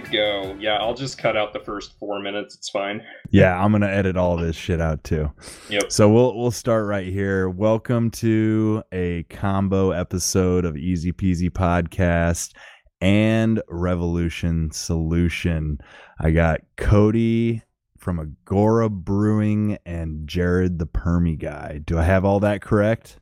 good 0.00 0.10
to 0.10 0.12
go. 0.12 0.56
Yeah, 0.60 0.76
I'll 0.76 0.94
just 0.94 1.16
cut 1.16 1.36
out 1.36 1.52
the 1.52 1.60
first 1.60 1.98
four 1.98 2.20
minutes. 2.20 2.54
It's 2.54 2.68
fine. 2.68 3.02
Yeah, 3.30 3.58
I'm 3.58 3.72
gonna 3.72 3.86
edit 3.86 4.16
all 4.16 4.36
this 4.36 4.54
shit 4.54 4.80
out 4.80 5.02
too. 5.04 5.32
Yep. 5.70 5.90
So 5.90 6.10
we'll 6.10 6.36
we'll 6.36 6.50
start 6.50 6.86
right 6.86 7.06
here. 7.06 7.48
Welcome 7.48 8.10
to 8.12 8.82
a 8.92 9.22
combo 9.30 9.92
episode 9.92 10.66
of 10.66 10.76
Easy 10.76 11.12
Peasy 11.12 11.48
Podcast 11.48 12.52
and 13.00 13.62
Revolution 13.68 14.70
Solution. 14.70 15.78
I 16.20 16.30
got 16.30 16.60
Cody 16.76 17.62
from 17.96 18.20
Agora 18.20 18.90
Brewing 18.90 19.78
and 19.86 20.28
Jared 20.28 20.78
the 20.78 20.86
Permy 20.86 21.38
guy. 21.38 21.80
Do 21.82 21.98
I 21.98 22.02
have 22.02 22.24
all 22.24 22.40
that 22.40 22.60
correct? 22.60 23.18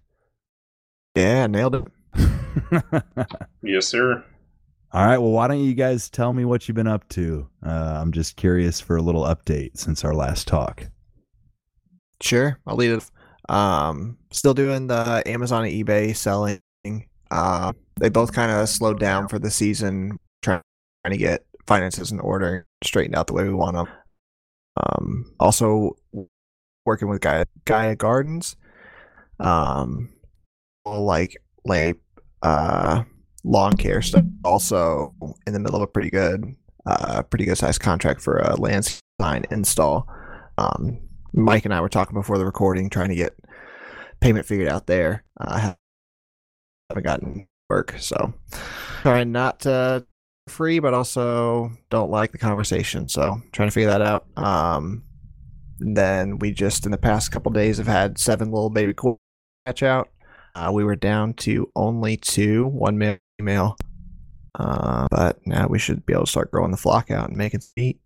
Yeah, 1.14 1.46
nailed 1.46 1.76
it. 1.76 1.84
Yes, 3.62 3.86
sir. 3.86 4.22
All 4.94 5.04
right. 5.04 5.18
Well, 5.18 5.32
why 5.32 5.48
don't 5.48 5.64
you 5.64 5.74
guys 5.74 6.08
tell 6.08 6.32
me 6.32 6.44
what 6.44 6.68
you've 6.68 6.76
been 6.76 6.86
up 6.86 7.08
to? 7.08 7.48
Uh, 7.66 7.98
I'm 8.00 8.12
just 8.12 8.36
curious 8.36 8.80
for 8.80 8.96
a 8.96 9.02
little 9.02 9.24
update 9.24 9.76
since 9.76 10.04
our 10.04 10.14
last 10.14 10.46
talk. 10.46 10.86
Sure, 12.20 12.60
I'll 12.64 12.76
lead 12.76 12.92
it. 12.92 13.10
Um, 13.48 14.16
still 14.30 14.54
doing 14.54 14.86
the 14.86 15.20
Amazon 15.26 15.64
and 15.64 15.72
eBay 15.72 16.14
selling. 16.14 16.60
Uh, 17.28 17.72
they 17.98 18.08
both 18.08 18.32
kind 18.32 18.52
of 18.52 18.68
slowed 18.68 19.00
down 19.00 19.26
for 19.26 19.40
the 19.40 19.50
season, 19.50 20.16
trying, 20.42 20.62
trying 21.04 21.12
to 21.12 21.18
get 21.18 21.44
finances 21.66 22.12
in 22.12 22.20
order, 22.20 22.64
straightened 22.84 23.16
out 23.16 23.26
the 23.26 23.32
way 23.32 23.42
we 23.42 23.52
want 23.52 23.74
them. 23.74 23.88
Um, 24.76 25.34
also 25.40 25.96
working 26.86 27.08
with 27.08 27.20
Gaia, 27.20 27.46
Gaia 27.64 27.96
Gardens. 27.96 28.54
Um, 29.40 30.10
like 30.86 31.36
like 31.64 31.98
uh 32.42 33.02
lawn 33.44 33.76
care 33.76 34.02
stuff. 34.02 34.24
Also 34.44 35.14
in 35.46 35.52
the 35.52 35.60
middle 35.60 35.76
of 35.76 35.82
a 35.82 35.86
pretty 35.86 36.10
good, 36.10 36.44
uh, 36.86 37.22
pretty 37.22 37.44
good 37.44 37.58
sized 37.58 37.80
contract 37.80 38.20
for 38.20 38.38
a 38.38 38.56
land 38.56 39.00
sign 39.20 39.44
install. 39.50 40.08
Um, 40.58 40.98
Mike 41.32 41.64
and 41.64 41.74
I 41.74 41.80
were 41.80 41.88
talking 41.88 42.14
before 42.14 42.38
the 42.38 42.46
recording, 42.46 42.88
trying 42.90 43.08
to 43.10 43.14
get 43.14 43.34
payment 44.20 44.46
figured 44.46 44.68
out 44.68 44.86
there. 44.86 45.24
I 45.38 45.44
uh, 45.44 45.74
haven't 46.90 47.04
gotten 47.04 47.46
work, 47.68 47.94
so 47.98 48.34
trying 49.02 49.32
not 49.32 49.60
to 49.60 50.06
free, 50.48 50.78
but 50.78 50.94
also 50.94 51.70
don't 51.90 52.10
like 52.10 52.32
the 52.32 52.38
conversation. 52.38 53.08
So 53.08 53.40
trying 53.52 53.68
to 53.68 53.72
figure 53.72 53.90
that 53.90 54.02
out. 54.02 54.26
Um, 54.36 55.04
then 55.78 56.38
we 56.38 56.52
just 56.52 56.86
in 56.86 56.92
the 56.92 56.98
past 56.98 57.32
couple 57.32 57.50
days 57.52 57.78
have 57.78 57.86
had 57.86 58.18
seven 58.18 58.50
little 58.50 58.70
baby 58.70 58.94
cool 58.94 59.18
catch 59.66 59.82
out. 59.82 60.10
Uh, 60.54 60.70
we 60.72 60.84
were 60.84 60.96
down 60.96 61.34
to 61.34 61.68
only 61.74 62.16
two, 62.16 62.66
one 62.66 62.96
male, 62.96 63.18
female. 63.38 63.76
Uh, 64.58 65.06
but 65.10 65.38
now 65.46 65.66
we 65.66 65.78
should 65.78 66.04
be 66.06 66.12
able 66.12 66.24
to 66.24 66.30
start 66.30 66.50
growing 66.50 66.70
the 66.70 66.76
flock 66.76 67.10
out 67.10 67.28
and 67.28 67.36
making 67.36 67.60
meat. 67.76 67.98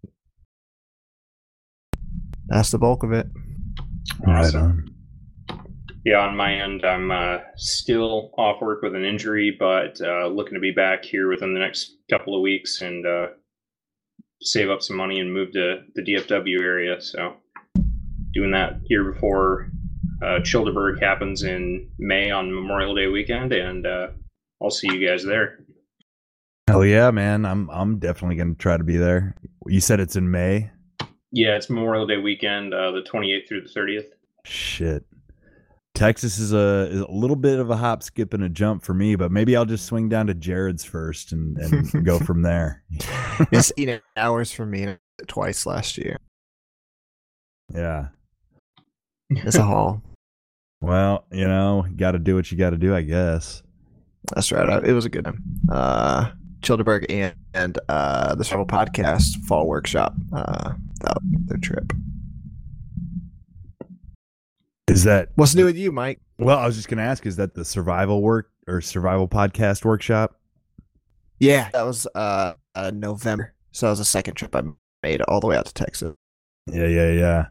That's 2.46 2.70
the 2.70 2.78
bulk 2.78 3.02
of 3.02 3.12
it. 3.12 3.26
Right 4.26 4.54
on. 4.54 4.88
Yeah, 6.04 6.20
on 6.20 6.36
my 6.36 6.54
end, 6.54 6.86
I'm 6.86 7.10
uh, 7.10 7.38
still 7.56 8.30
off 8.38 8.62
work 8.62 8.80
with 8.82 8.94
an 8.94 9.04
injury, 9.04 9.54
but 9.58 10.00
uh, 10.00 10.28
looking 10.28 10.54
to 10.54 10.60
be 10.60 10.70
back 10.70 11.04
here 11.04 11.28
within 11.28 11.52
the 11.52 11.60
next 11.60 11.96
couple 12.08 12.34
of 12.34 12.40
weeks 12.40 12.80
and 12.80 13.04
uh, 13.06 13.26
save 14.40 14.70
up 14.70 14.80
some 14.80 14.96
money 14.96 15.20
and 15.20 15.32
move 15.32 15.52
to 15.52 15.82
the 15.94 16.02
DFW 16.02 16.62
area. 16.62 16.98
So, 17.02 17.34
doing 18.32 18.52
that 18.52 18.80
here 18.86 19.12
before 19.12 19.70
uh, 20.22 20.40
Childeberg 20.40 21.02
happens 21.02 21.42
in 21.42 21.90
May 21.98 22.30
on 22.30 22.54
Memorial 22.54 22.94
Day 22.94 23.08
weekend, 23.08 23.52
and 23.52 23.86
uh, 23.86 24.08
I'll 24.62 24.70
see 24.70 24.88
you 24.92 25.06
guys 25.06 25.24
there. 25.24 25.60
Hell 26.68 26.84
yeah, 26.84 27.10
man! 27.10 27.44
I'm 27.44 27.70
I'm 27.70 27.98
definitely 27.98 28.36
gonna 28.36 28.54
try 28.54 28.76
to 28.76 28.84
be 28.84 28.96
there. 28.96 29.34
You 29.66 29.80
said 29.80 30.00
it's 30.00 30.16
in 30.16 30.30
May. 30.30 30.70
Yeah, 31.30 31.56
it's 31.56 31.68
Memorial 31.68 32.06
Day 32.06 32.16
weekend, 32.16 32.72
uh, 32.72 32.90
the 32.90 33.02
28th 33.02 33.48
through 33.48 33.62
the 33.62 33.68
30th. 33.68 34.06
Shit. 34.44 35.04
Texas 35.94 36.38
is 36.38 36.52
a, 36.52 36.88
is 36.90 37.00
a 37.00 37.10
little 37.10 37.36
bit 37.36 37.58
of 37.58 37.70
a 37.70 37.76
hop, 37.76 38.02
skip, 38.02 38.32
and 38.32 38.44
a 38.44 38.48
jump 38.48 38.84
for 38.84 38.94
me, 38.94 39.16
but 39.16 39.32
maybe 39.32 39.56
I'll 39.56 39.64
just 39.64 39.84
swing 39.84 40.08
down 40.08 40.28
to 40.28 40.34
Jared's 40.34 40.84
first 40.84 41.32
and, 41.32 41.58
and 41.58 42.04
go 42.04 42.18
from 42.18 42.42
there. 42.42 42.84
it's 43.52 43.72
eight 43.76 44.00
hours 44.16 44.52
for 44.52 44.64
me 44.64 44.96
twice 45.26 45.66
last 45.66 45.98
year. 45.98 46.16
Yeah. 47.74 48.08
It's 49.30 49.56
a 49.56 49.62
haul. 49.62 50.02
Well, 50.80 51.24
you 51.32 51.48
know, 51.48 51.84
got 51.96 52.12
to 52.12 52.20
do 52.20 52.36
what 52.36 52.52
you 52.52 52.56
got 52.56 52.70
to 52.70 52.76
do, 52.76 52.94
I 52.94 53.02
guess. 53.02 53.64
That's 54.34 54.52
right. 54.52 54.84
It 54.84 54.92
was 54.92 55.04
a 55.04 55.08
good 55.08 55.24
time. 55.24 55.42
Uh, 55.70 56.30
Childeberg 56.60 57.06
and, 57.08 57.34
and 57.54 57.78
uh, 57.88 58.34
the 58.34 58.44
Survival 58.44 58.66
Podcast 58.66 59.44
Fall 59.44 59.66
Workshop 59.66 60.14
uh, 60.32 60.72
their 61.46 61.58
trip. 61.58 61.92
Is 64.88 65.04
that 65.04 65.30
what's 65.34 65.54
new 65.54 65.64
with 65.64 65.76
you, 65.76 65.92
Mike? 65.92 66.20
Well, 66.38 66.58
I 66.58 66.66
was 66.66 66.76
just 66.76 66.88
going 66.88 66.98
to 66.98 67.04
ask: 67.04 67.26
Is 67.26 67.36
that 67.36 67.54
the 67.54 67.64
survival 67.64 68.22
work 68.22 68.50
or 68.66 68.80
survival 68.80 69.28
podcast 69.28 69.84
workshop? 69.84 70.40
Yeah, 71.38 71.68
that 71.72 71.82
was 71.82 72.06
uh, 72.14 72.54
uh 72.74 72.90
November. 72.94 73.54
So 73.72 73.86
that 73.86 73.90
was 73.90 74.00
a 74.00 74.04
second 74.04 74.34
trip 74.34 74.56
I 74.56 74.62
made 75.02 75.20
all 75.22 75.40
the 75.40 75.46
way 75.46 75.56
out 75.56 75.66
to 75.66 75.74
Texas. 75.74 76.14
Yeah, 76.66 76.86
yeah, 76.86 77.12
yeah. 77.12 77.46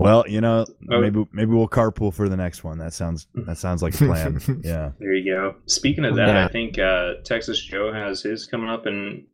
Well, 0.00 0.24
you 0.26 0.40
know, 0.40 0.64
oh. 0.90 1.00
maybe 1.00 1.26
maybe 1.30 1.52
we'll 1.52 1.68
carpool 1.68 2.12
for 2.12 2.26
the 2.26 2.36
next 2.36 2.64
one. 2.64 2.78
That 2.78 2.94
sounds 2.94 3.26
that 3.34 3.58
sounds 3.58 3.82
like 3.82 3.94
a 3.94 3.98
plan. 3.98 4.40
yeah. 4.64 4.92
There 4.98 5.12
you 5.12 5.30
go. 5.30 5.56
Speaking 5.66 6.06
of 6.06 6.16
that, 6.16 6.28
yeah. 6.28 6.46
I 6.46 6.48
think 6.48 6.78
uh, 6.78 7.16
Texas 7.22 7.60
Joe 7.60 7.92
has 7.92 8.22
his 8.22 8.46
coming 8.46 8.70
up 8.70 8.86
in 8.86 9.26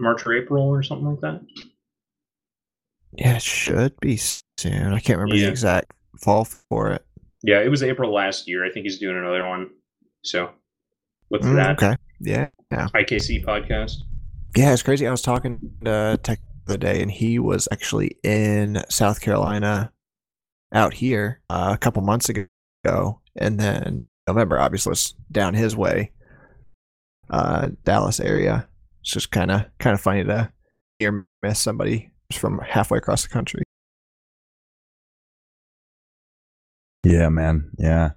March 0.00 0.26
or 0.26 0.36
April 0.36 0.64
or 0.64 0.82
something 0.82 1.06
like 1.06 1.20
that. 1.20 1.40
Yeah, 3.12 3.36
it 3.36 3.42
should 3.42 3.94
be 4.00 4.16
soon. 4.16 4.92
I 4.92 4.98
can't 4.98 5.20
remember 5.20 5.36
yeah. 5.36 5.46
the 5.46 5.52
exact 5.52 5.92
fall 6.20 6.44
for 6.44 6.90
it. 6.90 7.06
Yeah, 7.44 7.60
it 7.60 7.68
was 7.68 7.84
April 7.84 8.12
last 8.12 8.48
year. 8.48 8.66
I 8.66 8.70
think 8.72 8.86
he's 8.86 8.98
doing 8.98 9.16
another 9.16 9.46
one. 9.46 9.70
So 10.24 10.50
what's 11.28 11.46
mm, 11.46 11.54
that? 11.54 11.80
Okay. 11.80 11.96
Yeah. 12.18 12.48
Yeah. 12.72 12.88
IKC 12.92 13.44
podcast. 13.44 13.98
Yeah, 14.56 14.72
it's 14.72 14.82
crazy. 14.82 15.06
I 15.06 15.12
was 15.12 15.22
talking 15.22 15.60
to 15.84 16.18
Tech 16.24 16.40
the 16.66 16.72
other 16.72 16.78
day, 16.78 17.00
and 17.02 17.10
he 17.10 17.38
was 17.38 17.68
actually 17.70 18.16
in 18.24 18.82
South 18.88 19.20
Carolina 19.20 19.92
out 20.72 20.94
here 20.94 21.40
uh, 21.50 21.70
a 21.74 21.78
couple 21.78 22.02
months 22.02 22.28
ago, 22.28 23.20
and 23.36 23.58
then 23.58 24.08
November 24.26 24.58
obviously 24.58 24.90
was 24.90 25.14
down 25.30 25.54
his 25.54 25.76
way, 25.76 26.12
uh, 27.30 27.68
Dallas 27.84 28.20
area. 28.20 28.68
It's 29.00 29.12
just 29.12 29.30
kind 29.30 29.50
of 29.50 29.64
kind 29.78 29.94
of 29.94 30.00
funny 30.00 30.24
to 30.24 30.52
hear 30.98 31.26
miss 31.42 31.60
somebody 31.60 32.10
from 32.32 32.58
halfway 32.58 32.98
across 32.98 33.22
the 33.22 33.28
country. 33.28 33.62
Yeah, 37.04 37.28
man. 37.28 37.70
Yeah. 37.78 38.10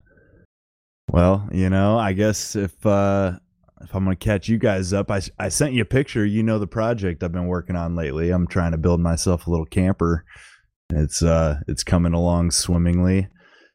Well, 1.10 1.48
you 1.52 1.70
know, 1.70 1.98
I 1.98 2.14
guess 2.14 2.56
if 2.56 2.86
uh 2.86 3.34
if 3.82 3.96
I'm 3.96 4.04
gonna 4.04 4.16
catch 4.16 4.50
you 4.50 4.58
guys 4.58 4.94
up, 4.94 5.12
I 5.12 5.22
I 5.40 5.50
sent 5.50 5.74
you 5.74 5.84
a 5.84 5.86
picture. 5.86 6.26
You 6.26 6.44
know 6.44 6.60
the 6.60 6.68
project 6.68 7.24
I've 7.24 7.32
been 7.32 7.48
working 7.48 7.76
on 7.76 7.96
lately. 7.96 8.32
I'm 8.32 8.48
trying 8.48 8.72
to 8.72 8.78
build 8.78 9.00
myself 9.00 9.48
a 9.48 9.50
little 9.50 9.66
camper 9.66 10.26
it's 10.92 11.22
uh 11.22 11.60
it's 11.68 11.84
coming 11.84 12.14
along 12.14 12.52
swimmingly. 12.52 13.28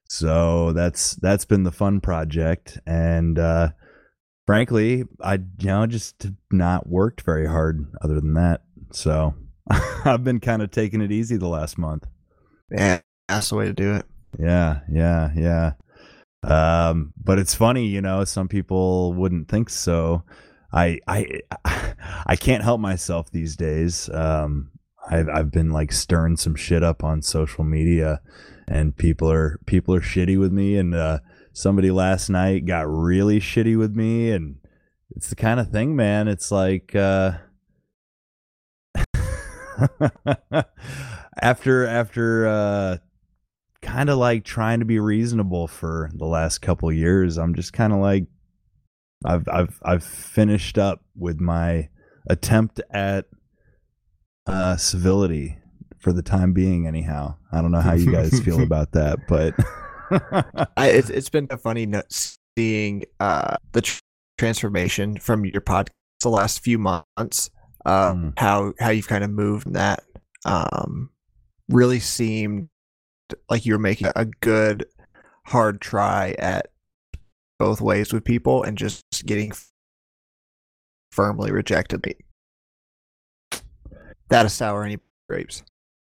So 0.09 0.73
that's 0.73 1.15
that's 1.17 1.45
been 1.45 1.65
the 1.65 1.73
fun 1.73 2.01
project 2.01 2.79
and 2.87 3.39
uh 3.39 3.71
frankly, 4.47 5.05
I 5.21 5.35
you 5.35 5.67
know 5.67 5.87
just 5.87 6.27
not 6.51 6.89
worked 6.89 7.23
very 7.23 7.47
hard 7.47 7.85
other 8.03 8.21
than 8.21 8.35
that. 8.35 8.63
So 8.93 9.35
I've 10.05 10.25
been 10.25 10.41
kind 10.41 10.63
of 10.63 10.71
taking 10.71 11.01
it 11.01 11.13
easy 11.13 11.37
the 11.37 11.49
last 11.49 11.79
month. 11.79 12.07
Yeah, 12.71 13.01
that's 13.29 13.51
the 13.51 13.57
way 13.57 13.67
to 13.67 13.73
do 13.73 13.95
it. 13.95 14.07
Yeah, 14.39 14.81
yeah, 14.91 15.31
yeah. 15.37 15.73
Um, 16.43 17.13
but 17.23 17.39
it's 17.39 17.55
funny, 17.55 17.87
you 17.87 18.01
know, 18.01 18.25
some 18.25 18.49
people 18.49 19.13
wouldn't 19.15 19.49
think 19.49 19.71
so. 19.71 20.23
I 20.73 21.01
I 21.07 21.41
I 22.27 22.37
can't 22.41 22.63
help 22.63 22.81
myself 22.81 23.31
these 23.31 23.57
days. 23.57 24.09
Um, 24.11 24.71
I've 25.09 25.29
I've 25.29 25.51
been 25.51 25.71
like 25.71 25.93
stirring 25.93 26.37
some 26.37 26.55
shit 26.55 26.83
up 26.83 27.05
on 27.05 27.23
social 27.23 27.65
media, 27.65 28.21
and 28.69 28.97
people 28.97 29.31
are 29.31 29.59
people 29.67 29.95
are 29.95 30.01
shitty 30.01 30.39
with 30.39 30.53
me. 30.53 30.77
And 30.77 30.95
uh, 30.95 31.21
somebody 31.53 31.91
last 31.91 32.29
night 32.29 32.67
got 32.67 32.89
really 32.89 33.41
shitty 33.41 33.79
with 33.79 33.95
me, 33.95 34.31
and 34.31 34.57
it's 35.15 35.29
the 35.29 35.37
kind 35.37 35.61
of 35.61 35.71
thing, 35.71 35.95
man. 35.95 36.29
It's 36.29 36.51
like 36.51 36.95
uh, 36.95 37.33
after 41.41 41.87
after 41.87 42.47
uh, 42.47 42.97
kind 43.83 44.11
of 44.11 44.19
like 44.19 44.45
trying 44.45 44.81
to 44.81 44.85
be 44.85 44.99
reasonable 44.99 45.69
for 45.69 46.11
the 46.15 46.27
last 46.27 46.59
couple 46.59 46.91
years, 46.93 47.39
I'm 47.39 47.55
just 47.55 47.73
kind 47.73 47.93
of 47.93 48.01
like 48.01 48.25
I've 49.25 49.49
I've 49.49 49.81
I've 49.85 50.05
finished 50.05 50.79
up 50.79 51.05
with 51.17 51.41
my 51.41 51.89
attempt 52.29 52.81
at 52.91 53.27
uh, 54.47 54.77
civility 54.77 55.59
for 55.99 56.13
the 56.13 56.23
time 56.23 56.53
being. 56.53 56.87
Anyhow, 56.87 57.37
I 57.53 57.61
don't 57.63 57.73
know 57.73 57.81
how 57.81 57.95
you 57.95 58.11
guys 58.13 58.39
feel 58.41 58.63
about 58.71 58.93
that, 58.93 59.19
but 59.29 59.55
I, 60.77 60.89
it's 60.89 61.11
it's 61.11 61.29
been 61.31 61.49
a 61.51 61.59
funny 61.59 61.87
seeing 62.57 63.05
uh, 63.21 63.57
the 63.73 63.83
tr- 63.83 64.01
transformation 64.39 65.17
from 65.19 65.45
your 65.45 65.61
podcast 65.61 65.89
the 66.23 66.31
last 66.31 66.63
few 66.65 66.79
months. 66.79 67.51
uh, 67.85 68.13
Mm. 68.15 68.33
how 68.39 68.73
how 68.81 68.91
you've 68.91 69.09
kind 69.09 69.25
of 69.25 69.31
moved 69.31 69.73
that. 69.75 70.03
Um, 70.45 71.11
really 71.69 71.99
seemed 72.01 72.69
like 73.51 73.67
you 73.67 73.73
were 73.75 73.79
making 73.79 74.09
a 74.15 74.25
good 74.25 74.87
hard 75.47 75.81
try 75.81 76.35
at 76.39 76.69
both 77.59 77.81
ways 77.81 78.13
with 78.13 78.25
people 78.25 78.63
and 78.63 78.79
just 78.79 79.03
getting 79.25 79.53
firmly 81.11 81.51
rejected. 81.51 82.05
That 84.29 84.47
is 84.47 84.53
sour 84.53 84.85
any 84.85 84.99
grapes. 85.29 85.63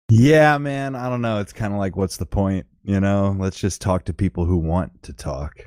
Yeah, 0.10 0.58
man. 0.58 0.96
I 0.96 1.10
don't 1.10 1.22
know. 1.22 1.40
It's 1.40 1.54
kind 1.54 1.74
of 1.74 1.80
like, 1.80 1.96
what's 1.96 2.18
the 2.18 2.26
point? 2.26 2.66
You 2.84 3.00
know, 3.00 3.36
let's 3.38 3.60
just 3.60 3.82
talk 3.82 4.06
to 4.06 4.14
people 4.14 4.46
who 4.46 4.58
want 4.58 5.04
to 5.04 5.14
talk. 5.14 5.60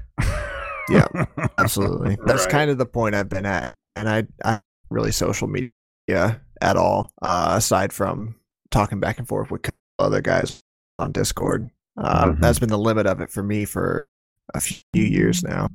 Yeah, 0.88 1.06
Absolutely. 1.58 2.16
That's 2.26 2.43
Right. 2.43 2.50
kind 2.50 2.70
of 2.70 2.78
the 2.78 2.87
point 2.87 3.14
I've 3.14 3.28
been 3.28 3.46
at. 3.46 3.75
And 3.94 4.08
I, 4.08 4.26
I 4.44 4.60
really 4.90 5.12
social 5.12 5.46
media 5.49 6.40
at 6.60 6.76
all, 6.76 7.12
uh, 7.22 7.54
aside 7.56 7.93
from 7.93 8.34
talking 8.70 8.98
back 8.98 9.19
and 9.19 9.28
forth 9.28 9.50
with 9.50 9.70
other 9.98 10.20
guys 10.20 10.60
on 10.98 11.12
Discord. 11.12 11.70
Um, 11.96 12.37
Mhm. 12.37 12.40
That's 12.40 12.58
been 12.58 12.69
the 12.70 12.78
limit 12.78 13.06
of 13.06 13.20
it 13.20 13.31
for 13.31 13.43
me 13.43 13.64
for 13.64 14.08
a 14.55 14.60
few 14.60 14.82
years 14.94 15.43
now. 15.44 15.69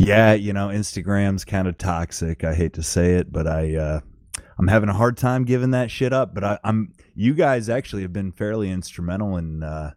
yeah, 0.00 0.32
you 0.34 0.52
know, 0.52 0.68
Instagram's 0.68 1.44
kind 1.44 1.66
of 1.68 1.78
toxic. 1.78 2.44
I 2.44 2.54
hate 2.54 2.74
to 2.74 2.82
say 2.82 3.14
it, 3.14 3.32
but 3.32 3.46
I, 3.46 3.74
uh, 3.76 4.00
I'm 4.58 4.68
having 4.68 4.88
a 4.88 4.94
hard 4.94 5.16
time 5.16 5.44
giving 5.44 5.70
that 5.72 5.90
shit 5.90 6.12
up. 6.12 6.34
But 6.34 6.44
I, 6.44 6.58
I'm, 6.64 6.92
you 7.14 7.34
guys 7.34 7.68
actually 7.68 8.02
have 8.02 8.12
been 8.12 8.32
fairly 8.32 8.70
instrumental 8.70 9.36
in, 9.36 9.62
uh, 9.62 9.92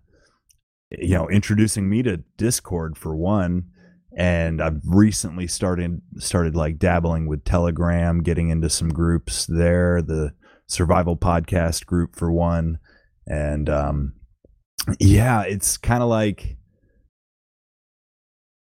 you 0.92 1.15
know, 1.15 1.30
introducing 1.30 1.89
me 1.89 2.04
to 2.04 2.18
Discord 2.38 2.98
for 2.98 3.15
one. 3.15 3.65
And 4.18 4.62
I've 4.62 4.81
recently 4.83 5.45
started 5.48 6.01
started 6.18 6.56
like 6.56 6.80
dabbling 6.80 7.27
with 7.27 7.44
Telegram, 7.44 8.24
getting 8.24 8.50
into 8.50 8.69
some 8.69 8.89
groups 8.89 9.45
there, 9.45 10.01
the 10.01 10.33
survival 10.65 11.15
podcast 11.15 11.86
group 11.86 12.15
for 12.15 12.31
one. 12.31 12.80
And 13.27 13.69
um 13.69 14.13
yeah, 15.00 15.44
it's 15.44 15.77
kind 15.77 16.01
of 16.01 16.09
like 16.09 16.57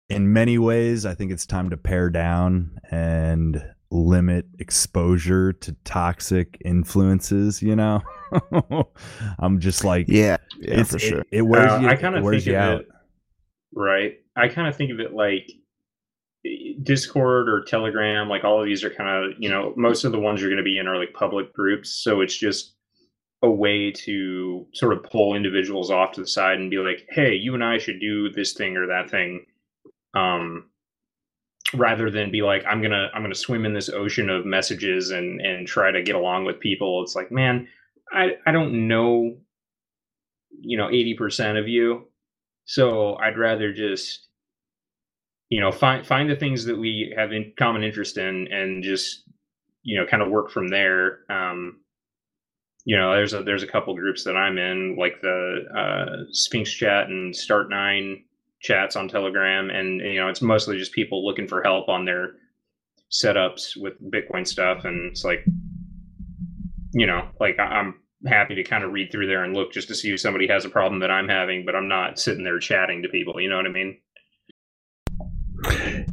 in 0.10 0.34
many 0.34 0.58
ways, 0.58 1.06
I 1.06 1.14
think 1.14 1.32
it's 1.32 1.46
time 1.46 1.70
to 1.70 1.78
pare 1.78 2.10
down 2.10 2.78
and 2.92 3.64
limit 3.96 4.46
exposure 4.60 5.54
to 5.54 5.72
toxic 5.84 6.58
influences, 6.66 7.62
you 7.62 7.76
know? 7.76 8.02
I'm 9.40 9.60
just 9.60 9.84
like 9.84 10.08
Yeah, 10.08 10.38
yeah, 10.60 10.82
it's 10.82 10.92
for 10.92 11.00
sure. 11.00 11.24
It, 11.32 11.44
wears 11.44 11.72
Uh, 11.72 11.80
you, 11.82 11.88
I 11.88 11.96
kind 11.96 12.16
of 12.16 12.24
think 12.28 12.48
of 12.48 12.56
out. 12.56 12.82
it, 12.82 12.90
right? 13.74 14.14
I 14.36 14.48
kind 14.48 14.68
of 14.68 14.76
think 14.76 14.92
of 14.92 15.00
it 15.00 15.14
like 15.14 15.50
Discord 16.84 17.50
or 17.50 17.64
Telegram. 17.64 18.30
Like 18.30 18.44
all 18.44 18.60
of 18.60 18.66
these 18.66 18.84
are 18.84 18.90
kind 18.90 19.10
of, 19.10 19.34
you 19.40 19.50
know, 19.50 19.74
most 19.76 20.04
of 20.04 20.12
the 20.12 20.20
ones 20.20 20.42
you're 20.42 20.50
going 20.50 20.58
to 20.58 20.64
be 20.64 20.78
in 20.78 20.88
are 20.88 20.98
like 20.98 21.14
public 21.14 21.54
groups. 21.54 21.90
So 22.04 22.22
it's 22.22 22.38
just 22.38 22.76
a 23.42 23.50
way 23.50 23.92
to 23.92 24.66
sort 24.74 24.94
of 24.94 25.04
pull 25.04 25.36
individuals 25.36 25.92
off 25.92 26.14
to 26.14 26.22
the 26.22 26.28
side 26.28 26.58
and 26.60 26.70
be 26.72 26.78
like, 26.78 27.06
"Hey, 27.10 27.36
you 27.36 27.54
and 27.54 27.64
I 27.64 27.78
should 27.78 28.00
do 28.00 28.30
this 28.30 28.54
thing 28.54 28.76
or 28.78 28.88
that 28.88 29.10
thing," 29.10 29.46
um, 30.16 30.70
rather 31.74 32.10
than 32.10 32.32
be 32.32 32.42
like, 32.42 32.64
"I'm 32.66 32.82
gonna 32.82 33.10
I'm 33.14 33.22
gonna 33.22 33.36
swim 33.36 33.66
in 33.66 33.74
this 33.74 33.90
ocean 33.90 34.30
of 34.30 34.46
messages 34.46 35.12
and 35.12 35.42
and 35.42 35.68
try 35.68 35.92
to 35.92 36.04
get 36.04 36.16
along 36.16 36.46
with 36.46 36.60
people." 36.60 37.02
It's 37.04 37.16
like, 37.16 37.32
man, 37.32 37.68
I 38.12 38.38
I 38.46 38.52
don't 38.52 38.88
know, 38.88 39.38
you 40.60 40.78
know, 40.78 40.90
eighty 40.90 41.16
percent 41.16 41.58
of 41.58 41.68
you, 41.68 42.08
so 42.66 43.16
I'd 43.16 43.38
rather 43.38 43.74
just 43.74 44.26
you 45.50 45.60
know 45.62 45.72
find 45.72 46.06
find 46.06 46.30
the 46.30 46.36
things 46.36 46.66
that 46.66 46.78
we 46.78 47.14
have 47.16 47.32
in 47.32 47.54
common 47.58 47.84
interest 47.84 48.18
in 48.18 48.48
and 48.52 48.84
just 48.84 49.24
you 49.84 49.98
know 50.00 50.06
kind 50.06 50.24
of 50.24 50.30
work 50.30 50.50
from 50.50 50.68
there 50.68 51.20
um 51.30 51.80
you 52.84 52.98
know 52.98 53.14
there's 53.14 53.34
a 53.34 53.44
there's 53.44 53.64
a 53.64 53.68
couple 53.68 53.94
groups 53.96 54.24
that 54.24 54.36
i'm 54.36 54.58
in 54.58 54.96
like 55.00 55.22
the 55.22 55.66
uh 55.76 56.24
sphinx 56.32 56.72
chat 56.72 57.08
and 57.08 57.34
Start9 57.34 58.24
chats 58.62 58.96
on 58.96 59.07
telegram 59.07 59.69
and 59.69 60.00
you 60.02 60.19
know 60.19 60.28
it's 60.30 60.42
mostly 60.42 60.78
just 60.78 60.92
people 60.94 61.25
looking 61.25 61.48
for 61.48 61.62
help 61.63 61.88
on 61.90 62.06
their 62.06 62.31
setups 63.12 63.78
with 63.78 63.94
bitcoin 64.12 64.48
stuff 64.48 64.86
and 64.86 65.12
it's 65.12 65.24
like 65.24 65.46
you 66.94 67.06
know 67.06 67.28
like 67.40 67.60
i'm 67.60 67.96
happy 68.25 68.56
to 68.56 68.63
kind 68.63 68.84
of 68.84 68.92
read 68.92 69.12
through 69.12 69.28
there 69.28 69.44
and 69.44 69.54
look 69.54 69.72
just 69.72 69.88
to 69.88 69.94
see 69.96 70.12
if 70.12 70.19
somebody 70.19 70.48
has 70.48 70.66
a 70.66 70.69
problem 70.69 71.00
that 71.00 71.12
i'm 71.12 71.28
having 71.28 71.63
but 71.66 71.75
i'm 71.75 71.88
not 71.88 72.18
sitting 72.18 72.44
there 72.44 72.57
chatting 72.60 73.04
to 73.04 73.10
people 73.10 73.40
you 73.40 73.50
know 73.50 73.57
what 73.57 73.68
i 73.68 73.69
mean 73.69 73.98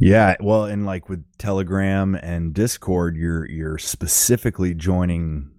Yeah, 0.00 0.36
well, 0.40 0.64
and 0.64 0.86
like 0.86 1.08
with 1.08 1.24
Telegram 1.38 2.14
and 2.14 2.54
Discord, 2.54 3.16
you're 3.16 3.48
you're 3.48 3.78
specifically 3.78 4.74
joining, 4.74 5.50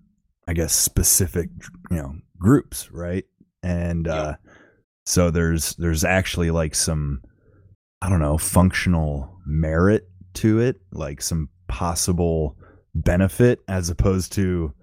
I 0.48 0.54
guess, 0.54 0.74
specific 0.74 1.50
you 1.90 1.98
know 1.98 2.16
groups, 2.38 2.92
right? 2.92 3.26
And 3.62 4.08
Yeah. 4.08 4.14
uh, 4.14 4.36
so 5.06 5.30
there's 5.30 5.76
there's 5.76 6.04
actually 6.04 6.52
like 6.52 6.76
some, 6.76 7.22
I 8.02 8.10
don't 8.10 8.20
know, 8.20 8.38
functional 8.38 9.38
merit 9.46 10.08
to 10.36 10.60
it, 10.60 10.80
like 10.92 11.22
some 11.22 11.50
possible 11.68 12.58
benefit 12.96 13.60
as 13.68 13.90
opposed 13.90 14.32
to, 14.34 14.74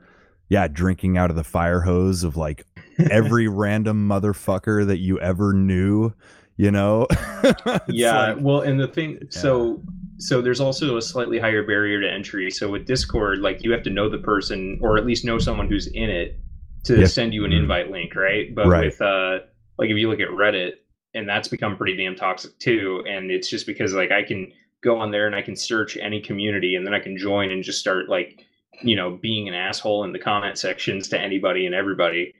yeah, 0.48 0.68
drinking 0.68 1.16
out 1.18 1.30
of 1.30 1.36
the 1.36 1.44
fire 1.44 1.80
hose 1.80 2.24
of 2.24 2.36
like 2.36 2.66
every 3.10 3.48
random 3.48 4.08
motherfucker 4.08 4.86
that 4.86 4.98
you 4.98 5.18
ever 5.20 5.52
knew. 5.52 6.12
You 6.56 6.70
know, 6.70 7.06
yeah 7.88 8.32
like- 8.34 8.36
well 8.42 8.60
and 8.60 8.78
the 8.78 8.86
thing 8.86 9.18
so 9.30 9.82
so 10.18 10.42
there's 10.42 10.60
also 10.60 10.98
a 10.98 11.00
slightly 11.02 11.38
higher 11.38 11.62
barrier 11.66 12.02
to 12.02 12.06
entry 12.12 12.50
so 12.50 12.68
with 12.70 12.84
discord 12.84 13.38
like 13.38 13.64
you 13.64 13.72
have 13.72 13.82
to 13.84 13.88
know 13.88 14.10
the 14.10 14.18
person 14.18 14.78
or 14.82 14.98
at 14.98 15.06
least 15.06 15.24
know 15.24 15.38
someone 15.38 15.68
who's 15.68 15.86
in 15.86 16.10
it 16.10 16.38
to 16.84 17.00
Yeah. 17.00 17.06
send 17.06 17.32
you 17.32 17.46
an 17.46 17.52
Mhm. 17.52 17.60
invite 17.60 17.90
link 17.90 18.14
right 18.14 18.54
but 18.54 18.66
Right. 18.66 18.84
with 18.84 19.00
uh 19.00 19.38
like 19.80 19.90
if 19.90 19.96
you 19.96 20.08
look 20.08 20.20
at 20.20 20.28
reddit 20.28 20.74
and 21.14 21.28
that's 21.28 21.48
become 21.48 21.76
pretty 21.76 21.96
damn 21.96 22.14
toxic 22.14 22.56
too 22.60 23.02
and 23.08 23.30
it's 23.30 23.48
just 23.48 23.66
because 23.66 23.92
like 23.94 24.12
i 24.12 24.22
can 24.22 24.52
go 24.82 24.98
on 24.98 25.10
there 25.10 25.26
and 25.26 25.34
i 25.34 25.42
can 25.42 25.56
search 25.56 25.96
any 25.96 26.20
community 26.20 26.76
and 26.76 26.86
then 26.86 26.94
i 26.94 27.00
can 27.00 27.18
join 27.18 27.50
and 27.50 27.64
just 27.64 27.80
start 27.80 28.08
like 28.08 28.46
you 28.82 28.94
know 28.94 29.18
being 29.20 29.48
an 29.48 29.54
asshole 29.54 30.04
in 30.04 30.12
the 30.12 30.18
comment 30.18 30.56
sections 30.56 31.08
to 31.08 31.20
anybody 31.20 31.66
and 31.66 31.74
everybody. 31.74 32.34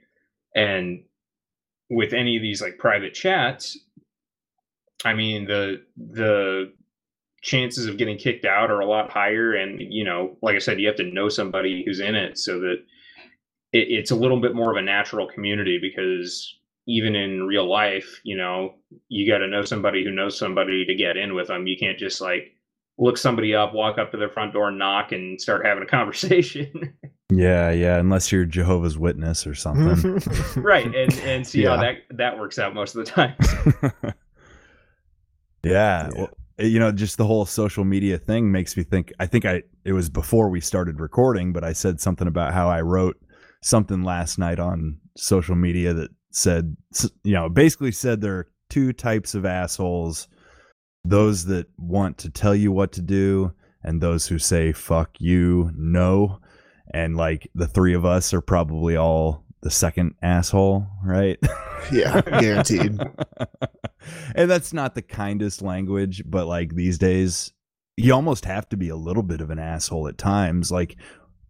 And 0.55 1.03
with 1.89 2.13
any 2.13 2.35
of 2.35 2.41
these 2.41 2.61
like 2.61 2.77
private 2.77 3.13
chats 3.13 3.77
I 5.05 5.13
mean 5.13 5.45
the 5.45 5.83
the 5.97 6.73
chances 7.41 7.87
of 7.87 7.97
getting 7.97 8.17
kicked 8.17 8.45
out 8.45 8.69
are 8.69 8.81
a 8.81 8.85
lot 8.85 9.09
higher, 9.09 9.53
and 9.53 9.81
you 9.81 10.03
know, 10.03 10.37
like 10.41 10.55
I 10.55 10.59
said, 10.59 10.79
you 10.79 10.87
have 10.87 10.97
to 10.97 11.11
know 11.11 11.29
somebody 11.29 11.83
who's 11.83 11.99
in 11.99 12.15
it 12.15 12.37
so 12.37 12.59
that 12.59 12.83
it, 13.73 13.87
it's 13.89 14.11
a 14.11 14.15
little 14.15 14.39
bit 14.39 14.55
more 14.55 14.71
of 14.71 14.77
a 14.77 14.81
natural 14.81 15.27
community 15.27 15.79
because 15.81 16.59
even 16.91 17.15
in 17.15 17.43
real 17.47 17.69
life, 17.69 18.19
you 18.23 18.35
know, 18.37 18.75
you 19.07 19.31
got 19.31 19.39
to 19.39 19.47
know 19.47 19.63
somebody 19.63 20.03
who 20.03 20.11
knows 20.11 20.37
somebody 20.37 20.85
to 20.85 20.95
get 20.95 21.17
in 21.17 21.33
with 21.33 21.47
them. 21.47 21.67
You 21.67 21.77
can't 21.79 21.97
just 21.97 22.21
like 22.21 22.55
look 22.97 23.17
somebody 23.17 23.55
up, 23.55 23.73
walk 23.73 23.97
up 23.97 24.11
to 24.11 24.17
their 24.17 24.29
front 24.29 24.53
door, 24.53 24.71
knock, 24.71 25.11
and 25.11 25.39
start 25.39 25.65
having 25.65 25.83
a 25.83 25.87
conversation. 25.87 26.93
Yeah, 27.33 27.71
yeah, 27.71 27.97
unless 27.97 28.29
you're 28.29 28.43
Jehovah's 28.43 28.97
Witness 28.97 29.47
or 29.47 29.55
something. 29.55 30.21
right 30.61 30.85
and 30.93 31.13
and 31.19 31.47
see 31.47 31.63
how 31.63 31.77
that 31.77 31.99
that 32.09 32.37
works 32.37 32.59
out 32.59 32.73
most 32.73 32.93
of 32.93 33.05
the 33.05 33.09
time 33.09 33.35
yeah, 35.63 36.09
Yeah. 36.09 36.09
well, 36.15 36.29
eh, 36.59 36.65
you 36.65 36.79
know, 36.79 36.91
just 36.91 37.17
the 37.17 37.25
whole 37.25 37.45
social 37.45 37.85
media 37.85 38.17
thing 38.17 38.51
makes 38.51 38.75
me 38.75 38.83
think. 38.83 39.13
I 39.19 39.27
think 39.27 39.45
I 39.45 39.63
it 39.85 39.93
was 39.93 40.09
before 40.09 40.49
we 40.49 40.59
started 40.59 40.99
recording, 40.99 41.53
but 41.53 41.63
I 41.63 41.73
said 41.73 41.99
something 41.99 42.27
about 42.27 42.53
how 42.53 42.69
I 42.69 42.81
wrote 42.81 43.17
something 43.61 44.03
last 44.03 44.37
night 44.37 44.59
on 44.59 44.97
social 45.15 45.55
media 45.55 45.93
that 45.93 46.09
said, 46.31 46.75
you 47.23 47.33
know, 47.33 47.49
basically 47.49 47.91
said 47.91 48.21
there 48.21 48.37
are 48.37 48.47
two 48.69 48.93
types 48.93 49.35
of 49.35 49.45
assholes: 49.45 50.27
those 51.03 51.45
that 51.45 51.67
want 51.77 52.17
to 52.19 52.29
tell 52.29 52.55
you 52.55 52.71
what 52.71 52.91
to 52.93 53.01
do, 53.01 53.53
and 53.83 54.01
those 54.01 54.27
who 54.27 54.39
say 54.39 54.71
"fuck 54.71 55.19
you," 55.19 55.71
no. 55.75 56.39
And 56.93 57.15
like 57.15 57.49
the 57.55 57.67
three 57.67 57.93
of 57.93 58.05
us 58.05 58.33
are 58.33 58.41
probably 58.41 58.97
all 58.97 59.45
the 59.61 59.71
second 59.71 60.15
asshole, 60.21 60.87
right? 61.03 61.39
yeah, 61.91 62.21
guaranteed. 62.21 62.99
and 64.35 64.49
that's 64.49 64.73
not 64.73 64.95
the 64.95 65.01
kindest 65.01 65.61
language, 65.61 66.23
but 66.25 66.47
like 66.47 66.75
these 66.75 66.97
days, 66.97 67.53
you 67.97 68.13
almost 68.13 68.45
have 68.45 68.67
to 68.69 68.77
be 68.77 68.89
a 68.89 68.95
little 68.95 69.23
bit 69.23 69.41
of 69.41 69.49
an 69.49 69.59
asshole 69.59 70.07
at 70.07 70.17
times. 70.17 70.71
Like 70.71 70.97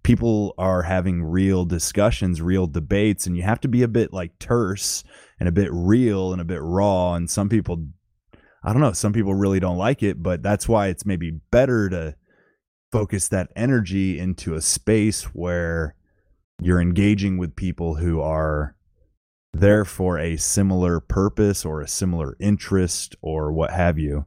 people 0.04 0.54
are 0.58 0.84
having 0.84 1.24
real 1.24 1.66
discussions, 1.66 2.42
real 2.42 2.68
debates, 2.68 3.28
and 3.28 3.38
you 3.38 3.44
have 3.44 3.60
to 3.62 3.68
be 3.68 3.84
a 3.84 3.88
bit 3.88 4.14
like 4.14 4.40
terse 4.40 5.04
and 5.40 5.48
a 5.48 5.52
bit 5.52 5.70
real 5.72 6.32
and 6.32 6.42
a 6.42 6.46
bit 6.46 6.62
raw. 6.62 7.14
And 7.14 7.30
some 7.30 7.50
people, 7.50 7.88
I 8.64 8.74
don't 8.74 8.82
know, 8.82 8.94
some 8.94 9.14
people 9.14 9.36
really 9.36 9.60
don't 9.60 9.78
like 9.78 10.02
it, 10.04 10.22
but 10.22 10.42
that's 10.42 10.68
why 10.68 10.88
it's 10.88 11.06
maybe 11.06 11.32
better 11.52 11.90
to 11.90 12.16
focus 12.92 13.28
that 13.30 13.52
energy 13.56 14.20
into 14.20 14.54
a 14.54 14.62
space 14.62 15.24
where 15.24 15.96
you're 16.62 16.82
engaging 16.82 17.38
with 17.38 17.56
people 17.56 17.96
who 17.96 18.22
are 18.22 18.76
there 19.54 19.86
for 19.86 20.18
a 20.18 20.38
similar 20.38 21.00
purpose 21.00 21.66
or 21.66 21.82
a 21.82 21.88
similar 21.88 22.36
interest 22.40 23.16
or 23.22 23.52
what 23.52 23.72
have 23.72 23.98
you. 23.98 24.26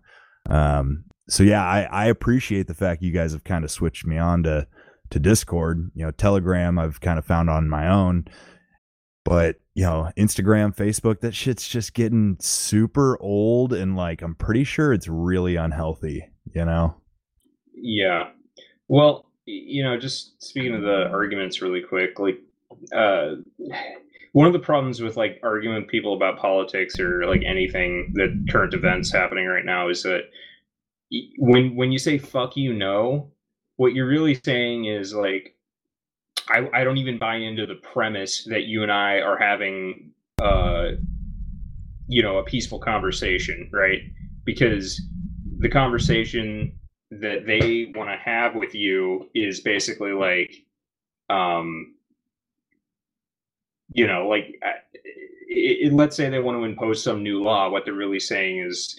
Um, 0.48 1.04
so 1.28 1.42
yeah, 1.42 1.64
I, 1.64 1.82
I 1.84 2.06
appreciate 2.06 2.66
the 2.66 2.74
fact 2.74 3.02
you 3.02 3.12
guys 3.12 3.32
have 3.32 3.44
kind 3.44 3.64
of 3.64 3.70
switched 3.70 4.06
me 4.06 4.18
on 4.18 4.42
to 4.42 4.66
to 5.14 5.20
Discord. 5.20 5.90
You 5.94 6.04
know, 6.04 6.10
Telegram 6.10 6.78
I've 6.78 7.00
kind 7.00 7.18
of 7.18 7.24
found 7.24 7.48
on 7.48 7.68
my 7.68 7.88
own, 7.88 8.26
but 9.24 9.56
you 9.74 9.84
know, 9.84 10.10
Instagram, 10.16 10.76
Facebook, 10.76 11.20
that 11.20 11.34
shit's 11.34 11.66
just 11.66 11.94
getting 11.94 12.36
super 12.40 13.16
old, 13.20 13.72
and 13.72 13.96
like 13.96 14.22
I'm 14.22 14.34
pretty 14.34 14.64
sure 14.64 14.92
it's 14.92 15.08
really 15.08 15.56
unhealthy. 15.56 16.28
You 16.52 16.64
know? 16.64 16.96
Yeah. 17.74 18.30
Well, 18.88 19.30
you 19.46 19.82
know, 19.84 19.98
just 19.98 20.42
speaking 20.42 20.74
of 20.74 20.82
the 20.82 21.08
arguments 21.10 21.62
really 21.62 21.80
quick, 21.80 22.18
like 22.18 22.40
uh 22.94 23.36
one 24.32 24.48
of 24.48 24.52
the 24.52 24.58
problems 24.58 25.00
with 25.00 25.16
like 25.16 25.38
arguing 25.44 25.76
with 25.76 25.88
people 25.88 26.14
about 26.14 26.38
politics 26.38 26.98
or 26.98 27.24
like 27.24 27.42
anything 27.46 28.12
that 28.14 28.46
current 28.50 28.74
events 28.74 29.12
happening 29.12 29.46
right 29.46 29.64
now 29.64 29.88
is 29.88 30.02
that 30.02 30.22
when 31.38 31.76
when 31.76 31.92
you 31.92 31.98
say 31.98 32.18
fuck 32.18 32.56
you 32.56 32.72
no 32.72 33.30
what 33.76 33.92
you're 33.92 34.06
really 34.06 34.34
saying 34.44 34.86
is 34.86 35.14
like 35.14 35.56
I, 36.48 36.68
I 36.74 36.84
don't 36.84 36.98
even 36.98 37.18
buy 37.18 37.36
into 37.36 37.66
the 37.66 37.76
premise 37.76 38.44
that 38.44 38.64
you 38.64 38.82
and 38.82 38.92
I 38.92 39.20
are 39.20 39.36
having 39.36 40.12
uh 40.40 40.92
you 42.06 42.22
know 42.22 42.38
a 42.38 42.44
peaceful 42.44 42.78
conversation 42.78 43.68
right? 43.72 44.00
Because 44.44 45.00
the 45.58 45.68
conversation 45.68 46.78
that 47.10 47.46
they 47.46 47.92
want 47.94 48.10
to 48.10 48.16
have 48.16 48.54
with 48.54 48.74
you 48.74 49.28
is 49.34 49.60
basically 49.60 50.12
like 50.12 50.54
um 51.30 51.94
you 53.92 54.06
know 54.06 54.28
like 54.28 54.60
it, 55.48 55.86
it, 55.86 55.92
let's 55.92 56.16
say 56.16 56.28
they 56.28 56.40
want 56.40 56.58
to 56.58 56.64
impose 56.64 57.02
some 57.02 57.22
new 57.22 57.42
law 57.42 57.70
what 57.70 57.84
they're 57.84 57.94
really 57.94 58.20
saying 58.20 58.58
is 58.58 58.98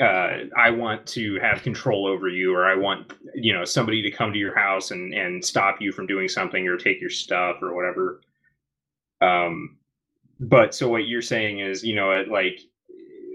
uh, 0.00 0.48
I 0.56 0.70
want 0.70 1.06
to 1.08 1.38
have 1.40 1.62
control 1.62 2.06
over 2.06 2.28
you, 2.28 2.54
or 2.54 2.66
I 2.66 2.74
want 2.74 3.12
you 3.34 3.52
know 3.52 3.64
somebody 3.64 4.02
to 4.02 4.10
come 4.10 4.32
to 4.32 4.38
your 4.38 4.56
house 4.56 4.90
and 4.90 5.14
and 5.14 5.44
stop 5.44 5.80
you 5.80 5.92
from 5.92 6.06
doing 6.06 6.28
something 6.28 6.66
or 6.66 6.76
take 6.76 7.00
your 7.00 7.10
stuff 7.10 7.56
or 7.62 7.74
whatever. 7.74 8.20
Um, 9.20 9.78
but 10.40 10.74
so 10.74 10.88
what 10.88 11.06
you're 11.06 11.22
saying 11.22 11.60
is, 11.60 11.84
you 11.84 11.94
know, 11.94 12.24
like 12.30 12.60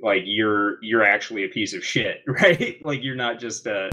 like 0.04 0.24
you're 0.25 0.84
you're 0.84 1.04
actually 1.04 1.46
a 1.46 1.50
piece 1.50 1.74
of 1.74 1.84
shit, 1.84 2.22
right? 2.28 2.78
like 2.86 3.04
you're 3.04 3.16
not 3.16 3.39
just 3.39 3.66
a 3.68 3.89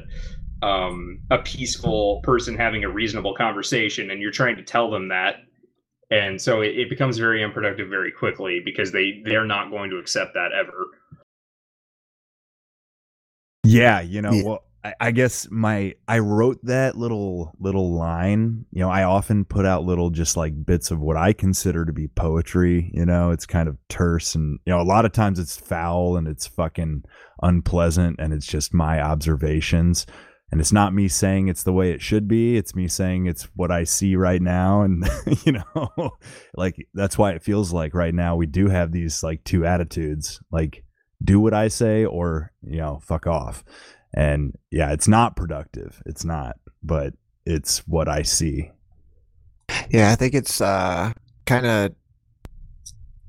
um, 0.63 1.21
a 1.31 1.39
peaceful 1.39 2.21
person 2.23 2.57
having 2.57 2.85
a 2.85 2.89
reasonable 2.89 3.35
conversation, 3.35 4.11
and 4.11 4.21
you're 4.21 4.31
trying 4.33 4.57
to 4.57 4.63
tell 4.63 4.91
them 4.91 5.09
that, 5.09 5.37
and 6.11 6.41
so 6.41 6.63
it, 6.63 6.79
it 6.79 6.91
becomes 6.91 7.19
very 7.19 7.45
unproductive 7.45 7.89
very 7.89 8.11
quickly 8.11 8.61
because 8.65 8.91
they 8.93 9.23
they're 9.25 9.45
not 9.45 9.71
going 9.71 9.91
to 9.91 9.99
accept 9.99 10.35
that 10.35 10.51
ever. 10.53 10.87
Yeah, 13.67 14.01
you 14.01 14.23
know, 14.23 14.33
yeah. 14.33 14.43
well, 14.45 14.65
I, 14.85 14.95
I 15.01 15.11
guess 15.11 15.49
my 15.51 15.95
I 16.07 16.21
wrote 16.21 16.59
that 16.65 16.97
little 16.97 17.53
little 17.59 17.93
line. 17.93 18.67
You 18.71 18.81
know, 18.81 18.91
I 18.91 19.03
often 19.03 19.45
put 19.45 19.67
out 19.67 19.85
little 19.85 20.11
just 20.11 20.37
like 20.37 20.65
bits 20.65 20.91
of 20.91 21.01
what 21.01 21.17
I 21.17 21.33
consider 21.33 21.85
to 21.85 21.93
be 21.93 22.09
poetry. 22.09 22.91
You 22.95 23.05
know, 23.05 23.31
it's 23.31 23.47
kind 23.47 23.69
of 23.69 23.79
terse 23.89 24.35
and 24.35 24.59
you 24.65 24.73
know 24.73 24.81
a 24.81 24.85
lot 24.85 25.05
of 25.05 25.13
times 25.13 25.39
it's 25.39 25.57
foul 25.57 26.17
and 26.17 26.29
it's 26.29 26.47
fucking 26.47 27.03
unpleasant 27.43 28.17
and 28.19 28.33
it's 28.33 28.47
just 28.47 28.73
my 28.73 29.01
observations 29.01 30.07
and 30.53 30.61
it's 30.61 30.73
not 30.73 30.95
me 30.95 31.09
saying 31.09 31.49
it's 31.49 31.65
the 31.65 31.73
way 31.73 31.91
it 31.91 32.01
should 32.01 32.29
be 32.29 32.57
it's 32.57 32.75
me 32.75 32.89
saying 32.89 33.27
it's 33.27 33.45
what 33.57 33.71
i 33.71 33.85
see 33.85 34.17
right 34.17 34.41
now 34.41 34.83
and 34.83 35.07
you 35.45 35.53
know 35.53 36.11
like 36.57 36.77
that's 36.95 37.19
why 37.19 37.33
it 37.33 37.43
feels 37.43 37.73
like 37.73 37.95
right 37.95 38.15
now 38.15 38.37
we 38.37 38.47
do 38.47 38.69
have 38.69 38.93
these 38.93 39.23
like 39.23 39.43
two 39.45 39.67
attitudes 39.67 40.41
like 40.51 40.83
do 41.23 41.41
what 41.41 41.55
i 41.55 41.69
say 41.69 42.05
or 42.05 42.53
you 42.63 42.79
know 42.79 43.01
fuck 43.03 43.27
off 43.27 43.65
and 44.15 44.55
yeah 44.71 44.93
it's 44.93 45.09
not 45.09 45.37
productive 45.37 46.03
it's 46.07 46.25
not 46.25 46.57
but 46.83 47.15
it's 47.45 47.79
what 47.87 48.09
i 48.09 48.23
see 48.23 48.71
yeah 49.91 50.11
i 50.11 50.15
think 50.15 50.35
it's 50.35 50.61
uh 50.61 51.13
kind 51.47 51.67
of 51.67 51.93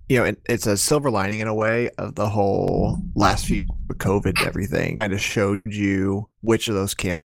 you 0.09 0.17
know, 0.17 0.23
it, 0.25 0.39
it's 0.47 0.67
a 0.67 0.77
silver 0.77 1.11
lining 1.11 1.39
in 1.39 1.47
a 1.47 1.53
way 1.53 1.89
of 1.97 2.15
the 2.15 2.29
whole 2.29 2.97
last 3.15 3.45
few 3.45 3.65
COVID 3.89 4.45
everything. 4.45 4.99
Kind 4.99 5.13
of 5.13 5.21
showed 5.21 5.61
you 5.65 6.29
which 6.41 6.67
of 6.67 6.75
those 6.75 6.93
camps, 6.93 7.23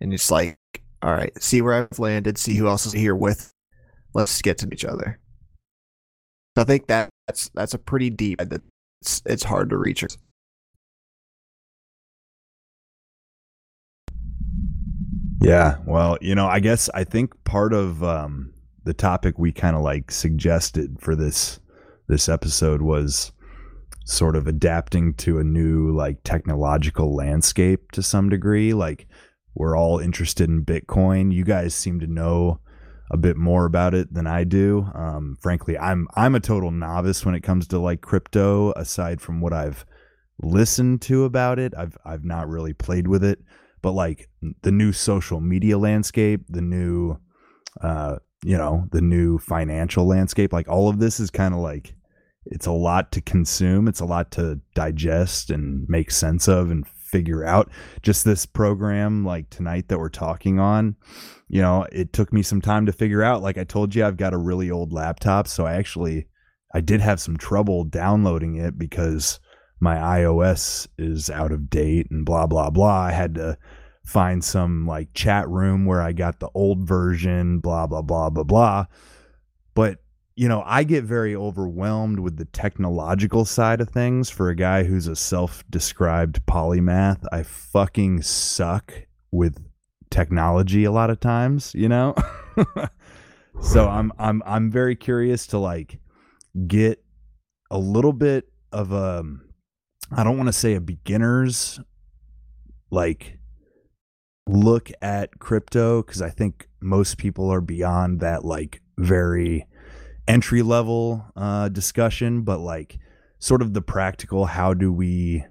and 0.00 0.14
it's 0.14 0.30
like, 0.30 0.58
all 1.02 1.12
right, 1.12 1.30
see 1.42 1.60
where 1.60 1.74
I've 1.74 1.98
landed, 1.98 2.38
see 2.38 2.54
who 2.54 2.68
else 2.68 2.86
is 2.86 2.92
here 2.92 3.14
with. 3.14 3.52
Let's 4.14 4.40
get 4.40 4.58
to 4.58 4.68
each 4.72 4.84
other. 4.84 5.18
So 6.56 6.62
I 6.62 6.64
think 6.64 6.86
that 6.86 7.10
that's 7.26 7.50
that's 7.54 7.74
a 7.74 7.78
pretty 7.78 8.10
deep. 8.10 8.40
It's 9.04 9.20
it's 9.26 9.44
hard 9.44 9.68
to 9.68 9.76
reach. 9.76 10.02
Yeah, 15.42 15.76
well, 15.84 16.16
you 16.22 16.34
know, 16.34 16.46
I 16.46 16.58
guess 16.58 16.88
I 16.94 17.04
think 17.04 17.34
part 17.44 17.74
of 17.74 18.02
um, 18.02 18.54
the 18.84 18.94
topic 18.94 19.38
we 19.38 19.52
kind 19.52 19.76
of 19.76 19.82
like 19.82 20.10
suggested 20.10 20.96
for 21.00 21.14
this 21.14 21.60
this 22.08 22.30
episode 22.30 22.80
was 22.80 23.30
sort 24.06 24.36
of 24.36 24.46
adapting 24.46 25.12
to 25.16 25.38
a 25.38 25.44
new 25.44 25.94
like 25.94 26.22
technological 26.24 27.14
landscape 27.14 27.92
to 27.92 28.02
some 28.02 28.30
degree 28.30 28.72
like 28.74 29.06
we're 29.54 29.78
all 29.78 29.98
interested 29.98 30.50
in 30.50 30.62
bitcoin 30.62 31.32
you 31.32 31.42
guys 31.42 31.74
seem 31.74 31.98
to 31.98 32.06
know 32.06 32.60
a 33.10 33.16
bit 33.16 33.36
more 33.36 33.66
about 33.66 33.94
it 33.94 34.12
than 34.12 34.26
i 34.26 34.44
do. 34.44 34.88
Um, 34.94 35.36
frankly 35.40 35.78
i'm 35.78 36.08
i'm 36.14 36.34
a 36.34 36.40
total 36.40 36.70
novice 36.70 37.24
when 37.24 37.34
it 37.34 37.42
comes 37.42 37.68
to 37.68 37.78
like 37.78 38.00
crypto 38.00 38.72
aside 38.72 39.20
from 39.20 39.40
what 39.40 39.52
i've 39.52 39.84
listened 40.40 41.02
to 41.02 41.24
about 41.24 41.58
it. 41.58 41.72
I've 41.76 41.96
i've 42.04 42.24
not 42.24 42.48
really 42.48 42.72
played 42.72 43.08
with 43.08 43.24
it. 43.24 43.40
But 43.82 43.92
like 43.92 44.30
the 44.62 44.72
new 44.72 44.92
social 44.92 45.40
media 45.40 45.76
landscape 45.76 46.46
the 46.48 46.62
new 46.62 47.18
uh, 47.82 48.16
you 48.42 48.56
know 48.56 48.88
the 48.92 49.02
new 49.02 49.38
financial 49.38 50.06
landscape 50.06 50.52
like 50.52 50.68
all 50.68 50.88
of 50.88 50.98
this 50.98 51.20
is 51.20 51.30
kind 51.30 51.54
of 51.54 51.60
like 51.60 51.94
it's 52.46 52.66
a 52.66 52.72
lot 52.72 53.12
to 53.12 53.20
consume 53.20 53.88
it's 53.88 54.00
a 54.00 54.04
lot 54.04 54.30
to 54.32 54.60
digest 54.74 55.50
and 55.50 55.86
make 55.88 56.10
sense 56.10 56.46
of 56.48 56.70
and 56.70 56.86
figure 57.14 57.44
out 57.44 57.70
just 58.02 58.24
this 58.24 58.44
program 58.44 59.24
like 59.24 59.48
tonight 59.50 59.86
that 59.88 59.98
we're 59.98 60.08
talking 60.08 60.58
on. 60.58 60.96
You 61.48 61.62
know 61.62 61.86
it 61.92 62.12
took 62.12 62.32
me 62.32 62.42
some 62.42 62.60
time 62.60 62.86
to 62.86 62.92
figure 62.92 63.22
out. 63.22 63.42
Like 63.42 63.56
i 63.58 63.64
told 63.64 63.94
you 63.94 64.04
i've 64.04 64.16
got 64.16 64.34
a 64.34 64.38
really 64.38 64.70
old 64.70 64.92
laptop 64.92 65.46
so 65.46 65.64
i 65.64 65.74
actually 65.74 66.26
i 66.74 66.80
did 66.80 67.00
have 67.00 67.20
some 67.20 67.36
trouble 67.36 67.84
downloading 67.84 68.56
it 68.56 68.76
because 68.76 69.38
my 69.78 69.96
ios 70.18 70.88
is 70.98 71.30
out 71.30 71.52
of 71.52 71.70
date 71.70 72.08
and 72.10 72.24
blah 72.24 72.46
blah 72.46 72.70
blah. 72.70 73.02
I 73.02 73.12
had 73.12 73.34
to 73.36 73.56
find 74.04 74.44
some 74.44 74.86
like 74.86 75.14
chat 75.14 75.48
room 75.48 75.86
where 75.86 76.02
I 76.02 76.12
got 76.12 76.38
the 76.40 76.50
old 76.54 76.86
version, 76.86 77.58
blah, 77.58 77.86
blah, 77.86 78.02
blah, 78.02 78.30
blah, 78.30 78.44
blah. 78.44 78.86
But, 79.74 79.98
you 80.36 80.48
know, 80.48 80.62
I 80.66 80.82
get 80.82 81.04
very 81.04 81.34
overwhelmed 81.34 82.18
with 82.18 82.36
the 82.36 82.44
technological 82.46 83.44
side 83.44 83.80
of 83.80 83.90
things 83.90 84.30
for 84.30 84.48
a 84.48 84.56
guy 84.56 84.82
who's 84.82 85.06
a 85.06 85.14
self 85.14 85.64
described 85.70 86.44
polymath. 86.46 87.24
I 87.30 87.44
fucking 87.44 88.22
suck 88.22 89.06
with 89.30 89.64
technology 90.10 90.84
a 90.84 90.92
lot 90.92 91.10
of 91.10 91.20
times, 91.20 91.72
you 91.74 91.88
know? 91.88 92.14
so 93.60 93.88
I'm 93.88 94.12
I'm 94.18 94.42
I'm 94.44 94.70
very 94.70 94.96
curious 94.96 95.46
to 95.48 95.58
like 95.58 96.00
get 96.66 97.04
a 97.70 97.78
little 97.78 98.12
bit 98.12 98.48
of 98.72 98.92
a 98.92 99.24
I 100.10 100.24
don't 100.24 100.36
want 100.36 100.48
to 100.48 100.52
say 100.52 100.74
a 100.74 100.80
beginner's 100.80 101.80
like 102.90 103.38
look 104.46 104.90
at 105.00 105.38
crypto 105.38 106.02
because 106.02 106.20
I 106.20 106.30
think 106.30 106.68
most 106.80 107.18
people 107.18 107.50
are 107.52 107.60
beyond 107.60 108.20
that 108.20 108.44
like 108.44 108.82
very 108.98 109.66
entry 110.26 110.62
level 110.62 111.24
uh, 111.36 111.68
discussion, 111.68 112.42
but 112.42 112.60
like 112.60 112.98
sort 113.38 113.62
of 113.62 113.74
the 113.74 113.82
practical 113.82 114.46
how 114.46 114.74
do 114.74 114.92
we 114.92 115.44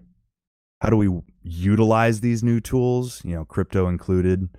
how 0.80 0.90
do 0.90 0.98
we 0.98 1.10
utilize 1.44 2.20
these 2.20 2.44
new 2.44 2.60
tools, 2.60 3.22
you 3.24 3.34
know, 3.36 3.46
crypto 3.46 3.88
included, 3.88 4.50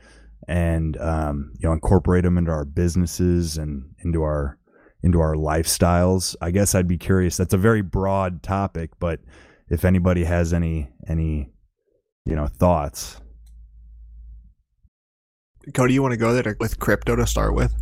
and 0.48 0.96
um, 0.98 1.52
you 1.58 1.68
know 1.68 1.72
incorporate 1.72 2.24
them 2.24 2.38
into 2.38 2.50
our 2.50 2.64
businesses 2.64 3.58
and 3.58 3.94
into 4.04 4.22
our 4.22 4.58
into 5.02 5.20
our 5.20 5.34
lifestyles. 5.34 6.34
I 6.40 6.50
guess 6.50 6.74
I'd 6.74 6.88
be 6.88 6.98
curious. 6.98 7.36
That's 7.36 7.54
a 7.54 7.58
very 7.58 7.82
broad 7.82 8.42
topic, 8.42 8.90
but 8.98 9.20
if 9.68 9.84
anybody 9.84 10.24
has 10.24 10.52
any 10.52 10.90
any 11.08 11.50
you 12.24 12.36
know 12.36 12.46
thoughts 12.46 13.20
Cody, 15.72 15.94
you 15.94 16.02
want 16.02 16.12
to 16.12 16.18
go 16.18 16.34
there 16.34 16.56
with 16.60 16.78
crypto 16.78 17.16
to 17.16 17.26
start 17.26 17.54
with? 17.54 17.74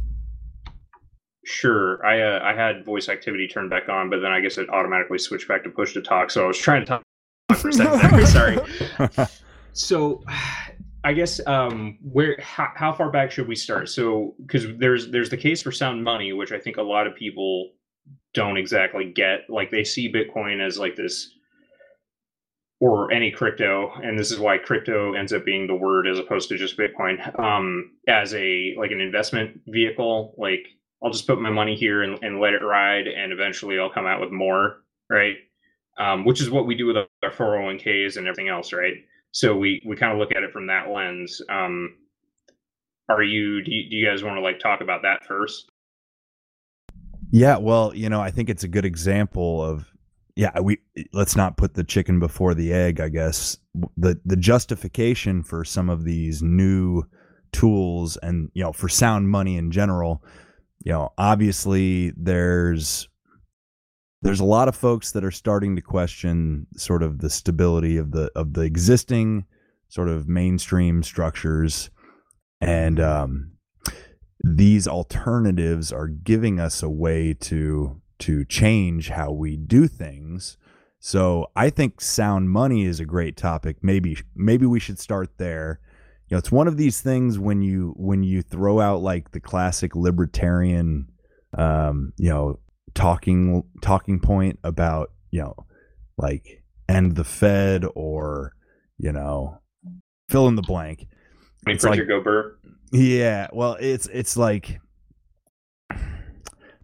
Sure. 1.44 2.04
I 2.06 2.20
uh, 2.20 2.40
I 2.42 2.54
had 2.54 2.84
voice 2.84 3.08
activity 3.08 3.48
turned 3.48 3.70
back 3.70 3.88
on, 3.88 4.10
but 4.10 4.20
then 4.20 4.30
I 4.30 4.40
guess 4.40 4.58
it 4.58 4.68
automatically 4.70 5.18
switched 5.18 5.48
back 5.48 5.64
to 5.64 5.70
push 5.70 5.92
to 5.94 6.02
talk. 6.02 6.30
So 6.30 6.44
I 6.44 6.46
was 6.46 6.58
trying 6.58 6.82
to 6.82 6.86
talk 6.86 7.02
for 7.56 7.68
a 7.68 7.72
second. 7.72 8.26
Sorry. 8.26 8.58
so 9.72 10.22
I 11.04 11.12
guess 11.12 11.44
um, 11.46 11.98
where 12.00 12.38
how, 12.40 12.68
how 12.76 12.92
far 12.92 13.10
back 13.10 13.32
should 13.32 13.48
we 13.48 13.56
start? 13.56 13.88
So 13.88 14.34
because 14.40 14.66
there's 14.78 15.10
there's 15.10 15.30
the 15.30 15.36
case 15.36 15.62
for 15.62 15.72
sound 15.72 16.04
money, 16.04 16.32
which 16.32 16.52
I 16.52 16.58
think 16.58 16.76
a 16.76 16.82
lot 16.82 17.06
of 17.06 17.16
people 17.16 17.72
don't 18.34 18.56
exactly 18.56 19.10
get. 19.12 19.40
Like 19.48 19.70
they 19.70 19.84
see 19.84 20.12
Bitcoin 20.12 20.64
as 20.64 20.78
like 20.78 20.94
this 20.94 21.34
or 22.78 23.12
any 23.12 23.32
crypto, 23.32 23.92
and 24.02 24.16
this 24.16 24.30
is 24.30 24.38
why 24.38 24.58
crypto 24.58 25.14
ends 25.14 25.32
up 25.32 25.44
being 25.44 25.66
the 25.66 25.74
word 25.74 26.06
as 26.06 26.18
opposed 26.18 26.48
to 26.48 26.56
just 26.56 26.78
Bitcoin, 26.78 27.38
um, 27.38 27.92
as 28.06 28.32
a 28.34 28.74
like 28.78 28.92
an 28.92 29.00
investment 29.00 29.60
vehicle. 29.66 30.34
Like 30.38 30.66
I'll 31.02 31.10
just 31.10 31.26
put 31.26 31.40
my 31.40 31.50
money 31.50 31.74
here 31.74 32.02
and, 32.02 32.18
and 32.22 32.40
let 32.40 32.54
it 32.54 32.62
ride, 32.62 33.06
and 33.06 33.32
eventually 33.32 33.78
I'll 33.78 33.90
come 33.90 34.06
out 34.06 34.20
with 34.20 34.30
more, 34.30 34.82
right? 35.10 35.36
Um, 35.98 36.24
which 36.24 36.40
is 36.40 36.50
what 36.50 36.66
we 36.66 36.74
do 36.74 36.86
with 36.86 36.96
our 36.96 37.30
401ks 37.30 38.16
and 38.16 38.26
everything 38.26 38.48
else, 38.48 38.72
right? 38.72 38.94
So 39.32 39.56
we 39.56 39.82
we 39.86 39.96
kind 39.96 40.12
of 40.12 40.18
look 40.18 40.30
at 40.36 40.42
it 40.42 40.52
from 40.52 40.66
that 40.68 40.90
lens. 40.90 41.40
Um, 41.48 41.96
are 43.08 43.22
you 43.22 43.62
do, 43.62 43.70
you 43.70 43.90
do 43.90 43.96
you 43.96 44.06
guys 44.06 44.22
want 44.22 44.36
to 44.36 44.42
like 44.42 44.58
talk 44.58 44.80
about 44.80 45.02
that 45.02 45.24
first? 45.24 45.70
Yeah, 47.30 47.56
well, 47.56 47.94
you 47.94 48.08
know, 48.08 48.20
I 48.20 48.30
think 48.30 48.50
it's 48.50 48.64
a 48.64 48.68
good 48.68 48.84
example 48.84 49.64
of 49.64 49.90
yeah, 50.36 50.58
we 50.60 50.78
let's 51.12 51.36
not 51.36 51.56
put 51.56 51.74
the 51.74 51.84
chicken 51.84 52.20
before 52.20 52.54
the 52.54 52.72
egg, 52.72 53.00
I 53.00 53.08
guess. 53.08 53.56
The 53.96 54.20
the 54.24 54.36
justification 54.36 55.42
for 55.42 55.64
some 55.64 55.90
of 55.90 56.04
these 56.04 56.42
new 56.42 57.04
tools 57.52 58.16
and 58.18 58.50
you 58.54 58.62
know, 58.62 58.72
for 58.72 58.88
sound 58.88 59.30
money 59.30 59.56
in 59.56 59.70
general, 59.70 60.22
you 60.84 60.92
know, 60.92 61.12
obviously 61.18 62.12
there's 62.16 63.08
there's 64.22 64.40
a 64.40 64.44
lot 64.44 64.68
of 64.68 64.76
folks 64.76 65.12
that 65.12 65.24
are 65.24 65.32
starting 65.32 65.74
to 65.76 65.82
question 65.82 66.66
sort 66.76 67.02
of 67.02 67.18
the 67.18 67.30
stability 67.30 67.96
of 67.96 68.12
the 68.12 68.30
of 68.36 68.54
the 68.54 68.62
existing 68.62 69.44
sort 69.88 70.08
of 70.08 70.28
mainstream 70.28 71.02
structures 71.02 71.90
and 72.60 72.98
um 72.98 73.52
these 74.42 74.88
alternatives 74.88 75.92
are 75.92 76.08
giving 76.08 76.58
us 76.58 76.82
a 76.82 76.90
way 76.90 77.32
to 77.34 78.00
to 78.18 78.44
change 78.44 79.08
how 79.08 79.32
we 79.32 79.56
do 79.56 79.88
things. 79.88 80.56
So 81.00 81.50
I 81.56 81.70
think 81.70 82.00
sound 82.00 82.50
money 82.50 82.84
is 82.84 83.00
a 83.00 83.04
great 83.04 83.36
topic. 83.36 83.78
Maybe 83.82 84.18
maybe 84.34 84.66
we 84.66 84.80
should 84.80 84.98
start 84.98 85.38
there. 85.38 85.80
You 86.32 86.36
know, 86.36 86.38
it's 86.38 86.50
one 86.50 86.66
of 86.66 86.78
these 86.78 87.02
things 87.02 87.38
when 87.38 87.60
you 87.60 87.92
when 87.94 88.22
you 88.22 88.40
throw 88.40 88.80
out 88.80 89.02
like 89.02 89.32
the 89.32 89.38
classic 89.38 89.94
libertarian 89.94 91.08
um, 91.58 92.14
you 92.16 92.30
know, 92.30 92.58
talking 92.94 93.64
talking 93.82 94.18
point 94.18 94.58
about, 94.64 95.10
you 95.30 95.42
know, 95.42 95.54
like 96.16 96.64
end 96.88 97.16
the 97.16 97.24
Fed 97.24 97.84
or, 97.94 98.54
you 98.96 99.12
know, 99.12 99.60
fill 100.30 100.48
in 100.48 100.54
the 100.54 100.62
blank. 100.62 101.06
It's 101.66 101.84
like, 101.84 102.00
go 102.08 102.22
burr. 102.22 102.56
Yeah, 102.92 103.48
well, 103.52 103.76
it's 103.78 104.06
it's 104.10 104.34
like 104.34 104.80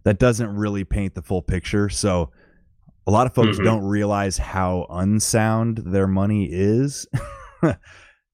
that 0.03 0.19
doesn't 0.19 0.53
really 0.55 0.83
paint 0.83 1.15
the 1.15 1.23
full 1.23 1.41
picture. 1.41 1.89
So 1.89 2.29
a 3.07 3.09
lot 3.09 3.25
of 3.25 3.33
folks 3.33 3.57
mm-hmm. 3.57 3.65
don't 3.65 3.83
realize 3.83 4.37
how 4.37 4.85
unsound 4.91 5.79
their 5.87 6.05
money 6.05 6.47
is. 6.51 7.07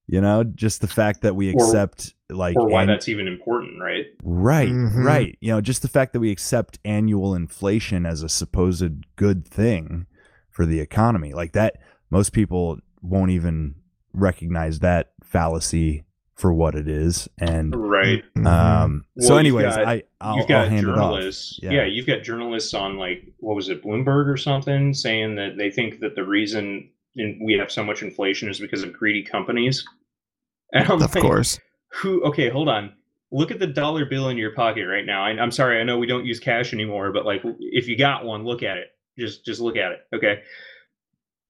you 0.08 0.22
know, 0.22 0.44
just 0.44 0.82
the 0.82 0.88
fact 0.88 1.22
that 1.22 1.36
we 1.36 1.50
accept 1.50 2.14
or, 2.30 2.36
like 2.36 2.56
or 2.56 2.68
why 2.68 2.84
an- 2.84 2.88
that's 2.88 3.10
even 3.10 3.28
important, 3.28 3.82
right? 3.82 4.06
Right, 4.24 4.70
mm-hmm. 4.70 5.06
right. 5.06 5.38
You 5.42 5.52
know, 5.52 5.62
just 5.62 5.82
the 5.82 5.88
fact 5.88 6.14
that 6.14 6.20
we 6.20 6.32
accept 6.32 6.80
annual 6.86 7.34
inflation 7.34 8.06
as 8.06 8.22
a 8.22 8.30
supposed 8.30 9.06
good 9.16 9.48
thing 9.48 10.06
for 10.52 10.66
the 10.66 10.80
economy. 10.80 11.34
Like 11.34 11.54
that 11.54 11.78
most 12.10 12.34
people 12.34 12.80
won't 13.02 13.32
even 13.32 13.76
recognize 14.14 14.80
that 14.80 15.12
fallacy 15.24 16.06
for 16.36 16.54
what 16.54 16.76
it 16.76 16.88
is 16.88 17.30
and 17.38 17.74
right 17.74 18.22
mm-hmm. 18.36 18.46
um 18.46 19.06
well, 19.16 19.28
so 19.28 19.38
anyways 19.38 19.74
got, 19.74 19.88
i 19.88 20.04
I'll, 20.20 20.38
you've 20.38 20.48
got 20.50 20.70
I'll 20.70 20.82
journalists 20.82 21.60
yeah. 21.64 21.72
yeah. 21.72 21.86
you've 21.86 22.06
got 22.06 22.24
journalists 22.24 22.74
on 22.74 22.98
like 22.98 23.24
what 23.40 23.56
was 23.56 23.70
it 23.70 23.82
bloomberg 23.82 24.28
or 24.28 24.36
something 24.36 24.94
saying 24.94 25.36
that 25.36 25.58
they 25.58 25.72
think 25.72 26.02
that 26.02 26.16
the 26.16 26.26
reason 26.26 26.90
we 27.16 27.58
have 27.60 27.72
so 27.72 27.84
much 27.84 28.02
inflation 28.02 28.50
is 28.50 28.60
because 28.60 28.84
of 28.84 28.94
greedy 28.94 29.24
companies 29.24 29.86
and 30.74 30.90
of 30.90 31.02
like, 31.02 31.22
course 31.22 31.60
who 31.92 32.24
okay 32.24 32.50
hold 32.50 32.70
on 32.70 32.94
look 33.32 33.52
at 33.52 33.60
the 33.60 33.68
dollar 33.68 34.06
bill 34.06 34.30
in 34.30 34.38
your 34.38 34.52
pocket 34.52 34.86
right 34.88 35.06
now 35.06 35.24
I, 35.24 35.30
i'm 35.30 35.52
sorry 35.52 35.80
i 35.80 35.84
know 35.84 35.98
we 35.98 36.08
don't 36.08 36.26
use 36.26 36.40
cash 36.40 36.74
anymore 36.74 37.12
but 37.12 37.26
like 37.26 37.42
if 37.60 37.88
you 37.88 37.98
got 37.98 38.26
one 38.26 38.44
look 38.44 38.64
at 38.64 38.78
it 38.78 38.88
just 39.18 39.46
just 39.46 39.62
look 39.62 39.78
at 39.78 39.92
it 39.92 40.00
okay 40.14 40.42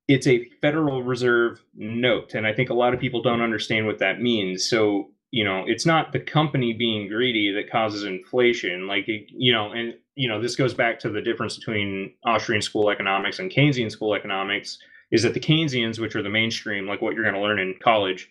it's 0.08 0.28
a 0.28 0.48
Federal 0.62 1.04
Reserve 1.04 1.62
note. 1.76 2.36
And 2.36 2.46
I 2.46 2.54
think 2.54 2.70
a 2.70 2.76
lot 2.76 2.94
of 2.94 3.00
people 3.00 3.22
don't 3.22 3.42
understand 3.42 3.88
what 3.88 4.00
that 4.00 4.22
means. 4.22 4.68
So, 4.68 5.12
you 5.32 5.44
know, 5.44 5.64
it's 5.66 5.86
not 5.86 6.12
the 6.12 6.20
company 6.20 6.74
being 6.74 7.08
greedy 7.08 7.52
that 7.54 7.72
causes 7.72 8.04
inflation. 8.04 8.88
Like, 8.88 9.06
you 9.08 9.52
know, 9.52 9.72
and, 9.72 9.96
you 10.16 10.30
know, 10.30 10.42
this 10.42 10.56
goes 10.56 10.74
back 10.74 11.00
to 11.00 11.10
the 11.10 11.22
difference 11.22 11.58
between 11.58 12.14
Austrian 12.24 12.62
school 12.62 12.90
economics 12.90 13.40
and 13.40 13.52
Keynesian 13.52 13.92
school 13.92 14.14
economics 14.14 14.78
is 15.16 15.24
that 15.24 15.34
the 15.34 15.40
Keynesians, 15.40 15.98
which 15.98 16.14
are 16.14 16.22
the 16.22 16.30
mainstream, 16.30 16.88
like 16.88 17.02
what 17.02 17.14
you're 17.14 17.24
going 17.24 17.36
to 17.36 17.42
learn 17.42 17.58
in 17.58 17.74
college, 17.82 18.30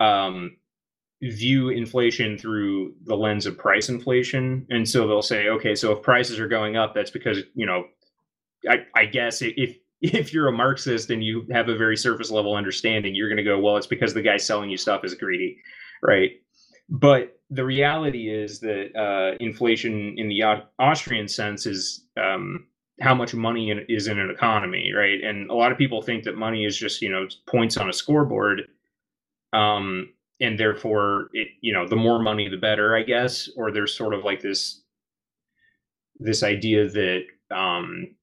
um, 0.00 0.58
view 1.22 1.70
inflation 1.70 2.36
through 2.36 2.92
the 3.06 3.16
lens 3.16 3.46
of 3.46 3.56
price 3.56 3.88
inflation. 3.88 4.66
And 4.68 4.86
so 4.86 5.08
they'll 5.08 5.22
say, 5.22 5.48
okay, 5.48 5.74
so 5.74 5.92
if 5.92 6.02
prices 6.02 6.38
are 6.38 6.46
going 6.46 6.76
up, 6.76 6.94
that's 6.94 7.10
because, 7.10 7.38
you 7.54 7.64
know, 7.64 7.84
I, 8.68 8.84
I 8.94 9.06
guess 9.06 9.40
if 9.40 9.78
if 10.02 10.32
you're 10.32 10.48
a 10.48 10.52
Marxist 10.52 11.10
and 11.10 11.24
you 11.24 11.46
have 11.50 11.70
a 11.70 11.76
very 11.76 11.96
surface 11.96 12.30
level 12.30 12.54
understanding, 12.54 13.14
you're 13.14 13.30
going 13.30 13.38
to 13.38 13.42
go, 13.42 13.58
well, 13.58 13.78
it's 13.78 13.86
because 13.86 14.12
the 14.12 14.22
guy 14.22 14.36
selling 14.36 14.70
you 14.70 14.76
stuff 14.76 15.04
is 15.04 15.14
greedy, 15.14 15.56
right? 16.02 16.32
But 16.90 17.40
the 17.50 17.64
reality 17.64 18.30
is 18.30 18.60
that 18.60 18.94
uh, 18.94 19.36
inflation 19.40 20.14
in 20.18 20.28
the 20.28 20.42
Austrian 20.78 21.28
sense 21.28 21.66
is 21.66 22.04
um, 22.16 22.66
how 23.00 23.14
much 23.14 23.34
money 23.34 23.70
is 23.88 24.08
in 24.08 24.18
an 24.18 24.30
economy, 24.30 24.92
right? 24.92 25.22
And 25.22 25.50
a 25.50 25.54
lot 25.54 25.72
of 25.72 25.78
people 25.78 26.02
think 26.02 26.24
that 26.24 26.36
money 26.36 26.64
is 26.64 26.76
just 26.76 27.02
you 27.02 27.10
know 27.10 27.28
points 27.46 27.76
on 27.76 27.88
a 27.88 27.92
scoreboard, 27.92 28.68
um, 29.52 30.12
and 30.40 30.58
therefore 30.58 31.30
it 31.32 31.48
you 31.60 31.72
know 31.72 31.86
the 31.86 31.96
more 31.96 32.20
money 32.20 32.48
the 32.48 32.56
better, 32.56 32.96
I 32.96 33.02
guess. 33.02 33.48
Or 33.56 33.70
there's 33.70 33.94
sort 33.94 34.14
of 34.14 34.24
like 34.24 34.40
this 34.40 34.82
this 36.18 36.42
idea 36.42 36.88
that 36.88 37.22
um, 37.50 38.14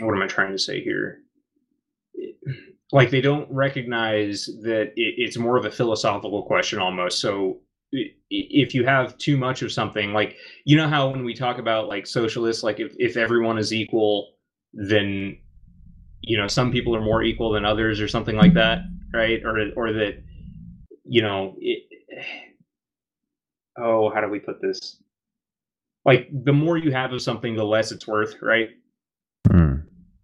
what 0.00 0.14
am 0.14 0.22
I 0.22 0.26
trying 0.26 0.52
to 0.52 0.58
say 0.58 0.82
here? 0.82 1.20
Like 2.90 3.10
they 3.10 3.20
don't 3.20 3.50
recognize 3.50 4.46
that 4.62 4.92
it, 4.96 5.14
it's 5.18 5.36
more 5.36 5.58
of 5.58 5.66
a 5.66 5.70
philosophical 5.70 6.42
question 6.44 6.78
almost. 6.78 7.20
So 7.20 7.60
if 7.92 8.74
you 8.74 8.84
have 8.84 9.16
too 9.18 9.36
much 9.36 9.62
of 9.62 9.72
something, 9.72 10.12
like 10.12 10.36
you 10.64 10.76
know 10.76 10.88
how 10.88 11.08
when 11.08 11.24
we 11.24 11.34
talk 11.34 11.58
about 11.58 11.88
like 11.88 12.06
socialists, 12.06 12.62
like 12.62 12.80
if, 12.80 12.94
if 12.98 13.16
everyone 13.16 13.58
is 13.58 13.72
equal, 13.72 14.34
then 14.72 15.38
you 16.20 16.36
know 16.36 16.46
some 16.46 16.70
people 16.70 16.94
are 16.94 17.00
more 17.00 17.22
equal 17.22 17.52
than 17.52 17.64
others 17.64 18.00
or 18.00 18.08
something 18.08 18.36
like 18.36 18.54
that, 18.54 18.80
right? 19.14 19.40
Or 19.44 19.58
or 19.76 19.92
that 19.92 20.22
you 21.04 21.22
know 21.22 21.56
it, 21.58 21.84
oh 23.78 24.10
how 24.10 24.20
do 24.20 24.28
we 24.28 24.40
put 24.40 24.60
this? 24.60 25.00
Like 26.04 26.28
the 26.44 26.52
more 26.52 26.76
you 26.76 26.92
have 26.92 27.12
of 27.12 27.22
something, 27.22 27.56
the 27.56 27.64
less 27.64 27.92
it's 27.92 28.06
worth, 28.06 28.36
right? 28.42 28.70
Hmm. 29.50 29.76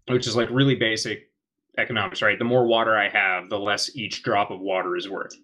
which 0.09 0.27
is 0.27 0.37
like 0.37 0.51
really 0.51 0.75
basic 0.75 1.31
economics, 1.79 2.21
right? 2.21 2.39
The 2.39 2.45
more 2.45 2.67
water 2.67 2.97
I 2.97 3.09
have, 3.09 3.49
the 3.49 3.59
less 3.59 3.97
each 3.97 4.23
drop 4.23 4.51
of 4.51 4.61
water 4.61 4.97
is 4.97 5.09
worth. 5.09 5.35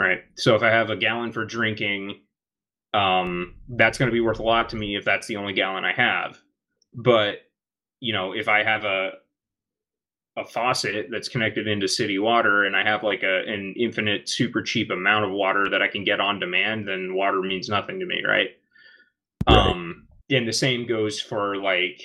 Right. 0.00 0.22
So 0.36 0.54
if 0.54 0.62
I 0.62 0.70
have 0.70 0.88
a 0.88 0.96
gallon 0.96 1.30
for 1.30 1.44
drinking, 1.44 2.20
um, 2.94 3.56
that's 3.68 3.98
going 3.98 4.10
to 4.10 4.14
be 4.14 4.22
worth 4.22 4.38
a 4.38 4.42
lot 4.42 4.70
to 4.70 4.76
me 4.76 4.96
if 4.96 5.04
that's 5.04 5.26
the 5.26 5.36
only 5.36 5.52
gallon 5.52 5.84
I 5.84 5.92
have. 5.92 6.38
But 6.94 7.40
you 8.00 8.14
know, 8.14 8.32
if 8.32 8.48
I 8.48 8.64
have 8.64 8.84
a 8.84 9.10
a 10.38 10.44
faucet 10.46 11.08
that's 11.10 11.28
connected 11.28 11.68
into 11.68 11.86
city 11.86 12.18
water 12.18 12.64
and 12.64 12.74
I 12.74 12.82
have 12.82 13.02
like 13.02 13.22
a 13.22 13.42
an 13.46 13.74
infinite 13.76 14.26
super 14.26 14.62
cheap 14.62 14.90
amount 14.90 15.26
of 15.26 15.32
water 15.32 15.68
that 15.68 15.82
I 15.82 15.88
can 15.88 16.02
get 16.02 16.18
on 16.18 16.40
demand, 16.40 16.88
then 16.88 17.14
water 17.14 17.42
means 17.42 17.68
nothing 17.68 18.00
to 18.00 18.06
me, 18.06 18.22
right? 18.26 18.48
right. 19.46 19.70
Um 19.70 20.08
and 20.30 20.48
the 20.48 20.52
same 20.54 20.86
goes 20.86 21.20
for 21.20 21.56
like 21.56 22.00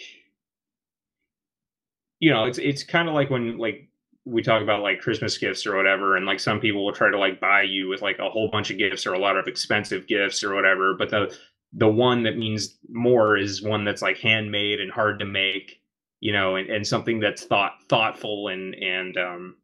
you 2.19 2.29
know, 2.29 2.43
it's 2.43 2.57
it's 2.57 2.83
kind 2.83 3.07
of 3.07 3.13
like 3.13 3.29
when 3.29 3.57
like 3.57 3.87
we 4.25 4.41
talk 4.41 4.61
about 4.61 4.81
like 4.81 4.99
Christmas 4.99 5.37
gifts 5.37 5.65
or 5.65 5.75
whatever, 5.75 6.17
and 6.17 6.25
like 6.25 6.39
some 6.39 6.59
people 6.59 6.83
will 6.83 6.93
try 6.93 7.09
to 7.11 7.17
like 7.17 7.39
buy 7.39 7.61
you 7.61 7.87
with 7.87 8.01
like 8.01 8.17
a 8.19 8.29
whole 8.29 8.49
bunch 8.51 8.71
of 8.71 8.77
gifts 8.77 9.05
or 9.05 9.13
a 9.13 9.19
lot 9.19 9.37
of 9.37 9.47
expensive 9.47 10.07
gifts 10.07 10.43
or 10.43 10.53
whatever. 10.53 10.95
But 10.97 11.11
the 11.11 11.35
the 11.73 11.87
one 11.87 12.23
that 12.23 12.37
means 12.37 12.77
more 12.89 13.37
is 13.37 13.61
one 13.61 13.85
that's 13.85 14.01
like 14.01 14.17
handmade 14.17 14.79
and 14.79 14.91
hard 14.91 15.19
to 15.19 15.25
make, 15.25 15.81
you 16.21 16.33
know, 16.33 16.55
and, 16.55 16.69
and 16.69 16.87
something 16.87 17.19
that's 17.19 17.43
thought 17.43 17.73
thoughtful 17.87 18.47
and 18.47 18.73
and 18.75 19.17
um 19.17 19.55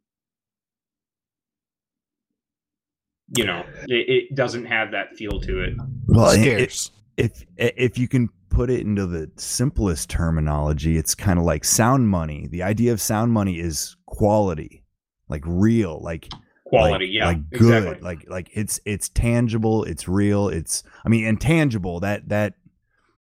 you 3.34 3.46
know, 3.46 3.64
it, 3.88 4.28
it 4.30 4.34
doesn't 4.34 4.66
have 4.66 4.90
that 4.90 5.16
feel 5.16 5.40
to 5.40 5.62
it. 5.62 5.74
Well, 6.06 6.32
it, 6.32 6.90
if 7.16 7.44
if 7.56 7.98
you 7.98 8.06
can 8.06 8.28
put 8.52 8.70
it 8.70 8.80
into 8.80 9.06
the 9.06 9.30
simplest 9.36 10.10
terminology, 10.10 10.98
it's 10.98 11.14
kind 11.14 11.38
of 11.38 11.44
like 11.44 11.64
sound 11.64 12.08
money. 12.08 12.46
The 12.50 12.62
idea 12.62 12.92
of 12.92 13.00
sound 13.00 13.32
money 13.32 13.58
is 13.58 13.96
quality, 14.06 14.84
like 15.28 15.42
real, 15.46 16.00
like 16.02 16.28
quality, 16.66 17.06
like, 17.06 17.14
yeah, 17.14 17.26
like 17.26 17.50
good, 17.50 17.84
exactly. 17.84 18.02
like 18.02 18.24
like 18.28 18.50
it's 18.52 18.78
it's 18.84 19.08
tangible, 19.08 19.84
it's 19.84 20.06
real, 20.06 20.48
it's 20.48 20.84
I 21.04 21.08
mean 21.08 21.24
intangible. 21.24 22.00
That 22.00 22.28
that 22.28 22.54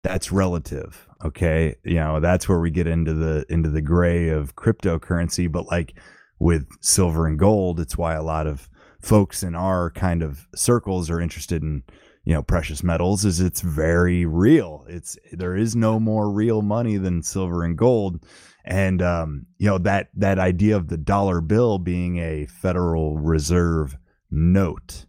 that's 0.03 0.31
relative. 0.31 1.07
Okay. 1.23 1.75
You 1.83 1.95
know, 1.95 2.19
that's 2.19 2.47
where 2.47 2.59
we 2.59 2.69
get 2.69 2.85
into 2.85 3.13
the 3.13 3.45
into 3.49 3.69
the 3.69 3.81
gray 3.81 4.29
of 4.29 4.55
cryptocurrency. 4.55 5.51
But 5.51 5.65
like 5.65 5.97
with 6.37 6.67
silver 6.81 7.25
and 7.25 7.39
gold, 7.39 7.79
it's 7.79 7.97
why 7.97 8.13
a 8.13 8.21
lot 8.21 8.45
of 8.45 8.69
folks 9.01 9.41
in 9.41 9.55
our 9.55 9.89
kind 9.89 10.21
of 10.21 10.47
circles 10.55 11.09
are 11.09 11.19
interested 11.19 11.63
in 11.63 11.83
you 12.25 12.33
know 12.33 12.43
precious 12.43 12.83
metals 12.83 13.23
is 13.23 13.39
it's 13.39 13.61
very 13.61 14.25
real. 14.25 14.85
It's 14.89 15.17
there 15.31 15.55
is 15.55 15.75
no 15.75 15.99
more 15.99 16.29
real 16.29 16.61
money 16.61 16.97
than 16.97 17.23
silver 17.23 17.63
and 17.63 17.77
gold. 17.77 18.25
And 18.65 19.01
um, 19.01 19.45
you 19.57 19.67
know 19.67 19.77
that 19.79 20.09
that 20.15 20.39
idea 20.39 20.75
of 20.75 20.89
the 20.89 20.97
dollar 20.97 21.39
bill 21.39 21.77
being 21.77 22.17
a 22.17 22.47
federal 22.47 23.17
reserve 23.17 23.95
note 24.31 25.05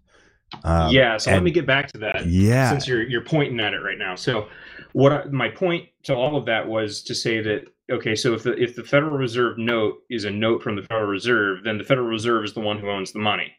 um, 0.65 0.93
yeah 0.93 1.17
so 1.17 1.33
let 1.33 1.43
me 1.43 1.51
get 1.51 1.67
back 1.67 1.89
to 1.89 1.99
that 1.99 2.27
yeah. 2.27 2.71
since 2.71 2.87
you're 2.87 3.03
you're 3.03 3.25
pointing 3.25 3.61
at 3.61 3.75
it 3.75 3.79
right 3.79 3.99
now. 3.99 4.15
So 4.15 4.49
what 4.93 5.13
I, 5.13 5.25
my 5.27 5.49
point 5.49 5.89
to 6.05 6.15
all 6.15 6.37
of 6.37 6.47
that 6.47 6.69
was 6.69 7.03
to 7.05 7.15
say 7.15 7.41
that 7.43 7.65
okay 7.91 8.15
so 8.15 8.35
if 8.35 8.43
the 8.43 8.53
if 8.53 8.77
the 8.77 8.85
federal 8.85 9.17
reserve 9.17 9.59
note 9.59 9.99
is 10.09 10.25
a 10.25 10.31
note 10.31 10.63
from 10.63 10.77
the 10.77 10.83
federal 10.83 11.07
reserve 11.07 11.65
then 11.65 11.79
the 11.79 11.85
federal 11.85 12.07
reserve 12.07 12.45
is 12.45 12.55
the 12.55 12.61
one 12.61 12.79
who 12.79 12.89
owns 12.89 13.13
the 13.13 13.19
money 13.19 13.53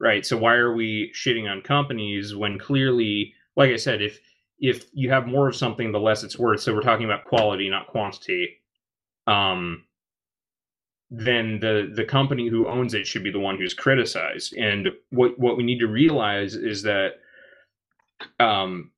right? 0.00 0.24
So 0.24 0.36
why 0.36 0.54
are 0.54 0.74
we 0.74 1.12
shitting 1.14 1.48
on 1.48 1.60
companies 1.60 2.34
when 2.34 2.58
clearly, 2.58 3.34
like 3.56 3.70
I 3.70 3.76
said, 3.76 4.02
if 4.02 4.18
if 4.58 4.86
you 4.92 5.10
have 5.10 5.26
more 5.26 5.48
of 5.48 5.56
something, 5.56 5.92
the 5.92 6.00
less 6.00 6.22
it's 6.22 6.38
worth. 6.38 6.60
So 6.60 6.74
we're 6.74 6.82
talking 6.82 7.06
about 7.06 7.24
quality, 7.24 7.68
not 7.70 7.86
quantity. 7.86 8.58
Um, 9.26 9.84
then 11.10 11.58
the 11.60 11.90
the 11.94 12.04
company 12.04 12.48
who 12.48 12.68
owns 12.68 12.94
it 12.94 13.06
should 13.06 13.24
be 13.24 13.32
the 13.32 13.40
one 13.40 13.56
who's 13.56 13.74
criticized. 13.74 14.54
And 14.54 14.88
what 15.10 15.38
what 15.38 15.56
we 15.56 15.62
need 15.62 15.80
to 15.80 15.86
realize 15.86 16.54
is 16.54 16.82
that, 16.82 17.14
um, 18.38 18.90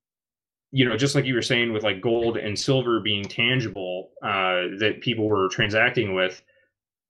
you 0.70 0.88
know, 0.88 0.96
just 0.96 1.14
like 1.14 1.24
you 1.24 1.34
were 1.34 1.42
saying 1.42 1.72
with 1.72 1.82
like 1.82 2.00
gold 2.00 2.36
and 2.36 2.58
silver 2.58 3.00
being 3.00 3.24
tangible, 3.24 4.10
uh, 4.22 4.78
that 4.78 5.00
people 5.00 5.28
were 5.28 5.48
transacting 5.48 6.14
with 6.14 6.42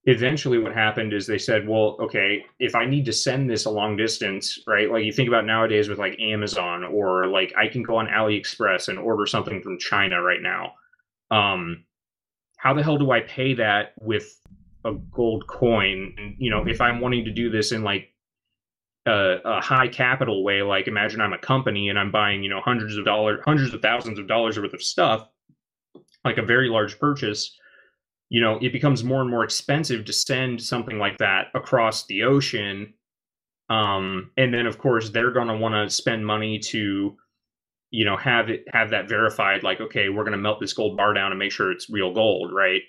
eventually 0.04 0.58
what 0.58 0.72
happened 0.72 1.12
is 1.12 1.26
they 1.26 1.38
said 1.38 1.68
well 1.68 1.96
okay 2.00 2.44
if 2.58 2.74
i 2.74 2.84
need 2.84 3.04
to 3.04 3.12
send 3.12 3.48
this 3.48 3.66
a 3.66 3.70
long 3.70 3.96
distance 3.96 4.58
right? 4.66 4.90
Like 4.90 5.04
you 5.04 5.12
think 5.12 5.28
about 5.28 5.46
nowadays 5.46 5.88
with 5.88 5.98
like 5.98 6.18
amazon 6.18 6.84
or 6.84 7.26
like 7.28 7.52
i 7.56 7.68
can 7.68 7.82
go 7.82 7.96
on 7.96 8.08
aliexpress 8.08 8.88
and 8.88 8.98
order 8.98 9.26
something 9.26 9.62
from 9.62 9.78
china 9.78 10.20
right 10.20 10.42
now. 10.42 10.72
Um 11.30 11.84
how 12.56 12.74
the 12.74 12.82
hell 12.82 12.98
do 12.98 13.10
i 13.12 13.20
pay 13.20 13.54
that 13.54 13.92
with 14.00 14.40
a 14.84 14.92
gold 14.92 15.46
coin? 15.46 16.14
And 16.18 16.34
you 16.38 16.50
know 16.50 16.66
if 16.66 16.80
i'm 16.80 17.00
wanting 17.00 17.24
to 17.24 17.30
do 17.30 17.48
this 17.48 17.70
in 17.70 17.82
like 17.82 18.08
a, 19.06 19.38
a 19.44 19.60
high 19.60 19.88
capital 19.88 20.44
way 20.44 20.62
like 20.62 20.86
imagine 20.86 21.20
i'm 21.20 21.32
a 21.32 21.38
company 21.38 21.88
and 21.88 21.98
i'm 21.98 22.12
buying 22.12 22.42
you 22.42 22.48
know 22.50 22.60
hundreds 22.60 22.96
of 22.96 23.04
dollars 23.04 23.40
hundreds 23.44 23.74
of 23.74 23.82
thousands 23.82 24.18
of 24.18 24.28
dollars 24.28 24.58
worth 24.58 24.72
of 24.74 24.82
stuff 24.82 25.28
like 26.24 26.38
a 26.38 26.42
very 26.42 26.68
large 26.68 26.98
purchase 27.00 27.56
you 28.32 28.40
know, 28.40 28.58
it 28.62 28.72
becomes 28.72 29.04
more 29.04 29.20
and 29.20 29.28
more 29.28 29.44
expensive 29.44 30.06
to 30.06 30.12
send 30.14 30.62
something 30.62 30.98
like 30.98 31.18
that 31.18 31.48
across 31.54 32.06
the 32.06 32.22
ocean. 32.22 32.94
Um, 33.68 34.30
and 34.38 34.54
then 34.54 34.66
of 34.66 34.78
course 34.78 35.10
they're 35.10 35.32
going 35.32 35.48
to 35.48 35.56
want 35.58 35.74
to 35.74 35.94
spend 35.94 36.24
money 36.24 36.58
to, 36.70 37.14
you 37.90 38.04
know, 38.06 38.16
have 38.16 38.48
it 38.48 38.64
have 38.72 38.88
that 38.88 39.06
verified. 39.06 39.62
Like, 39.62 39.82
okay, 39.82 40.08
we're 40.08 40.24
going 40.24 40.32
to 40.32 40.38
melt 40.38 40.60
this 40.60 40.72
gold 40.72 40.96
bar 40.96 41.12
down 41.12 41.30
and 41.30 41.38
make 41.38 41.52
sure 41.52 41.70
it's 41.70 41.90
real 41.90 42.14
gold, 42.14 42.54
right? 42.54 42.80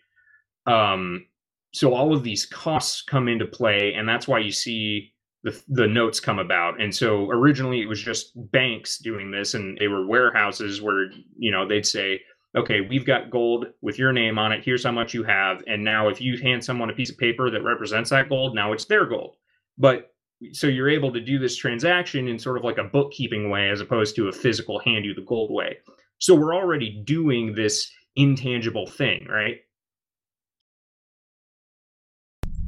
Um, 0.66 1.26
so 1.74 1.94
all 1.94 2.16
of 2.16 2.24
these 2.24 2.46
costs 2.46 3.02
come 3.02 3.28
into 3.28 3.46
play, 3.46 3.96
and 3.96 4.08
that's 4.08 4.30
why 4.30 4.40
you 4.40 4.52
see 4.54 5.12
the 5.44 5.62
the 5.68 5.88
notes 5.88 6.22
come 6.22 6.40
about. 6.40 6.80
And 6.80 6.96
so 6.96 7.30
originally 7.30 7.82
it 7.82 7.90
was 7.90 8.02
just 8.02 8.32
banks 8.54 8.98
doing 8.98 9.30
this, 9.30 9.56
and 9.56 9.78
they 9.78 9.90
were 9.90 10.08
warehouses 10.08 10.82
where 10.82 11.12
you 11.38 11.52
know 11.52 11.68
they'd 11.68 11.86
say 11.86 12.22
okay, 12.56 12.82
we've 12.82 13.06
got 13.06 13.32
gold 13.32 13.68
with 13.82 13.98
your 13.98 14.14
name 14.14 14.38
on 14.38 14.52
it. 14.52 14.64
Here's 14.64 14.84
how 14.84 14.92
much 14.92 15.14
you 15.14 15.24
have. 15.24 15.64
And 15.68 15.84
now 15.84 16.08
if 16.08 16.22
you 16.22 16.38
hand 16.38 16.64
someone 16.64 16.90
a 16.90 16.94
piece 16.94 17.10
of 17.10 17.18
paper 17.18 17.50
that 17.50 17.64
represents 17.64 18.12
that 18.12 18.30
gold, 18.30 18.54
now 18.56 18.74
it's 18.74 18.86
their 18.86 19.06
gold. 19.06 19.36
But 19.78 20.12
so 20.52 20.68
you're 20.68 20.90
able 20.90 21.12
to 21.14 21.22
do 21.22 21.40
this 21.40 21.56
transaction 21.56 22.28
in 22.28 22.38
sort 22.38 22.58
of 22.58 22.64
like 22.64 22.78
a 22.78 22.84
bookkeeping 22.84 23.50
way 23.50 23.70
as 23.70 23.82
opposed 23.82 24.16
to 24.18 24.28
a 24.28 24.32
physical 24.32 24.80
hand 24.80 25.06
you 25.06 25.14
the 25.14 25.22
gold 25.22 25.52
way. 25.52 25.78
So 26.20 26.36
we're 26.36 26.56
already 26.56 27.02
doing 27.06 27.56
this 27.56 27.90
intangible 28.16 28.88
thing, 28.88 29.26
right? 29.30 29.58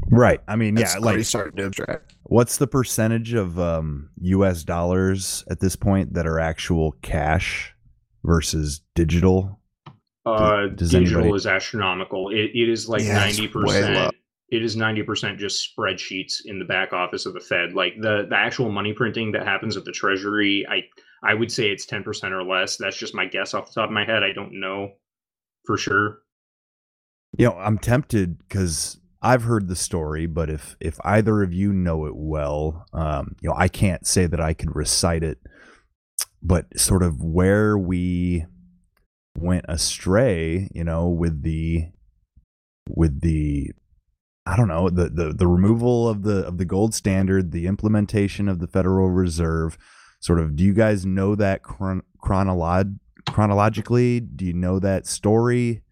Right. 0.08 0.39
I 0.48 0.56
mean, 0.56 0.76
That's 0.76 0.95
yeah, 0.95 1.00
like 1.00 1.24
starting 1.26 1.58
to 1.58 1.65
abstract. 1.65 2.15
What's 2.24 2.58
the 2.58 2.67
percentage 2.67 3.34
of 3.34 3.60
um, 3.60 4.10
U.S. 4.21 4.63
dollars 4.63 5.43
at 5.50 5.60
this 5.60 5.76
point 5.76 6.13
that 6.13 6.26
are 6.26 6.39
actual 6.39 6.93
cash 7.02 7.74
versus 8.24 8.82
digital? 8.95 9.60
Uh, 10.25 10.67
Does 10.67 10.91
digital 10.91 11.21
anybody... 11.21 11.38
is 11.38 11.47
astronomical. 11.47 12.29
It, 12.29 12.51
it 12.53 12.69
is 12.69 12.89
like 12.89 13.03
ninety 13.03 13.43
yeah, 13.43 13.49
percent. 13.51 14.15
It 14.49 14.63
is 14.63 14.75
ninety 14.75 15.03
percent 15.03 15.39
just 15.39 15.75
spreadsheets 15.75 16.45
in 16.45 16.59
the 16.59 16.65
back 16.65 16.93
office 16.93 17.25
of 17.25 17.33
the 17.33 17.39
Fed. 17.39 17.73
Like 17.73 17.93
the 17.99 18.25
the 18.29 18.35
actual 18.35 18.71
money 18.71 18.93
printing 18.93 19.31
that 19.33 19.45
happens 19.45 19.77
at 19.77 19.85
the 19.85 19.91
Treasury, 19.91 20.65
I 20.69 20.83
I 21.23 21.33
would 21.33 21.51
say 21.51 21.69
it's 21.69 21.85
ten 21.85 22.03
percent 22.03 22.33
or 22.33 22.43
less. 22.43 22.77
That's 22.77 22.97
just 22.97 23.13
my 23.13 23.25
guess 23.25 23.53
off 23.53 23.67
the 23.67 23.81
top 23.81 23.89
of 23.89 23.93
my 23.93 24.05
head. 24.05 24.23
I 24.23 24.33
don't 24.33 24.59
know 24.59 24.93
for 25.65 25.77
sure. 25.77 26.19
You 27.38 27.47
know, 27.47 27.57
I'm 27.57 27.77
tempted 27.77 28.39
because 28.39 28.99
I've 29.21 29.43
heard 29.43 29.67
the 29.67 29.75
story, 29.75 30.25
but 30.25 30.49
if 30.49 30.75
if 30.79 30.97
either 31.03 31.43
of 31.43 31.53
you 31.53 31.73
know 31.73 32.05
it 32.05 32.15
well, 32.15 32.85
um, 32.93 33.35
you 33.41 33.49
know, 33.49 33.55
I 33.57 33.67
can't 33.67 34.05
say 34.07 34.27
that 34.27 34.39
I 34.39 34.53
could 34.53 34.75
recite 34.75 35.23
it, 35.23 35.39
but 36.41 36.79
sort 36.79 37.03
of 37.03 37.23
where 37.23 37.77
we 37.77 38.45
went 39.38 39.65
astray, 39.67 40.69
you 40.74 40.84
know, 40.84 41.08
with 41.10 41.43
the 41.43 41.86
with 42.89 43.21
the 43.21 43.71
I 44.45 44.56
don't 44.56 44.67
know 44.67 44.89
the 44.89 45.10
the 45.10 45.34
the 45.34 45.48
removal 45.48 46.08
of 46.08 46.24
the 46.24 46.45
of 46.45 46.58
the 46.58 46.65
gold 46.65 46.93
standard, 46.93 47.52
the 47.52 47.67
implementation 47.67 48.48
of 48.48 48.60
the 48.60 48.67
Federal 48.67 49.10
Reserve. 49.10 49.78
Sort 50.19 50.39
of, 50.39 50.56
do 50.56 50.63
you 50.63 50.74
guys 50.74 51.06
know 51.06 51.36
that 51.36 51.62
chron- 51.62 52.04
chronolog- 52.24 52.98
chronologically? 53.30 54.19
Do 54.19 54.45
you 54.45 54.54
know 54.54 54.80
that 54.80 55.06
story? 55.06 55.84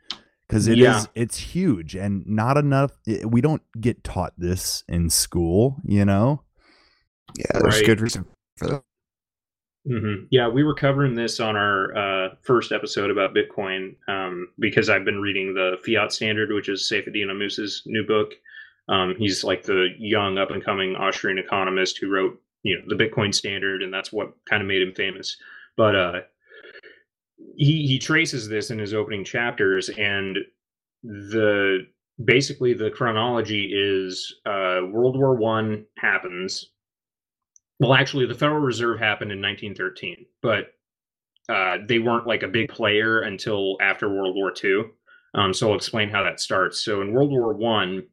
Because 0.47 0.67
it 0.67 0.77
yeah. 0.77 0.99
is 0.99 1.09
it's 1.15 1.37
huge 1.37 1.95
and 1.95 2.25
not 2.27 2.57
enough. 2.57 2.91
It, 3.05 3.29
we 3.29 3.41
don't 3.41 3.61
get 3.79 4.03
taught 4.03 4.33
this 4.37 4.83
in 4.87 5.09
school, 5.09 5.77
you 5.83 6.05
know. 6.05 6.43
Yeah, 7.37 7.59
there's 7.59 7.77
right. 7.77 7.85
good 7.85 8.01
reason 8.01 8.25
for 8.57 8.67
that. 8.67 8.83
Mm-hmm. 9.89 10.25
Yeah, 10.31 10.47
we 10.47 10.63
were 10.63 10.73
covering 10.73 11.13
this 11.13 11.39
on 11.39 11.57
our 11.57 11.95
uh, 11.95 12.29
first 12.41 12.71
episode 12.71 13.11
about 13.11 13.35
Bitcoin 13.35 13.95
um, 14.07 14.47
because 14.59 14.89
I've 14.89 15.03
been 15.03 15.19
reading 15.19 15.53
the 15.53 15.77
Fiat 15.85 16.13
Standard, 16.13 16.53
which 16.53 16.69
is 16.69 16.89
Saifedean 16.89 17.29
Ammous's 17.29 17.83
new 17.85 18.05
book. 18.05 18.33
Um, 18.87 19.15
he's 19.17 19.43
like 19.43 19.63
the 19.63 19.89
young, 19.97 20.37
up 20.37 20.51
and 20.51 20.63
coming 20.63 20.95
Austrian 20.95 21.37
economist 21.37 21.97
who 21.97 22.09
wrote, 22.09 22.39
you 22.63 22.77
know, 22.77 22.83
the 22.87 23.01
Bitcoin 23.01 23.33
Standard, 23.33 23.83
and 23.83 23.93
that's 23.93 24.13
what 24.13 24.33
kind 24.45 24.61
of 24.61 24.67
made 24.67 24.81
him 24.81 24.93
famous. 24.93 25.35
But 25.75 25.95
uh, 25.95 26.21
he 27.57 27.85
he 27.85 27.99
traces 27.99 28.47
this 28.47 28.71
in 28.71 28.79
his 28.79 28.93
opening 28.93 29.25
chapters, 29.25 29.89
and 29.89 30.37
the 31.03 31.87
basically 32.23 32.73
the 32.73 32.89
chronology 32.89 33.71
is 33.73 34.33
uh, 34.45 34.81
World 34.89 35.17
War 35.17 35.35
One 35.35 35.85
happens 35.97 36.72
well, 37.79 37.93
actually, 37.93 38.25
the 38.25 38.35
Federal 38.35 38.59
Reserve 38.59 38.99
happened 38.99 39.31
in 39.31 39.41
1913, 39.41 40.25
but 40.41 40.73
uh, 41.49 41.77
they 41.87 41.99
weren't 41.99 42.27
like 42.27 42.43
a 42.43 42.47
big 42.47 42.69
player 42.69 43.21
until 43.21 43.77
after 43.81 44.09
World 44.09 44.35
War 44.35 44.53
II. 44.63 44.83
Um, 45.35 45.53
so 45.53 45.69
I'll 45.69 45.75
explain 45.75 46.09
how 46.09 46.23
that 46.23 46.39
starts. 46.39 46.83
So 46.83 47.01
in 47.01 47.11
World 47.11 47.31
War 47.31 47.53
One, 47.53 48.03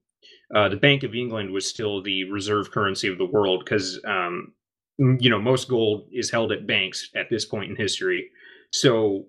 uh, 0.55 0.69
the 0.69 0.77
Bank 0.77 1.03
of 1.03 1.15
England 1.15 1.51
was 1.51 1.69
still 1.69 2.03
the 2.03 2.25
reserve 2.25 2.71
currency 2.71 3.09
of 3.09 3.19
the 3.19 3.27
world 3.27 3.63
because 3.65 4.01
um, 4.05 4.53
you 4.99 5.31
know 5.31 5.41
most 5.41 5.69
gold 5.69 6.09
is 6.13 6.31
held 6.31 6.53
at 6.53 6.67
banks 6.67 7.11
at 7.15 7.31
this 7.31 7.45
point 7.45 7.71
in 7.71 7.77
history. 7.77 8.29
So 8.73 9.27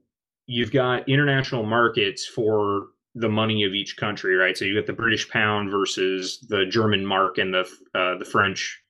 you've 0.48 0.72
got 0.72 1.08
international 1.08 1.64
markets 1.64 2.26
for 2.26 2.88
the 3.14 3.30
money 3.30 3.64
of 3.64 3.74
each 3.74 3.98
country, 3.98 4.36
right? 4.36 4.58
So 4.58 4.66
you 4.66 4.76
got 4.76 4.88
the 4.88 4.94
British 4.94 5.30
pound 5.30 5.70
versus 5.70 6.46
the 6.50 6.66
German 6.66 7.06
mark 7.06 7.38
and 7.38 7.54
the 7.54 7.70
uh, 7.94 8.18
the 8.18 8.26
French 8.26 8.82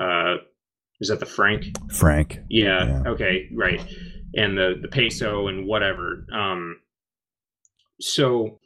uh, 0.00 0.36
is 1.00 1.08
that 1.08 1.20
the 1.20 1.26
franc? 1.26 1.64
Franc. 1.92 2.40
Yeah, 2.48 2.86
yeah. 2.86 3.10
Okay. 3.10 3.48
Right. 3.54 3.80
And 4.34 4.56
the 4.56 4.74
the 4.80 4.88
peso 4.88 5.48
and 5.48 5.66
whatever. 5.66 6.26
Um, 6.32 6.76
so 8.00 8.60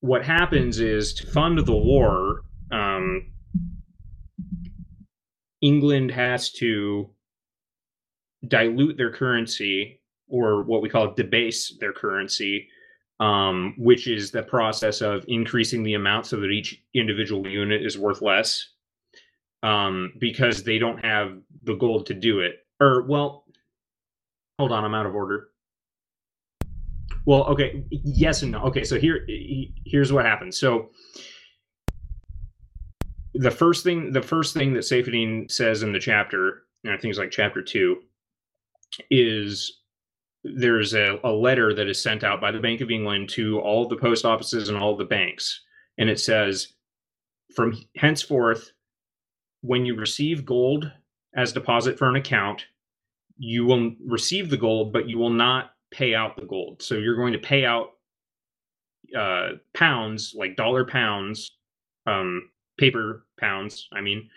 what 0.00 0.24
happens 0.24 0.80
is 0.80 1.14
to 1.14 1.26
fund 1.26 1.58
the 1.58 1.72
war, 1.72 2.42
um, 2.70 3.32
England 5.62 6.10
has 6.10 6.52
to 6.52 7.10
dilute 8.46 8.98
their 8.98 9.10
currency 9.10 10.02
or 10.28 10.62
what 10.62 10.82
we 10.82 10.90
call 10.90 11.14
debase 11.14 11.76
their 11.80 11.92
currency, 11.92 12.68
um, 13.20 13.74
which 13.78 14.06
is 14.06 14.30
the 14.30 14.42
process 14.42 15.00
of 15.00 15.24
increasing 15.28 15.82
the 15.82 15.94
amount 15.94 16.26
so 16.26 16.38
that 16.38 16.50
each 16.50 16.82
individual 16.94 17.48
unit 17.48 17.84
is 17.84 17.96
worth 17.96 18.20
less 18.20 18.73
um, 19.64 20.12
because 20.18 20.62
they 20.62 20.78
don't 20.78 21.04
have 21.04 21.38
the 21.64 21.74
gold 21.74 22.06
to 22.06 22.14
do 22.14 22.40
it. 22.40 22.56
Or 22.80 23.02
well, 23.02 23.44
hold 24.58 24.70
on, 24.70 24.84
I'm 24.84 24.94
out 24.94 25.06
of 25.06 25.14
order. 25.14 25.48
Well, 27.26 27.44
okay, 27.44 27.82
yes 27.90 28.42
and 28.42 28.52
no. 28.52 28.62
Okay, 28.64 28.84
so 28.84 29.00
here 29.00 29.26
here's 29.86 30.12
what 30.12 30.26
happens. 30.26 30.58
So 30.58 30.90
the 33.32 33.50
first 33.50 33.82
thing 33.82 34.12
the 34.12 34.22
first 34.22 34.52
thing 34.52 34.74
that 34.74 34.80
Saifedean 34.80 35.50
says 35.50 35.82
in 35.82 35.92
the 35.92 35.98
chapter, 35.98 36.64
and 36.84 36.92
I 36.92 36.98
think 36.98 37.10
it's 37.10 37.18
like 37.18 37.30
chapter 37.30 37.62
two, 37.62 38.02
is 39.10 39.80
there's 40.44 40.92
a, 40.92 41.18
a 41.24 41.32
letter 41.32 41.72
that 41.72 41.88
is 41.88 42.02
sent 42.02 42.22
out 42.22 42.38
by 42.38 42.50
the 42.50 42.60
Bank 42.60 42.82
of 42.82 42.90
England 42.90 43.30
to 43.30 43.58
all 43.60 43.88
the 43.88 43.96
post 43.96 44.26
offices 44.26 44.68
and 44.68 44.76
all 44.76 44.94
the 44.94 45.06
banks, 45.06 45.62
and 45.96 46.10
it 46.10 46.20
says, 46.20 46.74
from 47.56 47.82
henceforth, 47.96 48.73
when 49.64 49.86
you 49.86 49.96
receive 49.96 50.44
gold 50.44 50.92
as 51.34 51.54
deposit 51.54 51.98
for 51.98 52.06
an 52.06 52.16
account, 52.16 52.66
you 53.38 53.64
will 53.64 53.92
receive 54.06 54.50
the 54.50 54.58
gold, 54.58 54.92
but 54.92 55.08
you 55.08 55.16
will 55.16 55.30
not 55.30 55.70
pay 55.90 56.14
out 56.14 56.36
the 56.36 56.44
gold. 56.44 56.82
So 56.82 56.96
you're 56.96 57.16
going 57.16 57.32
to 57.32 57.38
pay 57.38 57.64
out 57.64 57.92
uh, 59.18 59.52
pounds, 59.72 60.34
like 60.36 60.56
dollar 60.56 60.84
pounds, 60.84 61.52
um, 62.06 62.50
paper 62.78 63.24
pounds, 63.40 63.88
I 63.90 64.02
mean, 64.02 64.28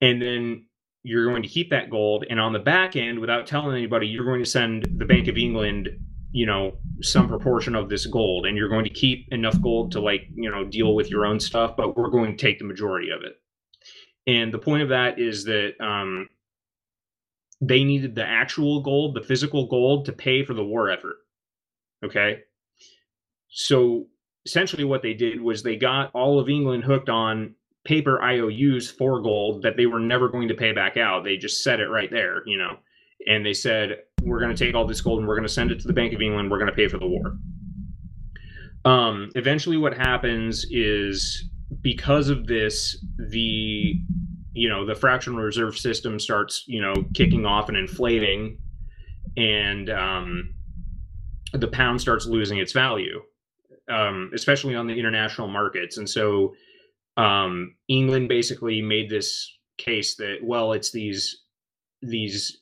and 0.00 0.22
then 0.22 0.64
you're 1.02 1.28
going 1.28 1.42
to 1.42 1.48
keep 1.48 1.68
that 1.70 1.90
gold. 1.90 2.24
And 2.30 2.40
on 2.40 2.54
the 2.54 2.58
back 2.58 2.96
end, 2.96 3.18
without 3.18 3.46
telling 3.46 3.76
anybody, 3.76 4.06
you're 4.06 4.24
going 4.24 4.42
to 4.42 4.48
send 4.48 4.88
the 4.96 5.04
Bank 5.04 5.28
of 5.28 5.36
England, 5.36 5.90
you 6.32 6.46
know, 6.46 6.78
some 7.02 7.28
proportion 7.28 7.74
of 7.74 7.90
this 7.90 8.06
gold, 8.06 8.46
and 8.46 8.56
you're 8.56 8.70
going 8.70 8.84
to 8.84 8.90
keep 8.90 9.28
enough 9.30 9.60
gold 9.60 9.92
to 9.92 10.00
like, 10.00 10.22
you 10.34 10.50
know, 10.50 10.64
deal 10.64 10.94
with 10.94 11.10
your 11.10 11.26
own 11.26 11.38
stuff, 11.38 11.76
but 11.76 11.98
we're 11.98 12.08
going 12.08 12.34
to 12.34 12.42
take 12.42 12.58
the 12.58 12.64
majority 12.64 13.10
of 13.10 13.22
it. 13.22 13.38
And 14.28 14.52
the 14.52 14.58
point 14.58 14.82
of 14.82 14.90
that 14.90 15.18
is 15.18 15.44
that 15.44 15.72
um, 15.80 16.28
they 17.62 17.82
needed 17.82 18.14
the 18.14 18.24
actual 18.24 18.82
gold, 18.82 19.14
the 19.14 19.22
physical 19.22 19.66
gold, 19.66 20.04
to 20.04 20.12
pay 20.12 20.44
for 20.44 20.52
the 20.52 20.62
war 20.62 20.90
effort. 20.90 21.16
Okay. 22.04 22.40
So 23.48 24.06
essentially, 24.44 24.84
what 24.84 25.02
they 25.02 25.14
did 25.14 25.40
was 25.40 25.62
they 25.62 25.76
got 25.76 26.10
all 26.14 26.38
of 26.38 26.50
England 26.50 26.84
hooked 26.84 27.08
on 27.08 27.54
paper 27.84 28.22
IOUs 28.22 28.90
for 28.90 29.22
gold 29.22 29.62
that 29.62 29.78
they 29.78 29.86
were 29.86 29.98
never 29.98 30.28
going 30.28 30.48
to 30.48 30.54
pay 30.54 30.72
back 30.72 30.98
out. 30.98 31.24
They 31.24 31.38
just 31.38 31.64
said 31.64 31.80
it 31.80 31.88
right 31.88 32.10
there, 32.10 32.42
you 32.46 32.58
know. 32.58 32.76
And 33.26 33.44
they 33.46 33.54
said, 33.54 33.96
we're 34.22 34.40
going 34.40 34.54
to 34.54 34.64
take 34.64 34.74
all 34.74 34.86
this 34.86 35.00
gold 35.00 35.20
and 35.20 35.26
we're 35.26 35.36
going 35.36 35.48
to 35.48 35.52
send 35.52 35.70
it 35.72 35.80
to 35.80 35.86
the 35.86 35.94
Bank 35.94 36.12
of 36.12 36.20
England. 36.20 36.50
We're 36.50 36.58
going 36.58 36.70
to 36.70 36.76
pay 36.76 36.86
for 36.86 36.98
the 36.98 37.06
war. 37.06 37.38
Um, 38.84 39.30
eventually, 39.34 39.78
what 39.78 39.96
happens 39.96 40.66
is 40.70 41.48
because 41.80 42.28
of 42.28 42.46
this, 42.46 43.04
the 43.18 43.94
you 44.52 44.68
know 44.68 44.84
the 44.84 44.94
fractional 44.94 45.40
reserve 45.40 45.78
system 45.78 46.18
starts 46.18 46.64
you 46.66 46.80
know 46.80 46.94
kicking 47.14 47.46
off 47.46 47.68
and 47.68 47.76
inflating, 47.76 48.58
and 49.36 49.90
um, 49.90 50.54
the 51.52 51.68
pound 51.68 52.00
starts 52.00 52.26
losing 52.26 52.58
its 52.58 52.72
value, 52.72 53.22
um, 53.90 54.30
especially 54.34 54.74
on 54.74 54.86
the 54.86 54.98
international 54.98 55.48
markets. 55.48 55.98
And 55.98 56.08
so 56.08 56.54
um, 57.16 57.74
England 57.88 58.28
basically 58.28 58.82
made 58.82 59.10
this 59.10 59.50
case 59.76 60.16
that 60.16 60.38
well, 60.42 60.72
it's 60.72 60.90
these 60.90 61.42
these 62.02 62.60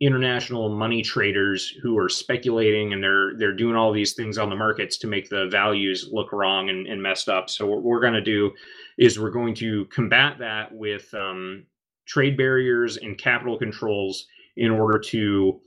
international 0.00 0.70
money 0.70 1.02
traders 1.02 1.68
who 1.82 1.98
are 1.98 2.08
speculating 2.08 2.94
and 2.94 3.02
they're 3.02 3.36
they're 3.36 3.54
doing 3.54 3.76
all 3.76 3.92
these 3.92 4.14
things 4.14 4.38
on 4.38 4.48
the 4.48 4.56
markets 4.56 4.96
to 4.96 5.06
make 5.06 5.28
the 5.28 5.46
values 5.48 6.08
look 6.10 6.32
wrong 6.32 6.70
and, 6.70 6.86
and 6.86 7.02
messed 7.02 7.28
up. 7.28 7.50
So 7.50 7.66
what 7.66 7.82
we're 7.82 8.00
going 8.00 8.14
to 8.14 8.22
do 8.22 8.50
is 8.98 9.20
we're 9.20 9.30
going 9.30 9.54
to 9.56 9.84
combat 9.86 10.38
that 10.38 10.72
with 10.72 11.12
um, 11.12 11.66
trade 12.06 12.36
barriers 12.36 12.96
and 12.96 13.18
capital 13.18 13.58
controls 13.58 14.26
in 14.56 14.70
order 14.70 14.98
to 14.98 15.60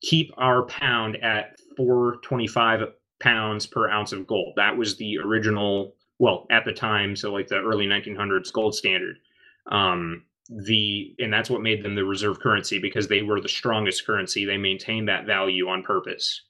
keep 0.00 0.32
our 0.38 0.64
pound 0.66 1.22
at 1.22 1.58
425 1.76 2.80
pounds 3.20 3.66
per 3.66 3.90
ounce 3.90 4.12
of 4.12 4.26
gold. 4.26 4.54
That 4.56 4.76
was 4.76 4.96
the 4.96 5.18
original 5.18 5.94
well 6.18 6.46
at 6.50 6.64
the 6.64 6.72
time 6.72 7.16
so 7.16 7.32
like 7.32 7.48
the 7.48 7.56
early 7.56 7.86
1900s 7.86 8.52
gold 8.52 8.74
standard 8.74 9.16
um, 9.70 10.22
the 10.48 11.14
and 11.18 11.32
that's 11.32 11.48
what 11.48 11.62
made 11.62 11.82
them 11.82 11.94
the 11.94 12.04
reserve 12.04 12.38
currency 12.40 12.78
because 12.78 13.08
they 13.08 13.22
were 13.22 13.40
the 13.40 13.48
strongest 13.48 14.06
currency. 14.06 14.44
They 14.44 14.58
maintained 14.58 15.08
that 15.08 15.26
value 15.26 15.68
on 15.68 15.82
purpose. 15.82 16.42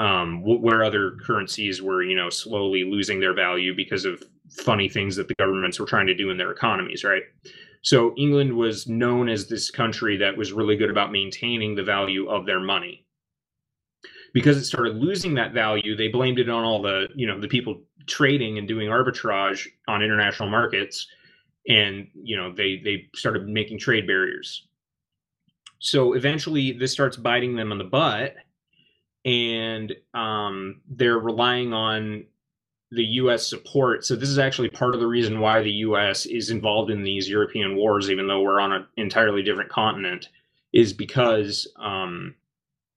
Um, 0.00 0.44
where 0.44 0.84
other 0.84 1.16
currencies 1.26 1.82
were 1.82 2.04
you 2.04 2.16
know 2.16 2.30
slowly 2.30 2.84
losing 2.84 3.18
their 3.18 3.34
value 3.34 3.74
because 3.74 4.04
of 4.04 4.22
funny 4.62 4.88
things 4.88 5.16
that 5.16 5.26
the 5.26 5.34
governments 5.34 5.80
were 5.80 5.86
trying 5.86 6.06
to 6.06 6.14
do 6.14 6.30
in 6.30 6.38
their 6.38 6.52
economies 6.52 7.02
right? 7.02 7.22
So 7.82 8.14
england 8.16 8.52
was 8.56 8.86
known 8.86 9.28
as 9.28 9.48
this 9.48 9.72
country 9.72 10.16
that 10.18 10.36
was 10.36 10.52
really 10.52 10.76
good 10.76 10.90
about 10.90 11.10
maintaining 11.10 11.74
the 11.74 11.82
value 11.82 12.28
of 12.28 12.46
their 12.46 12.60
money. 12.60 13.04
Because 14.32 14.56
it 14.56 14.66
started 14.66 14.98
losing 14.98 15.34
that 15.34 15.52
value 15.52 15.96
they 15.96 16.06
blamed 16.06 16.38
it 16.38 16.48
on 16.48 16.62
all 16.62 16.80
the 16.80 17.08
you 17.16 17.26
know 17.26 17.40
the 17.40 17.48
people 17.48 17.82
trading 18.06 18.56
and 18.56 18.68
doing 18.68 18.88
arbitrage 18.88 19.66
on 19.88 20.00
international 20.00 20.48
markets 20.48 21.08
and 21.68 22.08
you 22.14 22.36
know 22.36 22.52
they 22.52 22.80
they 22.84 23.08
started 23.14 23.46
making 23.46 23.78
trade 23.78 24.06
barriers 24.06 24.66
so 25.78 26.14
eventually 26.14 26.72
this 26.72 26.92
starts 26.92 27.16
biting 27.16 27.54
them 27.54 27.70
on 27.70 27.78
the 27.78 27.84
butt 27.84 28.34
and 29.24 29.94
um, 30.14 30.80
they're 30.88 31.18
relying 31.18 31.72
on 31.72 32.24
the 32.90 33.04
US 33.04 33.46
support. 33.46 34.04
So 34.04 34.16
this 34.16 34.28
is 34.28 34.38
actually 34.38 34.70
part 34.70 34.94
of 34.94 35.00
the 35.00 35.06
reason 35.06 35.40
why 35.40 35.60
the 35.60 35.70
US 35.70 36.26
is 36.26 36.50
involved 36.50 36.90
in 36.90 37.02
these 37.02 37.28
European 37.28 37.76
wars, 37.76 38.10
even 38.10 38.26
though 38.26 38.40
we're 38.40 38.60
on 38.60 38.72
an 38.72 38.86
entirely 38.96 39.42
different 39.42 39.70
continent, 39.70 40.28
is 40.72 40.92
because 40.92 41.70
um, 41.76 42.34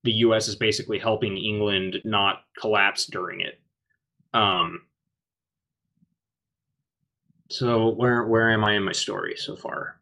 the 0.03 0.11
US 0.13 0.47
is 0.47 0.55
basically 0.55 0.99
helping 0.99 1.37
England 1.37 1.97
not 2.05 2.43
collapse 2.57 3.05
during 3.05 3.41
it. 3.41 3.59
Um, 4.33 4.83
so 7.51 7.89
where 7.89 8.23
where 8.25 8.49
am 8.49 8.63
I 8.63 8.75
in 8.75 8.83
my 8.83 8.91
story 8.93 9.35
so 9.37 9.55
far? 9.55 9.99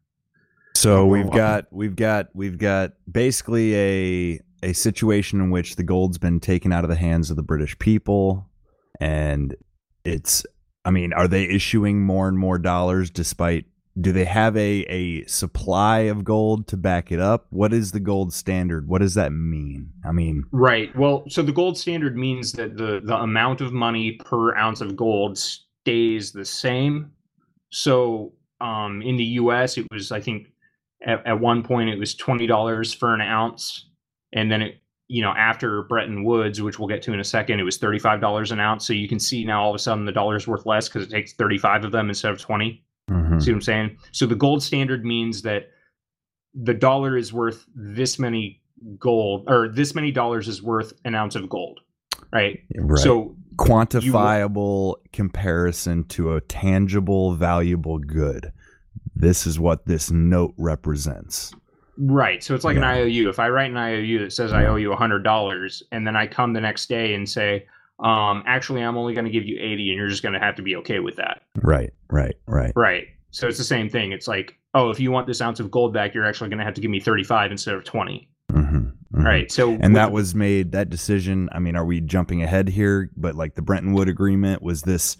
So 0.76 1.06
we've 1.06 1.30
got 1.30 1.66
we've 1.72 1.96
got 1.96 2.28
we've 2.34 2.58
got 2.58 2.94
basically 3.12 3.76
a 3.76 4.40
a 4.62 4.74
situation 4.74 5.42
in 5.42 5.50
which 5.50 5.76
the 5.76 5.84
gold's 5.84 6.18
been 6.18 6.40
taken 6.40 6.72
out 6.72 6.84
of 6.84 6.90
the 6.90 6.96
hands 6.96 7.30
of 7.30 7.36
the 7.36 7.44
British 7.44 7.78
people 7.80 8.50
and 9.00 9.56
it's 10.06 10.46
I 10.86 10.92
mean, 10.92 11.12
are 11.14 11.28
they 11.28 11.44
issuing 11.44 12.02
more 12.02 12.28
and 12.28 12.38
more 12.38 12.58
dollars 12.58 13.10
despite 13.10 13.66
do 14.00 14.12
they 14.12 14.26
have 14.26 14.56
a 14.56 14.84
a 14.84 15.26
supply 15.26 16.00
of 16.02 16.24
gold 16.24 16.68
to 16.68 16.78
back 16.78 17.12
it 17.12 17.20
up? 17.20 17.48
What 17.50 17.74
is 17.74 17.92
the 17.92 18.00
gold 18.00 18.34
standard? 18.34 18.88
What 18.88 19.02
does 19.02 19.16
that 19.16 19.32
mean? 19.32 19.92
I 20.06 20.12
mean, 20.12 20.46
right. 20.52 20.96
Well, 20.96 21.26
so 21.28 21.42
the 21.42 21.52
gold 21.52 21.78
standard 21.78 22.16
means 22.16 22.54
that 22.54 22.78
the 22.78 23.02
the 23.04 23.18
amount 23.18 23.60
of 23.60 23.74
money 23.74 24.14
per 24.14 24.56
ounce 24.56 24.82
of 24.82 24.96
gold 24.96 25.38
stays 25.38 26.32
the 26.32 26.46
same 26.46 27.12
so 27.70 28.34
um, 28.62 29.02
in 29.02 29.18
the 29.18 29.24
U.S., 29.24 29.78
it 29.78 29.88
was 29.92 30.12
I 30.12 30.20
think 30.20 30.48
at, 31.06 31.26
at 31.26 31.40
one 31.40 31.64
point 31.64 31.90
it 31.90 32.00
was 32.00 32.16
twenty 32.16 32.48
dollars 32.48 32.94
for 32.94 33.14
an 33.14 33.22
ounce, 33.22 33.88
and 34.34 34.52
then 34.52 34.62
it 34.62 34.82
you 35.08 35.22
know 35.22 35.32
after 35.32 35.84
Bretton 35.84 36.24
Woods, 36.24 36.62
which 36.62 36.80
we'll 36.80 36.88
get 36.88 37.02
to 37.04 37.14
in 37.14 37.20
a 37.20 37.24
second, 37.24 37.60
it 37.60 37.64
was 37.64 37.78
thirty 37.78 38.00
five 38.00 38.22
dollars 38.22 38.52
an 38.52 38.60
ounce. 38.60 38.86
So 38.86 38.94
you 38.94 39.08
can 39.08 39.20
see 39.20 39.44
now 39.44 39.64
all 39.64 39.70
of 39.70 39.76
a 39.76 39.80
sudden 39.80 40.06
the 40.06 40.12
dollar's 40.12 40.48
worth 40.48 40.66
less 40.66 40.90
because 40.90 41.08
it 41.08 41.12
takes 41.12 41.34
thirty 41.34 41.58
five 41.58 41.84
of 41.86 41.92
them 41.92 42.10
instead 42.10 42.32
of 42.32 42.40
20 42.40 42.84
mm-hmm. 43.10 43.40
See 43.40 43.52
what 43.52 43.56
I'm 43.56 43.62
saying? 43.62 43.98
So 44.12 44.26
the 44.26 44.36
gold 44.36 44.64
standard 44.64 45.06
means 45.06 45.42
that 45.44 45.70
the 46.54 46.74
dollar 46.74 47.16
is 47.16 47.32
worth 47.32 47.66
this 47.76 48.18
many 48.18 48.62
gold 48.98 49.46
or 49.48 49.68
this 49.70 49.94
many 49.94 50.12
dollars 50.12 50.48
is 50.48 50.64
worth 50.64 50.94
an 51.06 51.14
ounce 51.14 51.36
of 51.36 51.50
gold 51.50 51.82
right? 52.32 52.60
right. 52.76 53.00
So 53.00 53.36
quantifiable 53.60 54.96
you, 54.96 55.10
comparison 55.12 56.04
to 56.06 56.36
a 56.36 56.42
tangible, 56.42 57.34
valuable 57.34 58.00
good. 58.00 58.52
This 59.16 59.46
is 59.46 59.60
what 59.60 59.86
this 59.86 60.10
note 60.10 60.54
represents. 60.58 61.54
Right. 61.98 62.42
So 62.42 62.56
it's 62.56 62.64
like 62.64 62.78
yeah. 62.78 62.90
an 62.90 62.98
IOU. 62.98 63.30
If 63.30 63.40
I 63.40 63.50
write 63.50 63.70
an 63.70 63.78
IOU 63.78 64.20
that 64.20 64.32
says 64.32 64.54
I 64.54 64.66
owe 64.66 64.78
you 64.78 64.90
$100 64.90 65.84
and 65.92 66.08
then 66.08 66.16
I 66.16 66.28
come 66.28 66.54
the 66.54 66.62
next 66.62 66.88
day 66.88 67.14
and 67.14 67.30
say, 67.30 67.68
um, 68.00 68.44
actually, 68.48 68.82
I'm 68.82 68.98
only 68.98 69.14
going 69.14 69.26
to 69.26 69.32
give 69.32 69.44
you 69.44 69.58
80 69.60 69.90
and 69.90 69.98
you're 69.98 70.08
just 70.08 70.24
going 70.24 70.34
to 70.34 70.40
have 70.40 70.56
to 70.56 70.62
be 70.62 70.78
okay 70.78 71.00
with 71.00 71.18
that. 71.18 71.42
Right, 71.58 71.92
right, 72.10 72.36
right. 72.48 72.72
Right. 72.76 73.08
So 73.32 73.48
it's 73.48 73.58
the 73.58 73.66
same 73.66 73.90
thing. 73.90 74.14
It's 74.14 74.28
like, 74.28 74.58
oh, 74.74 74.90
if 74.90 75.02
you 75.02 75.12
want 75.12 75.28
this 75.28 75.42
ounce 75.42 75.60
of 75.60 75.70
gold 75.70 75.94
back, 75.94 76.14
you're 76.14 76.26
actually 76.26 76.50
going 76.50 76.60
to 76.60 76.66
have 76.66 76.74
to 76.76 76.82
give 76.82 76.90
me 76.90 77.02
35 77.02 77.52
instead 77.52 77.76
of 77.76 77.84
20. 77.84 78.30
Mm-hmm. 78.54 78.90
Mm-hmm. 79.14 79.26
Right. 79.26 79.52
So 79.52 79.74
and 79.74 79.96
that 79.96 80.12
was 80.12 80.36
made 80.36 80.72
that 80.74 80.90
decision. 80.90 81.50
I 81.52 81.60
mean, 81.60 81.76
are 81.76 81.86
we 81.86 82.00
jumping 82.00 82.44
ahead 82.44 82.70
here? 82.70 83.10
But 83.18 83.36
like 83.36 83.56
the 83.56 83.62
Bretton 83.64 83.94
Wood 83.94 84.08
Agreement 84.08 84.62
was 84.62 84.84
this 84.84 85.18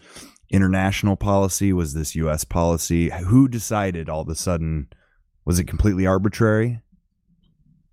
international 0.52 1.16
policy? 1.16 1.74
Was 1.74 1.94
this 1.94 2.16
U.S. 2.16 2.44
policy? 2.44 3.10
Who 3.10 3.48
decided 3.48 4.10
all 4.10 4.22
of 4.22 4.30
a 4.30 4.36
sudden? 4.36 4.88
Was 5.46 5.60
it 5.60 5.66
completely 5.66 6.06
arbitrary? 6.06 6.82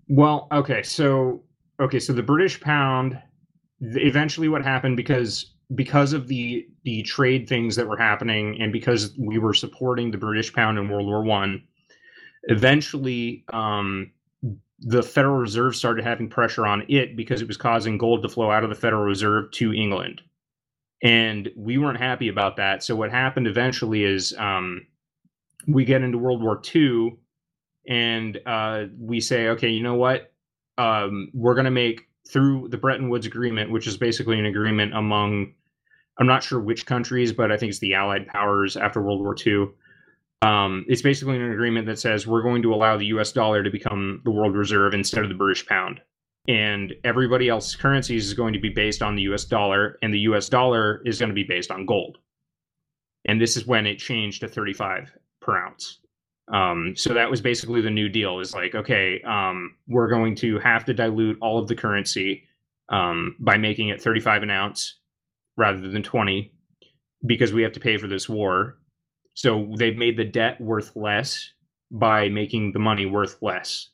Well, 0.08 0.48
okay, 0.52 0.82
so 0.82 1.42
okay, 1.80 1.98
so 1.98 2.12
the 2.12 2.22
British 2.22 2.60
pound. 2.60 3.20
Eventually, 3.80 4.48
what 4.48 4.62
happened 4.62 4.96
because 4.96 5.54
because 5.74 6.12
of 6.12 6.28
the 6.28 6.66
the 6.84 7.02
trade 7.02 7.48
things 7.48 7.76
that 7.76 7.88
were 7.88 7.96
happening, 7.96 8.60
and 8.60 8.72
because 8.72 9.14
we 9.18 9.38
were 9.38 9.54
supporting 9.54 10.10
the 10.10 10.18
British 10.18 10.52
pound 10.52 10.78
in 10.78 10.88
World 10.88 11.06
War 11.06 11.22
One, 11.22 11.62
eventually 12.44 13.44
um, 13.52 14.12
the 14.78 15.02
Federal 15.02 15.36
Reserve 15.36 15.74
started 15.74 16.04
having 16.04 16.28
pressure 16.28 16.66
on 16.66 16.84
it 16.88 17.16
because 17.16 17.40
it 17.40 17.48
was 17.48 17.56
causing 17.56 17.96
gold 17.96 18.22
to 18.22 18.28
flow 18.28 18.50
out 18.50 18.64
of 18.64 18.70
the 18.70 18.76
Federal 18.76 19.02
Reserve 19.02 19.50
to 19.52 19.72
England. 19.72 20.20
And 21.02 21.50
we 21.56 21.78
weren't 21.78 21.98
happy 21.98 22.28
about 22.28 22.56
that. 22.56 22.82
So 22.82 22.96
what 22.96 23.10
happened 23.10 23.46
eventually 23.46 24.04
is 24.04 24.34
um, 24.38 24.86
we 25.66 25.84
get 25.84 26.02
into 26.02 26.18
World 26.18 26.42
War 26.42 26.60
II 26.74 27.16
and 27.88 28.38
uh, 28.46 28.84
we 28.98 29.20
say, 29.20 29.48
okay, 29.48 29.68
you 29.68 29.82
know 29.82 29.94
what? 29.94 30.32
Um, 30.78 31.30
we're 31.32 31.54
going 31.54 31.66
to 31.66 31.70
make 31.70 32.02
through 32.28 32.68
the 32.68 32.78
Bretton 32.78 33.08
Woods 33.08 33.26
Agreement, 33.26 33.70
which 33.70 33.86
is 33.86 33.96
basically 33.96 34.38
an 34.38 34.46
agreement 34.46 34.94
among, 34.94 35.52
I'm 36.18 36.26
not 36.26 36.42
sure 36.42 36.60
which 36.60 36.86
countries, 36.86 37.32
but 37.32 37.52
I 37.52 37.56
think 37.56 37.70
it's 37.70 37.78
the 37.78 37.94
Allied 37.94 38.26
powers 38.26 38.76
after 38.76 39.00
World 39.00 39.20
War 39.20 39.36
II. 39.46 39.68
Um, 40.42 40.84
it's 40.88 41.02
basically 41.02 41.36
an 41.36 41.50
agreement 41.50 41.86
that 41.86 41.98
says 41.98 42.26
we're 42.26 42.42
going 42.42 42.62
to 42.62 42.74
allow 42.74 42.96
the 42.96 43.06
US 43.06 43.32
dollar 43.32 43.62
to 43.62 43.70
become 43.70 44.20
the 44.24 44.30
world 44.30 44.54
reserve 44.54 44.94
instead 44.94 45.22
of 45.22 45.28
the 45.28 45.34
British 45.34 45.66
pound. 45.66 46.00
And 46.48 46.94
everybody 47.04 47.48
else's 47.48 47.74
currencies 47.74 48.26
is 48.26 48.34
going 48.34 48.52
to 48.52 48.60
be 48.60 48.68
based 48.68 49.02
on 49.02 49.16
the 49.16 49.22
US 49.22 49.44
dollar, 49.44 49.98
and 50.02 50.12
the 50.12 50.20
US 50.20 50.48
dollar 50.48 51.02
is 51.04 51.18
going 51.18 51.30
to 51.30 51.34
be 51.34 51.44
based 51.44 51.70
on 51.70 51.86
gold. 51.86 52.18
And 53.24 53.40
this 53.40 53.56
is 53.56 53.66
when 53.66 53.86
it 53.86 53.98
changed 53.98 54.40
to 54.40 54.48
35 54.48 55.10
per 55.40 55.56
ounce. 55.56 56.00
Um, 56.52 56.94
so 56.96 57.12
that 57.14 57.30
was 57.30 57.40
basically 57.40 57.80
the 57.80 57.90
new 57.90 58.08
deal 58.08 58.38
is 58.38 58.54
like, 58.54 58.74
okay, 58.74 59.20
um, 59.22 59.74
we're 59.88 60.08
going 60.08 60.36
to 60.36 60.58
have 60.60 60.84
to 60.84 60.94
dilute 60.94 61.38
all 61.40 61.58
of 61.58 61.66
the 61.66 61.74
currency 61.74 62.44
um, 62.88 63.34
by 63.40 63.56
making 63.56 63.88
it 63.88 64.00
35 64.00 64.44
an 64.44 64.50
ounce 64.50 64.98
rather 65.56 65.88
than 65.88 66.02
20 66.02 66.52
because 67.26 67.52
we 67.52 67.62
have 67.62 67.72
to 67.72 67.80
pay 67.80 67.96
for 67.96 68.06
this 68.06 68.28
war. 68.28 68.78
So 69.36 69.70
they've 69.76 69.96
made 69.96 70.16
the 70.16 70.24
debt 70.24 70.58
worth 70.60 70.96
less 70.96 71.52
by 71.90 72.30
making 72.30 72.72
the 72.72 72.78
money 72.78 73.04
worth 73.04 73.36
less. 73.42 73.90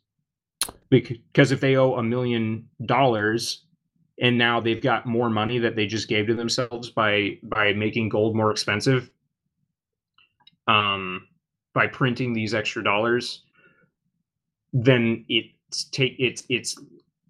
Because 0.88 1.50
if 1.50 1.60
they 1.60 1.76
owe 1.76 1.94
a 1.94 2.02
million 2.02 2.68
dollars 2.86 3.64
and 4.20 4.38
now 4.38 4.60
they've 4.60 4.80
got 4.80 5.04
more 5.04 5.28
money 5.28 5.58
that 5.58 5.74
they 5.74 5.84
just 5.84 6.08
gave 6.08 6.28
to 6.28 6.34
themselves 6.34 6.90
by 6.90 7.38
by 7.42 7.72
making 7.72 8.08
gold 8.08 8.36
more 8.36 8.52
expensive, 8.52 9.10
um, 10.68 11.26
by 11.74 11.88
printing 11.88 12.32
these 12.32 12.54
extra 12.54 12.84
dollars, 12.84 13.42
then 14.72 15.24
it's 15.28 15.84
take 15.90 16.14
it's 16.20 16.44
it's 16.50 16.78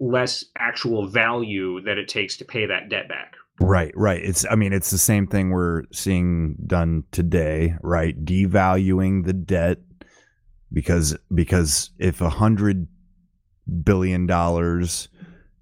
less 0.01 0.44
actual 0.59 1.07
value 1.07 1.81
that 1.81 1.96
it 1.96 2.09
takes 2.09 2.37
to 2.37 2.44
pay 2.44 2.66
that 2.66 2.90
debt 2.90 3.09
back. 3.09 3.37
Right, 3.60 3.92
right. 3.96 4.20
It's 4.22 4.44
I 4.50 4.54
mean 4.54 4.72
it's 4.72 4.90
the 4.90 4.98
same 4.98 5.26
thing 5.26 5.50
we're 5.50 5.84
seeing 5.92 6.56
done 6.66 7.04
today, 7.12 7.76
right? 7.82 8.24
Devaluing 8.24 9.24
the 9.24 9.32
debt 9.32 9.78
because 10.72 11.16
because 11.34 11.90
if 11.98 12.20
a 12.20 12.30
hundred 12.30 12.88
billion 13.84 14.26
dollars 14.26 15.08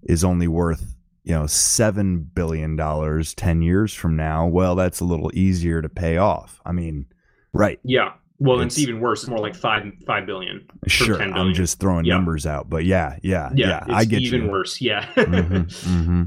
is 0.05 0.25
only 0.25 0.49
worth 0.49 0.97
you 1.25 1.35
know 1.35 1.47
seven 1.47 2.19
billion 2.19 2.77
dollars 2.77 3.35
10 3.35 3.63
years 3.63 3.93
from 3.93 4.17
now 4.17 4.47
well 4.47 4.75
that's 4.75 5.01
a 5.01 5.05
little 5.05 5.31
easier 5.35 5.83
to 5.83 5.89
pay 5.89 6.17
off 6.17 6.61
i 6.65 6.73
mean 6.73 7.05
right 7.53 7.79
yeah 7.85 8.13
well, 8.41 8.61
it's, 8.61 8.77
it's, 8.77 8.89
even 8.89 9.01
worse. 9.01 9.23
It's 9.23 9.29
more 9.29 9.39
like 9.39 9.55
five 9.55 9.85
five 10.07 10.25
billion. 10.25 10.67
Sure, 10.87 11.21
I'm 11.23 11.53
just 11.53 11.79
throwing 11.79 12.07
numbers 12.07 12.47
out, 12.47 12.71
but 12.71 12.85
yeah, 12.87 13.19
yeah, 13.23 13.51
yeah. 13.55 13.85
yeah 13.87 13.95
I 13.95 14.07
get 14.07 14.23
even 14.23 14.45
you. 14.45 14.51
worse. 14.51 14.81
Yeah. 14.81 15.05
mm-hmm, 15.15 15.55
mm-hmm. 15.57 16.23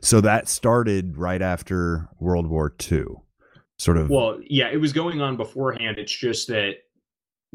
So 0.00 0.20
that 0.20 0.48
started 0.48 1.16
right 1.16 1.40
after 1.40 2.08
World 2.18 2.48
War 2.48 2.74
II, 2.90 3.04
sort 3.78 3.96
of. 3.96 4.10
Well, 4.10 4.40
yeah, 4.42 4.70
it 4.72 4.78
was 4.78 4.92
going 4.92 5.20
on 5.20 5.36
beforehand. 5.36 5.98
It's 5.98 6.12
just 6.12 6.48
that 6.48 6.74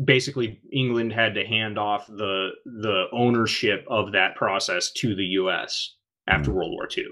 basically 0.03 0.61
England 0.71 1.11
had 1.11 1.35
to 1.35 1.45
hand 1.45 1.77
off 1.77 2.07
the 2.07 2.51
the 2.65 3.07
ownership 3.11 3.85
of 3.89 4.13
that 4.13 4.35
process 4.35 4.89
to 4.93 5.15
the 5.15 5.25
U.S. 5.25 5.95
after 6.27 6.49
mm-hmm. 6.49 6.59
World 6.59 6.71
War 6.71 6.87
II, 6.95 7.07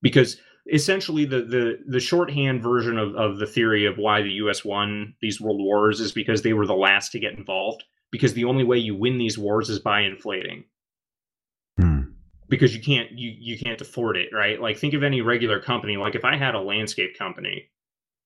because 0.00 0.38
essentially 0.70 1.24
the 1.24 1.42
the 1.42 1.78
the 1.86 2.00
shorthand 2.00 2.62
version 2.62 2.98
of, 2.98 3.14
of 3.16 3.38
the 3.38 3.46
theory 3.46 3.86
of 3.86 3.98
why 3.98 4.22
the 4.22 4.32
US 4.32 4.64
won 4.64 5.14
these 5.20 5.40
world 5.40 5.60
wars 5.60 6.00
is 6.00 6.12
because 6.12 6.42
they 6.42 6.52
were 6.52 6.66
the 6.66 6.74
last 6.74 7.12
to 7.12 7.18
get 7.18 7.34
involved 7.36 7.84
because 8.10 8.34
the 8.34 8.44
only 8.44 8.64
way 8.64 8.78
you 8.78 8.94
win 8.94 9.18
these 9.18 9.38
wars 9.38 9.70
is 9.70 9.78
by 9.78 10.02
inflating. 10.02 10.64
Hmm. 11.80 12.02
because 12.50 12.76
you 12.76 12.82
can't 12.82 13.10
you 13.12 13.32
you 13.38 13.58
can't 13.58 13.80
afford 13.80 14.16
it 14.16 14.28
right? 14.32 14.60
Like 14.60 14.76
think 14.76 14.94
of 14.94 15.02
any 15.02 15.22
regular 15.22 15.58
company. 15.58 15.96
Like 15.96 16.14
if 16.14 16.24
i 16.24 16.36
had 16.36 16.54
a 16.54 16.60
landscape 16.60 17.16
company 17.18 17.70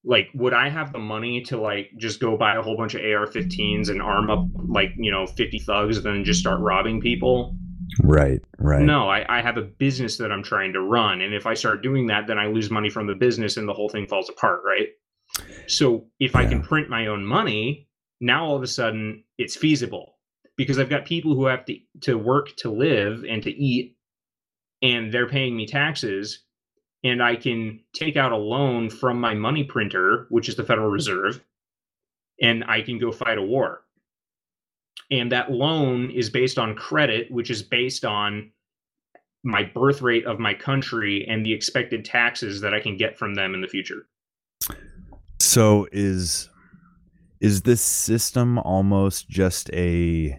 like 0.07 0.29
would 0.35 0.55
i 0.55 0.69
have 0.69 0.93
the 0.93 0.99
money 0.99 1.43
to 1.43 1.61
like 1.61 1.91
just 1.99 2.21
go 2.21 2.37
buy 2.37 2.55
a 2.55 2.63
whole 2.63 2.77
bunch 2.77 2.95
of 2.95 3.01
ar-15s 3.03 3.91
and 3.91 4.01
arm 4.01 4.31
up 4.31 4.47
like 4.69 4.93
you 4.97 5.11
know 5.11 5.27
50 5.27 5.59
thugs 5.59 5.97
and 5.97 6.07
then 6.07 6.25
just 6.25 6.41
start 6.41 6.61
robbing 6.61 7.01
people 7.01 7.57
Right, 8.03 8.41
right. 8.59 8.83
No, 8.83 9.09
I, 9.09 9.39
I 9.39 9.43
have 9.43 9.57
a 9.57 9.63
business 9.63 10.17
that 10.19 10.33
I'm 10.33 10.43
trying 10.43 10.73
to 10.73 10.81
run. 10.81 11.21
And 11.21 11.35
if 11.35 11.47
I 11.47 11.55
start 11.55 11.83
doing 11.83 12.07
that, 12.07 12.27
then 12.27 12.39
I 12.39 12.47
lose 12.47 12.71
money 12.71 12.91
from 12.91 13.07
the 13.07 13.15
business 13.15 13.57
and 13.57 13.69
the 13.69 13.73
whole 13.73 13.89
thing 13.89 14.07
falls 14.07 14.29
apart, 14.29 14.63
right? 14.65 14.89
So 15.67 16.07
if 16.19 16.35
yeah. 16.35 16.41
I 16.41 16.47
can 16.47 16.63
print 16.63 16.89
my 16.89 17.07
own 17.07 17.25
money, 17.25 17.89
now 18.21 18.45
all 18.45 18.57
of 18.57 18.63
a 18.63 18.67
sudden 18.67 19.25
it's 19.39 19.57
feasible 19.57 20.17
because 20.57 20.79
I've 20.79 20.89
got 20.89 21.05
people 21.05 21.35
who 21.35 21.47
have 21.47 21.65
to, 21.67 21.79
to 22.03 22.17
work 22.17 22.57
to 22.59 22.71
live 22.71 23.25
and 23.29 23.43
to 23.43 23.51
eat, 23.51 23.97
and 24.83 25.13
they're 25.13 25.29
paying 25.29 25.57
me 25.57 25.67
taxes. 25.67 26.45
And 27.05 27.23
I 27.23 27.37
can 27.37 27.81
take 27.95 28.17
out 28.17 28.33
a 28.33 28.37
loan 28.37 28.91
from 28.91 29.21
my 29.21 29.35
money 29.35 29.65
printer, 29.65 30.27
which 30.31 30.49
is 30.49 30.57
the 30.57 30.65
Federal 30.65 30.89
Reserve, 30.89 31.41
and 32.41 32.65
I 32.67 32.83
can 32.83 32.99
go 32.99 33.13
fight 33.13 33.39
a 33.39 33.43
war 33.43 33.83
and 35.11 35.31
that 35.33 35.51
loan 35.51 36.11
is 36.11 36.31
based 36.31 36.59
on 36.59 36.75
credit 36.75 37.31
which 37.31 37.51
is 37.51 37.63
based 37.63 38.05
on 38.05 38.51
my 39.47 39.63
birth 39.63 40.03
rate 40.03 40.27
of 40.27 40.41
my 40.41 40.53
country 40.53 41.25
and 41.29 41.47
the 41.47 41.53
expected 41.53 42.05
taxes 42.05 42.61
that 42.61 42.75
I 42.75 42.81
can 42.81 42.97
get 42.97 43.17
from 43.17 43.35
them 43.35 43.55
in 43.55 43.61
the 43.61 43.69
future. 43.69 44.07
So 45.41 45.87
is 45.93 46.51
is 47.41 47.63
this 47.63 47.81
system 47.81 48.59
almost 48.59 49.29
just 49.29 49.71
a 49.73 50.39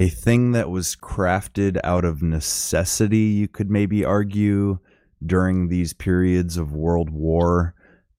a 0.00 0.08
thing 0.08 0.52
that 0.52 0.70
was 0.70 0.96
crafted 0.96 1.78
out 1.84 2.04
of 2.04 2.22
necessity 2.22 3.18
you 3.18 3.46
could 3.46 3.70
maybe 3.70 4.04
argue 4.04 4.78
during 5.24 5.68
these 5.68 5.92
periods 5.92 6.56
of 6.56 6.72
world 6.72 7.10
war 7.10 7.74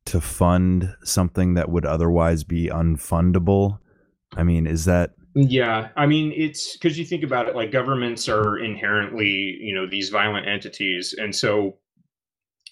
to 0.05 0.21
fund 0.21 0.95
something 1.03 1.55
that 1.55 1.69
would 1.69 1.85
otherwise 1.85 2.43
be 2.43 2.67
unfundable? 2.67 3.79
I 4.35 4.43
mean, 4.43 4.67
is 4.67 4.85
that 4.85 5.15
yeah, 5.35 5.89
I 5.97 6.05
mean 6.05 6.31
it's 6.35 6.77
because 6.77 6.97
you 6.97 7.05
think 7.05 7.23
about 7.23 7.49
it, 7.49 7.55
like 7.55 7.71
governments 7.71 8.29
are 8.29 8.57
inherently, 8.57 9.57
you 9.59 9.75
know, 9.75 9.85
these 9.85 10.09
violent 10.09 10.47
entities, 10.47 11.13
and 11.17 11.35
so 11.35 11.77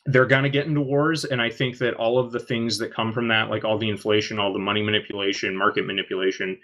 they're 0.06 0.26
gonna 0.26 0.50
get 0.50 0.66
into 0.66 0.80
wars. 0.82 1.26
And 1.26 1.42
I 1.42 1.50
think 1.50 1.78
that 1.80 1.94
all 1.96 2.18
of 2.18 2.32
the 2.32 2.40
things 2.40 2.78
that 2.78 2.94
come 2.94 3.12
from 3.12 3.28
that, 3.28 3.50
like 3.50 3.66
all 3.66 3.78
the 3.78 3.90
inflation, 3.90 4.40
all 4.40 4.54
the 4.54 4.60
money 4.60 4.82
manipulation, 4.82 5.58
market 5.58 5.86
manipulation, 5.86 6.58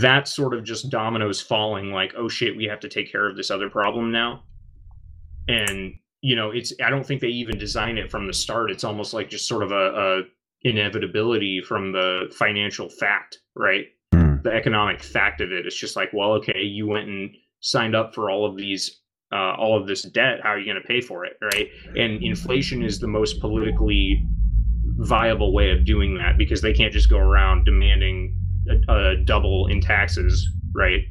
that 0.00 0.28
sort 0.28 0.54
of 0.54 0.62
just 0.62 0.90
dominoes 0.90 1.40
falling. 1.40 1.90
Like, 1.90 2.14
oh 2.16 2.28
shit, 2.28 2.56
we 2.56 2.64
have 2.64 2.80
to 2.80 2.88
take 2.88 3.10
care 3.10 3.28
of 3.28 3.36
this 3.36 3.50
other 3.50 3.68
problem 3.68 4.12
now. 4.12 4.44
And 5.48 5.94
you 6.22 6.36
know, 6.36 6.50
it's 6.50 6.72
I 6.84 6.88
don't 6.88 7.04
think 7.04 7.20
they 7.20 7.28
even 7.28 7.58
design 7.58 7.98
it 7.98 8.12
from 8.12 8.28
the 8.28 8.32
start. 8.32 8.70
It's 8.70 8.84
almost 8.84 9.12
like 9.12 9.28
just 9.28 9.48
sort 9.48 9.64
of 9.64 9.72
a, 9.72 9.74
a 9.74 10.22
inevitability 10.62 11.62
from 11.62 11.90
the 11.90 12.32
financial 12.36 12.88
fact, 12.88 13.38
right? 13.54 13.86
The 14.46 14.54
economic 14.54 15.02
fact 15.02 15.40
of 15.40 15.52
it. 15.52 15.66
It's 15.66 15.76
just 15.76 15.96
like, 15.96 16.10
well, 16.12 16.32
okay, 16.32 16.62
you 16.62 16.86
went 16.86 17.08
and 17.08 17.30
signed 17.60 17.94
up 17.94 18.14
for 18.14 18.30
all 18.30 18.46
of 18.46 18.56
these 18.56 19.00
uh, 19.32 19.54
all 19.58 19.78
of 19.78 19.88
this 19.88 20.02
debt. 20.02 20.38
How 20.42 20.50
are 20.50 20.58
you 20.58 20.64
going 20.64 20.80
to 20.80 20.86
pay 20.86 21.00
for 21.00 21.24
it, 21.24 21.32
right? 21.42 21.66
And 21.96 22.22
inflation 22.22 22.84
is 22.84 23.00
the 23.00 23.08
most 23.08 23.40
politically 23.40 24.24
viable 24.98 25.52
way 25.52 25.70
of 25.70 25.84
doing 25.84 26.16
that 26.18 26.38
because 26.38 26.62
they 26.62 26.72
can't 26.72 26.92
just 26.92 27.10
go 27.10 27.18
around 27.18 27.64
demanding 27.64 28.36
a, 28.88 28.92
a 28.92 29.16
double 29.16 29.66
in 29.66 29.80
taxes, 29.80 30.48
right? 30.74 31.02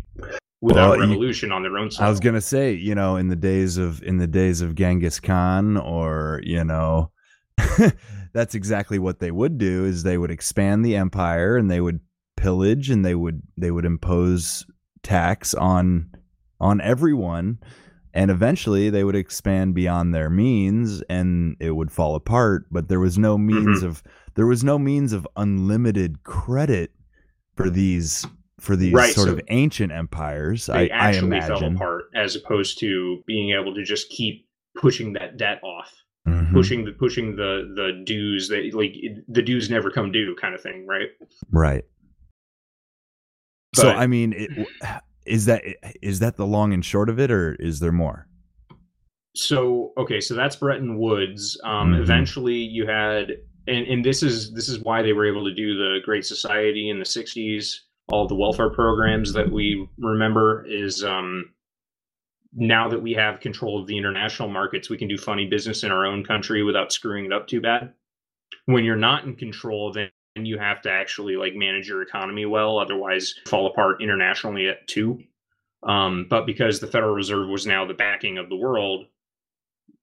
Without 0.61 0.91
well, 0.91 0.99
revolution 0.99 1.49
you, 1.49 1.55
on 1.55 1.61
their 1.61 1.77
own. 1.77 1.91
Side. 1.91 2.05
I 2.05 2.09
was 2.09 2.21
gonna 2.21 2.41
say, 2.41 2.73
you 2.73 2.95
know, 2.95 3.17
in 3.17 3.27
the 3.27 3.35
days 3.35 3.77
of 3.77 4.01
in 4.01 4.17
the 4.17 4.27
days 4.27 4.61
of 4.61 4.75
Genghis 4.75 5.19
Khan, 5.19 5.75
or 5.77 6.39
you 6.43 6.63
know, 6.63 7.11
that's 8.33 8.55
exactly 8.55 8.97
what 8.97 9.19
they 9.19 9.31
would 9.31 9.57
do 9.57 9.83
is 9.83 10.03
they 10.03 10.17
would 10.17 10.31
expand 10.31 10.85
the 10.85 10.95
empire 10.95 11.57
and 11.57 11.69
they 11.69 11.81
would 11.81 11.99
pillage 12.45 12.91
and 12.91 13.03
they 13.03 13.15
would 13.15 13.41
they 13.57 13.71
would 13.71 13.85
impose 13.85 14.65
tax 15.01 15.53
on 15.55 16.11
on 16.59 16.79
everyone. 16.81 17.59
And 18.13 18.31
eventually 18.31 18.89
they 18.89 19.03
would 19.03 19.15
expand 19.15 19.73
beyond 19.75 20.13
their 20.13 20.29
means 20.29 21.01
and 21.09 21.57
it 21.59 21.71
would 21.71 21.91
fall 21.91 22.15
apart. 22.15 22.67
But 22.71 22.87
there 22.87 22.99
was 22.99 23.17
no 23.17 23.37
means 23.37 23.79
mm-hmm. 23.79 23.87
of 23.87 24.03
there 24.35 24.45
was 24.45 24.63
no 24.63 24.77
means 24.77 25.11
of 25.11 25.27
unlimited 25.35 26.23
credit 26.23 26.91
for 27.55 27.69
these 27.69 28.25
for 28.59 28.75
these 28.75 28.93
right, 28.93 29.13
sort 29.13 29.27
so 29.27 29.33
of 29.33 29.41
ancient 29.49 29.91
empires 29.91 30.67
they 30.67 30.89
I, 30.89 31.09
actually 31.09 31.37
I 31.37 31.41
fell 31.41 31.63
apart 31.63 32.05
as 32.15 32.35
opposed 32.35 32.79
to 32.79 33.21
being 33.27 33.51
able 33.51 33.75
to 33.75 33.83
just 33.83 34.09
keep 34.09 34.47
pushing 34.75 35.11
that 35.13 35.35
debt 35.35 35.59
off 35.61 35.93
mm-hmm. 36.25 36.53
pushing 36.53 36.85
the 36.85 36.93
pushing 36.93 37.35
the 37.35 37.73
the 37.75 38.01
dues 38.05 38.47
that 38.47 38.73
like 38.73 38.95
the 39.27 39.41
dues 39.41 39.69
never 39.69 39.91
come 39.91 40.11
due 40.11 40.35
kind 40.39 40.55
of 40.55 40.61
thing 40.61 40.87
right? 40.87 41.09
Right 41.51 41.83
so 43.75 43.91
I 43.91 44.07
mean, 44.07 44.33
it, 44.33 44.67
is 45.25 45.45
that 45.45 45.63
is 46.01 46.19
that 46.19 46.37
the 46.37 46.45
long 46.45 46.73
and 46.73 46.83
short 46.83 47.09
of 47.09 47.19
it, 47.19 47.31
or 47.31 47.55
is 47.55 47.79
there 47.79 47.91
more? 47.91 48.27
So 49.35 49.91
okay, 49.97 50.21
so 50.21 50.33
that's 50.33 50.55
Bretton 50.55 50.97
Woods. 50.97 51.59
Um, 51.63 51.93
Mhm. 51.93 52.01
Eventually, 52.01 52.55
you 52.55 52.87
had, 52.87 53.31
and 53.67 53.85
and 53.87 54.05
this 54.05 54.23
is 54.23 54.53
this 54.53 54.69
is 54.69 54.79
why 54.79 55.01
they 55.01 55.13
were 55.13 55.25
able 55.25 55.43
to 55.45 55.53
do 55.53 55.75
the 55.77 55.99
Great 56.05 56.25
Society 56.25 56.89
in 56.89 56.99
the 56.99 57.05
'60s. 57.05 57.81
All 58.09 58.27
the 58.27 58.35
welfare 58.35 58.69
programs 58.69 59.33
that 59.33 59.51
we 59.51 59.87
remember 59.97 60.63
is 60.67 61.03
um, 61.03 61.51
now 62.53 62.87
that 62.87 63.01
we 63.01 63.13
have 63.13 63.39
control 63.39 63.81
of 63.81 63.87
the 63.87 63.97
international 63.97 64.47
markets, 64.47 64.89
we 64.89 64.97
can 64.97 65.07
do 65.07 65.17
funny 65.17 65.47
business 65.47 65.83
in 65.83 65.91
our 65.91 66.05
own 66.05 66.23
country 66.23 66.63
without 66.63 66.93
screwing 66.93 67.25
it 67.25 67.33
up 67.33 67.47
too 67.47 67.59
bad. 67.59 67.93
When 68.65 68.85
you're 68.85 68.95
not 68.95 69.25
in 69.25 69.35
control, 69.35 69.91
then 70.35 70.45
you 70.45 70.57
have 70.57 70.81
to 70.81 70.91
actually 70.91 71.35
like 71.37 71.55
manage 71.55 71.87
your 71.87 72.01
economy 72.01 72.45
well, 72.45 72.77
otherwise 72.77 73.35
fall 73.47 73.67
apart 73.67 74.01
internationally 74.01 74.67
at 74.67 74.87
two. 74.87 75.23
Um, 75.83 76.27
but 76.29 76.45
because 76.45 76.79
the 76.79 76.87
Federal 76.87 77.13
Reserve 77.13 77.47
was 77.47 77.65
now 77.65 77.85
the 77.85 77.93
backing 77.93 78.37
of 78.37 78.49
the 78.49 78.55
world, 78.55 79.05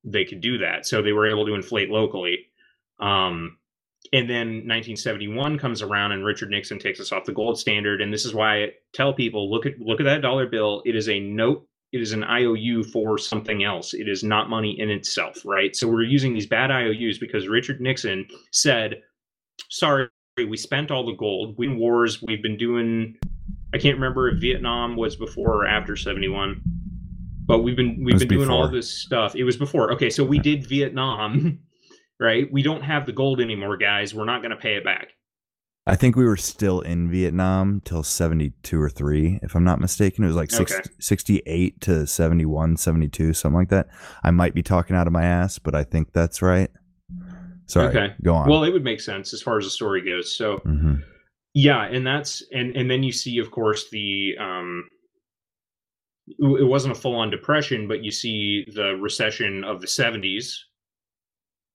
they 0.05 0.24
could 0.24 0.41
do 0.41 0.59
that. 0.59 0.87
So 0.87 1.03
they 1.03 1.12
were 1.12 1.28
able 1.28 1.47
to 1.47 1.55
inflate 1.55 1.91
locally. 1.91 2.47
Um, 2.99 3.59
and 4.12 4.28
then 4.28 4.49
1971 4.68 5.59
comes 5.59 5.83
around 5.83 6.12
and 6.12 6.24
Richard 6.24 6.51
Nixon 6.51 6.78
takes 6.78 7.01
us 7.01 7.12
off 7.12 7.24
the 7.24 7.33
gold 7.33 7.59
standard. 7.59 8.01
And 8.01 8.12
this 8.12 8.24
is 8.24 8.35
why 8.35 8.64
I 8.64 8.68
tell 8.93 9.12
people 9.12 9.51
look 9.51 9.66
at 9.66 9.78
look 9.78 10.01
at 10.01 10.05
that 10.05 10.22
dollar 10.22 10.47
bill. 10.47 10.83
It 10.85 10.97
is 10.97 11.09
a 11.09 11.20
note, 11.20 11.66
it 11.93 12.01
is 12.01 12.12
an 12.12 12.24
IOU 12.24 12.85
for 12.85 13.18
something 13.18 13.64
else. 13.64 13.95
It 13.95 14.09
is 14.09 14.24
not 14.24 14.51
money 14.51 14.78
in 14.78 14.91
itself, 14.91 15.43
right? 15.45 15.74
So 15.74 15.89
we're 15.89 16.03
using 16.03 16.35
these 16.35 16.47
bad 16.47 16.70
IOUs 16.70 17.18
because 17.18 17.49
Richard 17.49 17.80
Nixon 17.80 18.26
said, 18.51 19.03
sorry, 19.70 20.09
we 20.45 20.57
spent 20.57 20.90
all 20.90 21.05
the 21.07 21.16
gold. 21.16 21.57
We 21.59 21.66
in 21.66 21.74
hmm. 21.74 21.78
wars, 21.78 22.22
we've 22.22 22.43
been 22.43 22.57
doing 22.57 23.16
I 23.74 23.78
can't 23.78 23.95
remember 23.95 24.28
if 24.28 24.40
Vietnam 24.40 24.97
was 24.97 25.16
before 25.16 25.62
or 25.62 25.66
after 25.66 25.97
71 25.97 26.62
but 27.47 27.61
we've 27.61 27.76
been 27.76 28.03
we've 28.05 28.18
been 28.18 28.28
doing 28.28 28.51
all 28.51 28.68
this 28.68 28.90
stuff. 28.90 29.34
It 29.34 29.45
was 29.45 29.57
before. 29.57 29.93
Okay, 29.93 30.11
so 30.11 30.24
we 30.24 30.38
did 30.38 30.66
Vietnam, 30.66 31.59
right? 32.20 32.51
We 32.53 32.62
don't 32.62 32.82
have 32.82 33.07
the 33.07 33.12
gold 33.12 33.40
anymore, 33.40 33.76
guys. 33.76 34.14
We're 34.14 34.24
not 34.24 34.43
going 34.43 34.51
to 34.53 34.57
pay 34.57 34.76
it 34.76 34.84
back. 34.84 35.09
I 35.84 35.97
think 35.97 36.14
we 36.14 36.24
were 36.24 36.36
still 36.36 36.80
in 36.80 37.11
Vietnam 37.11 37.82
till 37.84 38.05
72 38.05 38.80
or 38.80 38.88
3, 38.88 39.40
if 39.43 39.57
I'm 39.57 39.64
not 39.64 39.80
mistaken. 39.80 40.22
It 40.22 40.28
was 40.28 40.36
like 40.36 40.55
Okay. 40.55 40.80
68 41.01 41.80
to 41.80 42.07
71, 42.07 42.76
72, 42.76 43.32
something 43.32 43.59
like 43.59 43.68
that. 43.70 43.88
I 44.22 44.30
might 44.30 44.55
be 44.55 44.62
talking 44.62 44.95
out 44.95 45.09
of 45.09 45.12
my 45.12 45.24
ass, 45.24 45.59
but 45.59 45.74
I 45.74 45.82
think 45.82 46.12
that's 46.12 46.40
right. 46.40 46.70
Sorry. 47.67 47.89
Okay. 47.89 48.15
Go 48.23 48.35
on. 48.35 48.49
Well, 48.49 48.65
it 48.65 48.71
would 48.73 48.85
make 48.85 49.01
sense 49.01 49.33
as 49.33 49.41
far 49.43 49.59
as 49.59 49.65
the 49.65 49.71
story 49.71 50.03
goes. 50.05 50.37
So, 50.37 50.59
hmm 50.59 50.95
yeah, 51.55 51.85
and 51.85 52.07
that's 52.07 52.43
and 52.51 52.75
and 52.77 52.91
then 52.91 53.03
you 53.03 53.13
see 53.13 53.37
of 53.39 53.51
course 53.51 53.91
the 53.91 54.35
um 54.41 54.89
it 56.29 56.67
wasn't 56.67 56.97
a 56.97 56.99
full-on 56.99 57.31
depression, 57.31 57.87
but 57.89 58.03
you 58.03 58.11
see 58.11 58.65
the 58.75 58.97
recession 58.97 59.63
of 59.65 59.81
the 59.83 59.87
70s. 59.87 60.55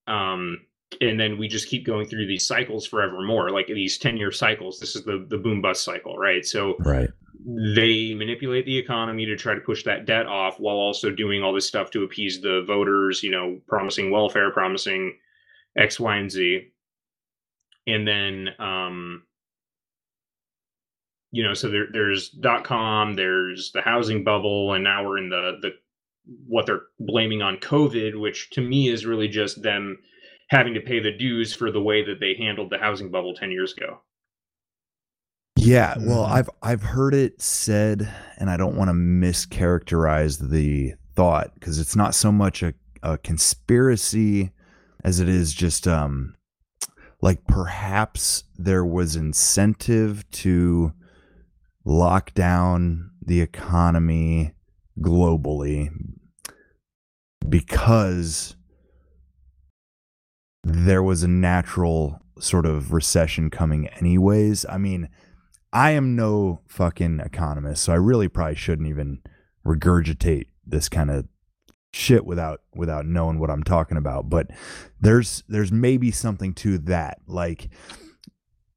Um 0.08 0.62
and 1.02 1.20
then 1.20 1.38
we 1.38 1.48
just 1.48 1.68
keep 1.68 1.86
going 1.86 2.08
through 2.08 2.26
these 2.28 2.48
cycles 2.48 2.88
forevermore, 2.88 3.52
like 3.52 3.68
these 3.68 4.00
10-year 4.00 4.32
cycles. 4.32 4.80
This 4.80 4.96
is 4.96 5.04
the 5.04 5.26
the 5.30 5.38
boom 5.38 5.62
bust 5.62 5.84
cycle, 5.84 6.18
right? 6.18 6.44
So 6.46 6.76
Right. 6.80 7.10
they 7.46 8.16
manipulate 8.16 8.66
the 8.66 8.78
economy 8.78 9.26
to 9.28 9.36
try 9.36 9.54
to 9.54 9.62
push 9.62 9.84
that 9.84 10.06
debt 10.06 10.26
off 10.26 10.60
while 10.60 10.78
also 10.78 11.12
doing 11.12 11.44
all 11.44 11.54
this 11.54 11.68
stuff 11.68 11.92
to 11.92 12.04
appease 12.04 12.42
the 12.42 12.64
voters, 12.66 13.22
you 13.22 13.30
know, 13.32 13.60
promising 13.68 14.10
welfare, 14.12 14.50
promising 14.52 15.18
X, 15.78 16.00
Y, 16.00 16.16
and 16.18 16.32
Z. 16.32 16.72
And 17.86 18.08
then, 18.08 18.50
um, 18.60 19.24
you 21.32 21.44
know, 21.44 21.54
so 21.54 21.70
there, 21.70 21.88
there's 21.92 22.30
dot 22.30 22.64
com, 22.64 23.16
there's 23.16 23.72
the 23.74 23.82
housing 23.82 24.24
bubble, 24.24 24.74
and 24.74 24.84
now 24.84 25.06
we're 25.06 25.18
in 25.20 25.30
the, 25.30 25.58
the, 25.62 25.72
what 26.48 26.66
they're 26.66 26.84
blaming 27.00 27.42
on 27.42 27.58
COVID, 27.58 28.20
which 28.20 28.50
to 28.52 28.62
me 28.62 28.90
is 28.90 29.06
really 29.06 29.28
just 29.28 29.62
them 29.62 29.98
having 30.50 30.74
to 30.74 30.82
pay 30.82 31.00
the 31.00 31.12
dues 31.18 31.54
for 31.54 31.72
the 31.72 31.82
way 31.82 32.04
that 32.06 32.20
they 32.20 32.34
handled 32.34 32.70
the 32.70 32.78
housing 32.78 33.12
bubble 33.12 33.34
10 33.36 33.52
years 33.52 33.74
ago. 33.74 34.02
Yeah, 35.58 35.96
well, 36.00 36.24
Mhm. 36.26 36.32
I've 36.32 36.50
I've 36.62 36.82
heard 36.84 37.14
it 37.14 37.42
said, 37.42 38.08
and 38.38 38.50
I 38.50 38.58
don't 38.58 38.76
want 38.78 38.90
to 38.90 38.94
mischaracterize 38.94 40.50
the 40.50 40.94
thought 41.16 41.54
because 41.56 41.80
it's 41.80 41.96
not 41.96 42.14
so 42.14 42.32
much 42.32 42.62
a, 42.62 42.74
a 43.02 43.18
conspiracy 43.18 44.52
as 45.04 45.20
it 45.20 45.30
is 45.30 45.54
just 45.54 45.88
um 45.88 46.36
like 47.22 47.46
perhaps 47.48 48.44
there 48.58 48.86
was 48.86 49.16
incentive 49.16 50.30
to 50.32 50.94
lock 51.84 52.34
down 52.34 53.12
the 53.22 53.42
economy 53.42 54.54
globally 55.00 55.90
because 57.48 58.56
there 60.64 61.02
was 61.02 61.24
a 61.24 61.28
natural 61.28 62.22
sort 62.40 62.66
of 62.66 62.92
recession 62.92 63.50
coming 63.50 63.88
anyways. 63.88 64.66
I 64.70 64.78
mean, 64.78 65.10
I 65.72 65.92
am 65.92 66.16
no 66.16 66.62
fucking 66.68 67.22
economist, 67.22 67.84
so 67.84 67.94
I 67.94 67.98
really 67.98 68.28
probably 68.28 68.56
shouldn't 68.56 68.88
even 68.88 69.22
regurgitate 69.66 70.48
this 70.66 70.90
kind 70.90 71.10
of 71.10 71.28
shit 71.98 72.26
without 72.26 72.62
without 72.76 73.06
knowing 73.06 73.40
what 73.40 73.50
I'm 73.50 73.64
talking 73.64 73.98
about. 73.98 74.30
But 74.30 74.48
there's 75.02 75.44
there's 75.48 75.72
maybe 75.72 76.12
something 76.12 76.54
to 76.56 76.78
that. 76.80 77.20
Like 77.28 77.70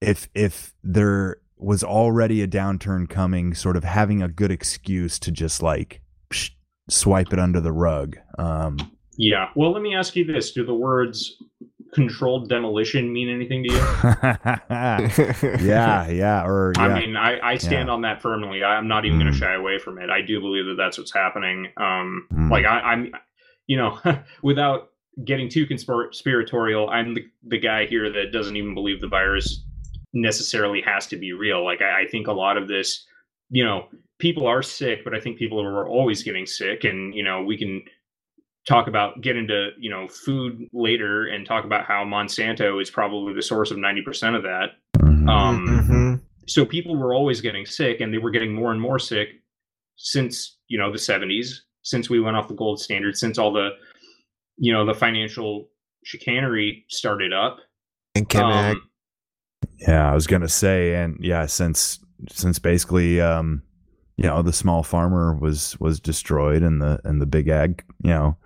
if 0.00 0.28
if 0.34 0.74
there 0.82 1.36
was 1.56 1.84
already 1.84 2.42
a 2.42 2.48
downturn 2.48 3.08
coming, 3.08 3.54
sort 3.54 3.76
of 3.76 3.84
having 3.84 4.22
a 4.22 4.28
good 4.28 4.50
excuse 4.50 5.18
to 5.20 5.30
just 5.30 5.62
like 5.62 6.00
psh, 6.30 6.50
swipe 6.88 7.32
it 7.32 7.38
under 7.38 7.60
the 7.60 7.72
rug. 7.72 8.16
Um, 8.38 8.78
Yeah. 9.16 9.48
Well, 9.54 9.72
let 9.72 9.82
me 9.82 9.94
ask 9.94 10.16
you 10.16 10.24
this: 10.24 10.52
Do 10.52 10.64
the 10.64 10.74
words 10.74 11.36
"controlled 11.92 12.48
demolition" 12.48 13.12
mean 13.12 13.28
anything 13.28 13.64
to 13.64 13.72
you? 13.72 13.80
yeah, 15.66 16.08
yeah, 16.08 16.44
or 16.44 16.72
yeah. 16.76 16.82
I 16.82 17.00
mean, 17.00 17.16
I, 17.16 17.38
I 17.40 17.56
stand 17.56 17.88
Yeah. 17.88 17.94
on 17.94 18.02
that 18.02 18.20
firmly. 18.22 18.62
I'm 18.64 18.88
not 18.88 19.04
even 19.04 19.18
going 19.18 19.30
Mm. 19.30 19.34
to 19.34 19.38
shy 19.38 19.54
away 19.54 19.78
from 19.78 19.98
it. 19.98 20.10
I 20.10 20.20
do 20.22 20.40
believe 20.40 20.66
that 20.66 20.76
that's 20.76 20.98
what's 20.98 21.12
happening. 21.12 21.66
Um, 21.76 22.26
Mm. 22.32 22.50
Like 22.50 22.64
I, 22.66 22.80
I'm, 22.80 23.12
you 23.66 23.76
know, 23.76 23.98
without 24.42 24.90
getting 25.24 25.48
too 25.48 25.66
conspiratorial, 25.66 26.88
I'm 26.90 27.14
the, 27.14 27.24
the 27.46 27.58
guy 27.58 27.86
here 27.86 28.10
that 28.10 28.32
doesn't 28.32 28.56
even 28.56 28.74
believe 28.74 29.00
the 29.00 29.08
virus 29.08 29.64
necessarily 30.12 30.80
has 30.82 31.06
to 31.08 31.16
be 31.16 31.32
real. 31.32 31.64
Like 31.64 31.82
I, 31.82 32.02
I 32.02 32.06
think 32.06 32.26
a 32.26 32.32
lot 32.32 32.56
of 32.56 32.68
this, 32.68 33.06
you 33.50 33.64
know, 33.64 33.86
people 34.18 34.46
are 34.46 34.62
sick, 34.62 35.04
but 35.04 35.14
I 35.14 35.20
think 35.20 35.38
people 35.38 35.60
are 35.60 35.88
always 35.88 36.22
getting 36.22 36.46
sick, 36.46 36.84
and 36.84 37.14
you 37.14 37.22
know, 37.22 37.42
we 37.42 37.56
can 37.56 37.82
talk 38.68 38.86
about 38.88 39.20
get 39.20 39.36
into 39.36 39.70
you 39.78 39.90
know 39.90 40.06
food 40.08 40.68
later 40.72 41.26
and 41.26 41.46
talk 41.46 41.64
about 41.64 41.84
how 41.86 42.04
Monsanto 42.04 42.80
is 42.80 42.90
probably 42.90 43.32
the 43.34 43.42
source 43.42 43.70
of 43.70 43.78
90% 43.78 44.36
of 44.36 44.42
that. 44.42 44.70
Mhm. 44.98 45.28
Um, 45.28 45.66
Mhm. 45.66 46.20
so 46.46 46.64
people 46.64 46.96
were 46.96 47.14
always 47.14 47.40
getting 47.40 47.64
sick 47.66 48.00
and 48.00 48.12
they 48.12 48.18
were 48.18 48.30
getting 48.30 48.52
more 48.54 48.72
and 48.72 48.80
more 48.80 48.98
sick 48.98 49.28
since 49.96 50.58
you 50.68 50.78
know 50.78 50.90
the 50.92 50.98
70s 50.98 51.62
since 51.82 52.10
we 52.10 52.20
went 52.20 52.36
off 52.36 52.48
the 52.48 52.54
gold 52.54 52.80
standard 52.80 53.16
since 53.16 53.38
all 53.38 53.52
the 53.52 53.70
you 54.58 54.72
know 54.72 54.84
the 54.84 54.94
financial 54.94 55.68
chicanery 56.04 56.84
started 56.88 57.32
up 57.32 57.58
And 58.14 58.28
Kemek. 58.28 58.72
Um, 58.72 58.82
Yeah, 59.86 60.10
I 60.10 60.14
was 60.14 60.26
gonna 60.26 60.48
say, 60.48 60.94
and 60.94 61.16
yeah, 61.20 61.46
since 61.46 61.98
since 62.28 62.58
basically, 62.58 63.20
um, 63.20 63.62
you 64.16 64.24
know, 64.24 64.42
the 64.42 64.52
small 64.52 64.82
farmer 64.82 65.34
was 65.34 65.78
was 65.80 66.00
destroyed, 66.00 66.62
and 66.62 66.82
the 66.82 67.00
and 67.04 67.20
the 67.20 67.26
big 67.26 67.48
ag, 67.48 67.82
you 68.02 68.10
know, 68.10 68.36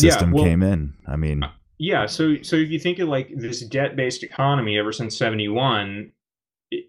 Yeah, 0.00 0.10
system 0.10 0.32
well- 0.32 0.44
came 0.44 0.62
in. 0.62 0.94
I 1.06 1.16
mean, 1.16 1.42
yeah 1.78 2.06
so 2.06 2.36
so 2.42 2.56
if 2.56 2.70
you 2.70 2.78
think 2.78 2.98
of 2.98 3.08
like 3.08 3.30
this 3.36 3.60
debt-based 3.60 4.22
economy 4.22 4.78
ever 4.78 4.92
since 4.92 5.16
71 5.16 6.10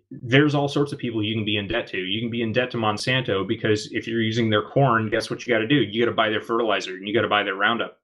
there's 0.10 0.56
all 0.56 0.68
sorts 0.68 0.92
of 0.92 0.98
people 0.98 1.22
you 1.22 1.36
can 1.36 1.46
be 1.46 1.58
in 1.58 1.68
debt 1.68 1.88
to 1.88 1.98
you 1.98 2.22
can 2.22 2.30
be 2.30 2.42
in 2.42 2.54
debt 2.54 2.72
to 2.72 2.78
monsanto 2.78 3.48
because 3.48 3.90
if 3.92 4.08
you're 4.08 4.22
using 4.22 4.50
their 4.50 4.64
corn 4.64 5.10
guess 5.10 5.30
what 5.30 5.46
you 5.46 5.54
got 5.54 5.60
to 5.60 5.68
do 5.68 5.76
you 5.76 6.02
got 6.04 6.10
to 6.10 6.16
buy 6.16 6.30
their 6.30 6.42
fertilizer 6.42 6.96
and 6.96 7.08
you 7.08 7.14
got 7.14 7.22
to 7.22 7.28
buy 7.28 7.44
their 7.44 7.56
roundup 7.56 8.00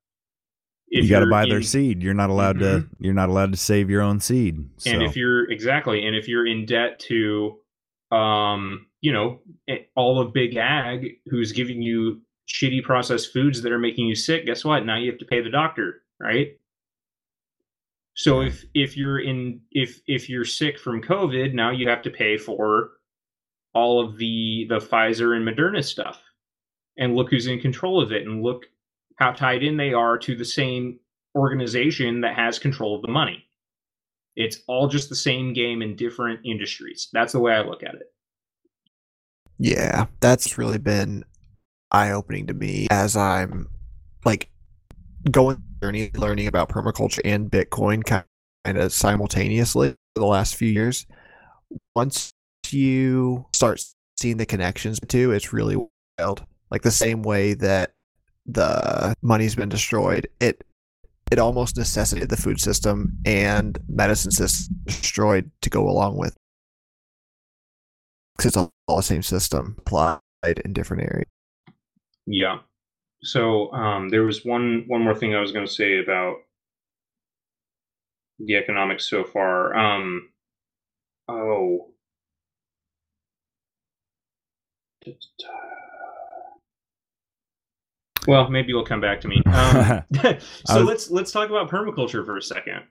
If 0.90 1.06
you 1.06 1.10
got 1.10 1.22
to 1.22 1.30
buy 1.30 1.46
their 1.46 1.58
in- 1.58 1.64
seed. 1.64 2.04
You're 2.04 2.14
not 2.14 2.30
allowed 2.30 2.60
to. 2.60 2.88
You're 3.00 3.16
not 3.16 3.30
allowed 3.30 3.52
to 3.54 3.58
save 3.58 3.90
your 3.90 4.02
own 4.02 4.20
seed. 4.20 4.70
So. 4.78 4.92
and 4.92 5.02
if 5.02 5.16
you're 5.16 5.50
exactly 5.50 6.06
and 6.06 6.16
if 6.16 6.28
you're 6.28 6.46
in 6.46 6.66
debt 6.66 7.00
to 7.08 7.60
um 8.12 8.86
you 9.02 9.12
know 9.12 9.40
all 9.96 10.20
of 10.20 10.34
big 10.34 10.56
ag 10.58 11.22
who's 11.28 11.52
giving 11.52 11.82
you 11.82 12.22
shitty 12.48 12.84
processed 12.84 13.32
foods 13.32 13.62
that 13.62 13.72
are 13.72 13.80
making 13.80 14.06
you 14.06 14.16
sick 14.16 14.46
guess 14.46 14.66
what? 14.66 14.86
Now 14.86 14.98
you 14.98 15.10
have 15.10 15.20
to 15.20 15.26
pay 15.26 15.42
the 15.42 15.50
doctor 15.50 16.02
right? 16.20 16.58
So 18.16 18.42
if 18.42 18.64
if 18.74 18.96
you're 18.96 19.20
in 19.20 19.62
if 19.72 20.02
if 20.08 20.30
you're 20.30 20.46
sick 20.46 20.80
from 20.80 21.02
covid 21.02 21.54
now 21.54 21.72
you 21.72 21.90
have 21.90 22.04
to 22.04 22.12
pay 22.12 22.38
for 22.38 22.92
all 23.74 24.04
of 24.04 24.18
the 24.18 24.66
the 24.70 24.78
pfizer 24.78 25.36
and 25.36 25.48
moderna 25.48 25.84
stuff. 25.84 26.22
And 26.98 27.16
look 27.16 27.30
who's 27.32 27.48
in 27.48 27.60
control 27.60 28.02
of 28.02 28.12
it 28.12 28.28
and 28.28 28.44
look 28.44 28.66
how 29.16 29.32
tied 29.32 29.64
in 29.64 29.78
they 29.78 29.94
are 29.94 30.18
to 30.20 30.36
the 30.36 30.46
same 30.46 31.00
organization 31.36 32.22
that 32.22 32.36
has 32.36 32.60
control 32.60 32.96
of 32.96 33.02
the 33.02 33.08
money. 33.08 33.44
It's 34.36 34.60
all 34.68 34.88
just 34.88 35.10
the 35.10 35.16
same 35.16 35.54
game 35.54 35.82
in 35.82 35.96
different 35.96 36.42
industries. 36.46 37.10
That's 37.12 37.34
the 37.34 37.40
way 37.40 37.54
I 37.54 37.62
look 37.62 37.84
at 37.84 37.96
it. 37.96 38.14
Yeah, 39.58 40.06
that's 40.20 40.58
really 40.58 40.78
been 40.78 41.24
eye 41.94 42.12
opening 42.12 42.48
to 42.48 42.54
me 42.54 42.88
as 42.90 43.16
I'm 43.16 43.70
like 44.26 44.50
going 45.30 45.62
journey 45.82 46.12
learning 46.16 46.48
about 46.48 46.70
permaculture 46.70 47.20
and 47.24 47.52
Bitcoin 47.52 48.04
kind 48.06 48.26
of 48.66 48.92
simultaneously 48.92 49.90
for 49.90 50.20
the 50.20 50.26
last 50.26 50.56
few 50.56 50.70
years. 50.70 51.06
Once 51.96 52.32
you 52.72 53.46
start 53.54 53.84
seeing 54.18 54.38
the 54.38 54.46
connections 54.46 55.00
to, 55.08 55.32
it's 55.32 55.54
really 55.54 55.78
wild. 56.18 56.46
Like 56.72 56.82
the 56.82 56.92
same 56.92 57.22
way 57.22 57.54
that 57.56 57.92
the 58.46 59.14
money's 59.22 59.56
been 59.56 59.70
destroyed, 59.70 60.28
it 60.40 60.64
it 61.32 61.40
almost 61.40 61.78
necessitated 61.78 62.30
the 62.30 62.38
food 62.38 62.60
system 62.60 63.18
and 63.26 63.80
medicine 63.88 64.32
system 64.32 64.76
destroyed 64.86 65.50
to 65.62 65.70
go 65.70 65.90
along 65.90 66.18
with 66.18 66.36
because 68.38 68.50
it's 68.50 68.58
all, 68.58 68.72
all 68.88 68.98
the 68.98 69.04
same 69.04 69.24
system 69.24 69.76
applied 69.80 70.20
in 70.64 70.74
different 70.74 71.04
areas. 71.04 71.30
Yeah. 72.26 72.60
So 73.24 73.72
um, 73.74 74.10
there 74.10 74.24
was 74.24 74.44
one 74.44 74.84
one 74.88 75.02
more 75.02 75.16
thing 75.16 75.34
I 75.34 75.42
was 75.42 75.52
going 75.52 75.66
to 75.66 75.72
say 75.72 76.00
about 76.00 76.38
the 78.40 78.56
economics 78.56 79.10
so 79.10 79.24
far. 79.24 79.76
Um, 79.76 80.30
oh. 81.28 81.90
Well, 88.26 88.50
maybe 88.50 88.70
you'll 88.70 88.86
come 88.86 89.02
back 89.02 89.22
to 89.22 89.28
me. 89.28 89.42
Um, 89.54 90.04
so 90.66 90.80
was- 90.80 90.86
let's 90.86 91.12
let's 91.12 91.32
talk 91.32 91.50
about 91.50 91.70
permaculture 91.70 92.26
for 92.26 92.38
a 92.38 92.42
second. 92.42 92.84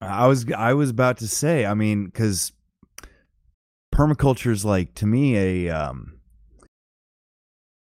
I 0.00 0.26
was 0.26 0.50
I 0.52 0.74
was 0.74 0.90
about 0.90 1.18
to 1.18 1.28
say, 1.28 1.64
I 1.64 1.74
mean, 1.74 2.06
because 2.06 2.52
permaculture 3.94 4.50
is 4.50 4.64
like 4.64 4.94
to 4.94 5.06
me 5.06 5.36
a 5.36 5.70
um, 5.70 6.13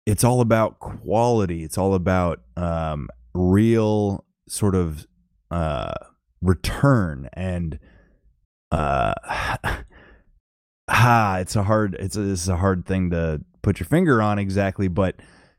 it's 0.07 0.23
all 0.23 0.39
about 0.39 0.79
quality. 0.79 1.65
It's 1.65 1.77
all 1.77 1.93
about 1.93 2.39
um, 2.55 3.09
real 3.33 4.23
sort 4.47 4.73
of 4.73 5.05
uh, 5.51 5.93
return 6.41 7.29
and 7.33 7.77
uh, 8.71 9.13
ah, 10.87 11.37
it's 11.39 11.57
a 11.57 11.63
hard 11.63 11.97
it's 11.99 12.15
a, 12.15 12.21
it's 12.21 12.47
a 12.47 12.55
hard 12.55 12.85
thing 12.85 13.09
to 13.09 13.41
put 13.61 13.81
your 13.81 13.87
finger 13.87 14.21
on 14.21 14.39
exactly, 14.39 14.87
but 14.87 15.17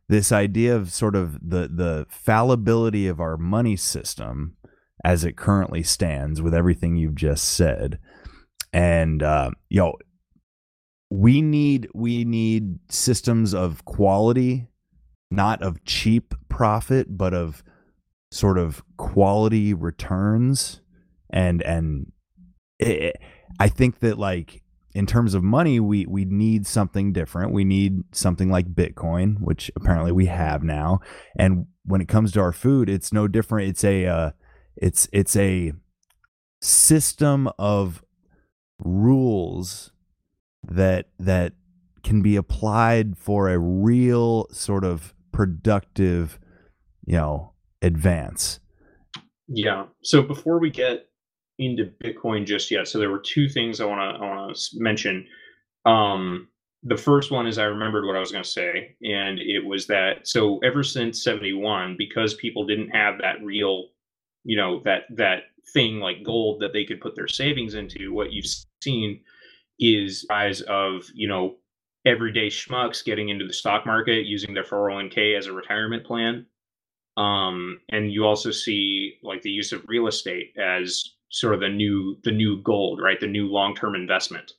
this 0.08 0.32
idea 0.32 0.74
of 0.74 0.90
sort 0.90 1.14
of 1.14 1.34
the 1.34 1.68
the 1.68 2.06
fallibility 2.08 3.06
of 3.06 3.20
our 3.20 3.36
money 3.36 3.76
system 3.76 4.56
as 5.04 5.24
it 5.24 5.36
currently 5.36 5.82
stands 5.82 6.40
with 6.40 6.54
everything 6.54 6.96
you've 6.96 7.14
just 7.14 7.44
said 7.44 7.98
and 8.72 9.22
uh, 9.22 9.50
know 9.70 9.94
we 11.10 11.40
need 11.40 11.88
we 11.94 12.24
need 12.24 12.78
systems 12.90 13.54
of 13.54 13.84
quality 13.84 14.68
not 15.30 15.62
of 15.62 15.84
cheap 15.84 16.34
profit 16.48 17.16
but 17.16 17.32
of 17.34 17.62
sort 18.30 18.58
of 18.58 18.82
quality 18.96 19.72
returns 19.72 20.80
and 21.30 21.62
and 21.62 22.12
it, 22.78 23.16
i 23.58 23.68
think 23.68 24.00
that 24.00 24.18
like 24.18 24.62
in 24.98 25.06
terms 25.06 25.34
of 25.34 25.44
money 25.44 25.78
we 25.78 26.06
we 26.06 26.24
need 26.24 26.66
something 26.66 27.12
different. 27.12 27.52
We 27.52 27.64
need 27.64 28.02
something 28.10 28.50
like 28.50 28.74
bitcoin 28.74 29.40
which 29.40 29.70
apparently 29.76 30.10
we 30.10 30.26
have 30.26 30.64
now. 30.64 31.00
And 31.38 31.66
when 31.84 32.00
it 32.00 32.08
comes 32.08 32.32
to 32.32 32.40
our 32.40 32.52
food 32.52 32.88
it's 32.88 33.12
no 33.12 33.28
different. 33.28 33.68
It's 33.68 33.84
a 33.84 34.06
uh, 34.06 34.30
it's 34.76 35.08
it's 35.12 35.36
a 35.36 35.72
system 36.60 37.48
of 37.58 38.02
rules 38.80 39.92
that 40.62 41.08
that 41.18 41.54
can 42.02 42.22
be 42.22 42.36
applied 42.36 43.18
for 43.18 43.48
a 43.48 43.58
real 43.58 44.46
sort 44.50 44.84
of 44.84 45.14
productive 45.32 46.38
you 47.06 47.16
know 47.16 47.52
advance 47.82 48.60
Yeah. 49.48 49.86
So 50.02 50.22
before 50.22 50.58
we 50.58 50.70
get 50.70 51.08
into 51.58 51.90
Bitcoin 52.04 52.46
just 52.46 52.70
yet, 52.70 52.86
so 52.86 52.98
there 52.98 53.10
were 53.10 53.18
two 53.18 53.48
things 53.48 53.80
I 53.80 53.86
want 53.86 54.00
to 54.00 54.24
I 54.24 54.28
want 54.28 54.56
to 54.56 54.70
mention. 54.74 55.26
Um, 55.86 56.48
the 56.84 56.96
first 56.96 57.30
one 57.30 57.46
is 57.46 57.58
I 57.58 57.64
remembered 57.64 58.04
what 58.04 58.14
I 58.14 58.20
was 58.20 58.30
going 58.30 58.44
to 58.44 58.48
say, 58.48 58.94
and 59.02 59.38
it 59.40 59.64
was 59.64 59.86
that 59.88 60.28
so 60.28 60.58
ever 60.58 60.82
since 60.82 61.24
'71, 61.24 61.96
because 61.98 62.34
people 62.34 62.66
didn't 62.66 62.90
have 62.90 63.18
that 63.18 63.42
real, 63.42 63.88
you 64.44 64.56
know, 64.56 64.80
that 64.84 65.02
that 65.16 65.44
thing 65.72 65.98
like 65.98 66.22
gold 66.24 66.60
that 66.60 66.72
they 66.72 66.84
could 66.84 67.00
put 67.00 67.16
their 67.16 67.26
savings 67.26 67.74
into, 67.74 68.12
what 68.12 68.32
you've 68.32 68.46
seen 68.82 69.20
is 69.78 70.26
rise 70.30 70.60
of 70.62 71.04
you 71.14 71.28
know 71.28 71.56
everyday 72.06 72.48
schmucks 72.48 73.04
getting 73.04 73.28
into 73.28 73.46
the 73.46 73.52
stock 73.52 73.84
market 73.86 74.26
using 74.26 74.54
their 74.54 74.64
401k 74.64 75.36
as 75.36 75.46
a 75.46 75.52
retirement 75.52 76.04
plan. 76.06 76.46
Um, 77.16 77.80
and 77.90 78.12
you 78.12 78.24
also 78.24 78.50
see 78.50 79.14
like 79.22 79.42
the 79.42 79.50
use 79.50 79.72
of 79.72 79.82
real 79.88 80.06
estate 80.06 80.54
as 80.58 81.04
sort 81.30 81.54
of 81.54 81.60
the 81.60 81.68
new 81.68 82.16
the 82.24 82.32
new 82.32 82.62
gold 82.62 83.00
right? 83.02 83.20
The 83.20 83.26
new 83.26 83.48
long-term 83.48 83.94
investment 83.94 84.52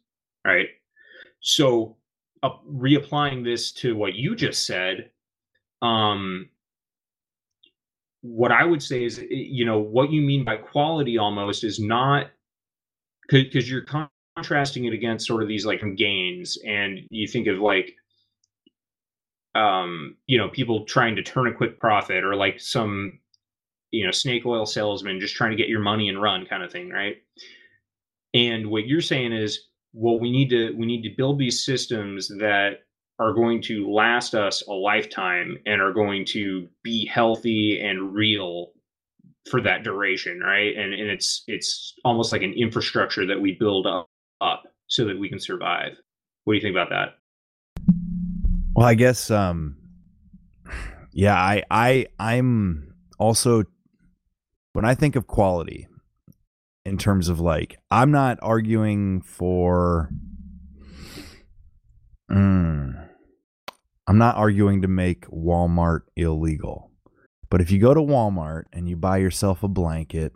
right? 0.46 0.68
So 1.42 1.98
uh, 2.44 2.52
reapplying 2.70 3.44
this 3.44 3.72
to 3.74 3.96
what 3.96 4.14
you 4.16 4.36
just 4.36 4.66
said 4.66 5.12
um 5.82 6.50
what 8.22 8.52
i 8.52 8.64
would 8.66 8.84
say 8.84 9.04
is 9.04 9.24
you 9.30 9.66
know 9.66 9.80
what 9.80 10.12
you 10.12 10.22
mean 10.22 10.44
by 10.44 10.58
quality 10.58 11.18
almost 11.18 11.64
is 11.64 11.80
not 11.80 12.28
because 13.30 13.70
you're 13.70 13.86
contrasting 14.40 14.86
it 14.86 14.94
against 14.94 15.28
sort 15.28 15.42
of 15.42 15.48
these 15.48 15.66
like 15.66 15.82
gains 15.96 16.58
and 16.66 17.00
you 17.10 17.28
think 17.28 17.48
of 17.48 17.60
like 17.60 17.94
um, 19.56 20.16
you 20.28 20.38
know, 20.38 20.50
people 20.50 20.86
trying 20.86 21.16
to 21.16 21.24
turn 21.24 21.48
a 21.48 21.54
quick 21.54 21.80
profit 21.80 22.24
or 22.24 22.36
like 22.36 22.60
some, 22.60 23.20
you 23.92 24.06
know, 24.06 24.12
snake 24.12 24.46
oil 24.46 24.66
salesman 24.66 25.20
just 25.20 25.36
trying 25.36 25.52
to 25.52 25.58
get 25.58 25.70
your 25.70 25.82
money 25.82 26.08
and 26.08 26.22
run 26.22 26.46
kind 26.46 26.64
of 26.64 26.72
thing, 26.72 26.90
right? 26.90 27.18
And 28.34 28.70
what 28.70 28.86
you're 28.86 29.02
saying 29.02 29.34
is, 29.34 29.60
well, 29.92 30.20
we 30.20 30.32
need 30.32 30.50
to 30.52 30.76
we 30.78 30.86
need 30.86 31.02
to 31.02 31.16
build 31.18 31.40
these 31.40 31.66
systems 31.66 32.28
that 32.28 32.82
are 33.18 33.34
going 33.34 33.62
to 33.64 33.92
last 33.92 34.36
us 34.36 34.62
a 34.68 34.72
lifetime 34.72 35.58
and 35.66 35.82
are 35.82 35.94
going 35.94 36.26
to 36.26 36.68
be 36.84 37.06
healthy 37.08 37.82
and 37.82 38.14
real 38.14 38.72
for 39.50 39.62
that 39.62 39.84
duration, 39.84 40.40
right? 40.40 40.78
And 40.78 40.94
and 40.94 41.10
it's 41.10 41.44
it's 41.48 41.96
almost 42.06 42.32
like 42.32 42.44
an 42.44 42.54
infrastructure 42.54 43.26
that 43.26 43.42
we 43.42 43.54
build 43.54 43.88
up 43.88 44.10
up 44.42 44.64
so 44.88 45.06
that 45.06 45.20
we 45.20 45.30
can 45.30 45.40
survive. 45.40 45.94
What 46.44 46.54
do 46.54 46.58
you 46.58 46.62
think 46.62 46.76
about 46.76 46.90
that? 46.90 47.18
Well, 48.76 48.88
I 48.88 48.96
guess 48.96 49.30
um 49.32 49.78
yeah, 51.12 51.36
I 51.36 51.64
I 51.70 52.08
I'm 52.20 52.94
also 53.18 53.64
when 54.74 54.86
I 54.86 54.96
think 54.96 55.16
of 55.16 55.28
quality 55.28 55.88
in 56.86 56.98
terms 56.98 57.30
of 57.30 57.40
like 57.40 57.78
I'm 57.92 58.12
not 58.12 58.40
arguing 58.42 59.22
for 59.22 60.10
mm, 62.32 63.10
I'm 64.08 64.18
not 64.18 64.38
arguing 64.38 64.82
to 64.82 64.88
make 64.88 65.28
Walmart 65.28 66.02
illegal. 66.16 66.92
But 67.50 67.62
if 67.62 67.72
you 67.72 67.80
go 67.80 67.94
to 67.94 68.02
Walmart 68.02 68.64
and 68.74 68.88
you 68.88 68.96
buy 68.96 69.18
yourself 69.18 69.64
a 69.64 69.68
blanket, 69.68 70.34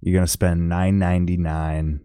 you're 0.00 0.14
going 0.14 0.26
to 0.26 0.30
spend 0.30 0.70
9.99 0.70 2.00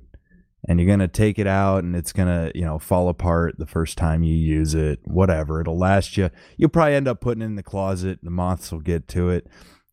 and 0.68 0.80
you're 0.80 0.88
going 0.88 1.00
to 1.00 1.08
take 1.08 1.40
it 1.40 1.48
out 1.48 1.84
and 1.84 1.96
it's 1.96 2.12
going 2.12 2.28
to, 2.28 2.52
you 2.58 2.66
know, 2.66 2.80
fall 2.80 3.10
apart 3.10 3.56
the 3.58 3.66
first 3.66 3.98
time 3.98 4.24
you 4.24 4.36
use 4.36 4.76
it, 4.76 5.00
whatever. 5.04 5.62
It'll 5.62 5.78
last 5.78 6.18
you. 6.18 6.30
You'll 6.58 6.70
probably 6.70 6.96
end 6.96 7.08
up 7.08 7.22
putting 7.22 7.42
it 7.42 7.46
in 7.46 7.56
the 7.56 7.64
closet. 7.64 8.20
The 8.22 8.30
moths 8.30 8.72
will 8.72 8.82
get 8.82 9.08
to 9.10 9.30
it. 9.30 9.48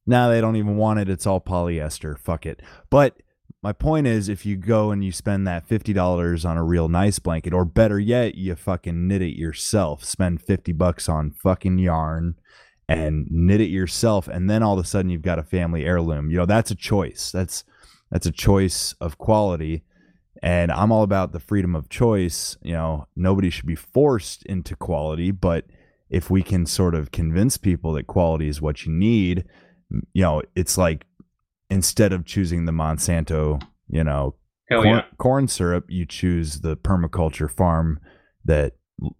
Now 0.07 0.29
they 0.29 0.41
don't 0.41 0.57
even 0.57 0.77
want 0.77 1.01
it. 1.01 1.09
It's 1.09 1.27
all 1.27 1.41
polyester. 1.41 2.19
Fuck 2.19 2.47
it. 2.47 2.61
But 2.91 3.23
my 3.62 3.73
point 3.73 4.07
is 4.07 4.29
if 4.29 4.45
you 4.45 4.57
go 4.57 4.91
and 4.91 5.05
you 5.05 5.12
spend 5.12 5.47
that 5.47 5.69
$50 5.69 6.49
on 6.49 6.57
a 6.57 6.64
real 6.64 6.89
nice 6.89 7.19
blanket 7.19 7.53
or 7.53 7.64
better 7.64 7.99
yet, 7.99 8.35
you 8.35 8.55
fucking 8.55 9.09
knit 9.09 9.23
it 9.23 9.37
yourself, 9.37 10.05
spend 10.05 10.43
50 10.43 10.73
bucks 10.73 11.09
on 11.09 11.31
fucking 11.31 11.79
yarn 11.79 12.37
and 12.89 13.27
knit 13.31 13.61
it 13.61 13.71
yourself 13.71 14.29
and 14.29 14.49
then 14.49 14.62
all 14.62 14.79
of 14.79 14.85
a 14.85 14.89
sudden 14.89 15.11
you've 15.11 15.23
got 15.23 15.41
a 15.41 15.45
family 15.45 15.85
heirloom. 15.85 16.31
You 16.31 16.39
know, 16.39 16.47
that's 16.47 16.71
a 16.71 16.77
choice. 16.77 17.31
That's 17.33 17.64
that's 18.11 18.27
a 18.27 18.33
choice 18.33 18.95
of 19.01 19.19
quality 19.19 19.83
and 20.47 20.70
I'm 20.70 20.92
all 20.92 21.03
about 21.03 21.32
the 21.32 21.40
freedom 21.40 21.74
of 21.74 21.88
choice. 21.88 22.57
You 22.62 22.74
know, 22.74 23.09
nobody 23.16 23.51
should 23.51 23.66
be 23.66 23.74
forced 23.74 24.47
into 24.47 24.76
quality, 24.76 25.32
but 25.32 25.64
if 26.09 26.30
we 26.30 26.44
can 26.44 26.66
sort 26.66 26.94
of 26.94 27.11
convince 27.11 27.57
people 27.57 27.92
that 27.94 28.07
quality 28.07 28.47
is 28.47 28.62
what 28.62 28.86
you 28.86 28.92
need, 28.92 29.44
you 30.12 30.22
know, 30.22 30.42
it's 30.55 30.78
like 30.78 31.05
instead 31.68 32.12
of 32.12 32.24
choosing 32.24 32.64
the 32.64 32.70
Monsanto, 32.70 33.61
you 33.88 34.05
know, 34.05 34.36
corn, 34.70 34.86
yeah. 34.86 35.03
corn 35.18 35.49
syrup, 35.49 35.86
you 35.88 36.07
choose 36.07 36.61
the 36.61 36.76
permaculture 36.76 37.51
farm 37.51 37.99
that 38.44 38.74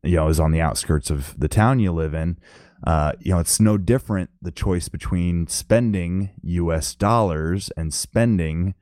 you 0.05 0.15
know 0.15 0.29
is 0.29 0.39
on 0.39 0.53
the 0.53 0.61
outskirts 0.61 1.11
of 1.11 1.35
the 1.37 1.49
town 1.49 1.81
you 1.81 1.91
live 1.91 2.15
in. 2.15 2.39
Uh, 2.87 3.15
you 3.19 3.33
know, 3.33 3.41
it's 3.41 3.59
no 3.59 3.77
different 3.77 4.31
the 4.41 4.53
choice 4.53 4.89
between 4.89 5.49
spending 5.49 6.31
U.S. 6.45 6.95
dollars 6.95 7.73
and 7.77 7.93
spending, 7.93 8.75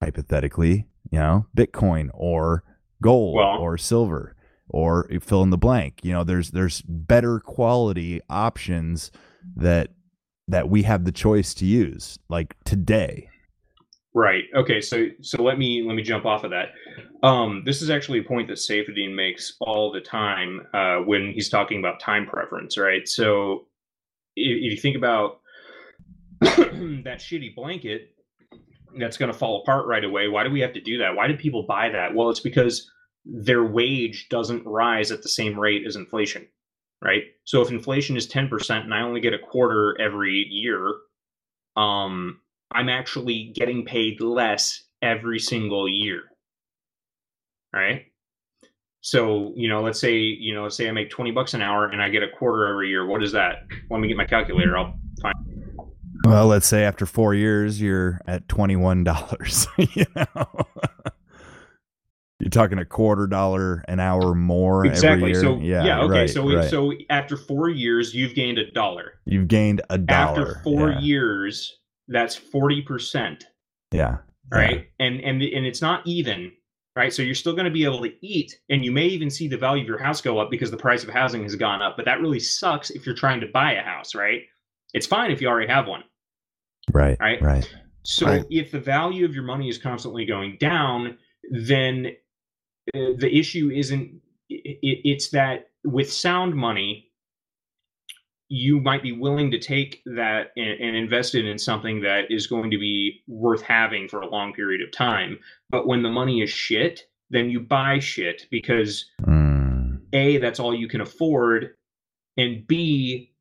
hypothetically, 0.00 0.86
you 1.10 1.18
know, 1.18 1.46
Bitcoin 1.56 2.08
or 2.14 2.64
gold 3.02 3.36
Well- 3.36 3.58
or 3.58 3.76
silver. 3.78 4.34
or 4.70 5.08
fill 5.22 5.42
in 5.42 5.48
the 5.48 5.56
blank. 5.56 6.00
You 6.02 6.12
know, 6.12 6.24
there's 6.24 6.50
there's 6.50 6.82
better 6.82 7.40
quality 7.40 8.20
options 8.28 9.10
that 9.56 9.88
that 10.46 10.68
we 10.68 10.82
have 10.82 11.04
the 11.06 11.12
choice 11.12 11.54
to 11.54 11.64
use 11.64 12.18
like 12.28 12.54
today. 12.64 13.28
Right. 14.14 14.44
Okay. 14.54 14.80
So 14.82 15.06
so 15.22 15.42
let 15.42 15.58
me 15.58 15.82
let 15.86 15.94
me 15.94 16.02
jump 16.02 16.26
off 16.26 16.44
of 16.44 16.50
that. 16.50 16.68
Um, 17.26 17.62
this 17.64 17.80
is 17.80 17.88
actually 17.88 18.18
a 18.18 18.24
point 18.24 18.48
that 18.48 18.58
Saifedean 18.58 19.14
makes 19.14 19.56
all 19.60 19.90
the 19.90 20.00
time 20.02 20.66
uh, 20.74 20.98
when 20.98 21.32
he's 21.32 21.48
talking 21.48 21.78
about 21.78 21.98
time 21.98 22.26
preference. 22.26 22.76
Right. 22.76 23.08
So 23.08 23.68
if, 24.36 24.64
if 24.64 24.72
you 24.72 24.76
think 24.76 24.96
about 24.96 25.40
that 26.40 27.18
shitty 27.20 27.54
blanket 27.54 28.10
that's 28.98 29.16
going 29.16 29.32
to 29.32 29.38
fall 29.38 29.60
apart 29.60 29.86
right 29.86 30.04
away, 30.04 30.28
why 30.28 30.44
do 30.44 30.50
we 30.50 30.60
have 30.60 30.72
to 30.74 30.80
do 30.80 30.98
that? 30.98 31.14
Why 31.14 31.28
do 31.28 31.36
people 31.36 31.64
buy 31.64 31.88
that? 31.90 32.14
Well, 32.14 32.30
it's 32.30 32.40
because 32.40 32.90
their 33.24 33.64
wage 33.64 34.28
doesn't 34.28 34.66
rise 34.66 35.10
at 35.10 35.22
the 35.22 35.28
same 35.28 35.58
rate 35.58 35.86
as 35.86 35.96
inflation. 35.96 36.46
Right. 37.02 37.24
So 37.44 37.62
if 37.62 37.70
inflation 37.70 38.16
is 38.16 38.26
ten 38.26 38.48
percent 38.48 38.84
and 38.84 38.92
I 38.92 39.02
only 39.02 39.20
get 39.20 39.32
a 39.32 39.38
quarter 39.38 39.96
every 40.00 40.46
year, 40.50 40.94
um, 41.76 42.40
I'm 42.72 42.88
actually 42.88 43.52
getting 43.54 43.84
paid 43.84 44.20
less 44.20 44.82
every 45.00 45.38
single 45.38 45.88
year. 45.88 46.22
Right? 47.72 48.06
So, 49.00 49.52
you 49.56 49.68
know, 49.68 49.80
let's 49.80 50.00
say, 50.00 50.16
you 50.16 50.54
know, 50.54 50.64
let's 50.64 50.76
say 50.76 50.88
I 50.88 50.92
make 50.92 51.08
20 51.08 51.30
bucks 51.30 51.54
an 51.54 51.62
hour 51.62 51.86
and 51.86 52.02
I 52.02 52.08
get 52.08 52.22
a 52.22 52.28
quarter 52.28 52.66
every 52.66 52.88
year. 52.88 53.06
What 53.06 53.22
is 53.22 53.32
that? 53.32 53.66
Let 53.90 54.00
me 54.00 54.08
get 54.08 54.16
my 54.16 54.26
calculator. 54.26 54.76
I'll 54.76 54.98
find. 55.22 55.57
Well, 56.24 56.46
let's 56.46 56.66
say 56.66 56.84
after 56.84 57.06
four 57.06 57.34
years, 57.34 57.80
you're 57.80 58.20
at 58.26 58.48
$21, 58.48 59.68
you 59.96 60.04
know? 60.16 60.66
You're 62.40 62.50
talking 62.50 62.78
a 62.78 62.84
quarter 62.84 63.26
dollar 63.26 63.84
an 63.88 63.98
hour 63.98 64.34
more 64.34 64.86
exactly. 64.86 65.30
every 65.30 65.30
year. 65.32 65.40
So 65.40 65.58
yeah, 65.58 65.84
yeah, 65.84 66.00
okay. 66.02 66.20
right, 66.20 66.30
so 66.30 66.54
right. 66.54 66.70
so 66.70 66.92
after 67.10 67.36
four 67.36 67.68
years, 67.68 68.14
you've 68.14 68.34
gained 68.34 68.58
a 68.58 68.70
dollar. 68.70 69.14
you've 69.24 69.48
gained 69.48 69.82
a 69.90 69.98
dollar. 69.98 70.42
After 70.42 70.60
four 70.62 70.90
yeah. 70.90 71.00
years, 71.00 71.78
that's 72.06 72.36
forty 72.36 72.80
percent. 72.80 73.46
yeah, 73.90 74.18
right 74.50 74.88
and 74.98 75.20
and 75.20 75.42
and 75.42 75.66
it's 75.66 75.82
not 75.82 76.06
even 76.06 76.52
right 76.96 77.12
so 77.12 77.22
you're 77.22 77.34
still 77.34 77.52
going 77.52 77.64
to 77.64 77.70
be 77.70 77.84
able 77.84 78.00
to 78.00 78.12
eat 78.26 78.58
and 78.70 78.84
you 78.84 78.90
may 78.90 79.06
even 79.06 79.30
see 79.30 79.48
the 79.48 79.56
value 79.56 79.82
of 79.82 79.88
your 79.88 79.98
house 79.98 80.20
go 80.20 80.38
up 80.38 80.50
because 80.50 80.70
the 80.70 80.76
price 80.76 81.02
of 81.02 81.10
housing 81.10 81.42
has 81.42 81.54
gone 81.54 81.82
up 81.82 81.96
but 81.96 82.04
that 82.04 82.20
really 82.20 82.40
sucks 82.40 82.90
if 82.90 83.04
you're 83.04 83.14
trying 83.14 83.40
to 83.40 83.46
buy 83.52 83.72
a 83.72 83.82
house 83.82 84.14
right 84.14 84.42
it's 84.94 85.06
fine 85.06 85.30
if 85.30 85.40
you 85.40 85.48
already 85.48 85.68
have 85.70 85.86
one 85.86 86.02
right, 86.92 87.16
Right. 87.20 87.42
right. 87.42 87.74
so 88.02 88.26
Right. 88.26 88.44
if 88.50 88.70
the 88.70 88.80
value 88.80 89.24
of 89.24 89.34
your 89.34 89.44
money 89.44 89.68
is 89.68 89.78
constantly 89.78 90.24
going 90.24 90.56
down 90.58 91.18
then 91.50 92.06
uh, 92.94 93.12
the 93.16 93.30
issue 93.32 93.70
isn't 93.74 94.20
it's 94.50 95.28
that 95.30 95.68
with 95.84 96.10
sound 96.12 96.54
money 96.54 97.04
you 98.50 98.80
might 98.80 99.02
be 99.02 99.12
willing 99.12 99.50
to 99.50 99.58
take 99.58 100.00
that 100.06 100.52
and, 100.56 100.80
and 100.80 100.96
invest 100.96 101.34
it 101.34 101.44
in 101.44 101.58
something 101.58 102.00
that 102.00 102.30
is 102.30 102.46
going 102.46 102.70
to 102.70 102.78
be 102.78 103.22
worth 103.26 103.60
having 103.60 104.08
for 104.08 104.22
a 104.22 104.26
long 104.26 104.54
period 104.54 104.80
of 104.80 104.90
time 104.90 105.38
but 105.68 105.86
when 105.86 106.02
the 106.02 106.08
money 106.08 106.40
is 106.40 106.48
shit 106.50 107.02
then 107.30 107.50
you 107.50 107.60
buy 107.60 107.98
shit 107.98 108.46
because 108.50 109.04
Mm, 109.20 110.00
a 110.14 110.38
that's 110.38 110.58
all 110.60 110.74
you 110.74 110.88
can 110.88 111.02
afford 111.02 111.74
and 112.38 112.66
b 112.66 113.34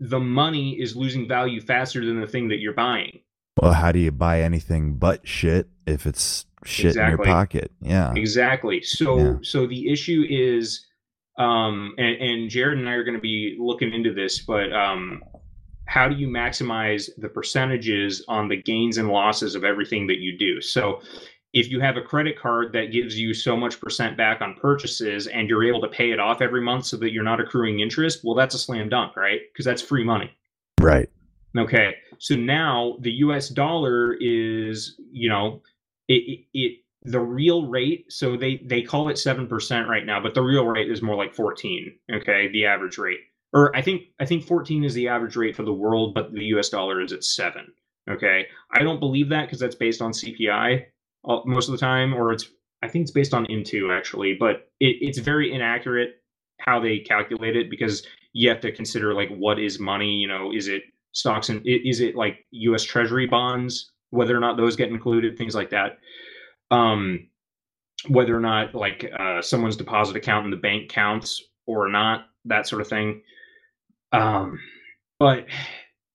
the 0.00 0.20
money 0.20 0.80
is 0.80 0.94
losing 0.94 1.26
value 1.26 1.60
faster 1.60 2.04
than 2.04 2.20
the 2.20 2.26
thing 2.26 2.48
that 2.48 2.58
you're 2.58 2.74
buying 2.74 3.20
well, 3.60 3.72
how 3.72 3.92
do 3.92 3.98
you 3.98 4.10
buy 4.10 4.42
anything 4.42 4.94
but 4.94 5.26
shit 5.26 5.68
if 5.86 6.06
it's 6.06 6.46
shit 6.64 6.96
in 6.96 7.08
your 7.08 7.18
pocket? 7.18 7.72
Yeah. 7.80 8.12
Exactly. 8.14 8.82
So 8.82 9.18
Yeah. 9.18 9.34
so 9.42 9.66
the 9.66 9.90
issue 9.90 10.24
is 10.28 10.86
um 11.38 11.94
and, 11.98 12.16
and 12.16 12.50
Jared 12.50 12.78
and 12.78 12.88
I 12.88 12.92
are 12.92 13.04
going 13.04 13.16
to 13.16 13.20
be 13.20 13.56
looking 13.58 13.92
into 13.92 14.12
this, 14.12 14.40
but 14.40 14.72
um 14.72 15.22
how 15.86 16.08
do 16.08 16.14
you 16.14 16.28
maximize 16.28 17.08
the 17.16 17.28
percentages 17.28 18.22
on 18.28 18.48
the 18.48 18.56
gains 18.56 18.98
and 18.98 19.08
losses 19.08 19.54
of 19.54 19.64
everything 19.64 20.06
that 20.08 20.18
you 20.18 20.36
do? 20.36 20.60
So 20.60 21.00
if 21.52 21.70
you 21.70 21.80
have 21.80 21.96
a 21.96 22.02
credit 22.02 22.38
card 22.38 22.72
that 22.72 22.92
gives 22.92 23.18
you 23.18 23.32
so 23.32 23.56
much 23.56 23.80
percent 23.80 24.16
back 24.16 24.40
on 24.40 24.54
purchases 24.54 25.26
and 25.26 25.48
you're 25.48 25.64
able 25.64 25.80
to 25.80 25.88
pay 25.88 26.10
it 26.10 26.20
off 26.20 26.42
every 26.42 26.60
month 26.60 26.84
so 26.84 26.96
that 26.98 27.12
you're 27.12 27.24
not 27.24 27.40
accruing 27.40 27.80
interest, 27.80 28.20
well 28.22 28.34
that's 28.34 28.54
a 28.54 28.58
slam 28.58 28.88
dunk, 28.88 29.16
right? 29.16 29.40
Because 29.52 29.64
that's 29.64 29.82
free 29.82 30.04
money. 30.04 30.30
Right. 30.80 31.08
Okay. 31.56 31.94
So 32.18 32.36
now 32.36 32.96
the 33.00 33.12
US 33.12 33.48
dollar 33.48 34.14
is, 34.20 35.00
you 35.10 35.28
know, 35.28 35.62
it, 36.08 36.22
it, 36.22 36.44
it 36.52 36.72
the 37.02 37.20
real 37.20 37.66
rate, 37.66 38.12
so 38.12 38.36
they 38.36 38.60
they 38.64 38.82
call 38.82 39.08
it 39.08 39.14
7% 39.14 39.86
right 39.86 40.04
now, 40.04 40.20
but 40.20 40.34
the 40.34 40.42
real 40.42 40.66
rate 40.66 40.90
is 40.90 41.00
more 41.00 41.16
like 41.16 41.34
14, 41.34 41.94
okay? 42.12 42.48
The 42.52 42.66
average 42.66 42.98
rate. 42.98 43.20
Or 43.54 43.74
I 43.74 43.80
think 43.80 44.02
I 44.20 44.26
think 44.26 44.44
14 44.44 44.84
is 44.84 44.92
the 44.92 45.08
average 45.08 45.36
rate 45.36 45.56
for 45.56 45.62
the 45.62 45.72
world, 45.72 46.12
but 46.14 46.32
the 46.32 46.44
US 46.56 46.68
dollar 46.68 47.00
is 47.00 47.12
at 47.12 47.24
7. 47.24 47.72
Okay? 48.10 48.46
I 48.72 48.82
don't 48.82 49.00
believe 49.00 49.28
that 49.30 49.46
because 49.46 49.60
that's 49.60 49.74
based 49.74 50.02
on 50.02 50.12
CPI 50.12 50.84
most 51.44 51.68
of 51.68 51.72
the 51.72 51.78
time 51.78 52.14
or 52.14 52.32
it's 52.32 52.48
I 52.82 52.88
think 52.88 53.02
it's 53.02 53.10
based 53.10 53.34
on 53.34 53.46
M2 53.46 53.96
actually, 53.96 54.36
but 54.38 54.68
it, 54.80 54.96
it's 55.00 55.18
very 55.18 55.52
inaccurate 55.52 56.22
how 56.60 56.80
they 56.80 56.98
calculate 56.98 57.56
it 57.56 57.70
because 57.70 58.06
you 58.32 58.48
have 58.48 58.60
to 58.60 58.72
consider 58.72 59.14
like 59.14 59.28
what 59.30 59.58
is 59.58 59.80
money, 59.80 60.12
you 60.12 60.28
know, 60.28 60.52
is 60.52 60.68
it 60.68 60.82
stocks 61.12 61.48
and 61.48 61.62
is 61.64 62.00
it 62.00 62.14
like 62.14 62.44
US 62.50 62.84
Treasury 62.84 63.26
bonds, 63.26 63.92
whether 64.10 64.36
or 64.36 64.40
not 64.40 64.56
those 64.56 64.76
get 64.76 64.90
included, 64.90 65.36
things 65.36 65.54
like 65.54 65.70
that. 65.70 65.98
Um, 66.70 67.28
whether 68.06 68.36
or 68.36 68.40
not 68.40 68.74
like 68.74 69.10
uh, 69.18 69.42
someone's 69.42 69.76
deposit 69.76 70.16
account 70.16 70.44
in 70.44 70.50
the 70.50 70.56
bank 70.56 70.88
counts 70.88 71.42
or 71.66 71.88
not, 71.88 72.26
that 72.44 72.66
sort 72.66 72.80
of 72.80 72.88
thing. 72.88 73.22
Um, 74.12 74.58
but 75.18 75.46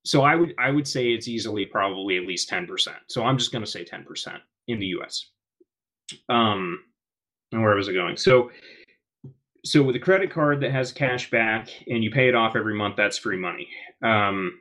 so 0.05 0.21
I 0.21 0.35
would 0.35 0.53
I 0.57 0.71
would 0.71 0.87
say 0.87 1.11
it's 1.11 1.27
easily 1.27 1.65
probably 1.65 2.17
at 2.17 2.25
least 2.25 2.47
ten 2.47 2.65
percent. 2.65 2.97
So 3.07 3.23
I'm 3.23 3.37
just 3.37 3.51
going 3.51 3.65
to 3.65 3.69
say 3.69 3.83
ten 3.83 4.03
percent 4.05 4.41
in 4.67 4.79
the 4.79 4.87
U.S. 4.87 5.29
Um, 6.29 6.79
and 7.51 7.61
where 7.61 7.75
was 7.75 7.87
it 7.87 7.93
going? 7.93 8.17
So 8.17 8.51
so 9.65 9.81
with 9.81 9.95
a 9.95 9.99
credit 9.99 10.29
card 10.29 10.59
that 10.61 10.71
has 10.71 10.91
cash 10.91 11.29
back 11.29 11.69
and 11.87 12.03
you 12.03 12.11
pay 12.11 12.27
it 12.27 12.35
off 12.35 12.55
every 12.55 12.75
month, 12.75 12.97
that's 12.97 13.17
free 13.17 13.37
money. 13.37 13.67
Um, 14.01 14.59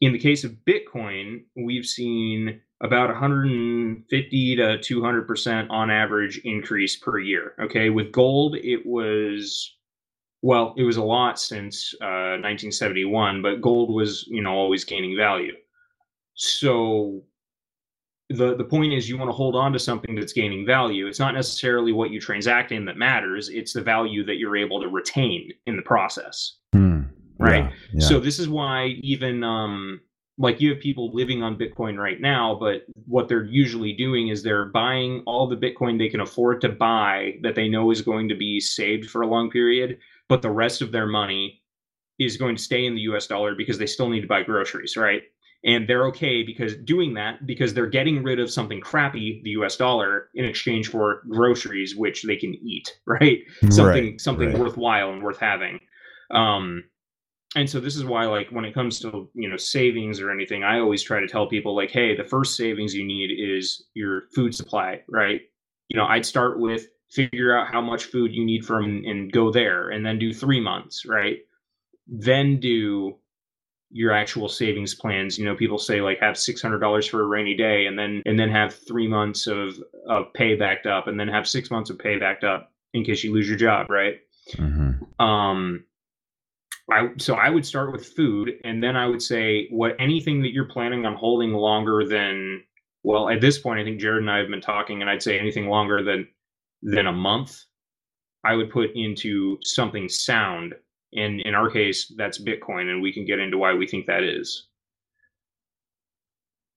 in 0.00 0.12
the 0.12 0.18
case 0.18 0.44
of 0.44 0.56
Bitcoin, 0.66 1.42
we've 1.56 1.84
seen 1.84 2.60
about 2.82 3.08
150 3.08 4.56
to 4.56 4.80
200 4.80 5.26
percent 5.26 5.70
on 5.70 5.90
average 5.90 6.40
increase 6.44 6.96
per 6.96 7.18
year. 7.18 7.54
Okay, 7.60 7.90
with 7.90 8.12
gold, 8.12 8.56
it 8.56 8.84
was 8.86 9.76
well, 10.42 10.72
it 10.78 10.84
was 10.84 10.96
a 10.96 11.04
lot 11.04 11.38
since 11.38 11.92
uh, 12.00 12.40
1971, 12.40 13.42
but 13.42 13.60
gold 13.60 13.92
was 13.92 14.26
you 14.28 14.42
know 14.42 14.52
always 14.52 14.84
gaining 14.84 15.16
value. 15.16 15.52
So 16.34 17.22
the 18.30 18.54
the 18.54 18.64
point 18.64 18.92
is 18.92 19.08
you 19.08 19.18
want 19.18 19.28
to 19.28 19.32
hold 19.32 19.56
on 19.56 19.72
to 19.72 19.78
something 19.78 20.14
that's 20.14 20.32
gaining 20.32 20.64
value. 20.64 21.06
It's 21.06 21.18
not 21.18 21.34
necessarily 21.34 21.92
what 21.92 22.10
you 22.10 22.20
transact 22.20 22.70
in 22.70 22.84
that 22.84 22.96
matters. 22.96 23.48
It's 23.48 23.72
the 23.72 23.82
value 23.82 24.24
that 24.24 24.36
you're 24.36 24.56
able 24.56 24.80
to 24.80 24.88
retain 24.88 25.52
in 25.66 25.76
the 25.76 25.82
process. 25.82 26.56
Hmm. 26.72 27.02
Right. 27.38 27.64
Yeah, 27.64 27.70
yeah. 27.94 28.06
So 28.06 28.20
this 28.20 28.38
is 28.38 28.48
why 28.48 28.98
even 29.02 29.42
um 29.42 30.00
like 30.38 30.60
you 30.60 30.70
have 30.70 30.80
people 30.80 31.12
living 31.12 31.42
on 31.42 31.58
Bitcoin 31.58 31.98
right 31.98 32.20
now, 32.20 32.56
but 32.58 32.84
what 33.06 33.28
they're 33.28 33.44
usually 33.44 33.92
doing 33.92 34.28
is 34.28 34.42
they're 34.42 34.66
buying 34.66 35.22
all 35.26 35.46
the 35.46 35.56
Bitcoin 35.56 35.98
they 35.98 36.08
can 36.08 36.20
afford 36.20 36.60
to 36.62 36.68
buy 36.70 37.34
that 37.42 37.54
they 37.54 37.68
know 37.68 37.90
is 37.90 38.00
going 38.00 38.28
to 38.28 38.34
be 38.34 38.58
saved 38.58 39.10
for 39.10 39.22
a 39.22 39.26
long 39.26 39.50
period, 39.50 39.98
but 40.28 40.40
the 40.40 40.50
rest 40.50 40.80
of 40.80 40.92
their 40.92 41.06
money 41.06 41.60
is 42.18 42.36
going 42.36 42.56
to 42.56 42.62
stay 42.62 42.86
in 42.86 42.94
the 42.94 43.02
US 43.02 43.26
dollar 43.26 43.54
because 43.54 43.76
they 43.76 43.86
still 43.86 44.08
need 44.08 44.20
to 44.20 44.26
buy 44.26 44.42
groceries, 44.42 44.96
right? 44.96 45.22
And 45.62 45.86
they're 45.86 46.06
okay 46.06 46.42
because 46.42 46.74
doing 46.76 47.14
that 47.14 47.46
because 47.46 47.74
they're 47.74 47.86
getting 47.86 48.22
rid 48.22 48.40
of 48.40 48.50
something 48.50 48.80
crappy, 48.80 49.42
the 49.44 49.50
US 49.50 49.76
dollar, 49.76 50.30
in 50.34 50.44
exchange 50.44 50.88
for 50.88 51.22
groceries 51.28 51.96
which 51.96 52.22
they 52.22 52.36
can 52.36 52.54
eat, 52.54 52.98
right? 53.06 53.40
Something 53.70 54.04
Right, 54.04 54.20
something 54.20 54.50
right. 54.50 54.58
worthwhile 54.58 55.12
and 55.12 55.22
worth 55.22 55.38
having. 55.38 55.78
Um 56.30 56.84
and 57.56 57.68
so 57.68 57.80
this 57.80 57.96
is 57.96 58.04
why 58.04 58.26
like 58.26 58.48
when 58.50 58.64
it 58.64 58.74
comes 58.74 59.00
to 59.00 59.28
you 59.34 59.48
know 59.48 59.56
savings 59.56 60.20
or 60.20 60.30
anything 60.30 60.62
i 60.62 60.78
always 60.78 61.02
try 61.02 61.20
to 61.20 61.26
tell 61.26 61.46
people 61.46 61.74
like 61.74 61.90
hey 61.90 62.16
the 62.16 62.24
first 62.24 62.56
savings 62.56 62.94
you 62.94 63.04
need 63.04 63.30
is 63.30 63.86
your 63.94 64.22
food 64.34 64.54
supply 64.54 65.00
right 65.08 65.42
you 65.88 65.96
know 65.96 66.06
i'd 66.06 66.26
start 66.26 66.60
with 66.60 66.86
figure 67.10 67.56
out 67.56 67.72
how 67.72 67.80
much 67.80 68.04
food 68.04 68.32
you 68.32 68.44
need 68.44 68.64
from 68.64 69.02
and 69.04 69.32
go 69.32 69.50
there 69.50 69.90
and 69.90 70.06
then 70.06 70.18
do 70.18 70.32
three 70.32 70.60
months 70.60 71.04
right 71.06 71.38
then 72.06 72.58
do 72.60 73.16
your 73.92 74.12
actual 74.12 74.48
savings 74.48 74.94
plans 74.94 75.36
you 75.38 75.44
know 75.44 75.54
people 75.56 75.78
say 75.78 76.00
like 76.00 76.18
have 76.20 76.36
$600 76.36 77.08
for 77.10 77.22
a 77.22 77.26
rainy 77.26 77.56
day 77.56 77.86
and 77.86 77.98
then 77.98 78.22
and 78.24 78.38
then 78.38 78.48
have 78.50 78.74
three 78.74 79.08
months 79.08 79.46
of 79.46 79.74
of 80.06 80.32
pay 80.34 80.54
backed 80.54 80.86
up 80.86 81.08
and 81.08 81.18
then 81.18 81.28
have 81.28 81.48
six 81.48 81.70
months 81.70 81.90
of 81.90 81.98
pay 81.98 82.16
backed 82.18 82.44
up 82.44 82.72
in 82.94 83.04
case 83.04 83.24
you 83.24 83.32
lose 83.32 83.48
your 83.48 83.58
job 83.58 83.90
right 83.90 84.20
Mhm. 84.56 85.00
um 85.20 85.84
I 86.90 87.10
so 87.18 87.34
I 87.34 87.50
would 87.50 87.64
start 87.66 87.92
with 87.92 88.06
food 88.06 88.52
and 88.64 88.82
then 88.82 88.96
I 88.96 89.06
would 89.06 89.22
say 89.22 89.68
what 89.70 89.96
anything 89.98 90.42
that 90.42 90.52
you're 90.52 90.64
planning 90.64 91.04
on 91.06 91.14
holding 91.14 91.52
longer 91.52 92.04
than 92.04 92.62
well 93.02 93.28
at 93.28 93.40
this 93.40 93.58
point 93.58 93.80
I 93.80 93.84
think 93.84 94.00
Jared 94.00 94.22
and 94.22 94.30
I 94.30 94.38
have 94.38 94.48
been 94.48 94.60
talking 94.60 95.00
and 95.00 95.10
I'd 95.10 95.22
say 95.22 95.38
anything 95.38 95.66
longer 95.68 96.02
than 96.02 96.28
than 96.82 97.06
a 97.06 97.12
month 97.12 97.64
I 98.44 98.54
would 98.54 98.70
put 98.70 98.90
into 98.94 99.58
something 99.62 100.08
sound. 100.08 100.74
And 101.12 101.40
in 101.40 101.54
our 101.54 101.70
case, 101.70 102.12
that's 102.16 102.42
Bitcoin, 102.42 102.90
and 102.90 103.02
we 103.02 103.12
can 103.12 103.24
get 103.24 103.38
into 103.38 103.58
why 103.58 103.74
we 103.74 103.86
think 103.86 104.06
that 104.06 104.22
is. 104.22 104.68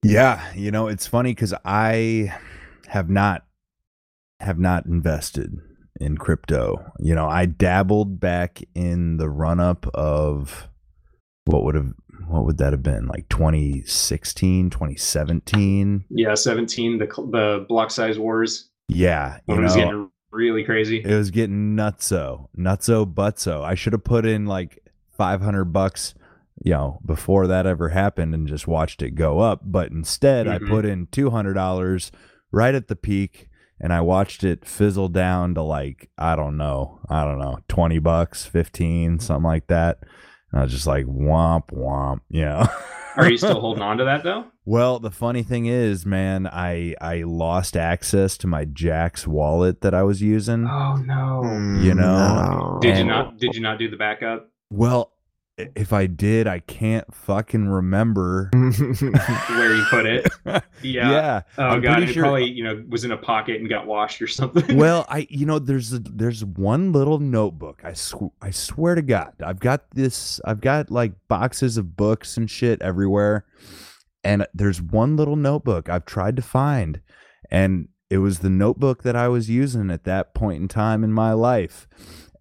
Yeah, 0.03 0.51
you 0.53 0.71
know, 0.71 0.87
it's 0.87 1.07
funny 1.07 1.31
because 1.31 1.53
I 1.63 2.33
have 2.87 3.09
not 3.09 3.45
have 4.39 4.59
not 4.59 4.85
invested 4.85 5.53
in 5.99 6.17
crypto. 6.17 6.91
You 6.99 7.15
know, 7.15 7.27
I 7.29 7.45
dabbled 7.45 8.19
back 8.19 8.61
in 8.75 9.17
the 9.17 9.29
run 9.29 9.59
up 9.59 9.87
of 9.93 10.67
what 11.45 11.63
would 11.63 11.75
have 11.75 11.93
what 12.27 12.45
would 12.45 12.57
that 12.57 12.73
have 12.73 12.83
been 12.83 13.05
like 13.07 13.27
2016 13.29 14.69
2017 14.69 16.05
yeah 16.09 16.33
17 16.33 16.97
the 16.97 17.05
the 17.05 17.65
block 17.67 17.91
size 17.91 18.17
wars 18.17 18.69
yeah 18.87 19.39
when 19.45 19.59
it 19.59 19.63
was 19.63 19.75
getting 19.75 20.09
really 20.33 20.63
crazy 20.63 20.97
it 20.97 21.15
was 21.15 21.31
getting 21.31 21.75
nutso 21.75 22.47
nutso 22.57 23.05
butso 23.05 23.63
i 23.63 23.75
should 23.75 23.93
have 23.93 24.03
put 24.03 24.25
in 24.25 24.45
like 24.45 24.79
500 25.15 25.65
bucks 25.65 26.15
you 26.63 26.71
know 26.71 26.99
before 27.05 27.47
that 27.47 27.65
ever 27.65 27.89
happened 27.89 28.33
and 28.33 28.47
just 28.47 28.67
watched 28.67 29.01
it 29.01 29.11
go 29.11 29.39
up 29.39 29.61
but 29.63 29.91
instead 29.91 30.47
mm-hmm. 30.47 30.65
i 30.65 30.67
put 30.67 30.85
in 30.85 31.07
$200 31.07 32.11
right 32.51 32.75
at 32.75 32.87
the 32.87 32.95
peak 32.95 33.47
and 33.83 33.91
I 33.91 33.99
watched 33.99 34.45
it 34.45 34.65
fizzle 34.65 35.09
down 35.09 35.55
to 35.55 35.61
like 35.61 36.09
I 36.17 36.37
don't 36.37 36.55
know, 36.55 37.01
I 37.09 37.25
don't 37.25 37.37
know, 37.37 37.59
twenty 37.67 37.99
bucks, 37.99 38.45
fifteen, 38.45 39.19
something 39.19 39.43
like 39.43 39.67
that. 39.67 39.99
And 40.53 40.59
I 40.61 40.63
was 40.63 40.71
just 40.71 40.87
like 40.87 41.05
womp 41.07 41.71
womp, 41.73 42.21
you 42.29 42.45
know. 42.45 42.65
Are 43.17 43.29
you 43.29 43.37
still 43.37 43.59
holding 43.59 43.83
on 43.83 43.97
to 43.97 44.05
that 44.05 44.23
though? 44.23 44.45
Well, 44.65 44.99
the 44.99 45.11
funny 45.11 45.43
thing 45.43 45.65
is, 45.65 46.05
man, 46.05 46.47
I 46.47 46.95
I 47.01 47.23
lost 47.23 47.75
access 47.75 48.37
to 48.37 48.47
my 48.47 48.65
Jaxx 48.65 49.27
wallet 49.27 49.81
that 49.81 49.93
I 49.93 50.03
was 50.03 50.21
using. 50.21 50.65
Oh 50.67 50.95
no! 50.95 51.41
Mm, 51.43 51.83
you 51.83 51.93
know, 51.93 52.03
No. 52.03 52.79
Did 52.81 52.97
you 52.97 53.03
not? 53.03 53.37
Did 53.37 53.55
you 53.55 53.61
not 53.61 53.77
do 53.77 53.89
the 53.89 53.97
backup? 53.97 54.49
Well, 54.69 55.11
i- 55.11 55.12
if 55.57 55.93
I 55.93 56.07
did, 56.07 56.47
I 56.47 56.59
can't 56.59 57.13
fucking 57.13 57.67
remember. 57.69 58.49
Where 58.53 59.75
you 59.75 59.85
put 59.89 60.05
it? 60.05 60.27
Yeah. 60.81 61.11
yeah. 61.11 61.41
Oh 61.57 61.63
I'm 61.63 61.81
god, 61.81 62.03
it 62.03 62.07
sure- 62.11 62.23
probably 62.23 62.49
you 62.51 62.61
know 62.61 62.83
was 62.89 63.05
in 63.05 63.11
a 63.13 63.17
pocket 63.17 63.61
and 63.61 63.69
got 63.69 63.87
washed 63.87 64.21
or 64.21 64.27
something. 64.27 64.75
well, 64.77 65.05
I 65.07 65.27
you 65.29 65.45
know 65.45 65.59
there's 65.59 65.93
a, 65.93 65.99
there's 65.99 66.43
one 66.43 66.91
little 66.91 67.19
notebook. 67.19 67.81
I 67.85 67.93
sw- 67.93 68.33
I 68.41 68.51
swear 68.51 68.95
to 68.95 69.01
God, 69.01 69.31
I've 69.41 69.59
got 69.61 69.89
this. 69.91 70.41
I've 70.43 70.59
got 70.59 70.91
like 70.91 71.13
boxes 71.29 71.77
of 71.77 71.95
books 71.95 72.35
and 72.35 72.51
shit 72.51 72.81
everywhere, 72.81 73.45
and 74.25 74.45
there's 74.53 74.81
one 74.81 75.15
little 75.15 75.37
notebook 75.37 75.87
I've 75.87 76.05
tried 76.05 76.35
to 76.35 76.41
find, 76.41 76.99
and 77.49 77.87
it 78.09 78.17
was 78.17 78.39
the 78.39 78.49
notebook 78.49 79.03
that 79.03 79.15
I 79.15 79.29
was 79.29 79.49
using 79.49 79.89
at 79.89 80.03
that 80.03 80.33
point 80.33 80.61
in 80.61 80.67
time 80.67 81.05
in 81.05 81.13
my 81.13 81.31
life. 81.31 81.87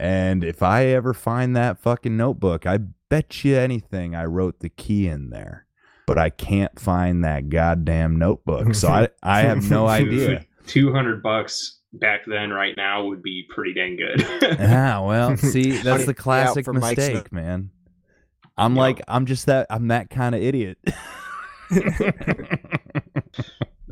And 0.00 0.42
if 0.42 0.64
I 0.64 0.86
ever 0.86 1.14
find 1.14 1.54
that 1.54 1.78
fucking 1.78 2.16
notebook, 2.16 2.66
I 2.66 2.80
bet 3.12 3.44
you 3.44 3.58
anything 3.58 4.14
I 4.16 4.24
wrote 4.24 4.60
the 4.60 4.70
key 4.70 5.06
in 5.06 5.28
there. 5.28 5.66
But 6.06 6.16
I 6.16 6.30
can't 6.30 6.80
find 6.80 7.22
that 7.24 7.50
goddamn 7.50 8.18
notebook. 8.18 8.74
So 8.74 8.88
I, 8.88 9.08
I 9.22 9.42
have 9.42 9.68
no 9.70 9.86
idea. 10.00 10.46
Two 10.66 10.92
hundred 10.94 11.22
bucks 11.22 11.80
back 11.92 12.20
then, 12.26 12.48
right 12.50 12.74
now, 12.74 13.04
would 13.04 13.22
be 13.22 13.44
pretty 13.54 13.74
dang 13.74 13.96
good. 13.96 14.26
Yeah, 14.58 15.00
well, 15.00 15.36
see, 15.36 15.72
that's 15.82 16.06
the 16.06 16.14
classic 16.14 16.66
mistake, 16.66 17.30
man. 17.30 17.70
I'm 18.56 18.74
Yep. 18.76 18.80
like, 18.80 19.02
I'm 19.08 19.26
just 19.26 19.44
that, 19.46 19.66
I'm 19.68 19.88
that 19.88 20.08
kind 20.08 20.34
of 20.34 20.40
idiot. 20.42 20.78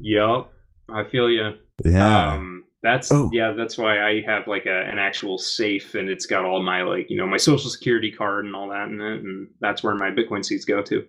yep, 0.00 0.50
I 0.88 1.04
feel 1.10 1.28
you. 1.30 1.50
yeah. 1.84 2.32
Um, 2.32 2.64
that's 2.82 3.12
Oh. 3.12 3.28
yeah. 3.32 3.52
That's 3.52 3.76
why 3.78 4.00
I 4.02 4.22
have 4.26 4.46
like 4.46 4.66
a, 4.66 4.82
an 4.90 4.98
actual 4.98 5.38
safe, 5.38 5.94
and 5.94 6.08
it's 6.08 6.26
got 6.26 6.44
all 6.44 6.62
my 6.62 6.82
like 6.82 7.10
you 7.10 7.16
know 7.16 7.26
my 7.26 7.36
social 7.36 7.70
security 7.70 8.10
card 8.10 8.44
and 8.46 8.54
all 8.56 8.68
that 8.70 8.88
in 8.88 9.00
it, 9.00 9.22
and 9.22 9.48
that's 9.60 9.82
where 9.82 9.94
my 9.94 10.10
Bitcoin 10.10 10.44
seeds 10.44 10.64
go 10.64 10.82
to. 10.82 11.04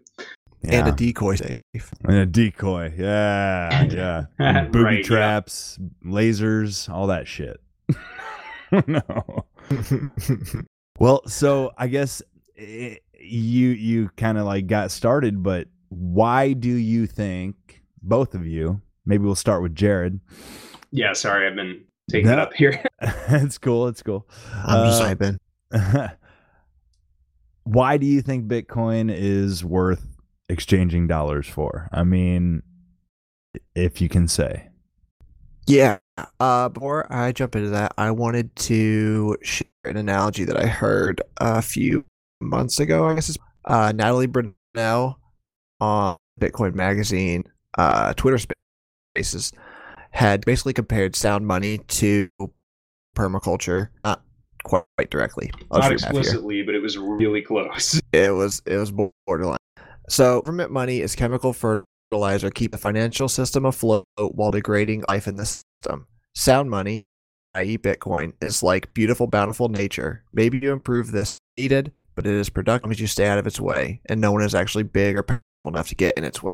yeah. 0.63 0.80
and 0.80 0.88
a 0.89 0.91
decoy 0.91 1.36
safe. 1.36 1.61
And 2.03 2.15
a 2.17 2.26
decoy. 2.26 2.93
Yeah. 2.97 3.84
Yeah. 4.39 4.63
Booby 4.65 4.80
Right, 4.84 4.97
yeah. 4.99 5.03
traps, 5.03 5.80
lasers, 6.05 6.89
all 6.89 7.07
that 7.07 7.28
shit. 7.28 7.59
no. 8.88 9.45
Well, 10.99 11.22
so 11.28 11.72
I 11.78 11.88
guess 11.88 12.22
eh, 12.57 12.95
you 13.19 13.69
you 13.69 14.09
kind 14.17 14.38
of 14.38 14.45
like 14.45 14.67
got 14.67 14.91
started, 14.91 15.41
but 15.41 15.67
why 15.89 16.53
do 16.53 16.69
you 16.69 17.07
think 17.07 17.82
both 18.03 18.34
of 18.36 18.45
you? 18.45 18.82
Maybe 19.05 19.24
we'll 19.24 19.36
start 19.36 19.61
with 19.63 19.74
Jared. 19.76 20.19
Yeah, 20.92 21.14
sorry, 21.14 21.48
I've 21.48 21.56
been 21.56 21.84
taking 22.10 22.30
it 22.30 22.39
up 22.39 22.54
here. 22.54 22.84
it's 23.02 23.58
cool. 23.58 23.88
It's 23.88 24.04
cool. 24.04 24.28
I'm 24.54 24.88
just 24.88 25.02
Uh, 25.02 25.06
typing. 25.06 25.39
why 27.64 27.98
do 27.98 28.06
you 28.06 28.22
think 28.22 28.48
Bitcoin 28.48 29.14
is 29.14 29.64
worth 29.64 30.06
exchanging 30.50 31.08
dollars 31.08 31.48
for? 31.48 31.88
I 31.92 32.04
mean, 32.04 32.64
if 33.76 34.02
you 34.02 34.10
can 34.10 34.28
say. 34.28 34.68
Yeah. 35.68 36.00
Uh, 36.39 36.70
before 36.70 37.12
I 37.12 37.32
jump 37.32 37.56
into 37.56 37.70
that, 37.70 37.94
I 37.98 38.12
wanted 38.12 38.54
to 38.58 39.38
share 39.44 39.68
an 39.86 39.98
analogy 39.98 40.44
that 40.44 40.58
I 40.58 40.68
heard 40.68 41.22
a 41.38 41.62
few 41.62 42.04
months 42.42 42.80
ago. 42.80 43.08
I 43.08 43.16
guess 43.16 43.30
it's 43.30 43.38
uh, 43.66 43.92
Natalie 43.96 44.28
Brunell 44.28 45.16
on 45.80 46.18
Bitcoin 46.39 46.74
Magazine, 46.76 47.44
uh, 47.78 48.14
Twitter 48.14 48.39
Spaces, 49.16 49.54
had 50.12 50.45
basically 50.45 50.74
compared 50.74 51.16
sound 51.16 51.47
money 51.47 51.80
to 51.80 52.30
permaculture. 53.16 53.89
Not 54.03 54.22
quite 54.64 54.86
directly. 55.09 55.51
Not 55.72 55.84
shoot 55.84 56.01
half 56.01 56.12
here. 56.12 56.20
explicitly, 56.20 56.64
but 56.64 56.76
it 56.76 56.82
was 56.82 56.97
really 56.97 57.41
close. 57.41 57.99
It 58.14 58.34
was 58.34 58.62
it 58.66 58.76
was 58.78 58.91
borderline. 58.91 59.57
So 60.09 60.41
government 60.41 60.72
money 60.72 60.99
is 60.99 61.16
chemical 61.16 61.53
fertilizer 61.53 62.51
keep 62.51 62.72
the 62.72 62.78
financial 62.78 63.30
system 63.30 63.66
afloat 63.66 64.05
while 64.18 64.51
degrading 64.51 65.05
life 65.07 65.28
in 65.28 65.38
the 65.38 65.45
system. 65.45 66.07
Sound 66.36 66.70
money, 66.70 67.05
i.e. 67.55 67.78
Bitcoin, 67.78 68.34
is 68.41 68.62
like 68.62 68.93
beautiful, 68.93 69.28
bountiful 69.28 69.70
nature. 69.70 70.24
Maybe 70.34 70.59
you 70.59 70.74
improve 70.74 71.12
this 71.12 71.38
needed, 71.57 71.93
but 72.16 72.28
it 72.28 72.34
is 72.34 72.49
productive 72.49 72.91
as 72.91 72.99
you 72.99 73.07
stay 73.07 73.28
out 73.28 73.38
of 73.38 73.47
its 73.47 73.59
way, 73.59 74.01
and 74.07 74.20
no 74.20 74.32
one 74.32 74.43
is 74.43 74.55
actually 74.55 74.84
big 74.84 75.18
or 75.18 75.24
powerful 75.24 75.43
enough 75.66 75.88
to 75.89 75.95
get 75.95 76.18
in 76.18 76.26
its 76.26 76.43
way. 76.43 76.53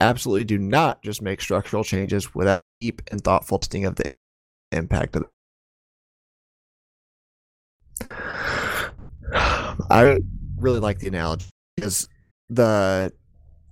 Absolutely 0.00 0.44
do 0.44 0.58
not 0.58 1.02
just 1.02 1.22
make 1.22 1.40
structural 1.40 1.84
changes 1.84 2.34
without 2.34 2.62
deep 2.80 3.02
and 3.10 3.22
thoughtful 3.22 3.58
testing 3.58 3.84
of 3.84 3.96
the 3.96 4.16
impact 4.72 5.16
of 5.16 5.22
it. 5.22 5.28
I 9.90 10.18
really 10.56 10.80
like 10.80 10.98
the 10.98 11.08
analogy 11.08 11.46
because 11.76 12.08
the 12.48 13.12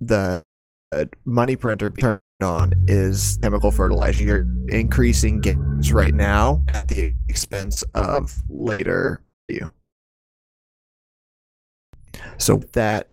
the 0.01 0.43
uh, 0.91 1.05
money 1.25 1.55
printer 1.55 1.89
turned 1.89 2.21
on 2.41 2.73
is 2.87 3.37
chemical 3.41 3.71
fertilizer. 3.71 4.23
You're 4.23 4.47
increasing 4.69 5.41
gains 5.41 5.91
right 5.93 6.13
now 6.13 6.63
at 6.69 6.87
the 6.87 7.13
expense 7.29 7.83
of 7.93 8.33
later 8.49 9.21
you. 9.47 9.71
So 12.37 12.57
that 12.73 13.09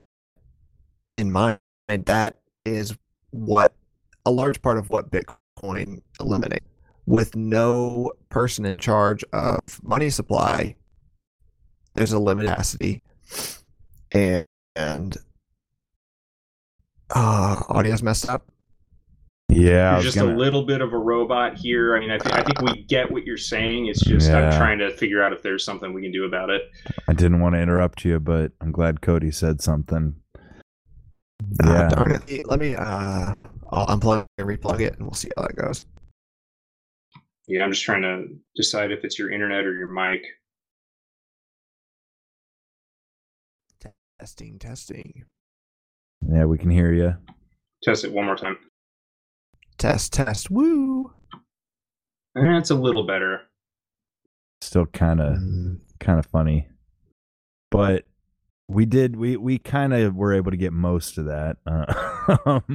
in 1.19 1.33
mind, 1.33 1.59
that 1.89 2.37
is 2.65 2.97
what 3.31 3.75
a 4.25 4.31
large 4.31 4.61
part 4.63 4.79
of 4.79 4.91
what 4.91 5.11
Bitcoin 5.11 6.01
eliminates. 6.21 6.67
With 7.07 7.35
no 7.35 8.13
person 8.29 8.65
in 8.65 8.79
charge 8.79 9.25
of 9.33 9.59
money 9.83 10.09
supply, 10.11 10.77
there's 11.95 12.13
a 12.13 12.19
limited 12.19 12.49
capacity 12.49 13.03
and 14.13 14.47
and 14.77 15.17
uh 17.15 17.61
audio's 17.69 18.03
messed 18.03 18.29
up 18.29 18.47
Yeah, 19.51 19.95
You're 19.95 20.03
just 20.03 20.17
gonna, 20.17 20.35
a 20.35 20.37
little 20.37 20.65
bit 20.65 20.81
of 20.81 20.93
a 20.93 20.99
robot 20.99 21.59
here. 21.59 21.95
I 21.97 22.01
mean, 22.01 22.11
I, 22.11 22.17
th- 22.19 22.35
I 22.35 22.43
think 22.43 22.63
we 22.63 22.85
get 22.85 23.11
what 23.11 23.25
you're 23.25 23.37
saying. 23.37 23.87
It's 23.87 24.01
just 24.01 24.31
Yeah. 24.31 24.49
I'm 24.49 24.57
trying 24.59 24.79
to 24.79 24.91
figure 24.97 25.23
out 25.23 25.33
if 25.33 25.43
there's 25.43 25.65
something 25.65 25.93
we 25.93 26.01
can 26.03 26.13
do 26.13 26.25
about 26.25 26.49
it. 26.49 26.63
I 27.09 27.13
didn't 27.13 27.41
want 27.41 27.55
to 27.55 27.61
interrupt 27.61 28.05
you, 28.05 28.19
but 28.21 28.53
I'm 28.63 28.73
glad 28.73 29.03
Cody 29.03 29.31
said 29.31 29.61
something. 29.61 30.15
Ah, 31.63 31.67
Yeah. 31.67 31.89
darn 31.89 32.13
it. 32.27 32.47
let 32.49 32.59
me 32.61 32.75
uh 32.75 33.35
i'll 33.71 33.87
unplug 33.87 34.27
and 34.39 34.49
replug 34.49 34.81
it 34.81 34.95
and 34.95 35.03
we'll 35.07 35.15
see 35.15 35.31
how 35.37 35.43
that 35.43 35.57
goes 35.57 35.87
Yeah, 37.49 37.65
I'm 37.65 37.73
just 37.73 37.83
trying 37.85 38.03
to 38.03 38.27
decide 38.57 38.91
if 38.93 39.05
it's 39.05 39.19
your 39.19 39.31
internet 39.31 39.65
or 39.67 39.75
your 39.75 39.89
mic. 39.89 40.23
testing 44.19 44.59
testing 44.59 45.25
Yeah, 46.29 46.45
we 46.45 46.57
can 46.59 46.71
hear 46.71 46.93
you. 46.93 47.17
Test 47.83 48.05
it 48.05 48.13
one 48.13 48.27
more 48.27 48.37
time. 48.37 48.57
test 49.79 50.13
test 50.13 50.51
woo 50.51 51.13
That's 52.35 52.71
a 52.71 52.75
little 52.77 53.05
better. 53.07 53.41
Still 54.61 54.87
kind 54.87 55.21
of 55.21 55.39
Mm, 55.39 55.81
kind 55.99 56.19
of 56.21 56.27
funny, 56.27 56.69
but 57.71 58.05
we 58.73 58.87
did 58.87 59.17
we 59.17 59.37
we 59.37 59.59
kind 59.59 59.93
of 59.93 60.15
were 60.15 60.33
able 60.33 60.51
to 60.51 60.57
get 60.57 60.73
most 60.73 61.19
of 61.19 61.27
that. 61.27 61.57
Uh, 61.67 62.61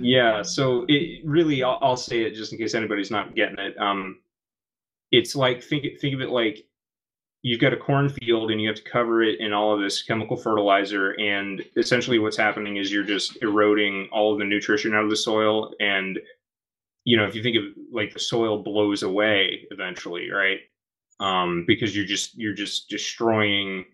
Yeah, 0.00 0.42
so 0.42 0.84
it 0.88 1.24
really, 1.24 1.62
I'll, 1.62 1.78
I'll 1.82 1.96
say 1.96 2.22
it 2.22 2.34
just 2.34 2.52
in 2.52 2.58
case 2.58 2.74
anybody's 2.74 3.10
not 3.10 3.34
getting 3.34 3.58
it. 3.58 3.78
Um, 3.78 4.20
it's 5.10 5.34
like 5.34 5.62
think 5.62 5.84
think 6.00 6.14
of 6.14 6.20
it 6.20 6.30
like 6.30 6.64
you've 7.42 7.60
got 7.60 7.72
a 7.72 7.76
cornfield 7.76 8.50
and 8.50 8.60
you 8.60 8.68
have 8.68 8.76
to 8.76 8.90
cover 8.90 9.22
it 9.22 9.40
in 9.40 9.52
all 9.52 9.74
of 9.74 9.80
this 9.80 10.02
chemical 10.02 10.36
fertilizer 10.36 11.12
and 11.20 11.64
essentially 11.76 12.18
what's 12.18 12.36
happening 12.36 12.76
is 12.76 12.92
you're 12.92 13.04
just 13.04 13.40
eroding 13.42 14.08
all 14.12 14.32
of 14.32 14.38
the 14.38 14.44
nutrition 14.44 14.94
out 14.94 15.04
of 15.04 15.10
the 15.10 15.16
soil 15.16 15.72
and 15.80 16.18
you 17.04 17.16
know 17.16 17.24
if 17.24 17.34
you 17.34 17.42
think 17.42 17.56
of 17.56 17.62
like 17.92 18.12
the 18.12 18.18
soil 18.18 18.62
blows 18.62 19.02
away 19.02 19.66
eventually 19.70 20.30
right 20.30 20.58
um, 21.20 21.64
because 21.66 21.96
you're 21.96 22.04
just 22.04 22.36
you're 22.36 22.52
just 22.52 22.90
destroying 22.90 23.84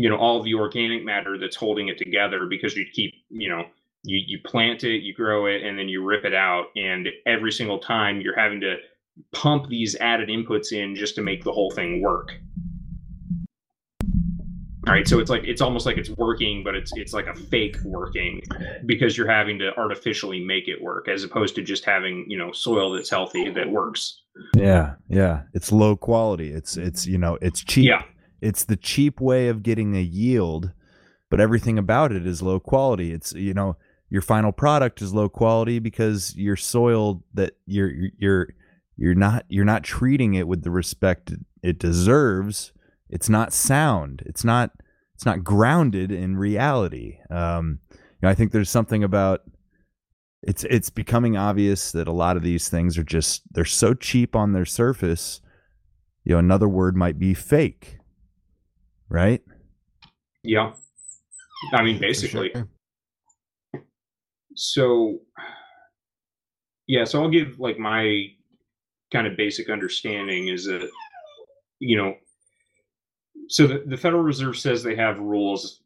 you 0.00 0.08
know 0.08 0.16
all 0.16 0.42
the 0.42 0.54
organic 0.54 1.04
matter 1.04 1.36
that's 1.36 1.56
holding 1.56 1.88
it 1.88 1.98
together 1.98 2.46
because 2.46 2.74
you 2.74 2.86
keep 2.90 3.12
you 3.28 3.50
know 3.50 3.64
you 4.02 4.18
you 4.26 4.38
plant 4.46 4.82
it 4.82 5.02
you 5.02 5.12
grow 5.12 5.44
it 5.44 5.62
and 5.62 5.78
then 5.78 5.88
you 5.90 6.02
rip 6.02 6.24
it 6.24 6.34
out 6.34 6.66
and 6.74 7.08
every 7.26 7.52
single 7.52 7.78
time 7.78 8.18
you're 8.22 8.38
having 8.38 8.60
to 8.62 8.76
pump 9.32 9.68
these 9.68 9.94
added 9.96 10.30
inputs 10.30 10.72
in 10.72 10.94
just 10.96 11.14
to 11.14 11.20
make 11.22 11.44
the 11.44 11.52
whole 11.52 11.70
thing 11.72 12.00
work 12.00 12.32
all 14.86 14.94
right 14.94 15.06
so 15.06 15.18
it's 15.18 15.28
like 15.28 15.44
it's 15.44 15.60
almost 15.60 15.84
like 15.84 15.98
it's 15.98 16.08
working 16.16 16.64
but 16.64 16.74
it's 16.74 16.90
it's 16.96 17.12
like 17.12 17.26
a 17.26 17.34
fake 17.34 17.76
working 17.84 18.40
because 18.86 19.18
you're 19.18 19.30
having 19.30 19.58
to 19.58 19.76
artificially 19.76 20.42
make 20.42 20.66
it 20.66 20.80
work 20.80 21.08
as 21.08 21.22
opposed 21.24 21.54
to 21.54 21.60
just 21.60 21.84
having 21.84 22.24
you 22.26 22.38
know 22.38 22.50
soil 22.52 22.90
that's 22.92 23.10
healthy 23.10 23.50
that 23.50 23.68
works 23.68 24.22
Yeah, 24.56 24.94
yeah. 25.08 25.42
It's 25.52 25.70
low 25.70 25.94
quality. 25.96 26.50
It's 26.52 26.78
it's 26.78 27.06
you 27.06 27.18
know, 27.18 27.36
it's 27.42 27.62
cheap. 27.62 27.84
yeah 27.84 28.02
It's 28.40 28.64
the 28.64 28.76
cheap 28.76 29.20
way 29.20 29.48
of 29.48 29.62
getting 29.62 29.96
a 29.96 30.00
yield, 30.00 30.72
but 31.30 31.40
everything 31.40 31.78
about 31.78 32.12
it 32.12 32.26
is 32.26 32.42
low 32.42 32.60
quality. 32.60 33.12
It's 33.12 33.32
you 33.32 33.54
know, 33.54 33.76
your 34.08 34.22
final 34.22 34.52
product 34.52 35.00
is 35.02 35.14
low 35.14 35.28
quality 35.28 35.78
because 35.78 36.34
your 36.36 36.56
soil 36.56 37.22
that 37.34 37.56
you're 37.66 37.92
you're 38.18 38.48
you're 38.96 39.14
not 39.14 39.44
you're 39.48 39.64
not 39.64 39.84
treating 39.84 40.34
it 40.34 40.48
with 40.48 40.62
the 40.62 40.70
respect 40.70 41.32
it 41.62 41.78
deserves. 41.78 42.72
It's 43.08 43.28
not 43.28 43.52
sound. 43.52 44.22
It's 44.26 44.44
not 44.44 44.72
it's 45.14 45.26
not 45.26 45.44
grounded 45.44 46.10
in 46.10 46.36
reality. 46.36 47.18
Um, 47.30 47.80
you 47.90 47.98
know, 48.22 48.28
I 48.28 48.34
think 48.34 48.52
there's 48.52 48.70
something 48.70 49.04
about 49.04 49.42
it's 50.42 50.64
it's 50.64 50.90
becoming 50.90 51.36
obvious 51.36 51.92
that 51.92 52.08
a 52.08 52.12
lot 52.12 52.36
of 52.36 52.42
these 52.42 52.68
things 52.68 52.96
are 52.96 53.04
just 53.04 53.42
they're 53.52 53.64
so 53.64 53.94
cheap 53.94 54.34
on 54.34 54.52
their 54.52 54.64
surface. 54.64 55.40
You 56.24 56.32
know, 56.32 56.38
another 56.38 56.68
word 56.68 56.96
might 56.96 57.18
be 57.18 57.34
fake. 57.34 57.98
Right? 59.10 59.42
yeah 60.42 60.72
i 61.74 61.82
mean 61.82 61.98
basically 61.98 62.50
sure. 62.54 62.68
so 64.54 65.18
yeah 66.86 67.04
so 67.04 67.22
i'll 67.22 67.30
give 67.30 67.60
like 67.60 67.78
my 67.78 68.26
kind 69.12 69.26
of 69.26 69.36
basic 69.36 69.68
understanding 69.68 70.48
is 70.48 70.64
that 70.64 70.88
you 71.78 71.96
know 71.96 72.14
so 73.48 73.66
the, 73.66 73.82
the 73.86 73.96
federal 73.96 74.22
reserve 74.22 74.56
says 74.56 74.82
they 74.82 74.96
have 74.96 75.18
rules 75.18 75.82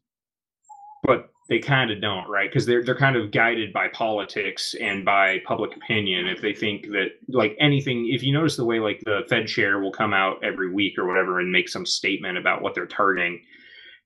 but 1.03 1.29
they 1.47 1.59
kind 1.59 1.91
of 1.91 2.01
don't 2.01 2.27
right? 2.29 2.49
Because 2.49 2.65
they're 2.65 2.83
they're 2.83 2.97
kind 2.97 3.15
of 3.15 3.31
guided 3.31 3.71
by 3.71 3.87
politics 3.89 4.75
and 4.79 5.05
by 5.05 5.39
public 5.45 5.75
opinion. 5.75 6.27
If 6.27 6.41
they 6.41 6.53
think 6.53 6.87
that 6.87 7.09
like 7.27 7.55
anything 7.59 8.09
if 8.11 8.23
you 8.23 8.33
notice 8.33 8.57
the 8.57 8.65
way 8.65 8.79
like 8.79 9.01
the 9.05 9.21
fed 9.29 9.47
chair 9.47 9.79
will 9.79 9.91
come 9.91 10.13
out 10.13 10.43
every 10.43 10.71
week 10.71 10.97
or 10.97 11.05
whatever 11.05 11.39
and 11.39 11.51
make 11.51 11.69
some 11.69 11.85
statement 11.85 12.37
about 12.37 12.61
what 12.61 12.73
they're 12.75 12.85
targeting 12.85 13.41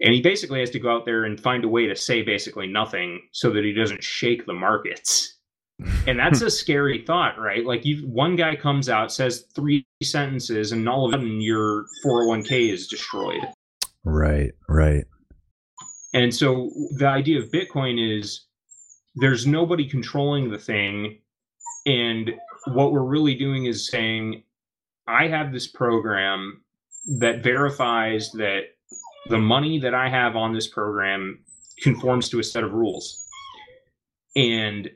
and 0.02 0.14
he 0.14 0.22
basically 0.22 0.62
has 0.62 0.70
to 0.72 0.80
go 0.80 0.96
out 0.96 1.06
there 1.06 1.26
and 1.26 1.40
find 1.40 1.64
a 1.66 1.68
way 1.68 1.88
to 1.88 1.96
say 1.96 2.22
basically 2.22 2.68
nothing 2.68 3.22
so 3.32 3.52
that 3.52 3.64
he 3.64 3.74
doesn't 3.74 4.04
shake 4.04 4.46
the 4.46 4.54
markets. 4.54 5.38
And 6.08 6.18
that's 6.20 6.42
a 6.42 6.50
scary 6.50 7.04
thought 7.06 7.40
right? 7.40 7.66
Like 7.66 7.86
you 7.86 8.08
one 8.08 8.36
guy 8.36 8.56
comes 8.56 8.90
out 8.90 9.12
says 9.12 9.46
three 9.56 9.86
sentences 10.02 10.72
and 10.72 10.88
all 10.88 11.06
of 11.06 11.14
a 11.14 11.18
sudden 11.18 11.42
your 11.42 11.86
401k 12.06 12.72
is 12.72 12.88
destroyed. 12.88 13.42
Right, 14.06 14.52
right. 14.68 15.06
And 16.14 16.34
so 16.34 16.70
the 16.98 17.08
idea 17.08 17.40
of 17.40 17.52
bitcoin 17.52 18.18
is 18.18 18.46
there's 19.16 19.46
nobody 19.46 19.88
controlling 19.88 20.50
the 20.50 20.58
thing 20.58 21.20
and 21.86 22.32
what 22.68 22.92
we're 22.92 23.04
really 23.04 23.36
doing 23.36 23.66
is 23.66 23.90
saying 23.90 24.44
i 25.08 25.28
have 25.28 25.52
this 25.52 25.68
program 25.68 26.62
that 27.20 27.44
verifies 27.44 28.32
that 28.32 28.62
the 29.30 29.38
money 29.38 29.80
that 29.80 29.94
i 29.94 30.10
have 30.10 30.36
on 30.36 30.54
this 30.54 30.68
program 30.68 31.40
conforms 31.82 32.30
to 32.30 32.40
a 32.40 32.44
set 32.44 32.64
of 32.64 32.74
rules 32.74 33.26
and 34.36 34.90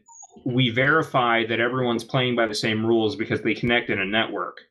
we 0.46 0.70
verify 0.70 1.46
that 1.46 1.60
everyone's 1.60 2.04
playing 2.04 2.36
by 2.36 2.48
the 2.48 2.56
same 2.56 2.86
rules 2.86 3.16
because 3.16 3.42
they 3.42 3.54
connect 3.54 3.90
in 3.90 4.00
a 4.00 4.06
network. 4.06 4.62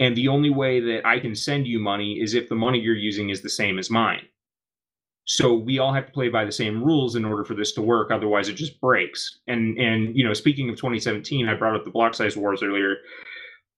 And 0.00 0.16
the 0.16 0.28
only 0.28 0.50
way 0.50 0.80
that 0.80 1.06
I 1.06 1.20
can 1.20 1.34
send 1.34 1.66
you 1.66 1.78
money 1.78 2.20
is 2.20 2.34
if 2.34 2.48
the 2.48 2.54
money 2.54 2.80
you're 2.80 2.96
using 2.96 3.30
is 3.30 3.42
the 3.42 3.50
same 3.50 3.78
as 3.78 3.90
mine. 3.90 4.22
So 5.26 5.54
we 5.54 5.78
all 5.78 5.92
have 5.92 6.06
to 6.06 6.12
play 6.12 6.28
by 6.28 6.44
the 6.44 6.52
same 6.52 6.82
rules 6.84 7.16
in 7.16 7.24
order 7.24 7.44
for 7.44 7.54
this 7.54 7.72
to 7.72 7.82
work. 7.82 8.10
Otherwise, 8.10 8.48
it 8.48 8.54
just 8.54 8.80
breaks. 8.80 9.38
And 9.46 9.78
and 9.78 10.16
you 10.16 10.24
know, 10.24 10.34
speaking 10.34 10.68
of 10.68 10.76
2017, 10.76 11.48
I 11.48 11.54
brought 11.54 11.76
up 11.76 11.84
the 11.84 11.90
block 11.90 12.14
size 12.14 12.36
wars 12.36 12.62
earlier. 12.62 12.96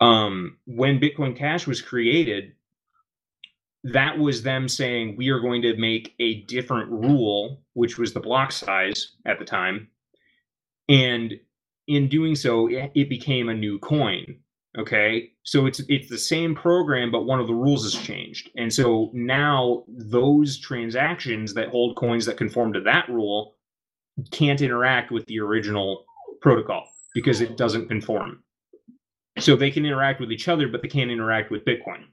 Um, 0.01 0.59
when 0.67 1.01
Bitcoin 1.01 1.37
Cash 1.37 1.67
was 1.67 1.81
created, 1.81 2.53
that 3.85 4.19
was 4.19 4.43
them 4.43 4.69
saying 4.69 5.17
we 5.17 5.31
are 5.31 5.41
going 5.41 5.63
to 5.63 5.77
make 5.77 6.15
a 6.19 6.43
different 6.43 6.91
rule, 6.91 7.63
which 7.75 7.97
was 7.97 8.13
the 8.13 8.21
block 8.21 8.53
size 8.53 9.13
at 9.25 9.39
the 9.39 9.45
time 9.45 9.89
and 10.89 11.35
in 11.87 12.09
doing 12.09 12.35
so 12.35 12.69
it, 12.69 12.91
it 12.95 13.09
became 13.09 13.49
a 13.49 13.55
new 13.55 13.79
coin 13.79 14.37
okay? 14.77 15.31
So 15.43 15.67
it's 15.67 15.81
it's 15.89 16.09
the 16.09 16.19
same 16.19 16.55
program 16.55 17.11
but 17.11 17.25
one 17.25 17.41
of 17.41 17.47
the 17.47 17.55
rules 17.55 17.85
has 17.85 18.01
changed. 18.01 18.51
And 18.57 18.73
so 18.73 19.11
now 19.13 19.85
those 19.89 20.59
transactions 20.59 21.55
that 21.55 21.69
hold 21.69 21.97
coins 21.97 22.27
that 22.27 22.37
conform 22.37 22.73
to 22.75 22.81
that 22.83 23.09
rule 23.09 23.57
can't 24.31 24.63
interact 24.63 25.11
with 25.11 25.27
the 25.27 25.41
original 25.41 26.05
protocol 26.41 26.89
because 27.15 27.41
it 27.41 27.57
doesn't 27.57 27.89
conform. 27.89 28.43
So 29.39 29.57
they 29.57 29.71
can 29.71 29.85
interact 29.85 30.21
with 30.21 30.33
each 30.33 30.49
other 30.49 30.69
but 30.69 30.83
they 30.83 30.89
can't 30.89 31.11
interact 31.11 31.51
with 31.51 31.65
bitcoin. 31.65 32.05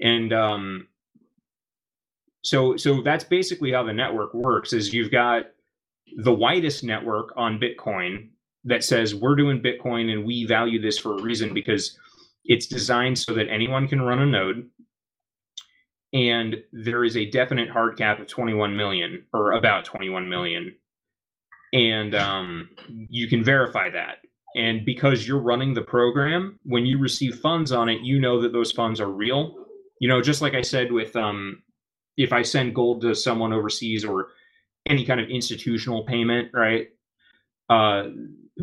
And 0.00 0.32
um 0.32 0.88
so 2.42 2.76
so 2.76 3.02
that's 3.02 3.24
basically 3.24 3.72
how 3.72 3.82
the 3.82 3.92
network 3.92 4.32
works 4.32 4.72
is 4.72 4.94
you've 4.94 5.10
got 5.10 5.46
the 6.16 6.32
widest 6.32 6.84
network 6.84 7.32
on 7.36 7.58
Bitcoin 7.58 8.28
that 8.64 8.84
says 8.84 9.14
we're 9.14 9.36
doing 9.36 9.62
Bitcoin 9.62 10.12
and 10.12 10.24
we 10.24 10.46
value 10.46 10.80
this 10.80 10.98
for 10.98 11.16
a 11.16 11.22
reason 11.22 11.54
because 11.54 11.98
it's 12.44 12.66
designed 12.66 13.18
so 13.18 13.34
that 13.34 13.48
anyone 13.48 13.88
can 13.88 14.02
run 14.02 14.20
a 14.20 14.26
node. 14.26 14.68
And 16.12 16.56
there 16.72 17.04
is 17.04 17.16
a 17.16 17.30
definite 17.30 17.70
hard 17.70 17.96
cap 17.96 18.18
of 18.18 18.26
21 18.26 18.76
million 18.76 19.24
or 19.32 19.52
about 19.52 19.84
21 19.84 20.28
million. 20.28 20.74
And 21.72 22.14
um, 22.14 22.70
you 22.88 23.28
can 23.28 23.44
verify 23.44 23.90
that. 23.90 24.16
And 24.56 24.84
because 24.84 25.28
you're 25.28 25.38
running 25.38 25.74
the 25.74 25.82
program, 25.82 26.58
when 26.64 26.84
you 26.84 26.98
receive 26.98 27.36
funds 27.36 27.70
on 27.70 27.88
it, 27.88 28.00
you 28.02 28.18
know 28.18 28.40
that 28.42 28.52
those 28.52 28.72
funds 28.72 29.00
are 29.00 29.10
real. 29.10 29.54
You 30.00 30.08
know, 30.08 30.20
just 30.20 30.42
like 30.42 30.54
I 30.54 30.62
said 30.62 30.90
with 30.90 31.14
um, 31.14 31.62
if 32.16 32.32
I 32.32 32.42
send 32.42 32.74
gold 32.74 33.02
to 33.02 33.14
someone 33.14 33.52
overseas 33.52 34.04
or 34.04 34.28
any 34.86 35.04
kind 35.04 35.20
of 35.20 35.28
institutional 35.28 36.04
payment, 36.04 36.48
right? 36.52 36.88
Uh, 37.70 38.08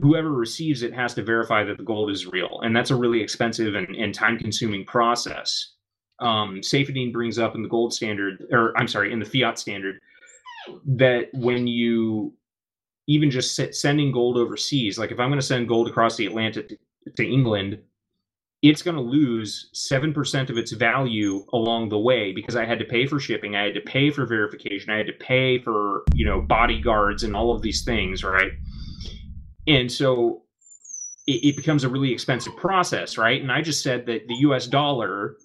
whoever 0.02 0.32
receives 0.32 0.84
it 0.84 0.94
has 0.94 1.14
to 1.16 1.24
verify 1.24 1.64
that 1.64 1.78
the 1.78 1.84
gold 1.84 2.12
is 2.12 2.28
real, 2.28 2.60
and 2.62 2.76
that's 2.76 2.92
a 2.92 2.96
really 2.96 3.22
expensive 3.22 3.74
and, 3.74 3.96
and 3.96 4.14
time-consuming 4.14 4.86
process. 4.86 5.74
Um, 6.20 6.62
Saifedean 6.62 7.14
brings 7.14 7.40
up 7.40 7.56
in 7.56 7.64
the 7.64 7.70
gold 7.70 7.94
standard, 7.94 8.46
or 8.52 8.78
I'm 8.78 8.88
sorry, 8.88 9.12
in 9.12 9.20
the 9.20 9.26
fiat 9.26 9.58
standard, 9.58 10.00
that 10.86 11.30
when 11.34 11.68
you 11.68 12.34
even 13.08 13.32
just 13.32 13.56
se- 13.56 13.72
sending 13.72 14.12
gold 14.12 14.38
overseas, 14.38 15.00
like 15.00 15.12
if 15.12 15.20
I'm 15.20 15.30
going 15.30 15.40
to 15.40 15.46
send 15.46 15.68
gold 15.68 15.88
across 15.88 16.18
the 16.18 16.26
Atlantic 16.26 16.70
to, 16.70 16.78
to 17.16 17.26
England, 17.26 17.80
it's 18.64 18.82
going 18.82 18.96
to 18.96 19.02
lose 19.02 19.70
7% 19.74 20.50
of 20.50 20.58
its 20.58 20.72
value 20.72 21.46
along 21.54 21.90
the 21.90 22.00
way 22.00 22.34
because 22.34 22.56
I 22.56 22.66
had 22.66 22.80
to 22.80 22.86
pay 22.86 23.06
for 23.06 23.20
shipping, 23.20 23.56
I 23.56 23.64
had 23.64 23.76
to 23.76 23.82
pay 23.82 24.10
for 24.10 24.26
verification, 24.26 24.90
I 24.90 24.98
had 24.98 25.08
to 25.08 25.14
pay 25.14 25.60
for, 25.60 26.04
you 26.14 26.26
know, 26.26 26.42
bodyguards 26.42 27.24
and 27.24 27.36
all 27.36 27.56
of 27.56 27.62
these 27.62 27.84
things, 27.84 28.24
right? 28.24 28.52
And 29.68 29.92
so 29.92 30.44
it, 31.28 31.44
it 31.50 31.56
becomes 31.58 31.84
a 31.84 31.90
really 31.90 32.12
expensive 32.12 32.56
process, 32.58 33.18
right? 33.18 33.42
And 33.42 33.52
I 33.52 33.62
just 33.62 33.84
said 33.84 34.06
that 34.06 34.28
the 34.28 34.36
US 34.48 34.68
dollar 34.68 35.36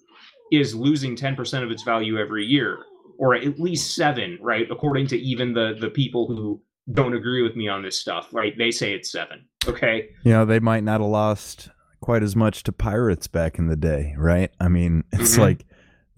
is 0.51 0.75
losing 0.75 1.15
10% 1.15 1.63
of 1.63 1.71
its 1.71 1.83
value 1.83 2.17
every 2.17 2.45
year 2.45 2.79
or 3.19 3.35
at 3.35 3.59
least 3.59 3.95
7, 3.95 4.37
right? 4.41 4.67
According 4.71 5.07
to 5.07 5.17
even 5.17 5.53
the 5.53 5.75
the 5.79 5.89
people 5.89 6.27
who 6.27 6.61
don't 6.91 7.13
agree 7.13 7.41
with 7.43 7.55
me 7.55 7.67
on 7.69 7.81
this 7.81 7.99
stuff, 7.99 8.33
right? 8.33 8.53
They 8.57 8.71
say 8.71 8.93
it's 8.93 9.11
7. 9.11 9.45
Okay? 9.67 10.09
You 10.23 10.31
know, 10.31 10.45
they 10.45 10.59
might 10.59 10.83
not 10.83 10.99
have 10.99 11.09
lost 11.09 11.69
quite 12.01 12.23
as 12.23 12.35
much 12.35 12.63
to 12.63 12.71
pirates 12.73 13.27
back 13.27 13.57
in 13.57 13.67
the 13.67 13.75
day, 13.77 14.13
right? 14.17 14.51
I 14.59 14.67
mean, 14.67 15.03
it's 15.13 15.35
Mhm. 15.37 15.39
like 15.39 15.65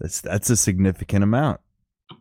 that's 0.00 0.20
that's 0.20 0.50
a 0.50 0.56
significant 0.56 1.22
amount. 1.22 1.60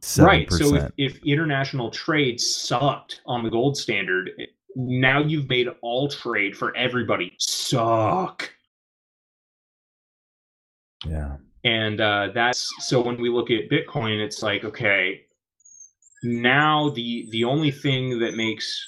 7%. 0.01 0.25
Right. 0.25 0.51
So 0.51 0.75
if, 0.75 0.91
if 0.97 1.17
international 1.25 1.89
trade 1.91 2.39
sucked 2.39 3.21
on 3.25 3.43
the 3.43 3.49
gold 3.49 3.77
standard, 3.77 4.29
now 4.75 5.19
you've 5.21 5.49
made 5.49 5.67
all 5.81 6.07
trade 6.09 6.57
for 6.57 6.75
everybody 6.75 7.35
suck. 7.39 8.51
yeah. 11.07 11.37
And 11.63 11.99
uh, 11.99 12.29
that's 12.33 12.71
so 12.79 13.01
when 13.01 13.19
we 13.19 13.29
look 13.29 13.49
at 13.49 13.69
Bitcoin, 13.69 14.23
it's 14.23 14.43
like, 14.43 14.63
okay, 14.63 15.25
now 16.23 16.89
the 16.89 17.27
the 17.31 17.43
only 17.43 17.71
thing 17.71 18.19
that 18.19 18.35
makes 18.35 18.87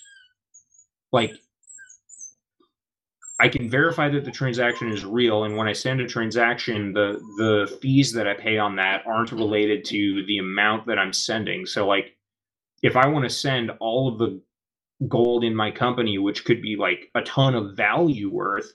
like 1.11 1.31
I 3.39 3.49
can 3.49 3.69
verify 3.69 4.09
that 4.09 4.25
the 4.25 4.31
transaction 4.31 4.91
is 4.91 5.05
real, 5.05 5.43
and 5.43 5.55
when 5.55 5.67
I 5.67 5.73
send 5.73 6.01
a 6.01 6.07
transaction, 6.07 6.93
the 6.93 7.19
the 7.37 7.77
fees 7.81 8.11
that 8.13 8.27
I 8.27 8.33
pay 8.33 8.57
on 8.57 8.75
that 8.77 9.05
aren't 9.07 9.31
related 9.31 9.85
to 9.85 10.25
the 10.25 10.39
amount 10.39 10.87
that 10.87 10.99
I'm 10.99 11.13
sending. 11.13 11.65
So, 11.65 11.87
like, 11.87 12.15
if 12.83 12.95
I 12.95 13.07
want 13.07 13.25
to 13.25 13.29
send 13.29 13.71
all 13.79 14.07
of 14.07 14.17
the 14.17 14.41
gold 15.07 15.43
in 15.43 15.55
my 15.55 15.71
company, 15.71 16.17
which 16.17 16.45
could 16.45 16.61
be 16.61 16.75
like 16.75 17.09
a 17.13 17.21
ton 17.21 17.55
of 17.55 17.75
value 17.75 18.29
worth, 18.31 18.71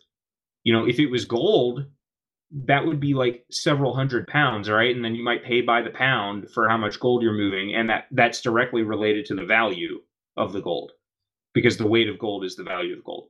you 0.64 0.72
know, 0.72 0.86
if 0.86 0.98
it 0.98 1.10
was 1.10 1.24
gold, 1.24 1.86
that 2.66 2.86
would 2.86 3.00
be 3.00 3.14
like 3.14 3.44
several 3.50 3.94
hundred 3.94 4.26
pounds, 4.26 4.68
right? 4.68 4.94
And 4.94 5.04
then 5.04 5.14
you 5.14 5.24
might 5.24 5.44
pay 5.44 5.62
by 5.62 5.82
the 5.82 5.90
pound 5.90 6.50
for 6.50 6.68
how 6.68 6.76
much 6.76 7.00
gold 7.00 7.22
you're 7.22 7.32
moving, 7.32 7.74
and 7.74 7.88
that 7.90 8.04
that's 8.10 8.40
directly 8.40 8.82
related 8.82 9.26
to 9.26 9.34
the 9.34 9.46
value 9.46 10.00
of 10.36 10.52
the 10.52 10.60
gold, 10.60 10.92
because 11.54 11.76
the 11.76 11.86
weight 11.86 12.08
of 12.08 12.18
gold 12.18 12.44
is 12.44 12.56
the 12.56 12.62
value 12.62 12.96
of 12.96 13.04
gold 13.04 13.28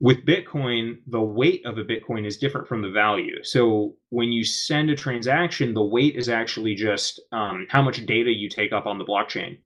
with 0.00 0.24
Bitcoin, 0.24 0.98
the 1.06 1.20
weight 1.20 1.64
of 1.66 1.76
a 1.78 1.84
Bitcoin 1.84 2.24
is 2.24 2.38
different 2.38 2.68
from 2.68 2.82
the 2.82 2.90
value. 2.90 3.42
So 3.42 3.96
when 4.10 4.30
you 4.30 4.44
send 4.44 4.90
a 4.90 4.96
transaction, 4.96 5.74
the 5.74 5.84
weight 5.84 6.14
is 6.14 6.28
actually 6.28 6.74
just 6.74 7.20
um, 7.32 7.66
how 7.68 7.82
much 7.82 8.06
data 8.06 8.30
you 8.30 8.48
take 8.48 8.72
up 8.72 8.86
on 8.86 8.98
the 8.98 9.04
blockchain. 9.04 9.58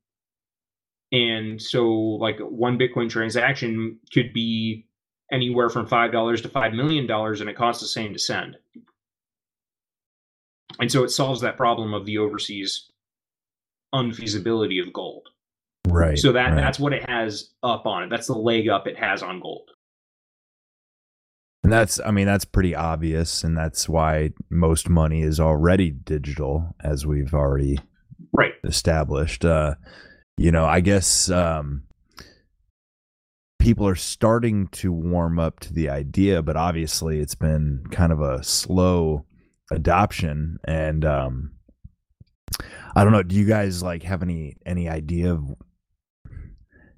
And 1.12 1.60
so, 1.60 1.86
like 1.90 2.38
one 2.40 2.78
Bitcoin 2.78 3.10
transaction 3.10 3.98
could 4.12 4.32
be 4.32 4.86
anywhere 5.30 5.68
from 5.68 5.86
five 5.86 6.10
dollars 6.10 6.40
to 6.42 6.48
five 6.48 6.72
million 6.72 7.06
dollars, 7.06 7.40
and 7.40 7.50
it 7.50 7.56
costs 7.56 7.82
the 7.82 7.88
same 7.88 8.12
to 8.14 8.18
send. 8.18 8.56
And 10.80 10.90
so 10.90 11.04
it 11.04 11.10
solves 11.10 11.42
that 11.42 11.58
problem 11.58 11.92
of 11.92 12.06
the 12.06 12.18
overseas 12.18 12.90
unfeasibility 13.92 14.78
of 14.78 14.92
gold. 14.92 15.28
Right. 15.86 16.18
So 16.18 16.32
that 16.32 16.48
right. 16.48 16.56
that's 16.56 16.78
what 16.78 16.94
it 16.94 17.08
has 17.08 17.50
up 17.62 17.86
on 17.86 18.04
it. 18.04 18.10
That's 18.10 18.28
the 18.28 18.34
leg 18.34 18.68
up 18.68 18.86
it 18.86 18.96
has 18.96 19.22
on 19.22 19.40
gold. 19.40 19.68
And 21.64 21.72
that's, 21.72 22.00
I 22.04 22.10
mean, 22.10 22.26
that's 22.26 22.44
pretty 22.44 22.74
obvious, 22.74 23.44
and 23.44 23.56
that's 23.56 23.88
why 23.88 24.30
most 24.50 24.88
money 24.88 25.22
is 25.22 25.38
already 25.38 25.90
digital, 25.90 26.74
as 26.82 27.06
we've 27.06 27.34
already 27.34 27.78
right 28.32 28.54
established. 28.64 29.44
Uh, 29.44 29.74
you 30.36 30.50
know, 30.50 30.64
I 30.64 30.80
guess 30.80 31.30
um, 31.30 31.84
people 33.58 33.86
are 33.86 33.94
starting 33.94 34.66
to 34.68 34.92
warm 34.92 35.38
up 35.38 35.60
to 35.60 35.72
the 35.72 35.88
idea, 35.88 36.42
but 36.42 36.56
obviously 36.56 37.20
it's 37.20 37.34
been 37.34 37.84
kind 37.90 38.12
of 38.12 38.20
a 38.20 38.42
slow 38.42 39.24
adoption. 39.70 40.58
And 40.64 41.04
um, 41.04 41.52
I 42.94 43.04
don't 43.04 43.12
know. 43.12 43.22
Do 43.22 43.36
you 43.36 43.44
guys 43.44 43.82
like 43.82 44.02
have 44.02 44.22
any 44.22 44.56
any 44.66 44.88
idea 44.88 45.32
of? 45.32 45.54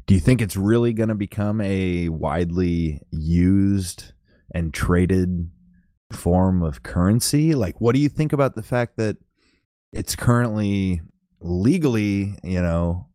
Do 0.06 0.12
you 0.14 0.20
think 0.20 0.42
it's 0.42 0.56
really 0.56 0.92
going 0.92 1.08
to 1.08 1.14
become 1.14 1.62
a 1.62 2.10
widely 2.10 3.00
used 3.10 4.12
and 4.54 4.72
traded 4.72 5.50
form 6.12 6.62
of 6.62 6.82
currency? 6.82 7.54
Like, 7.54 7.80
what 7.80 7.94
do 7.94 8.00
you 8.00 8.10
think 8.10 8.32
about 8.32 8.54
the 8.54 8.62
fact 8.62 8.98
that 8.98 9.16
it's 9.92 10.14
currently 10.14 11.00
legally, 11.40 12.36
you 12.42 12.60
know, 12.60 13.08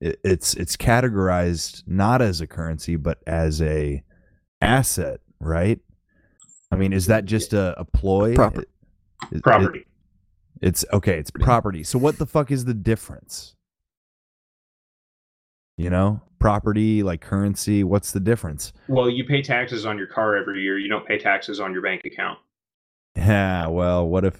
it's 0.00 0.54
it's 0.54 0.76
categorized 0.76 1.82
not 1.86 2.22
as 2.22 2.40
a 2.40 2.46
currency 2.46 2.96
but 2.96 3.18
as 3.26 3.60
a 3.60 4.02
asset, 4.60 5.20
right? 5.38 5.78
I 6.72 6.76
mean, 6.76 6.92
is 6.92 7.06
that 7.06 7.24
just 7.24 7.52
a, 7.52 7.78
a 7.78 7.84
ploy? 7.84 8.34
Proper- 8.34 8.62
It- 8.62 8.68
it- 9.32 9.42
property. 9.42 9.86
it's 10.62 10.84
okay. 10.92 11.18
It's 11.18 11.30
property. 11.30 11.82
So 11.84 11.98
what 11.98 12.18
the 12.18 12.26
fuck 12.26 12.50
is 12.50 12.64
the 12.64 12.74
difference? 12.74 13.54
You 15.76 15.90
know, 15.90 16.20
property 16.38 17.02
like 17.02 17.20
currency. 17.20 17.82
What's 17.84 18.12
the 18.12 18.20
difference? 18.20 18.72
Well, 18.88 19.08
you 19.10 19.24
pay 19.24 19.42
taxes 19.42 19.84
on 19.86 19.96
your 19.98 20.06
car 20.06 20.36
every 20.36 20.62
year. 20.62 20.78
You 20.78 20.88
don't 20.88 21.06
pay 21.06 21.18
taxes 21.18 21.58
on 21.60 21.72
your 21.72 21.82
bank 21.82 22.02
account. 22.04 22.38
Yeah. 23.16 23.66
Well, 23.68 24.06
what 24.06 24.24
if? 24.24 24.38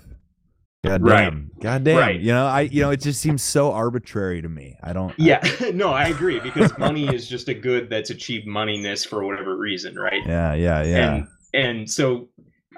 God 0.85 1.03
Right. 1.03 1.25
damn. 1.25 1.51
God 1.61 1.85
damn. 1.85 1.99
Right. 1.99 2.21
You 2.21 2.33
know, 2.33 2.47
I 2.47 2.63
you 2.63 2.81
know, 2.81 2.91
it 2.91 3.01
just 3.03 3.21
seems 3.21 3.43
so 3.43 3.71
arbitrary 3.73 4.41
to 4.41 4.49
me. 4.49 4.77
I 4.83 4.93
don't. 4.95 5.11
I- 5.11 5.15
Yeah, 5.19 5.71
no, 5.75 5.91
I 5.93 6.09
agree 6.09 6.41
because 6.41 6.77
money 6.79 7.07
is 7.15 7.29
just 7.29 7.49
a 7.49 7.55
good 7.55 7.91
that's 7.91 8.09
achieved 8.11 8.47
moneyness 8.47 9.07
for 9.07 9.23
whatever 9.25 9.57
reason, 9.57 9.95
right? 9.97 10.23
yeah. 10.27 10.55
Yeah. 10.55 10.83
Yeah. 10.83 11.15
And 11.15 11.29
and 11.53 11.91
so 11.91 12.29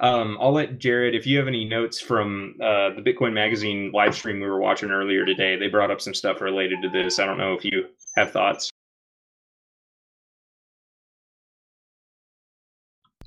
um, 0.00 0.36
I'll 0.40 0.52
let 0.52 0.78
Jared 0.80 1.14
if 1.14 1.26
you 1.28 1.38
have 1.38 1.46
any 1.46 1.64
notes 1.64 2.00
from 2.00 2.56
uh, 2.60 2.90
the 2.94 3.02
Bitcoin 3.06 3.34
Magazine 3.34 3.92
live 3.94 4.16
stream 4.16 4.40
we 4.40 4.46
were 4.48 4.58
watching 4.60 4.90
earlier 4.90 5.24
today. 5.24 5.56
They 5.56 5.68
brought 5.68 5.92
up 5.92 6.00
some 6.00 6.14
stuff 6.14 6.40
related 6.40 6.82
to 6.82 6.88
this. 6.88 7.20
I 7.20 7.24
don't 7.26 7.38
know 7.38 7.54
if 7.54 7.64
you 7.64 7.86
have 8.16 8.32
thoughts. 8.32 8.68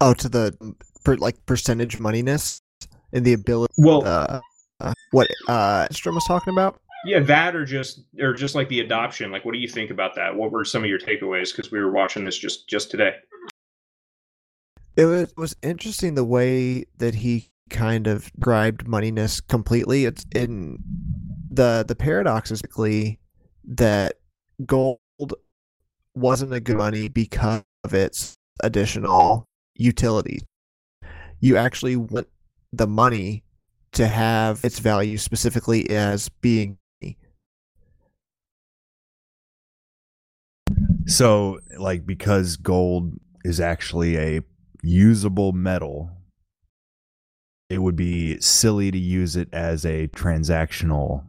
Oh, 0.02 0.14
to 0.16 0.28
the 0.28 0.76
per, 1.06 1.16
like 1.16 1.46
percentage 1.46 1.98
moneyness 2.00 2.60
and 3.14 3.24
the 3.24 3.32
ability. 3.32 3.74
Well, 3.78 4.06
Uh, 4.06 4.42
uh, 4.80 4.94
what 5.12 5.28
uh, 5.48 5.88
Strom 5.92 6.16
was 6.16 6.26
talking 6.26 6.54
about? 6.54 6.80
yeah, 7.06 7.20
that 7.20 7.56
or 7.56 7.66
just 7.66 8.02
or 8.20 8.34
just 8.34 8.56
like 8.56 8.68
the 8.68 8.80
adoption. 8.80 9.32
Like, 9.32 9.46
what 9.46 9.54
do 9.54 9.60
you 9.60 9.68
think 9.68 9.92
about 9.92 10.16
that? 10.16 10.36
What 10.36 10.52
were 10.52 10.66
some 10.66 10.84
of 10.84 10.90
your 10.90 11.00
takeaways? 11.00 11.56
Because 11.56 11.72
we 11.72 11.80
were 11.80 11.92
watching 11.92 12.26
this 12.26 12.38
just 12.38 12.68
just 12.68 12.90
today. 12.90 13.16
It 14.98 15.06
was, 15.06 15.34
was 15.38 15.56
interesting 15.62 16.16
the 16.16 16.24
way 16.24 16.86
that 16.98 17.16
he 17.16 17.52
kind 17.70 18.08
of 18.08 18.24
described 18.34 18.86
moneyness 18.88 19.46
completely. 19.48 20.06
It's 20.06 20.26
in 20.34 20.80
the 21.50 21.86
the 21.88 21.96
paradox 21.96 22.50
is 22.50 22.62
basically 22.62 23.20
that 23.66 24.16
gold 24.66 25.00
wasn't 26.16 26.54
a 26.54 26.60
good 26.60 26.78
money 26.78 27.08
because 27.08 27.64
of 27.84 27.94
its 27.94 28.36
additional 28.64 29.46
utility. 29.76 30.40
You 31.40 31.58
actually 31.58 31.98
want 31.98 32.28
the 32.74 32.88
money 32.88 33.44
to 33.96 34.08
have 34.08 34.64
its 34.64 34.80
value 34.80 35.18
specifically 35.18 35.90
as 35.90 36.30
being 36.30 36.78
So, 41.08 41.60
like, 41.78 42.06
because 42.06 42.58
gold 42.58 43.14
is 43.44 43.60
actually 43.60 44.18
a 44.18 44.42
usable 44.82 45.52
metal, 45.52 46.10
it 47.70 47.80
would 47.80 47.96
be 47.96 48.40
silly 48.40 48.92
to 48.92 48.98
use 48.98 49.36
it 49.36 49.50
as 49.54 49.86
a 49.86 50.08
transactional, 50.10 51.24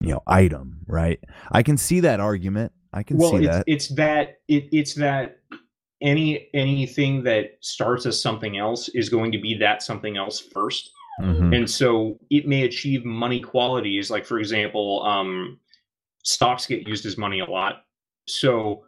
you 0.00 0.10
know, 0.10 0.22
item, 0.26 0.80
right? 0.86 1.18
I 1.50 1.62
can 1.62 1.78
see 1.78 2.00
that 2.00 2.20
argument. 2.20 2.72
I 2.92 3.02
can 3.02 3.16
well, 3.16 3.30
see 3.30 3.44
it's, 3.44 3.46
that. 3.46 3.64
it's 3.66 3.88
that 3.94 4.40
it, 4.48 4.68
it's 4.72 4.94
that 4.94 5.38
any 6.02 6.48
anything 6.52 7.22
that 7.24 7.58
starts 7.60 8.04
as 8.04 8.20
something 8.20 8.58
else 8.58 8.88
is 8.90 9.08
going 9.08 9.32
to 9.32 9.38
be 9.38 9.56
that 9.58 9.82
something 9.82 10.16
else 10.16 10.40
first. 10.40 10.90
Mhm. 11.20 11.54
and 11.56 11.70
so 11.70 12.18
it 12.30 12.46
may 12.46 12.62
achieve 12.64 13.04
money 13.04 13.40
qualities 13.40 14.10
like 14.10 14.24
for 14.24 14.38
example 14.38 15.02
um, 15.04 15.58
stocks 16.24 16.66
get 16.66 16.86
used 16.88 17.06
as 17.06 17.16
money 17.18 17.40
a 17.40 17.44
lot. 17.50 17.84
So 18.26 18.84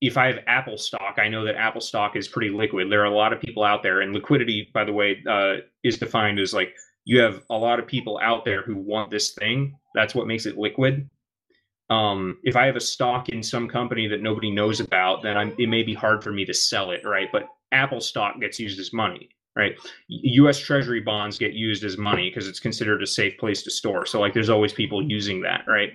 if 0.00 0.16
i 0.18 0.26
have 0.26 0.38
apple 0.48 0.76
stock 0.76 1.14
i 1.18 1.28
know 1.28 1.44
that 1.44 1.54
apple 1.56 1.80
stock 1.80 2.16
is 2.16 2.28
pretty 2.28 2.50
liquid. 2.50 2.90
There 2.90 3.00
are 3.02 3.04
a 3.06 3.14
lot 3.14 3.32
of 3.32 3.40
people 3.40 3.62
out 3.64 3.82
there 3.82 4.00
and 4.00 4.12
liquidity 4.12 4.68
by 4.74 4.84
the 4.84 4.92
way 4.92 5.22
uh, 5.28 5.56
is 5.82 5.98
defined 5.98 6.38
as 6.40 6.52
like 6.52 6.74
you 7.04 7.20
have 7.20 7.42
a 7.50 7.56
lot 7.56 7.78
of 7.78 7.86
people 7.86 8.18
out 8.22 8.44
there 8.44 8.62
who 8.62 8.76
want 8.76 9.10
this 9.10 9.32
thing. 9.34 9.76
That's 9.94 10.14
what 10.14 10.26
makes 10.26 10.46
it 10.46 10.56
liquid. 10.58 11.08
Um, 11.90 12.38
if 12.44 12.56
i 12.56 12.64
have 12.66 12.76
a 12.76 12.80
stock 12.80 13.28
in 13.28 13.42
some 13.42 13.68
company 13.68 14.06
that 14.08 14.22
nobody 14.22 14.50
knows 14.50 14.80
about 14.80 15.22
then 15.22 15.36
I'm, 15.36 15.54
it 15.58 15.68
may 15.68 15.82
be 15.82 15.94
hard 15.94 16.24
for 16.24 16.32
me 16.32 16.44
to 16.46 16.54
sell 16.54 16.90
it 16.92 17.02
right? 17.04 17.28
But 17.30 17.44
apple 17.72 18.00
stock 18.00 18.40
gets 18.40 18.58
used 18.58 18.80
as 18.80 18.92
money 18.92 19.28
right 19.56 19.74
U.S. 20.08 20.58
Treasury 20.58 21.00
bonds 21.00 21.38
get 21.38 21.52
used 21.52 21.84
as 21.84 21.96
money 21.96 22.28
because 22.30 22.48
it's 22.48 22.60
considered 22.60 23.02
a 23.02 23.06
safe 23.06 23.38
place 23.38 23.62
to 23.62 23.70
store. 23.70 24.04
So 24.06 24.20
like, 24.20 24.34
there's 24.34 24.50
always 24.50 24.72
people 24.72 25.02
using 25.02 25.40
that, 25.42 25.64
right? 25.68 25.90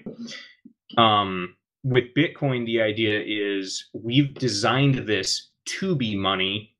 Um, 0.97 1.55
with 1.83 2.05
Bitcoin, 2.17 2.65
the 2.65 2.81
idea 2.81 3.21
is 3.25 3.89
we've 3.93 4.33
designed 4.33 5.07
this 5.07 5.51
to 5.65 5.95
be 5.95 6.15
money, 6.15 6.75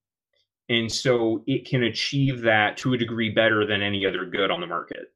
and 0.68 0.92
so 0.92 1.44
it 1.48 1.68
can 1.68 1.84
achieve 1.84 2.42
that 2.42 2.78
to 2.78 2.94
a 2.94 2.98
degree 2.98 3.30
better 3.30 3.66
than 3.66 3.82
any 3.82 4.06
other 4.06 4.26
good 4.26 4.52
on 4.52 4.60
the 4.62 4.68
market. 4.68 5.12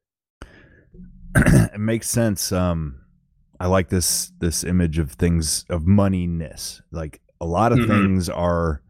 it 1.36 1.80
makes 1.80 2.08
sense. 2.08 2.52
Um, 2.52 3.00
I 3.60 3.66
like 3.66 3.88
this 3.88 4.32
this 4.38 4.64
image 4.64 4.98
of 4.98 5.12
things 5.12 5.64
of 5.68 5.82
moneyness. 5.82 6.80
Like 6.92 7.20
a 7.40 7.46
lot 7.46 7.72
of 7.72 7.78
Mhm. 7.80 7.86
things 7.88 8.28
are 8.28 8.82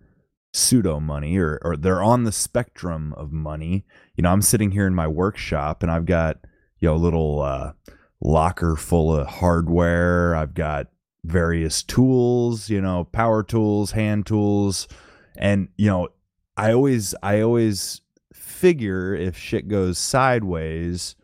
pseudo 0.55 1.01
money, 1.01 1.37
or 1.37 1.59
or 1.63 1.77
they're 1.77 2.03
on 2.03 2.25
the 2.25 2.33
spectrum 2.33 3.13
of 3.17 3.33
money. 3.33 3.85
You 4.17 4.23
know, 4.23 4.31
I'm 4.31 4.43
sitting 4.43 4.71
here 4.71 4.87
in 4.87 4.95
my 4.95 5.07
workshop, 5.07 5.83
and 5.83 5.91
I've 5.91 6.07
got 6.07 6.39
you 6.79 6.89
know 6.89 6.95
a 6.95 6.97
little 6.97 7.43
uh, 7.43 7.73
locker 8.21 8.77
full 8.77 9.15
of 9.15 9.27
hardware. 9.27 10.35
I've 10.35 10.55
got 10.55 10.89
various 11.25 11.83
tools. 11.83 12.71
You 12.71 12.81
know, 12.81 13.05
power 13.05 13.43
tools, 13.43 13.93
hand 13.93 14.27
tools, 14.27 14.89
and 15.37 15.69
you 15.77 15.91
know, 15.91 16.09
I 16.57 16.73
always 16.73 17.15
I 17.23 17.41
always 17.41 18.01
figure 18.35 19.15
if 19.15 19.37
shit 19.37 19.69
goes 19.69 19.99
sideways, 19.99 21.17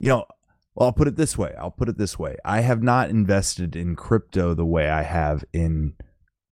you 0.00 0.08
know, 0.08 0.24
well, 0.74 0.88
I'll 0.88 0.92
put 0.92 1.06
it 1.06 1.16
this 1.16 1.38
way. 1.38 1.54
I'll 1.58 1.70
put 1.70 1.88
it 1.88 1.98
this 1.98 2.18
way. 2.18 2.36
I 2.44 2.60
have 2.60 2.82
not 2.82 3.10
invested 3.10 3.76
in 3.76 3.94
crypto 3.94 4.54
the 4.54 4.64
way 4.64 4.88
I 4.88 5.02
have 5.02 5.44
in 5.52 5.94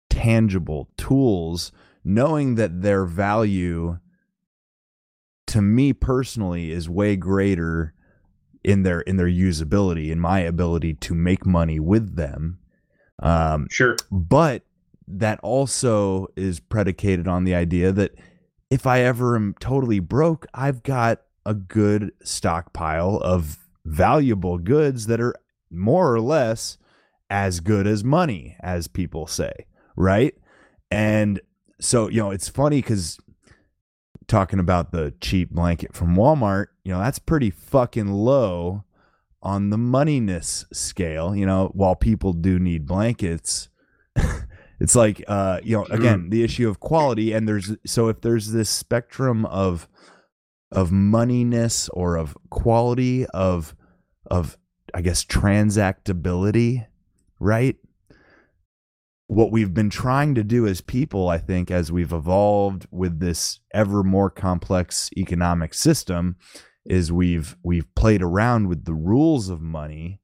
tangible 0.09 0.89
tools, 0.97 1.72
knowing 2.04 2.56
that 2.56 2.82
their 2.82 3.06
value 3.06 3.97
to 5.47 5.62
me 5.62 5.93
personally 5.93 6.72
is 6.72 6.89
way 6.89 7.16
greater 7.16 7.93
in 8.64 8.84
their 8.84 9.02
in 9.02 9.18
their 9.18 9.28
usability 9.28 10.12
in 10.12 10.20
my 10.20 10.39
ability 10.39 10.93
to 10.93 11.16
make 11.16 11.45
money 11.45 11.80
with 11.80 12.16
them 12.16 12.60
um 13.24 13.68
Sure. 13.70 13.95
but 14.12 14.64
that 15.08 15.39
also 15.41 16.28
is 16.36 16.60
predicated 16.60 17.28
on 17.28 17.43
the 17.43 17.56
idea 17.56 17.91
that 17.91 18.12
if 18.70 18.86
i 18.86 18.99
ever 19.02 19.36
am 19.36 19.56
totally 19.60 19.99
broke 19.99 20.45
i've 20.54 20.84
got 20.84 21.22
a 21.45 21.54
good 21.56 22.12
stockpile 22.24 23.18
of 23.24 23.58
valuable 23.84 24.60
goods 24.60 25.08
that 25.08 25.20
are 25.20 25.34
more 25.72 26.14
or 26.14 26.22
less 26.22 26.78
as 27.32 27.60
good 27.62 27.88
as 27.88 28.04
money 28.04 28.56
as 28.62 28.88
people 28.88 29.26
say 29.26 29.52
right 29.95 30.36
and 30.91 31.41
so 31.82 32.07
you 32.07 32.21
know 32.21 32.32
it's 32.32 32.47
funny 32.47 32.77
because 32.77 33.19
talking 34.32 34.59
about 34.59 34.91
the 34.91 35.13
cheap 35.19 35.51
blanket 35.51 35.93
from 35.93 36.15
Walmart, 36.15 36.67
you 36.86 36.91
know, 36.93 36.99
that's 36.99 37.19
pretty 37.19 37.49
fucking 37.49 38.07
low 38.07 38.86
on 39.43 39.69
the 39.69 39.77
moneyness 39.77 40.65
scale. 40.73 41.36
You 41.36 41.45
know, 41.45 41.69
while 41.73 41.95
people 41.95 42.32
do 42.32 42.57
need 42.57 42.88
blankets, 42.88 43.67
it's 44.79 44.95
like, 44.95 45.23
uh, 45.27 45.59
you 45.63 45.75
know, 45.77 45.86
again, 45.91 46.29
the 46.29 46.43
issue 46.43 46.69
of 46.69 46.79
quality. 46.79 47.34
And 47.34 47.47
there's 47.47 47.75
so 47.86 48.07
if 48.07 48.21
there's 48.21 48.53
this 48.53 48.69
spectrum 48.69 49.45
of 49.45 49.88
of 50.71 50.89
moneyness 50.89 51.89
or 51.91 52.15
of 52.15 52.38
quality 52.49 53.25
of 53.27 53.75
of 54.29 54.57
I 54.93 55.01
guess 55.01 55.25
transactability, 55.25 56.88
right? 57.39 57.75
What 59.32 59.49
we've 59.49 59.73
been 59.73 59.89
trying 59.89 60.36
to 60.36 60.43
do 60.43 60.67
as 60.67 60.82
people, 60.82 61.29
I 61.29 61.38
think, 61.38 61.71
as 61.71 61.89
we've 61.89 62.11
evolved 62.11 62.86
with 62.91 63.21
this 63.21 63.61
ever 63.73 64.03
more 64.03 64.29
complex 64.29 65.09
economic 65.15 65.73
system, 65.73 66.36
is 66.86 67.13
we've 67.13 67.55
we've 67.63 67.88
played 67.95 68.21
around 68.21 68.67
with 68.67 68.84
the 68.84 68.93
rules 68.93 69.47
of 69.47 69.61
money 69.61 70.19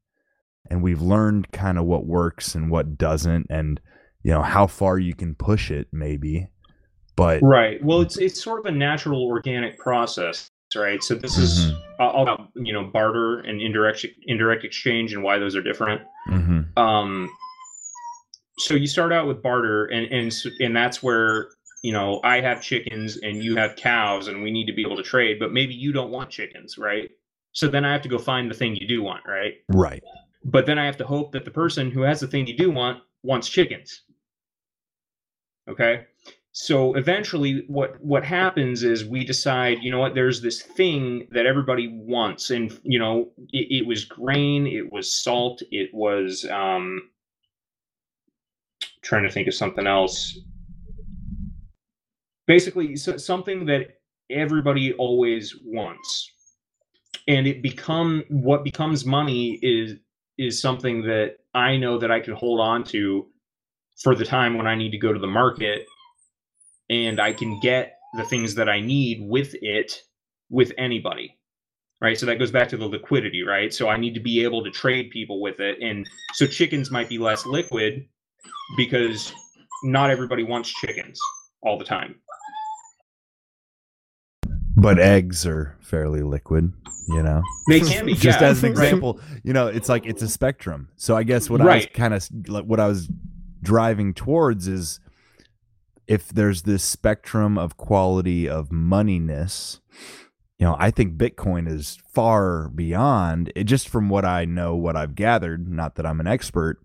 and 0.70 0.84
we've 0.84 1.02
learned 1.02 1.54
kind 1.54 1.78
of 1.78 1.86
what 1.86 2.06
works 2.06 2.54
and 2.54 2.70
what 2.70 2.98
doesn't 2.98 3.46
and 3.50 3.80
you 4.24 4.32
know 4.32 4.42
how 4.42 4.68
far 4.68 5.00
you 5.00 5.16
can 5.16 5.36
push 5.36 5.72
it 5.72 5.88
maybe 5.94 6.48
but 7.16 7.40
Right. 7.42 7.82
Well, 7.84 8.02
it's 8.02 8.18
it's 8.18 8.44
sort 8.44 8.60
of 8.60 8.66
a 8.66 8.76
natural 8.78 9.24
organic 9.24 9.78
process, 9.78 10.50
right? 10.76 11.02
So 11.02 11.16
this 11.16 11.38
is 11.38 11.72
Mhm. 11.72 11.80
all 12.00 12.24
about 12.24 12.50
you 12.56 12.74
know 12.74 12.84
barter 12.84 13.40
and 13.40 13.62
indirect 13.62 14.06
indirect 14.26 14.66
exchange 14.66 15.14
and 15.14 15.24
why 15.24 15.40
those 15.40 15.56
are 15.56 15.64
different. 15.64 16.02
Mhm. 16.30 16.78
Um, 16.78 17.30
so 18.58 18.74
you 18.74 18.88
start 18.88 19.14
out 19.14 19.28
with 19.28 19.42
barter, 19.42 19.86
and 19.86 20.12
and 20.12 20.34
and 20.60 20.76
that's 20.76 21.02
where 21.04 21.50
you 21.84 21.92
know 21.92 22.20
I 22.24 22.42
have 22.42 22.62
chickens 22.62 23.18
and 23.18 23.44
you 23.44 23.56
have 23.56 23.76
cows, 23.76 24.28
and 24.28 24.42
we 24.42 24.52
need 24.52 24.66
to 24.68 24.74
be 24.74 24.82
able 24.82 24.98
to 24.98 25.04
trade. 25.04 25.38
But 25.40 25.54
maybe 25.54 25.74
you 25.74 25.92
don't 25.92 26.12
want 26.12 26.30
chickens, 26.30 26.78
right? 26.78 27.10
So 27.58 27.68
then 27.68 27.86
I 27.86 27.92
have 27.92 28.04
to 28.04 28.10
go 28.10 28.20
find 28.20 28.52
the 28.52 28.56
thing 28.56 28.76
you 28.76 28.88
do 28.88 29.02
want, 29.02 29.24
right? 29.28 29.56
right 29.70 30.04
But 30.44 30.68
then 30.68 30.78
I 30.78 30.86
have 30.86 30.98
to 30.98 31.06
hope 31.06 31.32
that 31.32 31.44
the 31.44 31.50
person 31.50 31.90
who 31.90 32.02
has 32.02 32.20
the 32.20 32.28
thing 32.28 32.46
you 32.46 32.56
do 32.56 32.70
want 32.70 33.02
wants 33.24 33.50
chickens. 33.50 34.04
Okay? 35.68 36.06
So 36.52 36.94
eventually 36.94 37.64
what 37.68 38.00
what 38.00 38.24
happens 38.24 38.84
is 38.84 39.06
we 39.06 39.24
decide, 39.24 39.80
you 39.82 39.90
know 39.90 39.98
what, 39.98 40.14
there's 40.14 40.40
this 40.40 40.62
thing 40.62 41.28
that 41.32 41.48
everybody 41.48 41.88
wants 41.88 42.52
and 42.52 42.80
you 42.84 43.00
know, 43.00 43.32
it, 43.52 43.82
it 43.82 43.88
was 43.88 44.06
grain, 44.06 44.68
it 44.68 44.92
was 44.92 45.12
salt, 45.12 45.64
it 45.72 45.90
was 45.94 46.46
um 46.46 47.10
trying 49.08 49.24
to 49.24 49.32
think 49.32 49.48
of 49.48 49.54
something 49.54 49.88
else. 49.88 50.38
Basically 52.46 52.96
so, 52.96 53.18
something 53.18 53.66
that 53.66 54.00
everybody 54.30 54.94
always 54.94 55.56
wants. 55.64 56.32
And 57.28 57.48
it 57.48 57.62
become 57.62 58.24
what 58.30 58.64
becomes 58.64 59.06
money 59.06 59.60
is 59.62 60.00
is 60.38 60.62
something 60.62 61.02
that 61.04 61.38
I 61.56 61.78
know 61.78 61.98
that 61.98 62.12
I 62.12 62.20
can 62.20 62.34
hold 62.34 62.60
on 62.60 62.84
to 62.86 63.28
for 64.02 64.14
the 64.14 64.26
time 64.26 64.56
when 64.56 64.68
I 64.68 64.76
need 64.76 64.92
to 64.92 64.98
go 64.98 65.12
to 65.12 65.20
the 65.20 65.28
market 65.28 65.86
and 66.90 67.20
I 67.20 67.34
can 67.34 67.60
get 67.60 67.98
the 68.16 68.24
things 68.24 68.54
that 68.56 68.70
I 68.70 68.80
need 68.80 69.28
with 69.28 69.56
it 69.62 70.04
with 70.50 70.72
anybody. 70.78 71.36
Right? 72.00 72.18
So 72.18 72.28
that 72.28 72.38
goes 72.38 72.52
back 72.52 72.70
to 72.70 72.78
the 72.78 72.86
liquidity, 72.86 73.42
right? 73.42 73.74
So 73.74 73.90
I 73.90 73.98
need 73.98 74.14
to 74.14 74.20
be 74.20 74.44
able 74.44 74.64
to 74.64 74.70
trade 74.70 75.10
people 75.10 75.42
with 75.42 75.60
it 75.60 75.80
and 75.82 76.08
so 76.34 76.46
chickens 76.46 76.92
might 76.92 77.10
be 77.10 77.18
less 77.18 77.46
liquid 77.46 78.08
because 78.76 79.34
not 79.84 80.10
everybody 80.10 80.44
wants 80.44 80.70
chickens 80.74 81.20
all 81.62 81.78
the 81.78 81.86
time. 81.86 82.16
but 84.80 85.00
eggs 85.00 85.46
are 85.46 85.76
fairly 85.82 86.22
liquid 86.22 86.72
you 87.10 87.24
know? 87.24 87.42
They 87.68 87.80
can 87.80 88.06
be 88.06 88.14
just 88.14 88.42
yeah, 88.42 88.48
as 88.48 88.64
an 88.64 88.74
right. 88.74 88.84
example 88.84 89.20
you 89.44 89.54
know 89.54 89.68
it's 89.68 89.90
like 89.90 90.06
it's 90.06 90.22
a 90.22 90.30
spectrum. 90.30 90.90
So 90.96 91.16
i 91.16 91.24
guess 91.24 91.50
what 91.50 91.62
i 91.62 91.76
was 91.76 91.88
kind 91.94 92.14
of 92.14 92.28
like 92.48 92.66
what 92.66 92.80
i 92.80 92.88
was 92.88 93.10
driving 93.62 94.14
towards 94.14 94.68
is 94.68 95.00
if 96.08 96.30
there's 96.30 96.62
this 96.62 96.84
spectrum 96.84 97.58
of 97.58 97.76
quality 97.76 98.48
of 98.48 98.70
moneyness 98.70 99.80
you 100.60 100.66
know 100.66 100.76
i 100.80 100.92
think 100.92 101.18
bitcoin 101.18 101.68
is 101.68 101.98
far 102.14 102.70
beyond 102.70 103.52
it 103.56 103.66
just 103.66 103.90
from 103.90 104.10
what 104.10 104.24
i 104.24 104.46
know 104.46 104.76
what 104.76 104.96
i've 104.96 105.16
gathered 105.16 105.68
not 105.68 105.96
that 105.96 106.06
i'm 106.06 106.20
an 106.20 106.28
expert 106.28 106.80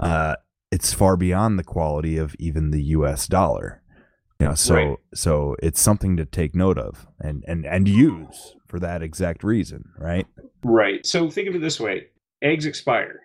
uh 0.00 0.34
it's 0.70 0.92
far 0.92 1.16
beyond 1.16 1.58
the 1.58 1.64
quality 1.64 2.16
of 2.18 2.34
even 2.38 2.70
the 2.70 2.82
us 2.82 3.26
dollar 3.26 3.82
you 4.40 4.46
know 4.46 4.54
so 4.54 4.74
Right. 4.74 4.96
so 5.14 5.56
it's 5.62 5.80
something 5.80 6.16
to 6.16 6.24
take 6.26 6.54
note 6.54 6.78
of 6.78 7.06
and 7.20 7.44
and 7.46 7.64
and 7.64 7.88
use 7.88 8.54
for 8.66 8.78
that 8.80 9.02
exact 9.02 9.44
reason 9.44 9.90
right 9.98 10.26
Right. 10.64 11.06
So 11.06 11.30
think 11.30 11.48
of 11.48 11.54
it 11.54 11.60
this 11.60 11.78
way 11.78 12.08
eggs 12.42 12.66
expire, 12.66 13.20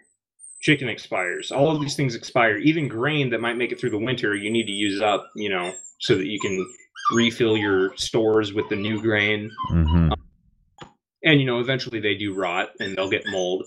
chicken 0.61 0.87
expires, 0.87 1.51
all 1.51 1.71
of 1.71 1.81
these 1.81 1.95
things 1.95 2.15
expire. 2.15 2.57
Even 2.57 2.87
grain 2.87 3.29
that 3.31 3.41
might 3.41 3.57
make 3.57 3.71
it 3.71 3.79
through 3.79 3.89
the 3.89 3.97
winter, 3.97 4.35
you 4.35 4.51
need 4.51 4.65
to 4.65 4.71
use 4.71 5.01
up, 5.01 5.29
you 5.35 5.49
know, 5.49 5.73
so 5.99 6.15
that 6.15 6.27
you 6.27 6.39
can 6.39 6.65
refill 7.13 7.57
your 7.57 7.95
stores 7.97 8.53
with 8.53 8.69
the 8.69 8.75
new 8.75 9.01
grain. 9.01 9.49
mm-hmm. 9.71 10.09
And, 11.23 11.39
you 11.39 11.45
know, 11.45 11.59
eventually 11.59 11.99
they 11.99 12.15
do 12.15 12.33
rot 12.33 12.69
and 12.79 12.95
they'll 12.95 13.09
get 13.09 13.23
mold 13.27 13.63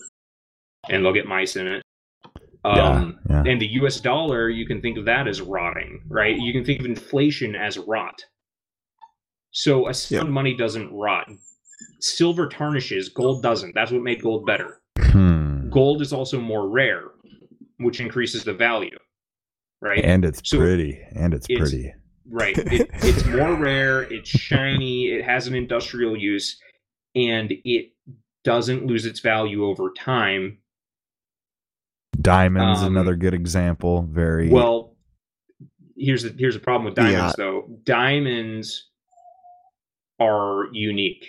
and 0.89 1.03
they'll 1.03 1.13
get 1.13 1.25
mice 1.25 1.55
in 1.55 1.67
it. 1.67 1.83
Um, 2.65 3.19
yeah 3.29 3.43
And 3.45 3.61
the 3.61 3.67
US 3.81 3.99
dollar, 3.99 4.49
you 4.49 4.65
can 4.65 4.81
think 4.81 4.97
of 4.97 5.05
that 5.05 5.27
as 5.27 5.41
rotting, 5.41 6.01
right? 6.07 6.37
You 6.37 6.51
can 6.53 6.65
think 6.65 6.79
of 6.79 6.85
inflation 6.85 7.55
as 7.55 7.77
rot. 7.77 8.23
So 9.51 9.87
a 9.87 9.93
sound 9.93 10.31
money 10.31 10.55
doesn't 10.55 10.91
rot. 10.91 11.29
Silver 11.99 12.47
tarnishes, 12.47 13.09
gold 13.09 13.41
doesn't. 13.43 13.73
That's 13.75 13.91
what 13.91 14.01
made 14.01 14.21
gold 14.21 14.45
better. 14.45 14.81
Hmm. 14.99 15.69
Gold 15.69 16.01
is 16.01 16.11
also 16.13 16.39
more 16.39 16.69
rare, 16.69 17.03
which 17.79 17.99
increases 17.99 18.43
the 18.43 18.53
value, 18.53 18.97
right? 19.81 20.03
and 20.03 20.25
it's 20.25 20.41
So 20.43 20.57
pretty 20.57 20.99
and 21.15 21.33
it's, 21.33 21.47
it's- 21.49 21.69
pretty 21.69 21.93
right. 22.29 22.57
It, 22.73 22.89
it's 22.93 23.25
more 23.25 23.55
rare, 23.55 24.01
it's 24.03 24.29
shiny, 24.29 25.07
it 25.09 25.23
has 25.23 25.47
an 25.47 25.55
industrial 25.55 26.17
use, 26.17 26.57
and 27.15 27.51
it 27.63 27.91
doesn't 28.43 28.85
lose 28.85 29.05
its 29.05 29.19
value 29.19 29.65
over 29.65 29.91
time. 29.97 30.57
Diamonds 32.21 32.81
um, 32.81 32.87
another 32.87 33.15
good 33.15 33.33
example 33.33 34.03
very 34.09 34.49
Well, 34.49 34.95
here's 35.97 36.23
the 36.23 36.35
here's 36.37 36.55
the 36.55 36.59
problem 36.59 36.85
with 36.85 36.95
diamonds 36.95 37.35
Yeah. 37.37 37.45
though. 37.45 37.69
Diamonds 37.83 38.89
are 40.19 40.67
unique. 40.71 41.25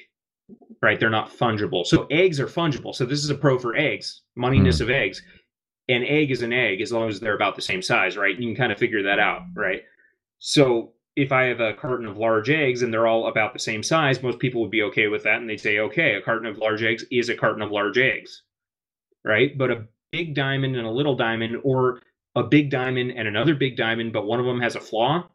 Right? 0.83 1.01
They're 1.01 1.11
not 1.11 1.31
fungible. 1.31 1.85
So 1.87 2.07
eggs 2.11 2.39
are 2.39 2.47
fungible. 2.47 2.95
So 2.95 3.05
this 3.05 3.25
is 3.25 3.31
a 3.31 3.35
pro 3.35 3.59
for 3.59 3.75
eggs, 3.75 4.23
moneyness 4.39 4.81
of 4.81 4.91
eggs. 4.91 5.23
An 5.89 6.05
egg 6.05 6.31
is 6.31 6.43
an 6.43 6.53
egg 6.53 6.81
as 6.81 6.93
long 6.93 7.09
as 7.09 7.19
they're 7.19 7.35
about 7.35 7.57
the 7.57 7.63
same 7.63 7.83
size, 7.83 8.17
right? 8.17 8.39
You 8.39 8.47
can 8.49 8.57
kind 8.57 8.73
of 8.73 8.79
figure 8.79 9.03
that 9.05 9.19
out, 9.19 9.43
right? 9.55 9.83
So 10.39 10.93
if 11.17 11.33
I 11.33 11.45
have 11.45 11.61
a 11.61 11.73
carton 11.75 12.07
of 12.07 12.19
large 12.19 12.51
eggs 12.51 12.83
and 12.83 12.93
they're 12.93 13.07
all 13.07 13.27
about 13.27 13.55
the 13.55 13.59
same 13.59 13.83
size, 13.83 14.23
most 14.23 14.39
people 14.39 14.61
would 14.61 14.71
be 14.71 14.83
okay 14.83 15.09
with 15.09 15.23
that 15.25 15.41
and 15.41 15.49
they'd 15.49 15.59
say, 15.61 15.79
okay, 15.79 16.15
a 16.15 16.21
carton 16.21 16.47
of 16.47 16.59
large 16.59 16.83
eggs 16.83 17.05
is 17.11 17.29
a 17.29 17.35
carton 17.37 17.63
of 17.63 17.71
large 17.71 17.99
eggs. 17.99 18.43
Right? 19.25 19.57
But 19.57 19.71
a 19.71 19.87
big 20.17 20.35
diamond 20.35 20.77
and 20.77 20.87
a 20.87 20.91
little 20.91 21.15
diamond 21.15 21.57
or 21.63 22.01
a 22.35 22.43
big 22.43 22.71
diamond 22.71 23.11
and 23.11 23.29
another 23.29 23.55
big 23.55 23.77
diamond, 23.77 24.13
but 24.15 24.27
one 24.27 24.41
of 24.41 24.47
them 24.47 24.61
has 24.61 24.75
a 24.75 24.81
flaw, 24.81 25.29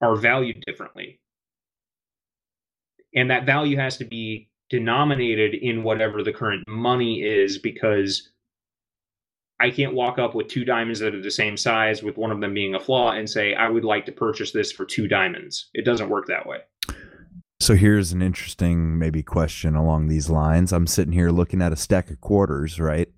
are 0.00 0.16
valued 0.16 0.62
differently. 0.66 1.20
And 3.14 3.30
that 3.30 3.44
value 3.44 3.76
has 3.76 3.98
to 3.98 4.04
be 4.04 4.48
denominated 4.70 5.54
in 5.54 5.82
whatever 5.82 6.22
the 6.22 6.32
current 6.32 6.64
money 6.66 7.22
is 7.22 7.58
because 7.58 8.30
I 9.60 9.70
can't 9.70 9.94
walk 9.94 10.18
up 10.18 10.34
with 10.34 10.48
two 10.48 10.64
diamonds 10.64 11.00
that 11.00 11.14
are 11.14 11.22
the 11.22 11.30
same 11.30 11.56
size 11.56 12.02
with 12.02 12.16
one 12.16 12.30
of 12.30 12.40
them 12.40 12.54
being 12.54 12.74
a 12.74 12.80
flaw 12.80 13.12
and 13.12 13.28
say, 13.28 13.54
I 13.54 13.68
would 13.68 13.84
like 13.84 14.06
to 14.06 14.12
purchase 14.12 14.52
this 14.52 14.72
for 14.72 14.86
two 14.86 15.06
diamonds. 15.06 15.68
It 15.74 15.84
doesn't 15.84 16.08
work 16.08 16.26
that 16.28 16.46
way. 16.46 16.60
So 17.60 17.74
here's 17.74 18.12
an 18.12 18.20
interesting 18.20 18.98
maybe 18.98 19.22
question 19.22 19.76
along 19.76 20.08
these 20.08 20.28
lines. 20.28 20.72
I'm 20.72 20.86
sitting 20.86 21.12
here 21.12 21.30
looking 21.30 21.62
at 21.62 21.72
a 21.72 21.76
stack 21.76 22.10
of 22.10 22.20
quarters, 22.20 22.80
right? 22.80 23.08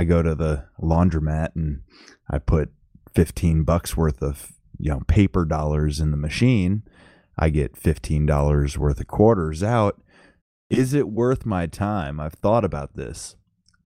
I 0.00 0.04
go 0.04 0.22
to 0.22 0.34
the 0.34 0.64
laundromat 0.80 1.54
and 1.54 1.82
I 2.30 2.38
put 2.38 2.70
15 3.14 3.64
bucks 3.64 3.98
worth 3.98 4.22
of, 4.22 4.52
you 4.78 4.90
know, 4.90 5.00
paper 5.06 5.44
dollars 5.44 6.00
in 6.00 6.10
the 6.10 6.16
machine. 6.16 6.84
I 7.38 7.50
get 7.50 7.74
$15 7.74 8.78
worth 8.78 8.98
of 8.98 9.06
quarters 9.06 9.62
out. 9.62 10.00
Is 10.70 10.94
it 10.94 11.10
worth 11.10 11.44
my 11.44 11.66
time? 11.66 12.18
I've 12.18 12.32
thought 12.32 12.64
about 12.64 12.96
this 12.96 13.36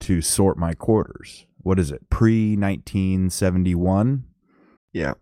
to 0.01 0.21
sort 0.21 0.57
my 0.57 0.73
quarters. 0.73 1.47
What 1.57 1.79
is 1.79 1.91
it? 1.91 2.09
Pre 2.09 2.55
1971? 2.55 4.23
Yeah. 4.93 5.15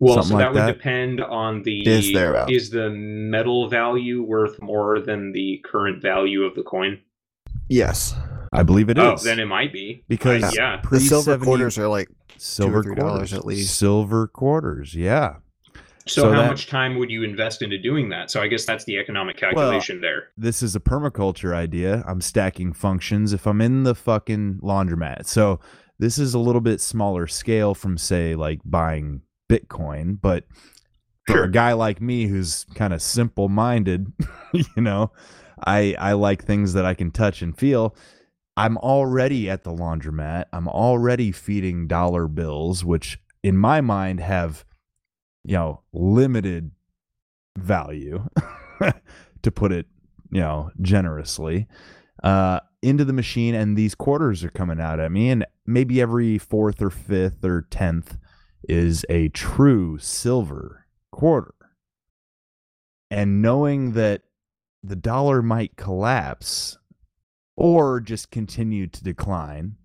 Well, 0.00 0.14
Something 0.14 0.28
so 0.30 0.34
like 0.34 0.44
that 0.44 0.52
would 0.54 0.62
that? 0.62 0.72
depend 0.78 1.20
on 1.20 1.62
the 1.62 1.86
Is 1.88 2.12
there 2.12 2.32
value. 2.32 2.56
is 2.56 2.70
the 2.70 2.90
metal 2.90 3.68
value 3.68 4.24
worth 4.24 4.60
more 4.60 4.98
than 5.00 5.30
the 5.30 5.62
current 5.64 6.02
value 6.02 6.42
of 6.42 6.56
the 6.56 6.64
coin? 6.64 6.98
Yes. 7.68 8.16
I 8.56 8.62
believe 8.62 8.88
it 8.90 8.98
oh, 8.98 9.14
is. 9.14 9.20
oh, 9.22 9.24
then 9.24 9.38
it 9.38 9.46
might 9.46 9.72
be 9.72 10.04
because 10.08 10.42
I- 10.44 10.52
yeah. 10.54 10.80
The 10.90 11.00
silver 11.00 11.36
pre-70 11.38 11.44
quarters 11.44 11.78
are 11.78 11.88
like 11.88 12.08
silver 12.38 12.82
$3 12.82 12.98
quarters 12.98 13.32
at 13.32 13.44
least. 13.44 13.76
Silver 13.78 14.26
quarters, 14.26 14.94
yeah. 14.94 15.36
So, 16.08 16.22
so 16.22 16.32
how 16.32 16.42
that- 16.42 16.48
much 16.50 16.68
time 16.68 16.98
would 16.98 17.10
you 17.10 17.24
invest 17.24 17.62
into 17.62 17.78
doing 17.78 18.08
that? 18.10 18.30
So 18.30 18.40
I 18.40 18.46
guess 18.46 18.64
that's 18.64 18.84
the 18.84 18.96
economic 18.98 19.36
calculation 19.36 20.00
there. 20.00 20.28
this 20.36 20.62
is 20.62 20.76
a 20.76 20.80
permaculture 20.80 21.52
idea. 21.54 22.04
I'm 22.06 22.20
stacking 22.20 22.72
functions 22.72 23.32
if 23.32 23.46
I'm 23.46 23.60
in 23.60 23.82
the 23.82 23.94
fucking 23.94 24.60
laundromat. 24.62 25.26
So 25.26 25.58
this 25.98 26.18
is 26.18 26.34
a 26.34 26.38
little 26.38 26.60
bit 26.60 26.80
smaller 26.80 27.26
scale 27.26 27.74
from 27.74 27.98
say 27.98 28.34
like 28.34 28.60
buying 28.64 29.22
Bitcoin, 29.50 30.18
but 30.20 30.44
for 31.26 31.32
Sure. 31.32 31.44
a 31.44 31.50
guy 31.50 31.72
like 31.72 32.00
me 32.00 32.26
who's 32.26 32.64
kind 32.76 32.92
of 32.92 33.02
simple 33.02 33.48
minded, 33.48 34.12
you 34.52 34.64
know, 34.82 35.10
I 35.64 35.96
I 35.98 36.12
like 36.12 36.44
things 36.44 36.74
that 36.74 36.84
I 36.84 36.94
can 36.94 37.10
touch 37.10 37.42
and 37.42 37.56
feel. 37.58 37.96
I'm 38.56 38.78
already 38.78 39.50
at 39.50 39.64
the 39.64 39.72
laundromat. 39.72 40.46
I'm 40.52 40.66
already 40.66 41.30
feeding 41.30 41.86
dollar 41.86 42.26
bills, 42.26 42.84
which 42.84 43.18
in 43.42 43.56
my 43.56 43.80
mind 43.80 44.20
have, 44.20 44.64
you 45.44 45.54
know, 45.54 45.82
limited 45.92 46.70
value, 47.58 48.26
to 49.42 49.50
put 49.50 49.72
it, 49.72 49.86
you 50.30 50.40
know, 50.40 50.70
generously, 50.80 51.68
uh, 52.24 52.60
into 52.80 53.04
the 53.04 53.12
machine. 53.12 53.54
And 53.54 53.76
these 53.76 53.94
quarters 53.94 54.42
are 54.42 54.50
coming 54.50 54.80
out 54.80 55.00
at 55.00 55.12
me. 55.12 55.28
And 55.28 55.44
maybe 55.66 56.00
every 56.00 56.38
fourth 56.38 56.80
or 56.80 56.90
fifth 56.90 57.44
or 57.44 57.66
tenth 57.70 58.16
is 58.68 59.04
a 59.10 59.28
true 59.28 59.98
silver 59.98 60.86
quarter. 61.12 61.54
And 63.10 63.42
knowing 63.42 63.92
that 63.92 64.22
the 64.82 64.96
dollar 64.96 65.42
might 65.42 65.76
collapse 65.76 66.78
or 67.56 68.00
just 68.00 68.30
continue 68.30 68.86
to 68.86 69.02
decline 69.02 69.76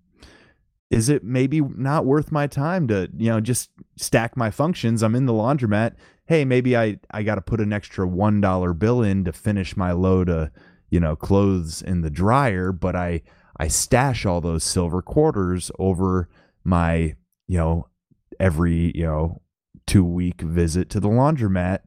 is 0.92 1.08
it 1.08 1.24
maybe 1.24 1.62
not 1.62 2.04
worth 2.04 2.30
my 2.30 2.46
time 2.46 2.86
to 2.86 3.08
you 3.16 3.30
know 3.30 3.40
just 3.40 3.70
stack 3.96 4.36
my 4.36 4.50
functions? 4.50 5.02
I'm 5.02 5.14
in 5.14 5.24
the 5.24 5.32
laundromat. 5.32 5.94
Hey 6.26 6.44
maybe 6.44 6.76
i 6.76 6.98
i 7.10 7.22
got 7.22 7.36
to 7.36 7.40
put 7.40 7.60
an 7.60 7.72
extra 7.72 8.06
one 8.06 8.40
dollar 8.40 8.74
bill 8.74 9.02
in 9.02 9.24
to 9.24 9.32
finish 9.32 9.76
my 9.76 9.92
load 9.92 10.28
of 10.28 10.50
you 10.90 11.00
know 11.00 11.16
clothes 11.16 11.82
in 11.82 12.02
the 12.02 12.10
dryer 12.10 12.70
but 12.72 12.94
i 12.94 13.22
i 13.56 13.66
stash 13.68 14.24
all 14.24 14.40
those 14.40 14.62
silver 14.62 15.02
quarters 15.02 15.70
over 15.78 16.28
my 16.62 17.14
you 17.48 17.56
know 17.56 17.88
every 18.38 18.92
you 18.94 19.04
know 19.04 19.40
two 19.86 20.04
week 20.04 20.42
visit 20.42 20.88
to 20.90 21.00
the 21.00 21.08
laundromat. 21.08 21.80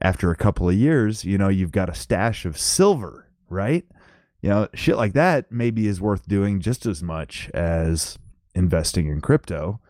After 0.00 0.30
a 0.30 0.36
couple 0.36 0.68
of 0.68 0.74
years 0.76 1.24
you 1.24 1.38
know 1.38 1.48
you've 1.48 1.72
got 1.72 1.90
a 1.90 1.94
stash 1.94 2.44
of 2.44 2.56
silver 2.56 3.28
right 3.48 3.84
you 4.44 4.50
know 4.50 4.68
shit 4.74 4.98
like 4.98 5.14
that 5.14 5.50
maybe 5.50 5.86
is 5.88 6.02
worth 6.02 6.28
doing 6.28 6.60
just 6.60 6.84
as 6.84 7.02
much 7.02 7.50
as 7.54 8.18
investing 8.54 9.06
in 9.06 9.22
crypto 9.22 9.80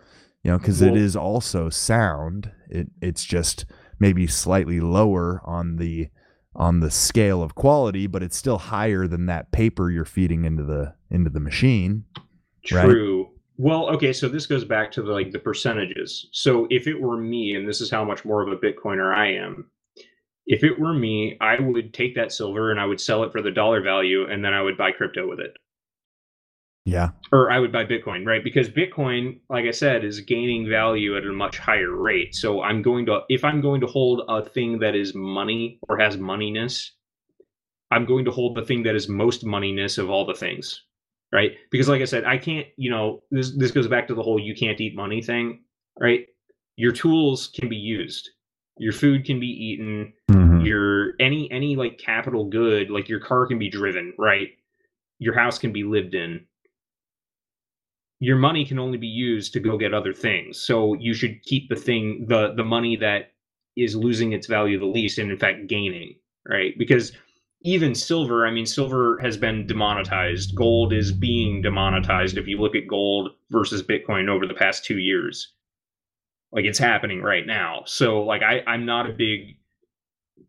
you 0.45 0.51
know 0.53 0.59
because 0.59 0.81
it 0.81 0.93
Well- 0.93 1.03
is 1.03 1.17
also 1.17 1.69
sound 1.71 2.53
it 2.71 2.87
it's 3.03 3.25
just 3.25 3.65
maybe 3.99 4.29
slightly 4.29 4.79
lower 4.79 5.43
on 5.45 5.77
the 5.77 6.09
on 6.55 6.79
the 6.79 6.91
scale 6.91 7.43
of 7.43 7.57
quality 7.57 8.07
but 8.07 8.23
it's 8.23 8.37
still 8.37 8.59
higher 8.59 9.09
than 9.09 9.27
that 9.27 9.51
paper 9.51 9.91
you're 9.91 10.05
feeding 10.05 10.45
into 10.45 10.63
the 10.63 10.95
into 11.11 11.31
the 11.31 11.41
machine 11.41 12.05
Right. 12.73 12.85
True. 12.87 13.29
Well, 13.57 13.89
okay, 13.91 14.13
so 14.13 14.29
this 14.29 14.47
goes 14.47 14.65
back 14.65 14.91
to 14.93 15.03
the, 15.03 15.13
like 15.13 15.31
the 15.31 15.39
percentages. 15.39 16.29
So 16.33 16.67
if 16.71 16.87
it 16.87 17.01
were 17.01 17.17
me, 17.19 17.55
and 17.55 17.69
this 17.69 17.81
is 17.81 17.91
how 17.91 18.05
much 18.05 18.25
more 18.25 18.43
of 18.43 18.49
a 18.49 18.57
Bitcoiner 18.57 19.15
I 19.15 19.33
am, 19.33 19.71
if 20.47 20.65
it 20.65 20.79
were 20.79 20.95
me, 20.95 21.37
I 21.41 21.61
would 21.61 21.95
take 21.95 22.15
that 22.17 22.33
silver 22.33 22.71
and 22.71 22.81
I 22.81 22.87
would 22.87 23.01
sell 23.01 23.25
it 23.25 23.33
for 23.33 23.43
the 23.43 23.51
dollar 23.51 23.83
value, 23.83 24.27
and 24.31 24.45
then 24.45 24.55
I 24.55 24.63
would 24.63 24.77
buy 24.79 24.93
crypto 24.93 25.29
with 25.29 25.41
it, 25.41 25.57
yeah 26.85 27.11
or 27.33 27.51
I 27.51 27.59
would 27.59 27.73
buy 27.73 27.85
Bitcoin, 27.85 28.27
right? 28.27 28.45
Because 28.45 28.69
Bitcoin, 28.69 29.41
like 29.51 29.65
I 29.65 29.73
said, 29.73 30.05
is 30.05 30.21
gaining 30.21 30.69
value 30.69 31.17
at 31.17 31.25
a 31.25 31.33
much 31.33 31.59
higher 31.59 31.91
rate. 31.91 32.35
So 32.35 32.63
I'm 32.63 32.81
going 32.83 33.07
to, 33.07 33.23
if 33.29 33.45
I'm 33.45 33.61
going 33.61 33.81
to 33.81 33.89
hold 33.89 34.23
a 34.29 34.45
thing 34.45 34.79
that 34.81 34.95
is 34.95 35.15
money 35.15 35.81
or 35.89 35.99
has 35.99 36.17
moneyness, 36.17 36.91
I'm 37.91 38.07
going 38.07 38.25
to 38.27 38.31
hold 38.31 38.57
the 38.57 38.65
thing 38.65 38.85
that 38.85 38.95
is 38.95 39.09
most 39.09 39.45
moneyness 39.45 39.99
of 39.99 40.11
all 40.11 40.27
the 40.27 40.35
things, 40.35 40.83
right? 41.33 41.53
Because 41.73 41.89
like 41.89 42.03
I 42.03 42.07
said, 42.07 42.25
I 42.25 42.39
can't, 42.39 42.67
you 42.77 42.91
know, 42.91 43.23
this 43.33 43.57
this 43.57 43.73
goes 43.73 43.89
back 43.89 44.07
to 44.09 44.15
the 44.15 44.23
whole 44.23 44.39
you 44.39 44.55
can't 44.55 44.81
eat 44.81 44.97
money 44.97 45.23
thing, 45.23 45.65
right? 45.99 46.27
Your 46.77 46.93
tools 46.93 47.49
can 47.49 47.69
be 47.69 47.77
used. 47.77 48.31
Your 48.79 48.93
food 48.93 49.25
can 49.25 49.39
be 49.39 49.47
eaten. 49.47 50.13
Mhm. 50.31 50.67
Your 50.67 51.15
any 51.21 51.51
any 51.51 51.77
like 51.77 51.99
capital 51.99 52.47
good, 52.47 52.91
like 52.91 53.09
your 53.09 53.21
car 53.21 53.47
can 53.47 53.59
be 53.59 53.69
driven, 53.69 54.13
right? 54.19 54.51
Your 55.19 55.35
house 55.35 55.59
can 55.59 55.73
be 55.73 55.85
lived 55.85 56.15
in. 56.15 56.47
Your 58.21 58.37
money 58.37 58.65
can 58.65 58.79
only 58.79 58.99
be 58.99 59.07
used 59.07 59.53
to 59.53 59.61
go 59.61 59.77
get 59.77 59.95
other 59.95 60.13
things. 60.13 60.59
So 60.61 60.95
you 60.95 61.15
should 61.15 61.43
keep 61.43 61.69
the 61.69 61.77
thing 61.77 62.27
the 62.29 62.55
the 62.55 62.65
money 62.65 62.97
that 62.97 63.33
is 63.77 63.97
losing 63.97 64.33
its 64.33 64.47
value 64.47 64.79
the 64.79 64.87
least 64.87 65.19
and 65.19 65.31
in 65.31 65.39
fact 65.39 65.67
gaining, 65.67 66.17
right? 66.49 66.77
Because 66.79 67.13
even 67.63 67.95
silver, 67.95 68.47
I 68.47 68.51
mean, 68.51 68.67
silver 68.67 69.19
has 69.19 69.37
been 69.37 69.67
demonetized. 69.67 70.55
Gold 70.55 70.93
is 70.93 71.13
being 71.13 71.63
demonetized. 71.63 72.37
If 72.37 72.47
you 72.47 72.59
look 72.59 72.77
at 72.77 72.87
gold 72.87 73.31
versus 73.51 73.83
Bitcoin 73.83 74.29
over 74.29 74.47
the 74.47 74.55
past 74.55 74.85
two 74.85 74.99
years, 74.99 75.55
like 76.55 76.65
it's 76.65 76.79
happening 76.79 77.21
right 77.21 77.47
now. 77.47 77.83
So, 77.85 78.23
like, 78.23 78.43
I, 78.43 78.63
I'm 78.67 78.87
not 78.87 79.09
a 79.09 79.13
big 79.13 79.57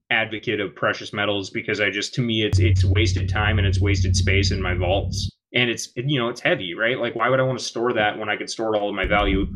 advocate 0.10 0.60
of 0.60 0.76
precious 0.76 1.12
metals 1.12 1.50
because 1.50 1.82
I 1.82 1.90
just, 1.90 2.14
to 2.16 2.22
me, 2.22 2.44
it's 2.44 2.60
it's 2.60 2.86
wasted 2.86 3.28
time 3.28 3.58
and 3.58 3.68
it's 3.68 3.82
wasted 3.82 4.16
space 4.16 4.52
in 4.52 4.62
my 4.62 4.76
vaults, 4.76 5.30
and 5.54 5.70
it's 5.70 5.92
you 5.96 6.20
know 6.20 6.30
it's 6.30 6.42
heavy, 6.42 6.74
right? 6.76 7.00
Like, 7.00 7.16
why 7.16 7.30
would 7.30 7.40
I 7.40 7.44
want 7.44 7.60
to 7.60 7.66
store 7.66 7.94
that 7.94 8.18
when 8.18 8.30
I 8.30 8.38
could 8.38 8.50
store 8.50 8.76
all 8.78 8.90
of 8.90 8.96
my 8.96 9.06
value 9.06 9.48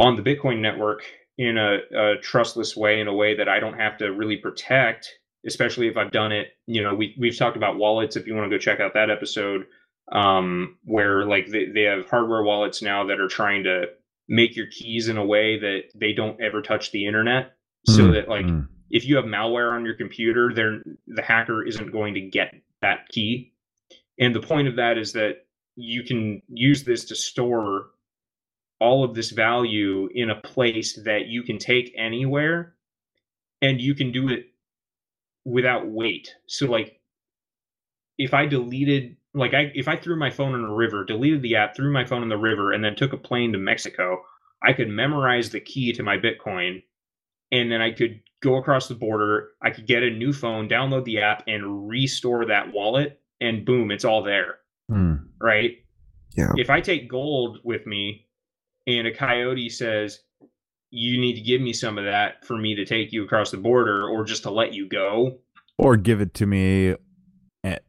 on 0.00 0.16
the 0.16 0.22
Bitcoin 0.22 0.60
network 0.60 1.02
in 1.38 1.58
a, 1.58 1.78
a 1.94 2.16
trustless 2.22 2.74
way, 2.74 3.00
in 3.00 3.08
a 3.08 3.14
way 3.14 3.36
that 3.36 3.48
I 3.48 3.60
don't 3.60 3.78
have 3.78 3.98
to 3.98 4.06
really 4.06 4.36
protect 4.36 5.12
especially 5.46 5.86
if 5.86 5.96
I've 5.96 6.10
done 6.10 6.32
it. 6.32 6.48
You 6.66 6.82
know, 6.82 6.94
we 6.94 7.14
we've 7.18 7.36
talked 7.36 7.56
about 7.56 7.76
wallets. 7.76 8.16
If 8.16 8.26
you 8.26 8.34
want 8.34 8.50
to 8.50 8.54
go 8.54 8.58
check 8.58 8.80
out 8.80 8.94
that 8.94 9.10
episode, 9.10 9.66
um, 10.12 10.76
where 10.84 11.24
like 11.24 11.46
they, 11.46 11.66
they 11.66 11.82
have 11.82 12.08
hardware 12.08 12.42
wallets 12.42 12.82
now 12.82 13.06
that 13.06 13.20
are 13.20 13.28
trying 13.28 13.64
to 13.64 13.84
make 14.28 14.56
your 14.56 14.66
keys 14.66 15.08
in 15.08 15.16
a 15.16 15.24
way 15.24 15.58
that 15.58 15.84
they 15.94 16.12
don't 16.12 16.40
ever 16.40 16.62
touch 16.62 16.90
the 16.90 17.06
internet, 17.06 17.52
so 17.86 18.02
Mm, 18.02 18.12
that 18.14 18.28
like 18.28 18.46
mm. 18.46 18.66
if 18.90 19.04
you 19.04 19.16
have 19.16 19.24
malware 19.24 19.72
on 19.72 19.84
your 19.84 19.94
computer, 19.94 20.52
there 20.54 20.82
the 21.06 21.22
hacker 21.22 21.64
isn't 21.64 21.92
going 21.92 22.14
to 22.14 22.20
get 22.20 22.54
that 22.82 23.08
key. 23.08 23.52
And 24.18 24.34
the 24.34 24.40
point 24.40 24.68
of 24.68 24.76
that 24.76 24.98
is 24.98 25.12
that 25.12 25.46
you 25.76 26.02
can 26.02 26.42
use 26.48 26.84
this 26.84 27.04
to 27.06 27.14
store 27.14 27.90
all 28.80 29.04
of 29.04 29.14
this 29.14 29.30
value 29.30 30.08
in 30.14 30.30
a 30.30 30.40
place 30.40 30.98
that 31.04 31.26
you 31.26 31.42
can 31.42 31.58
take 31.58 31.94
anywhere 31.96 32.74
and 33.62 33.80
you 33.80 33.94
can 33.94 34.12
do 34.12 34.28
it 34.28 34.46
without 35.44 35.88
weight. 35.88 36.34
So 36.46 36.66
like 36.66 37.00
if 38.18 38.34
I 38.34 38.46
deleted 38.46 39.16
like 39.36 39.54
I 39.54 39.70
if 39.74 39.86
I 39.86 39.96
threw 39.96 40.18
my 40.18 40.30
phone 40.30 40.54
in 40.54 40.64
a 40.64 40.74
river, 40.74 41.04
deleted 41.04 41.42
the 41.42 41.56
app, 41.56 41.76
threw 41.76 41.92
my 41.92 42.04
phone 42.04 42.22
in 42.22 42.28
the 42.28 42.36
river, 42.36 42.72
and 42.72 42.82
then 42.82 42.96
took 42.96 43.12
a 43.12 43.18
plane 43.18 43.52
to 43.52 43.58
Mexico, 43.58 44.22
I 44.62 44.72
could 44.72 44.88
memorize 44.88 45.50
the 45.50 45.60
key 45.60 45.92
to 45.92 46.02
my 46.02 46.16
Bitcoin 46.16 46.82
and 47.52 47.70
then 47.70 47.80
I 47.80 47.92
could 47.92 48.20
go 48.42 48.56
across 48.56 48.88
the 48.88 48.94
border, 48.94 49.50
I 49.62 49.70
could 49.70 49.86
get 49.86 50.02
a 50.02 50.10
new 50.10 50.32
phone, 50.32 50.68
download 50.68 51.04
the 51.04 51.20
app, 51.20 51.44
and 51.46 51.88
restore 51.88 52.44
that 52.46 52.72
wallet, 52.72 53.20
and 53.40 53.64
boom, 53.64 53.90
it's 53.90 54.04
all 54.04 54.22
there. 54.22 54.58
Mm. 54.90 55.26
Right? 55.40 55.78
Yeah. 56.36 56.52
If 56.56 56.70
I 56.70 56.80
take 56.80 57.08
gold 57.08 57.58
with 57.64 57.86
me 57.86 58.26
and 58.86 59.06
a 59.06 59.14
coyote 59.14 59.68
says, 59.68 60.20
you 60.90 61.20
need 61.20 61.34
to 61.34 61.40
give 61.40 61.60
me 61.60 61.72
some 61.72 61.98
of 61.98 62.04
that 62.04 62.44
for 62.44 62.56
me 62.56 62.74
to 62.74 62.84
take 62.84 63.12
you 63.12 63.24
across 63.24 63.50
the 63.50 63.56
border 63.56 64.08
or 64.08 64.24
just 64.24 64.42
to 64.44 64.50
let 64.50 64.72
you 64.72 64.88
go. 64.88 65.38
or 65.78 65.96
give 65.96 66.20
it 66.20 66.34
to 66.34 66.46
me 66.46 66.94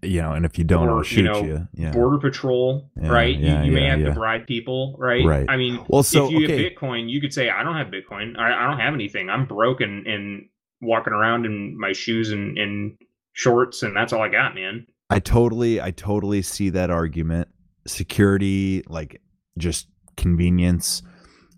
you 0.01 0.21
know 0.21 0.31
and 0.31 0.45
if 0.45 0.57
you 0.57 0.63
don't 0.63 0.87
Or, 0.87 0.91
i'll 0.91 0.97
you 0.99 1.03
shoot 1.03 1.23
know, 1.23 1.43
you 1.43 1.67
yeah 1.73 1.91
Border 1.91 2.17
patrol, 2.17 2.89
Yeah, 3.01 3.09
right? 3.09 3.37
yeah, 3.37 3.61
you 3.63 3.67
you 3.69 3.71
may 3.73 3.85
have 3.85 3.99
yeah. 3.99 4.07
to 4.07 4.13
bribe 4.13 4.47
people, 4.47 4.95
right? 4.97 5.25
Right. 5.25 5.45
I 5.49 5.57
mean, 5.57 5.83
well 5.87 6.03
so 6.03 6.25
if 6.25 6.31
you 6.31 6.45
okay 6.45 6.63
have 6.63 6.73
Bitcoin, 6.73 7.09
you 7.09 7.21
could 7.21 7.33
say, 7.33 7.49
I 7.49 7.63
don't 7.63 7.75
have 7.75 7.87
Bitcoin. 7.87 8.37
I, 8.37 8.63
I 8.63 8.67
don't 8.67 8.79
have 8.79 8.93
anything. 8.93 9.29
I'm 9.29 9.45
broken 9.45 9.89
and, 9.89 10.07
and 10.07 10.49
walking 10.81 11.13
around 11.13 11.45
in 11.45 11.79
my 11.79 11.91
shoes 11.91 12.31
and, 12.31 12.57
and 12.57 12.97
shorts, 13.33 13.83
and 13.83 13.95
that's 13.95 14.13
all 14.13 14.21
I 14.21 14.29
got, 14.29 14.55
man. 14.55 14.87
I 15.09 15.19
totally, 15.19 15.81
I 15.81 15.91
totally 15.91 16.41
see 16.41 16.69
that 16.71 16.89
argument. 16.89 17.47
Security, 17.87 18.83
like 18.87 19.21
just 19.57 19.87
convenience. 20.17 21.01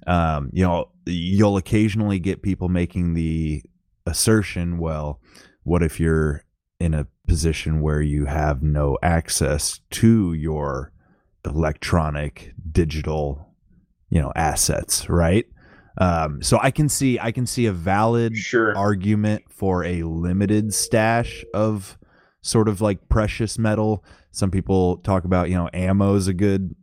Um, 0.08 0.50
you 0.54 0.64
know, 0.64 0.92
you'll 1.06 1.58
occasionally 1.58 2.20
get 2.20 2.42
people 2.42 2.70
making 2.70 3.14
the 3.14 3.64
assertion, 4.06 4.78
well, 4.78 5.20
what 5.64 5.84
if 5.84 6.00
you're 6.00 6.44
in 6.80 6.94
a 6.94 7.08
position 7.30 7.80
where 7.82 8.02
you 8.02 8.26
have 8.26 8.62
no 8.62 8.98
access 9.02 9.80
to 9.92 10.34
your 10.34 10.92
electronic 11.46 12.54
digital, 12.72 13.54
you 14.10 14.20
know, 14.22 14.34
assets, 14.36 15.10
right? 15.10 15.46
Um, 15.98 16.42
so 16.42 16.60
I 16.62 16.72
can 16.72 16.90
see 16.90 17.20
I 17.20 17.32
can 17.32 17.46
see 17.46 17.66
a 17.66 17.72
valid 17.72 18.36
Sure. 18.36 18.76
argument 18.76 19.44
for 19.50 19.84
a 19.84 20.04
limited 20.04 20.74
stash 20.74 21.46
of 21.54 21.98
sort 22.42 22.68
of 22.68 22.82
like 22.82 23.10
precious 23.10 23.58
metal. 23.58 24.04
Some 24.32 24.52
people 24.52 24.98
talk 24.98 25.26
about, 25.26 25.50
you 25.50 25.56
know, 25.56 25.70
ammo 25.74 26.16
is 26.16 26.28
a 26.28 26.34
good 26.34 26.76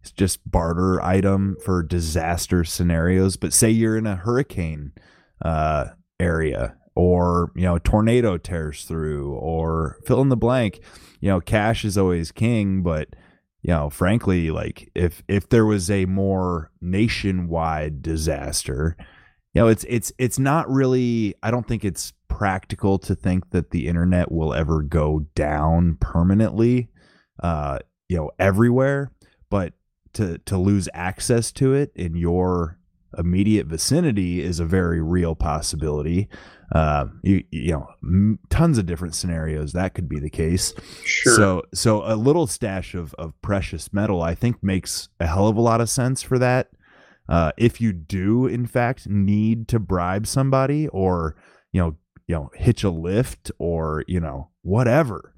it's 0.00 0.12
just 0.12 0.48
barter 0.50 1.02
item 1.02 1.56
for 1.64 1.82
disaster 1.82 2.64
scenarios. 2.64 3.36
But 3.36 3.52
say 3.52 3.70
you're 3.70 3.96
in 3.96 4.06
a 4.06 4.16
hurricane 4.16 4.92
uh, 5.42 5.86
area 6.20 6.76
or, 6.96 7.52
you 7.54 7.62
know, 7.62 7.78
tornado 7.78 8.38
tears 8.38 8.84
through 8.84 9.34
or 9.34 9.98
fill 10.06 10.22
in 10.22 10.30
the 10.30 10.36
blank, 10.36 10.80
you 11.20 11.28
know, 11.28 11.40
cash 11.40 11.84
is 11.84 11.96
always 11.96 12.32
king, 12.32 12.82
but 12.82 13.10
you 13.62 13.72
know, 13.72 13.90
frankly, 13.90 14.50
like 14.50 14.90
if 14.94 15.22
if 15.26 15.48
there 15.48 15.66
was 15.66 15.90
a 15.90 16.06
more 16.06 16.70
nationwide 16.80 18.00
disaster, 18.00 18.96
you 19.52 19.60
know, 19.60 19.68
it's 19.68 19.84
it's 19.88 20.12
it's 20.18 20.38
not 20.38 20.70
really. 20.70 21.34
I 21.42 21.50
don't 21.50 21.66
think 21.66 21.84
it's 21.84 22.12
practical 22.28 22.98
to 23.00 23.14
think 23.14 23.50
that 23.50 23.72
the 23.72 23.88
internet 23.88 24.30
will 24.30 24.54
ever 24.54 24.82
go 24.82 25.26
down 25.34 25.96
permanently, 26.00 26.88
uh, 27.42 27.80
you 28.08 28.16
know, 28.16 28.30
everywhere. 28.38 29.10
But 29.50 29.72
to 30.12 30.38
to 30.38 30.56
lose 30.56 30.88
access 30.94 31.50
to 31.52 31.74
it 31.74 31.90
in 31.96 32.14
your 32.14 32.78
immediate 33.18 33.66
vicinity 33.66 34.42
is 34.42 34.60
a 34.60 34.64
very 34.64 35.00
real 35.00 35.34
possibility. 35.34 36.28
Uh, 36.72 37.06
you 37.22 37.44
you 37.50 37.72
know, 37.72 37.86
m- 38.02 38.38
tons 38.50 38.78
of 38.78 38.86
different 38.86 39.14
scenarios 39.14 39.72
that 39.72 39.94
could 39.94 40.08
be 40.08 40.18
the 40.18 40.30
case. 40.30 40.74
Sure. 41.04 41.34
So 41.34 41.62
so 41.72 42.02
a 42.04 42.16
little 42.16 42.46
stash 42.46 42.94
of 42.94 43.14
of 43.14 43.40
precious 43.40 43.92
metal 43.92 44.22
I 44.22 44.34
think 44.34 44.62
makes 44.62 45.08
a 45.20 45.26
hell 45.26 45.46
of 45.48 45.56
a 45.56 45.60
lot 45.60 45.80
of 45.80 45.88
sense 45.88 46.22
for 46.22 46.38
that. 46.38 46.70
Uh, 47.28 47.52
if 47.56 47.80
you 47.80 47.92
do 47.92 48.46
in 48.46 48.66
fact 48.66 49.08
need 49.08 49.68
to 49.68 49.78
bribe 49.78 50.26
somebody 50.26 50.86
or 50.88 51.36
you 51.72 51.80
know 51.80 51.96
you 52.26 52.34
know 52.34 52.50
hitch 52.54 52.84
a 52.84 52.90
lift 52.90 53.50
or 53.58 54.04
you 54.06 54.20
know 54.20 54.48
whatever 54.62 55.32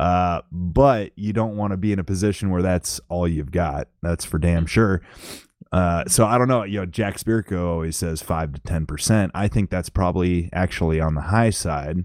uh, 0.00 0.42
but 0.52 1.10
you 1.16 1.32
don't 1.32 1.56
want 1.56 1.72
to 1.72 1.76
be 1.76 1.92
in 1.92 1.98
a 1.98 2.04
position 2.04 2.50
where 2.50 2.62
that's 2.62 3.00
all 3.08 3.26
you've 3.26 3.50
got 3.50 3.88
that's 4.02 4.24
for 4.24 4.38
damn 4.38 4.66
sure 4.66 5.00
uh, 5.72 6.04
so 6.06 6.24
I 6.24 6.38
don't 6.38 6.48
know. 6.48 6.62
You 6.62 6.80
know, 6.80 6.86
Jack 6.86 7.18
Spirko 7.18 7.66
always 7.66 7.96
says 7.96 8.22
five 8.22 8.52
to 8.54 8.60
ten 8.60 8.86
percent. 8.86 9.32
I 9.34 9.48
think 9.48 9.70
that's 9.70 9.90
probably 9.90 10.48
actually 10.52 11.00
on 11.00 11.14
the 11.14 11.22
high 11.22 11.50
side. 11.50 12.04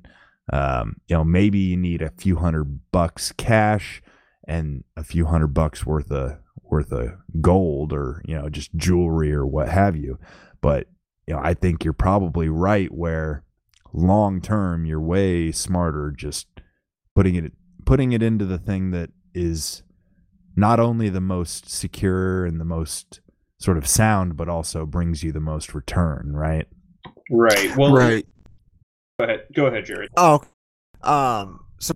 Um, 0.52 0.98
you 1.08 1.16
know, 1.16 1.24
maybe 1.24 1.60
you 1.60 1.78
need 1.78 2.02
a 2.02 2.12
few 2.18 2.38
hundred 2.38 2.80
bucks 2.92 3.32
cash 3.32 4.02
and 4.46 4.84
a 4.98 5.04
few 5.04 5.26
hundred 5.28 5.54
bucks 5.54 5.86
worth 5.86 6.12
of 6.12 6.38
worth 6.62 6.92
of 6.92 7.14
gold 7.40 7.94
or 7.94 8.22
you 8.26 8.36
know 8.36 8.50
just 8.50 8.76
jewelry 8.76 9.34
or 9.34 9.46
what 9.46 9.70
have 9.70 9.96
you. 9.96 10.20
But 10.60 10.88
you 11.28 11.34
know, 11.34 11.42
I 11.42 11.54
think 11.54 11.84
you're 11.84 11.94
probably 11.94 12.50
right 12.50 12.92
where 12.92 13.44
long 13.94 14.42
term 14.42 14.86
you're 14.86 15.00
way 15.00 15.52
smarter 15.52 16.12
just 16.12 16.48
putting 17.16 17.36
it 17.36 17.54
putting 17.86 18.12
it 18.12 18.24
into 18.24 18.46
the 18.46 18.58
thing 18.58 18.92
that 18.92 19.12
is 19.34 19.84
not 20.56 20.80
only 20.80 21.10
the 21.10 21.22
most 21.22 21.70
secure 21.70 22.46
and 22.46 22.60
the 22.60 22.66
most 22.66 23.22
sort 23.64 23.78
of 23.78 23.88
sound, 23.88 24.36
but 24.36 24.50
also 24.50 24.86
brings 24.86 25.24
you 25.24 25.32
the 25.32 25.40
most 25.40 25.74
return, 25.74 26.34
right? 26.36 26.68
right. 27.32 27.76
Well, 27.78 27.94
right. 27.94 28.26
Go 29.18 29.26
ahead. 29.26 29.46
Go 29.56 29.66
ahead, 29.68 29.86
Jared. 29.86 30.10
Oh, 30.18 30.42
um. 31.04 31.62
So 31.80 31.94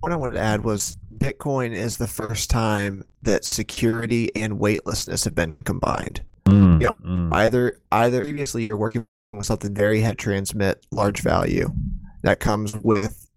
what 0.00 0.12
I 0.12 0.16
wanted 0.16 0.34
to 0.34 0.40
add 0.40 0.64
was 0.64 0.96
Bitcoin 1.18 1.72
is 1.72 1.96
the 1.98 2.06
first 2.06 2.50
time 2.50 3.04
that 3.22 3.44
security 3.44 4.34
and 4.34 4.58
weightlessness 4.58 5.24
have 5.24 5.34
been 5.34 5.56
combined. 5.64 6.22
Mm, 6.46 6.80
Yep. 6.80 6.98
mm. 7.04 7.32
Either 7.34 7.78
either 7.92 8.22
previously 8.22 8.66
you're 8.66 8.76
working 8.78 9.06
with 9.32 9.46
something 9.46 9.74
very 9.74 10.00
head 10.00 10.18
transmit, 10.18 10.84
large 10.90 11.20
value, 11.20 11.70
that 12.22 12.40
comes 12.40 12.76
with 12.76 13.30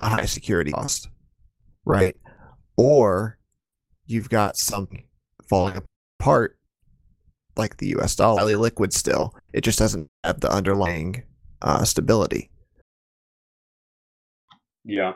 a 0.00 0.08
high 0.08 0.24
security 0.26 0.72
cost, 0.72 1.08
right? 1.84 2.16
Or 2.76 3.38
you've 4.06 4.28
got 4.28 4.56
something 4.56 5.04
falling 5.48 5.80
apart, 6.20 6.53
like 7.56 7.78
the 7.78 7.88
U.S. 7.88 8.16
dollar, 8.16 8.40
highly 8.40 8.56
liquid 8.56 8.92
still. 8.92 9.34
It 9.52 9.62
just 9.62 9.78
doesn't 9.78 10.08
have 10.24 10.40
the 10.40 10.50
underlying 10.50 11.22
uh, 11.62 11.84
stability. 11.84 12.50
Yeah. 14.84 15.14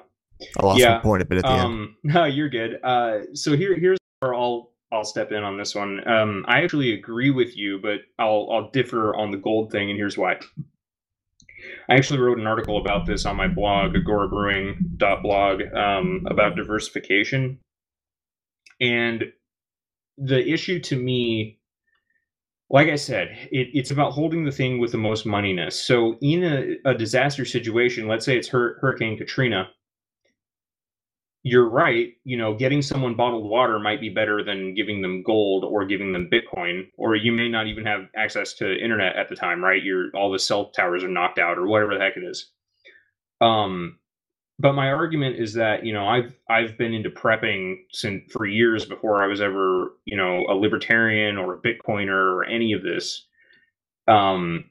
I 0.59 0.66
lost 0.66 0.81
Yeah, 0.81 0.97
my 0.97 1.01
point 1.01 1.23
a 1.23 1.24
bit 1.24 1.39
at 1.39 1.44
the 1.44 1.51
end. 1.51 1.62
Um, 1.62 1.97
no, 2.05 2.24
you're 2.24 2.48
good. 2.48 2.78
Uh, 2.82 3.35
so 3.35 3.56
here, 3.56 3.78
here's 3.78 3.98
where 4.20 4.35
I'll 4.35 4.70
I'll 4.90 5.05
step 5.05 5.32
in 5.32 5.43
on 5.44 5.59
this 5.59 5.74
one. 5.74 6.06
Um, 6.09 6.44
I 6.48 6.62
actually 6.62 6.94
agree 6.94 7.31
with 7.31 7.56
you, 7.56 7.78
but 7.81 8.01
I'll 8.19 8.48
I'll 8.51 8.70
differ 8.70 9.15
on 9.15 9.31
the 9.31 9.36
gold 9.36 9.70
thing, 9.70 9.90
and 9.90 9.98
here's 9.98 10.16
why. 10.16 10.39
I 11.90 11.94
actually 11.94 12.20
wrote 12.20 12.39
an 12.39 12.47
article 12.47 12.78
about 12.78 13.06
this 13.06 13.27
on 13.27 13.36
my 13.36 13.48
blog, 13.48 13.94
agorabrewing.blog, 13.94 15.74
um, 15.74 16.24
about 16.31 16.56
diversification. 16.56 17.59
And 18.81 19.32
the 20.16 20.47
issue 20.47 20.78
to 20.81 20.97
me, 20.97 21.58
like 22.70 22.89
I 22.89 22.97
said, 22.97 23.28
it, 23.51 23.69
it's 23.73 23.90
about 23.90 24.12
holding 24.12 24.45
the 24.45 24.53
thing 24.53 24.78
with 24.78 24.93
the 24.93 24.99
most 24.99 25.27
moneyness. 25.27 25.73
So 25.73 26.16
in 26.20 26.45
a, 26.45 26.90
a 26.90 26.95
disaster 26.95 27.45
situation, 27.45 28.09
let's 28.09 28.24
say 28.24 28.36
it's 28.36 28.49
Hur- 28.49 28.78
Hurricane 28.81 29.16
Katrina, 29.16 29.70
you're 31.45 31.69
right. 31.69 32.09
You 32.24 32.36
know, 32.36 32.55
getting 32.55 32.82
someone 32.82 33.15
bottled 33.15 33.49
water 33.49 33.78
might 33.78 34.01
be 34.01 34.11
better 34.11 34.45
than 34.45 34.74
giving 34.74 35.01
them 35.01 35.23
gold 35.23 35.65
or 35.65 35.86
giving 35.86 36.12
them 36.12 36.28
Bitcoin, 36.31 36.89
or 36.99 37.16
you 37.16 37.32
may 37.32 37.49
not 37.49 37.69
even 37.69 37.86
have 37.86 38.09
access 38.15 38.53
to 38.55 38.78
internet 38.78 39.16
at 39.16 39.28
the 39.28 39.36
time, 39.36 39.65
right? 39.65 39.82
Your 39.82 40.11
all 40.15 40.31
the 40.31 40.39
cell 40.39 40.70
towers 40.70 41.05
are 41.05 41.09
knocked 41.09 41.39
out, 41.39 41.57
or 41.57 41.66
whatever 41.66 41.95
the 41.95 42.01
heck 42.01 42.16
it 42.16 42.24
is. 42.24 42.53
Um, 43.40 43.99
but 44.59 44.73
my 44.73 44.91
argument 44.91 45.37
is 45.39 45.55
that 45.55 45.85
you 45.85 45.93
know 45.93 46.07
I've 46.07 46.35
I've 46.51 46.77
been 46.77 46.93
into 46.93 47.11
prepping 47.11 47.77
since 47.93 48.31
for 48.33 48.47
years 48.47 48.85
before 48.85 49.23
I 49.23 49.27
was 49.27 49.41
ever 49.41 49.93
you 50.05 50.17
know 50.17 50.47
a 50.49 50.55
libertarian 50.55 51.37
or 51.37 51.55
a 51.55 51.59
Bitcoiner 51.59 52.35
or 52.35 52.45
any 52.45 52.73
of 52.73 52.83
this. 52.83 53.27
Um, 54.09 54.65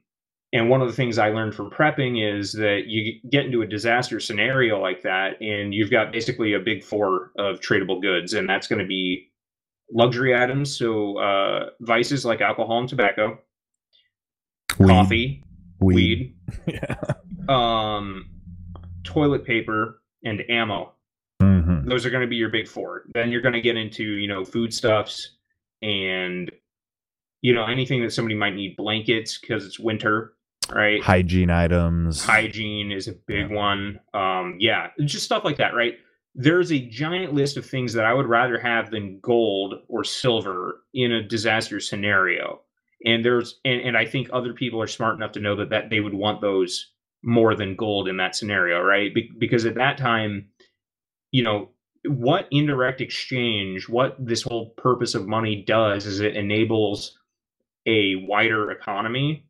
and 0.53 0.69
one 0.69 0.81
of 0.81 0.87
the 0.87 0.93
things 0.93 1.17
I 1.17 1.29
learned 1.29 1.55
from 1.55 1.69
prepping 1.69 2.23
is 2.23 2.53
that 2.53 2.83
you 2.87 3.19
get 3.29 3.45
into 3.45 3.61
a 3.61 3.67
disaster 3.67 4.19
scenario 4.19 4.79
like 4.79 5.03
that, 5.03 5.41
and 5.41 5.73
you've 5.73 5.91
got 5.91 6.11
basically 6.11 6.53
a 6.53 6.59
big 6.59 6.83
four 6.83 7.31
of 7.37 7.59
tradable 7.59 8.01
goods, 8.01 8.33
and 8.33 8.49
that's 8.49 8.67
going 8.67 8.79
to 8.79 8.87
be 8.87 9.29
luxury 9.91 10.35
items, 10.35 10.75
so 10.75 11.17
uh, 11.17 11.69
vices 11.81 12.25
like 12.25 12.41
alcohol 12.41 12.79
and 12.79 12.89
tobacco, 12.89 13.37
Weed. 14.79 14.87
coffee, 14.87 15.43
Weed. 15.79 15.95
weed, 15.95 16.35
yeah. 16.81 16.95
um, 17.49 18.29
toilet 19.07 19.45
paper, 19.45 20.01
and 20.23 20.41
ammo. 20.49 20.93
hmm 21.41 21.87
Those 21.87 22.05
are 22.05 22.09
going 22.09 22.21
to 22.21 22.27
be 22.27 22.35
your 22.35 22.49
big 22.49 22.67
four. 22.67 23.03
Then 23.13 23.31
you're 23.31 23.41
going 23.41 23.53
to 23.53 23.61
get 23.61 23.77
into 23.77 24.03
you 24.03 24.27
know 24.27 24.43
foodstuffs 24.45 25.31
and 25.81 26.51
you 27.41 27.53
know 27.53 27.65
anything 27.65 28.01
that 28.03 28.11
somebody 28.11 28.35
might 28.35 28.55
need 28.55 28.75
blankets 28.75 29.37
because 29.37 29.65
it's 29.65 29.79
winter, 29.79 30.33
right? 30.71 31.01
Hygiene 31.01 31.49
items. 31.49 32.23
hygiene 32.23 32.91
is 32.91 33.07
a 33.07 33.13
big 33.13 33.49
one 33.51 33.99
um 34.13 34.55
yeah 34.59 34.87
just 35.05 35.23
stuff 35.25 35.43
like 35.45 35.57
that 35.57 35.73
right 35.75 35.95
there's 36.35 36.71
a 36.71 36.79
giant 36.79 37.33
list 37.33 37.57
of 37.57 37.65
things 37.65 37.93
that 37.93 38.05
i 38.05 38.13
would 38.13 38.25
rather 38.27 38.59
have 38.59 38.91
than 38.91 39.19
gold 39.21 39.75
or 39.87 40.03
silver 40.03 40.81
in 40.93 41.11
a 41.11 41.21
disaster 41.23 41.79
scenario 41.79 42.61
and 43.05 43.23
there's 43.23 43.59
and, 43.65 43.81
and 43.81 43.97
i 43.97 44.05
think 44.05 44.29
other 44.31 44.53
people 44.53 44.81
are 44.81 44.87
smart 44.87 45.15
enough 45.15 45.31
to 45.31 45.39
know 45.39 45.55
that 45.55 45.69
that 45.69 45.89
they 45.89 45.99
would 45.99 46.13
want 46.13 46.41
those 46.41 46.91
more 47.23 47.55
than 47.55 47.75
gold 47.75 48.07
in 48.07 48.17
that 48.17 48.35
scenario 48.35 48.81
right? 48.81 49.13
Be- 49.13 49.31
because 49.37 49.65
at 49.65 49.75
that 49.75 49.97
time 49.97 50.49
you 51.31 51.43
know 51.43 51.69
what 52.07 52.47
indirect 52.51 53.01
exchange 53.01 53.89
what 53.89 54.15
this 54.19 54.43
whole 54.43 54.69
purpose 54.71 55.13
of 55.15 55.27
money 55.27 55.63
does 55.67 56.05
is 56.05 56.19
it 56.21 56.35
enables 56.35 57.17
a 57.85 58.15
wider 58.27 58.71
economy. 58.71 59.45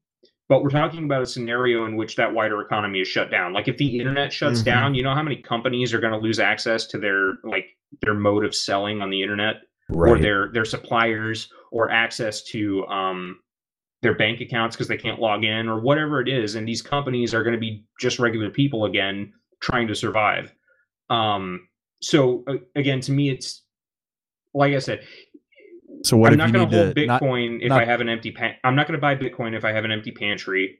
But 0.49 0.63
we're 0.63 0.69
talking 0.69 1.03
about 1.03 1.23
a 1.23 1.25
scenario 1.25 1.85
in 1.85 1.97
which 1.97 2.15
that 2.15 2.33
wider 2.33 2.61
economy 2.61 3.01
is 3.01 3.07
shut 3.07 3.29
down. 3.29 3.51
Like 3.51 3.67
if 3.67 3.75
the 3.77 3.99
internet 3.99 4.31
shuts 4.31 4.61
Mhm. 4.61 4.65
down 4.65 4.95
you 4.95 5.03
know 5.03 5.13
how 5.13 5.23
many 5.23 5.35
companies 5.41 5.93
are 5.93 5.99
going 5.99 6.13
to 6.13 6.19
lose 6.19 6.39
access 6.39 6.87
to 6.87 6.97
their 6.97 7.33
like 7.43 7.75
their 8.01 8.13
mode 8.13 8.45
of 8.45 8.55
selling 8.55 9.01
on 9.01 9.09
the 9.09 9.21
internet? 9.21 9.57
Or 9.89 10.17
their 10.19 10.49
their 10.53 10.65
suppliers 10.65 11.51
or 11.71 11.89
access 11.91 12.43
to 12.45 12.85
um 12.87 13.39
their 14.07 14.15
bank 14.15 14.39
accounts 14.39 14.73
because 14.73 14.87
they 14.87 14.95
can't 14.95 15.19
log 15.19 15.43
in 15.43 15.67
or 15.67 15.81
whatever 15.81 16.21
it 16.21 16.29
is 16.29 16.55
and 16.55 16.65
these 16.65 16.81
companies 16.81 17.33
are 17.33 17.43
going 17.43 17.53
to 17.53 17.59
be 17.59 17.83
just 17.99 18.19
regular 18.19 18.49
people 18.49 18.85
again 18.85 19.33
trying 19.59 19.85
to 19.85 19.93
survive. 19.93 20.53
Um, 21.09 21.67
so 22.01 22.45
uh, 22.47 22.53
again, 22.73 23.01
to 23.01 23.11
me, 23.11 23.29
it's 23.29 23.63
like 24.53 24.73
I 24.73 24.79
said. 24.79 25.01
So 26.05 26.15
what 26.15 26.31
I'm 26.31 26.37
not 26.37 26.53
going 26.53 26.69
to 26.69 26.77
hold 26.77 26.95
to 26.95 27.05
not- 27.05 27.21
Bitcoin 27.21 27.59
if 27.61 27.67
not- 27.67 27.81
I 27.81 27.85
have 27.85 27.99
an 27.99 28.07
empty. 28.07 28.31
Pa- 28.31 28.55
I'm 28.63 28.77
not 28.77 28.87
going 28.87 28.97
to 28.97 29.01
buy 29.01 29.15
Bitcoin 29.15 29.57
if 29.57 29.65
I 29.65 29.73
have 29.73 29.83
an 29.83 29.91
empty 29.91 30.11
pantry. 30.11 30.79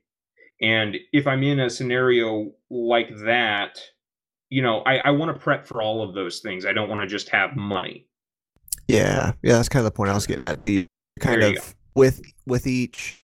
And 0.62 0.96
if 1.12 1.28
I'm 1.28 1.44
in 1.44 1.60
a 1.60 1.70
scenario 1.70 2.52
like 2.70 3.10
that, 3.26 3.78
you 4.50 4.62
know, 4.62 4.84
I, 4.86 5.00
I 5.00 5.12
want 5.12 5.36
to 5.36 5.40
prep 5.40 5.68
for 5.68 5.82
all 5.82 6.02
of 6.02 6.16
those 6.16 6.40
things. 6.40 6.66
I 6.66 6.72
don't 6.72 6.88
want 6.88 7.02
to 7.02 7.08
just 7.08 7.28
have 7.30 7.58
money. 7.58 8.08
Yeah, 8.88 9.34
yeah, 9.44 9.54
that's 9.54 9.68
kind 9.68 9.86
of 9.86 9.92
the 9.92 9.96
point 9.96 10.12
I 10.12 10.14
was 10.14 10.26
getting 10.26 10.48
at. 10.48 10.66
The 10.66 10.88
kind 11.20 11.42
There 11.42 11.58
of 11.58 11.76
with 11.98 12.22
with 12.46 12.68
each 12.68 13.26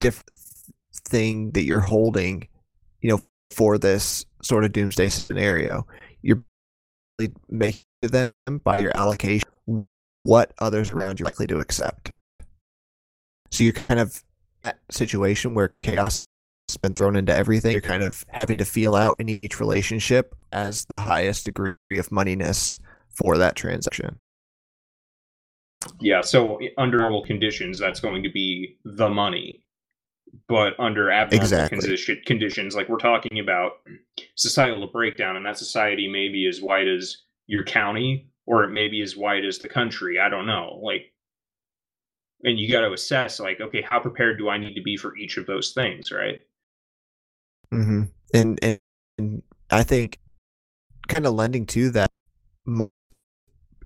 different 0.00 0.30
thing 1.08 1.50
that 1.52 1.64
you're 1.64 1.80
holding, 1.80 2.46
you 3.00 3.10
know, 3.10 3.22
for 3.50 3.78
this 3.78 4.26
sort 4.42 4.64
of 4.64 4.72
doomsday 4.72 5.08
scenario, 5.08 5.86
you're 6.22 6.44
making 7.48 7.82
them 8.02 8.32
by 8.62 8.78
your 8.80 8.96
allocation 8.96 9.48
what 10.22 10.52
others 10.58 10.92
around 10.92 11.18
you 11.18 11.24
are 11.24 11.30
likely 11.30 11.46
to 11.46 11.58
accept. 11.58 12.10
So 13.50 13.64
you're 13.64 13.72
kind 13.72 13.98
of 13.98 14.22
at 14.62 14.78
a 14.88 14.92
situation 14.92 15.54
where 15.54 15.74
chaos 15.82 16.26
has 16.68 16.76
been 16.76 16.94
thrown 16.94 17.16
into 17.16 17.34
everything. 17.34 17.72
You're 17.72 17.80
kind 17.80 18.02
of 18.02 18.24
having 18.28 18.58
to 18.58 18.64
feel 18.66 18.94
out 18.94 19.16
in 19.18 19.28
each 19.28 19.58
relationship 19.58 20.34
as 20.52 20.86
the 20.96 21.02
highest 21.02 21.46
degree 21.46 21.74
of 21.92 22.10
moneyness 22.10 22.78
for 23.08 23.38
that 23.38 23.56
transaction. 23.56 24.19
Yeah. 26.00 26.20
So 26.20 26.58
under 26.78 26.98
normal 26.98 27.24
conditions, 27.24 27.78
that's 27.78 28.00
going 28.00 28.22
to 28.22 28.30
be 28.30 28.78
the 28.84 29.08
money. 29.08 29.62
But 30.48 30.74
under 30.78 31.10
abnormal 31.10 31.42
Exactly. 31.42 31.78
condition, 31.78 32.22
conditions, 32.24 32.76
like 32.76 32.88
we're 32.88 32.98
talking 32.98 33.40
about 33.40 33.72
societal 34.36 34.86
breakdown, 34.86 35.36
and 35.36 35.44
that 35.44 35.58
society 35.58 36.06
may 36.06 36.28
be 36.28 36.46
as 36.46 36.60
wide 36.60 36.86
as 36.86 37.16
your 37.46 37.64
county, 37.64 38.30
or 38.46 38.62
it 38.64 38.70
may 38.70 38.88
be 38.88 39.02
as 39.02 39.16
wide 39.16 39.44
as 39.44 39.58
the 39.58 39.68
country. 39.68 40.20
I 40.20 40.28
don't 40.28 40.46
know. 40.46 40.80
Like, 40.82 41.12
and 42.44 42.58
you 42.58 42.70
got 42.70 42.82
to 42.82 42.92
assess, 42.92 43.40
like, 43.40 43.60
okay, 43.60 43.82
how 43.82 43.98
prepared 43.98 44.38
do 44.38 44.48
I 44.48 44.56
need 44.56 44.74
to 44.74 44.82
be 44.82 44.96
for 44.96 45.16
each 45.16 45.36
of 45.36 45.46
those 45.46 45.72
things, 45.72 46.12
right? 46.12 46.40
Mm-hmm. 47.72 48.02
And, 48.32 48.58
and 48.62 48.80
and 49.20 49.42
I 49.70 49.82
think 49.82 50.18
kind 51.08 51.26
of 51.26 51.34
lending 51.34 51.66
to 51.66 51.90
that 51.90 52.10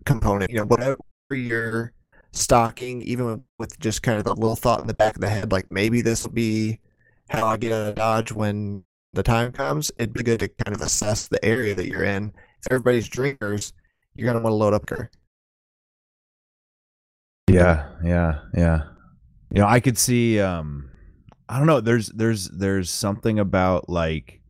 component, 0.04 0.50
you 0.50 0.58
know, 0.58 0.66
whatever 0.66 0.96
you're 1.30 1.92
stocking, 2.32 3.02
even 3.02 3.42
with, 3.58 3.78
just 3.78 4.02
kind 4.02 4.18
of 4.18 4.24
the 4.24 4.34
little 4.34 4.56
thought 4.56 4.80
in 4.80 4.86
the 4.86 4.94
back 4.94 5.14
of 5.14 5.20
the 5.20 5.28
head, 5.28 5.52
like 5.52 5.70
maybe 5.70 6.02
this 6.02 6.24
will 6.24 6.32
be 6.32 6.80
how 7.30 7.46
I 7.46 7.56
get 7.56 7.72
out 7.72 7.88
of 7.88 7.94
Dodge 7.94 8.32
when 8.32 8.84
the 9.12 9.22
time 9.22 9.52
comes. 9.52 9.90
It'd 9.98 10.12
be 10.12 10.22
good 10.22 10.40
to 10.40 10.48
kind 10.48 10.74
of 10.74 10.82
assess 10.82 11.28
the 11.28 11.42
area 11.44 11.74
that 11.74 11.88
you're 11.88 12.04
in. 12.04 12.32
If 12.60 12.72
everybody's 12.72 13.08
drinkers, 13.08 13.72
you're 14.14 14.26
gonna 14.26 14.42
want 14.42 14.52
to 14.52 14.56
load 14.56 14.74
up 14.74 14.86
quicker. 14.86 15.10
Yeah, 17.48 17.88
yeah, 18.04 18.40
yeah. 18.56 18.82
You 19.50 19.60
know, 19.60 19.66
I 19.66 19.80
could 19.80 19.98
see 19.98 20.40
um 20.40 20.90
I 21.48 21.58
don't 21.58 21.66
know, 21.66 21.80
there's 21.80 22.08
there's 22.08 22.48
there's 22.48 22.90
something 22.90 23.38
about 23.38 23.88
like 23.88 24.40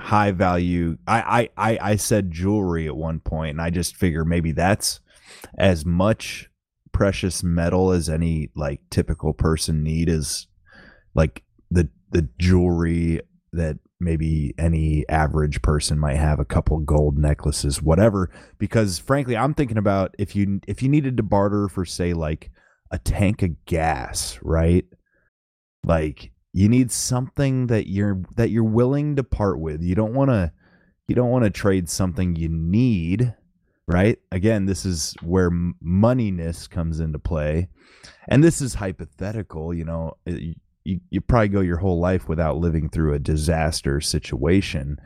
high 0.00 0.32
value 0.32 0.98
I 1.06 1.48
I 1.56 1.70
I, 1.72 1.78
I 1.92 1.96
said 1.96 2.30
jewelry 2.30 2.86
at 2.86 2.96
one 2.96 3.20
point 3.20 3.50
and 3.50 3.62
I 3.62 3.70
just 3.70 3.96
figure 3.96 4.24
maybe 4.24 4.52
that's 4.52 5.00
as 5.58 5.84
much 5.84 6.48
precious 6.92 7.42
metal 7.42 7.90
as 7.90 8.08
any 8.08 8.50
like 8.54 8.80
typical 8.90 9.32
person 9.32 9.82
need 9.82 10.08
is 10.08 10.46
like 11.14 11.42
the 11.70 11.88
the 12.10 12.28
jewelry 12.38 13.20
that 13.52 13.78
maybe 13.98 14.54
any 14.58 15.08
average 15.08 15.62
person 15.62 15.98
might 15.98 16.16
have 16.16 16.40
a 16.40 16.44
couple 16.44 16.78
gold 16.80 17.16
necklaces 17.16 17.80
whatever. 17.80 18.30
Because 18.58 18.98
frankly 18.98 19.36
i'm 19.36 19.54
thinking 19.54 19.78
about 19.78 20.14
if 20.18 20.36
you 20.36 20.60
if 20.66 20.82
you 20.82 20.88
needed 20.88 21.16
to 21.16 21.22
barter 21.22 21.68
for 21.68 21.84
say 21.84 22.12
like 22.12 22.50
a 22.90 22.98
tank 22.98 23.42
of 23.42 23.64
gas 23.64 24.38
right? 24.42 24.84
Like 25.84 26.32
you 26.52 26.68
need 26.68 26.92
something 26.92 27.66
that 27.68 27.88
you're 27.88 28.22
that 28.36 28.50
you're 28.50 28.62
willing 28.62 29.16
to 29.16 29.24
part 29.24 29.58
with. 29.58 29.82
You 29.82 29.94
don't 29.94 30.14
want 30.14 30.30
to 30.30 30.52
you 31.08 31.14
don't 31.14 31.30
want 31.30 31.44
to 31.44 31.50
trade 31.50 31.88
something 31.88 32.36
you 32.36 32.48
need 32.48 33.34
right 33.86 34.18
again 34.30 34.66
this 34.66 34.84
is 34.84 35.14
where 35.22 35.50
moneyness 35.50 36.68
comes 36.68 37.00
into 37.00 37.18
play 37.18 37.68
and 38.28 38.42
this 38.42 38.60
is 38.60 38.74
hypothetical 38.74 39.74
you 39.74 39.84
know 39.84 40.16
you, 40.24 40.54
you 41.10 41.20
probably 41.20 41.48
go 41.48 41.60
your 41.60 41.78
whole 41.78 41.98
life 41.98 42.28
without 42.28 42.58
living 42.58 42.88
through 42.88 43.12
a 43.12 43.18
disaster 43.18 44.00
situation 44.00 44.96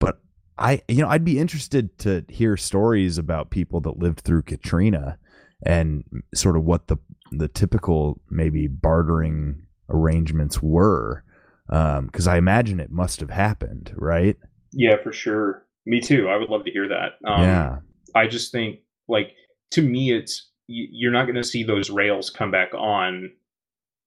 but 0.00 0.20
i 0.58 0.80
you 0.88 1.00
know 1.00 1.08
i'd 1.08 1.24
be 1.24 1.38
interested 1.38 1.96
to 1.98 2.24
hear 2.28 2.56
stories 2.56 3.16
about 3.16 3.50
people 3.50 3.80
that 3.80 3.98
lived 3.98 4.20
through 4.20 4.42
katrina 4.42 5.16
and 5.64 6.04
sort 6.34 6.56
of 6.56 6.64
what 6.64 6.88
the 6.88 6.96
the 7.32 7.48
typical 7.48 8.20
maybe 8.28 8.66
bartering 8.66 9.62
arrangements 9.88 10.60
were 10.60 11.22
because 11.68 12.26
i 12.26 12.36
imagine 12.36 12.80
it 12.80 12.90
must 12.90 13.20
have 13.20 13.30
happened 13.30 13.92
right 13.96 14.36
Yeah, 14.72 14.96
for 15.02 15.12
sure. 15.12 15.66
Me 15.86 16.00
too. 16.00 16.28
I 16.28 16.36
would 16.36 16.48
love 16.48 16.64
to 16.64 16.70
hear 16.70 16.88
that. 16.88 17.28
Um, 17.28 17.42
yeah 17.42 17.78
I 18.14 18.26
just 18.26 18.52
think, 18.52 18.80
like, 19.08 19.34
to 19.72 19.82
me, 19.82 20.12
it's 20.12 20.48
you're 20.66 21.12
not 21.12 21.24
going 21.24 21.34
to 21.36 21.44
see 21.44 21.64
those 21.64 21.90
rails 21.90 22.30
come 22.30 22.50
back 22.50 22.72
on 22.74 23.32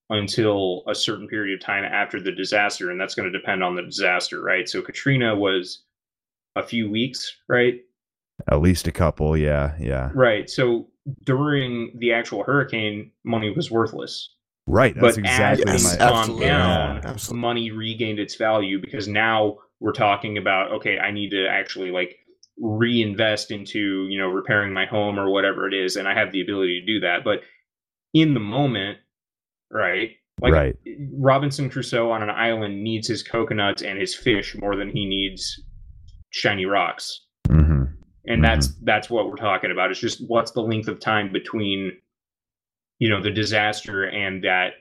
until 0.09 0.83
a 0.87 0.95
certain 0.95 1.27
period 1.27 1.53
of 1.53 1.65
time 1.65 1.83
after 1.83 2.21
the 2.21 2.31
disaster, 2.31 2.89
and 2.89 2.99
that's 2.99 3.15
going 3.15 3.31
to 3.31 3.37
depend 3.37 3.63
on 3.63 3.75
the 3.75 3.81
disaster, 3.81 4.41
right? 4.41 4.69
So 4.69 4.81
Katrina 4.81 5.35
was 5.35 5.83
a 6.55 6.63
few 6.63 6.89
weeks, 6.89 7.35
right? 7.49 7.81
at 8.47 8.61
least 8.61 8.87
a 8.87 8.91
couple 8.91 9.37
yeah 9.37 9.75
yeah 9.79 10.09
Right. 10.13 10.49
So 10.49 10.87
during 11.25 11.91
the 11.99 12.13
actual 12.13 12.43
hurricane, 12.43 13.11
money 13.23 13.51
was 13.51 13.69
worthless. 13.71 14.29
right 14.67 14.95
that's 14.95 15.15
but 15.15 15.25
exactly 15.25 15.71
as 15.71 15.83
Yes, 15.83 15.83
things 15.83 15.99
my 15.99 16.11
calmed 16.11 16.39
down, 16.39 17.01
Yeah, 17.03 17.33
money 17.33 17.71
regained 17.71 18.19
its 18.19 18.35
value 18.35 18.79
because 18.79 19.07
now 19.07 19.59
we're 19.79 19.91
talking 19.93 20.37
about 20.37 20.71
okay, 20.71 20.97
I 20.99 21.11
need 21.11 21.29
to 21.31 21.47
actually 21.47 21.91
like 21.91 22.17
reinvest 22.59 23.51
into 23.51 24.07
you 24.09 24.19
know 24.19 24.27
repairing 24.27 24.73
my 24.73 24.85
home 24.85 25.19
or 25.19 25.29
whatever 25.29 25.67
it 25.67 25.73
is, 25.73 25.95
and 25.95 26.07
I 26.07 26.13
have 26.13 26.31
the 26.31 26.41
ability 26.41 26.81
to 26.81 26.85
do 26.85 26.99
that. 27.01 27.23
But 27.23 27.41
in 28.13 28.33
the 28.33 28.39
moment, 28.39 28.99
right? 29.71 30.11
Like 30.41 30.53
right 30.53 30.75
Robinson 31.17 31.69
Crusoe 31.69 32.09
on 32.09 32.23
an 32.23 32.29
island 32.29 32.83
needs 32.83 33.07
his 33.07 33.21
coconuts 33.21 33.81
and 33.81 33.99
his 33.99 34.15
fish 34.15 34.55
more 34.55 34.75
than 34.75 34.89
he 34.89 35.05
needs 35.05 35.61
shiny 36.31 36.65
rocks 36.65 37.21
hmm 37.47 37.83
and 38.25 38.43
that's 38.43 38.73
that's 38.83 39.09
what 39.09 39.29
we're 39.29 39.35
talking 39.35 39.71
about 39.71 39.91
it's 39.91 39.99
just 39.99 40.23
what's 40.27 40.51
the 40.51 40.61
length 40.61 40.87
of 40.87 40.99
time 40.99 41.31
between 41.31 41.91
you 42.99 43.09
know 43.09 43.21
the 43.21 43.29
disaster 43.29 44.05
and 44.05 44.43
that 44.43 44.73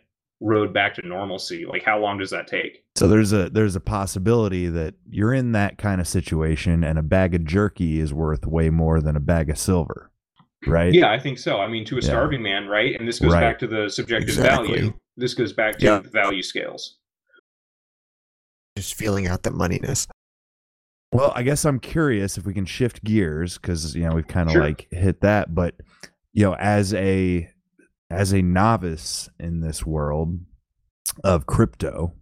road 0.42 0.72
back 0.74 0.94
to 0.94 1.06
normalcy 1.06 1.64
like 1.64 1.82
how 1.84 1.98
long 1.98 2.18
does 2.18 2.30
that 2.30 2.46
take 2.48 2.84
So 2.96 3.06
there's 3.06 3.32
a 3.32 3.48
there's 3.50 3.76
a 3.76 3.80
possibility 3.80 4.66
that 4.68 4.94
you're 5.08 5.32
in 5.32 5.52
that 5.52 5.78
kind 5.78 6.00
of 6.00 6.08
situation 6.08 6.82
and 6.82 6.98
a 6.98 7.02
bag 7.02 7.34
of 7.34 7.44
jerky 7.44 8.00
is 8.00 8.12
worth 8.12 8.44
way 8.46 8.68
more 8.68 9.00
than 9.00 9.14
a 9.16 9.20
bag 9.20 9.48
of 9.50 9.56
silver. 9.58 10.10
Right? 10.66 10.92
yeah 10.92 11.10
i 11.10 11.18
think 11.18 11.38
so 11.38 11.58
i 11.60 11.68
mean 11.68 11.84
to 11.86 11.96
a 11.96 12.00
Yeah. 12.00 12.08
starving 12.08 12.42
man 12.42 12.66
right 12.66 12.98
and 12.98 13.06
this 13.08 13.18
goes 13.20 13.32
Right. 13.32 13.40
back 13.40 13.58
to 13.60 13.66
the 13.66 13.88
subjective 13.88 14.30
Exactly. 14.30 14.74
value 14.78 14.92
this 15.16 15.34
goes 15.34 15.52
back 15.52 15.78
to 15.78 15.84
Yeah. 15.84 16.00
value 16.00 16.42
scales 16.42 16.98
Just 18.76 18.94
feeling 18.94 19.26
out 19.26 19.42
that 19.42 19.52
moneyness. 19.52 20.06
Well, 21.12 21.30
I 21.36 21.42
guess 21.42 21.66
I'm 21.66 21.78
curious 21.78 22.38
if 22.38 22.46
we 22.46 22.54
can 22.54 22.64
shift 22.64 23.04
gears 23.04 23.58
cuz 23.58 23.94
you 23.94 24.02
know 24.08 24.14
we've 24.14 24.26
kind 24.26 24.48
of 24.48 24.52
Sure. 24.54 24.62
like 24.64 24.88
hit 24.90 25.20
that 25.20 25.54
but 25.54 25.74
you 26.32 26.44
know 26.44 26.54
as 26.56 26.94
a 26.94 27.48
as 28.12 28.32
a 28.32 28.42
novice 28.42 29.28
in 29.40 29.60
this 29.60 29.84
world 29.86 30.38
of 31.24 31.46
crypto, 31.46 32.12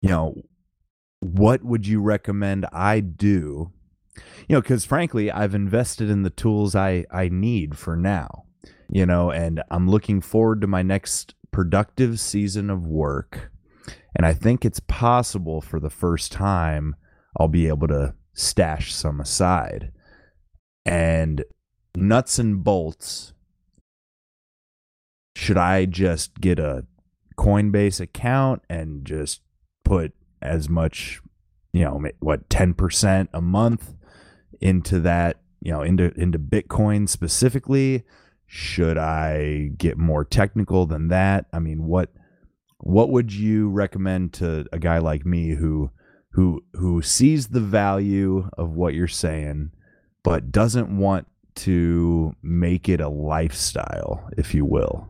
you 0.00 0.08
know, 0.08 0.34
what 1.20 1.62
would 1.62 1.86
you 1.86 2.00
recommend 2.00 2.66
I 2.72 3.00
do? 3.00 3.72
You 4.48 4.56
know, 4.56 4.62
cuz 4.62 4.84
frankly, 4.84 5.30
I've 5.30 5.54
invested 5.54 6.10
in 6.10 6.22
the 6.22 6.30
tools 6.30 6.74
I 6.74 7.04
I 7.10 7.28
need 7.28 7.76
for 7.76 7.96
now. 7.96 8.44
You 8.88 9.06
know, 9.06 9.30
and 9.30 9.62
I'm 9.70 9.88
looking 9.88 10.20
forward 10.20 10.60
to 10.62 10.66
my 10.66 10.82
next 10.82 11.34
productive 11.52 12.18
season 12.18 12.70
of 12.70 12.86
work. 12.86 13.52
And 14.16 14.26
I 14.26 14.32
think 14.32 14.64
it's 14.64 14.80
possible 14.80 15.60
for 15.60 15.78
the 15.78 15.90
first 15.90 16.32
time 16.32 16.96
I'll 17.38 17.48
be 17.48 17.68
able 17.68 17.86
to 17.88 18.14
stash 18.32 18.92
some 18.92 19.20
aside. 19.20 19.92
And 20.84 21.44
nuts 21.94 22.38
and 22.38 22.64
bolts, 22.64 23.32
should 25.34 25.56
I 25.56 25.84
just 25.86 26.40
get 26.40 26.58
a 26.58 26.86
Coinbase 27.36 28.00
account 28.00 28.62
and 28.68 29.04
just 29.04 29.40
put 29.84 30.12
as 30.42 30.68
much, 30.68 31.20
you 31.72 31.84
know, 31.84 32.02
what 32.20 32.48
10% 32.48 33.28
a 33.32 33.40
month 33.40 33.94
into 34.60 35.00
that, 35.00 35.40
you 35.60 35.72
know, 35.72 35.82
into 35.82 36.12
into 36.20 36.38
Bitcoin 36.38 37.08
specifically? 37.08 38.04
Should 38.46 38.98
I 38.98 39.70
get 39.78 39.96
more 39.96 40.24
technical 40.24 40.86
than 40.86 41.08
that? 41.08 41.46
I 41.52 41.60
mean, 41.60 41.84
what 41.84 42.10
what 42.78 43.10
would 43.10 43.32
you 43.32 43.68
recommend 43.68 44.32
to 44.34 44.66
a 44.72 44.78
guy 44.78 44.98
like 44.98 45.24
me 45.24 45.54
who 45.54 45.90
who 46.32 46.62
who 46.74 47.02
sees 47.02 47.48
the 47.48 47.60
value 47.60 48.48
of 48.56 48.70
what 48.70 48.94
you're 48.94 49.08
saying, 49.08 49.70
but 50.22 50.50
doesn't 50.50 50.96
want 50.96 51.26
to 51.56 52.34
make 52.42 52.88
it 52.88 53.00
a 53.00 53.08
lifestyle, 53.08 54.28
if 54.36 54.54
you 54.54 54.64
will? 54.64 55.08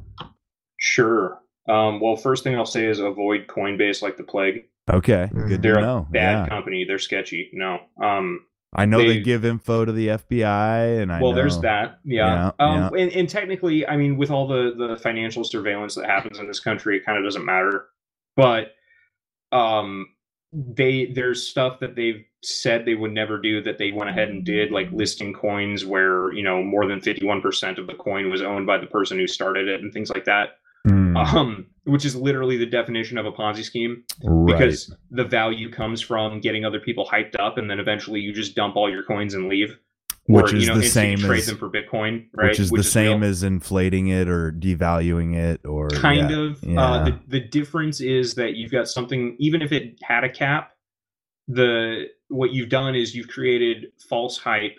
Sure. 0.81 1.39
Um, 1.69 2.01
well, 2.01 2.17
first 2.17 2.43
thing 2.43 2.57
I'll 2.57 2.67
say 2.67 2.87
is 2.87 2.99
avoid 2.99 3.47
Coinbase 3.47 4.03
like 4.03 4.17
the 4.17 4.25
plague. 4.25 4.65
Okay, 4.91 5.29
Mhm. 5.33 5.49
good 5.49 5.63
They're 5.63 5.75
to 5.77 5.97
a 5.99 6.07
bad 6.11 6.45
Yeah. 6.45 6.49
company. 6.49 6.85
They're 6.85 6.99
sketchy. 6.99 7.51
No. 7.53 7.81
Um, 8.03 8.45
I 8.73 8.87
know 8.87 8.99
they, 8.99 9.09
they- 9.09 9.21
give 9.21 9.45
info 9.45 9.85
to 9.85 9.93
the 9.93 10.09
FBI, 10.11 11.01
and 11.01 11.13
I 11.13 11.21
well, 11.21 11.31
know, 11.33 11.37
there's 11.37 11.61
that. 11.61 11.99
Yeah. 12.05 12.51
Yeah, 12.59 12.65
um, 12.87 12.95
And, 12.97 13.13
and 13.13 13.29
technically, 13.29 13.87
I 13.87 13.97
mean, 13.97 14.17
with 14.17 14.31
all 14.31 14.49
the 14.49 14.75
the 14.77 14.97
financial 14.97 15.45
surveillance 15.45 15.95
that 15.97 16.07
happens 16.07 16.39
in 16.39 16.47
this 16.49 16.61
country, 16.61 16.97
it 16.97 17.05
kind 17.05 17.19
of 17.19 17.25
doesn't 17.25 17.45
matter. 17.45 17.87
But 18.37 18.75
um, 19.53 20.09
they 20.53 21.07
there's 21.07 21.47
stuff 21.47 21.79
that 21.81 21.95
they've 21.95 22.25
said 22.43 22.85
they 22.87 22.95
would 22.95 23.13
never 23.13 23.39
do 23.39 23.61
that 23.63 23.77
they 23.79 23.93
went 23.93 24.09
ahead 24.11 24.29
and 24.31 24.45
did, 24.45 24.71
like 24.73 24.91
listing 24.93 25.33
coins 25.35 25.85
where 25.85 26.33
you 26.33 26.43
know 26.43 26.63
more 26.63 26.87
than 26.87 27.01
fifty 27.01 27.27
one 27.27 27.41
percent 27.43 27.79
of 27.79 27.87
the 27.87 27.95
coin 27.95 28.31
was 28.31 28.41
owned 28.43 28.67
by 28.67 28.79
the 28.79 28.87
person 28.87 29.19
who 29.19 29.27
started 29.27 29.69
it 29.69 29.83
and 29.83 29.93
things 29.93 30.11
like 30.11 30.25
that. 30.25 30.51
Hmm, 30.87 31.17
Um, 31.17 31.67
which 31.85 32.05
is 32.05 32.15
literally 32.17 32.57
the 32.57 32.67
definition 32.67 33.19
of 33.19 33.27
a 33.27 33.33
Ponzi 33.33 33.65
scheme 33.65 34.05
right. 34.25 34.53
because 34.53 34.95
the 35.11 35.25
value 35.25 35.71
comes 35.71 36.01
from 36.01 36.41
getting 36.41 36.65
other 36.65 36.81
people 36.81 37.07
hyped 37.07 37.39
up, 37.39 37.59
and 37.59 37.69
then 37.71 37.81
eventually 37.81 38.21
you 38.21 38.33
just 38.33 38.55
dump 38.55 38.77
all 38.77 38.91
your 38.91 39.03
coins 39.03 39.35
and 39.35 39.49
leave. 39.49 39.79
which 40.27 40.53
or, 40.53 40.57
is 40.57 40.65
you 40.67 40.69
know, 40.73 40.79
the 40.79 40.87
same 40.87 41.19
trade 41.19 41.41
as 41.41 41.47
them 41.47 41.59
for 41.59 41.69
Bitcoin, 41.69 42.27
right? 42.35 42.51
which 42.51 42.61
is 42.61 42.71
the 42.71 42.83
same 42.85 43.21
real. 43.21 43.31
as 43.31 43.43
inflating 43.43 44.09
it 44.09 44.29
or 44.29 44.53
devaluing 44.53 45.35
it 45.35 45.61
or 45.67 45.89
kind 45.89 46.31
yeah, 46.31 46.39
of. 46.39 46.63
yeah. 46.63 46.81
Uh, 46.81 47.05
the 47.05 47.19
the 47.29 47.41
difference 47.41 48.01
is 48.01 48.35
that 48.37 48.55
you've 48.55 48.71
got 48.71 48.87
something. 48.89 49.37
Even 49.39 49.61
if 49.63 49.73
it 49.73 49.99
had 50.03 50.23
a 50.25 50.29
cap, 50.31 50.73
the 51.49 52.05
what 52.29 52.53
you've 52.53 52.69
done 52.69 52.95
is 52.95 53.15
you've 53.15 53.29
created 53.29 53.87
false 54.09 54.39
hype 54.39 54.79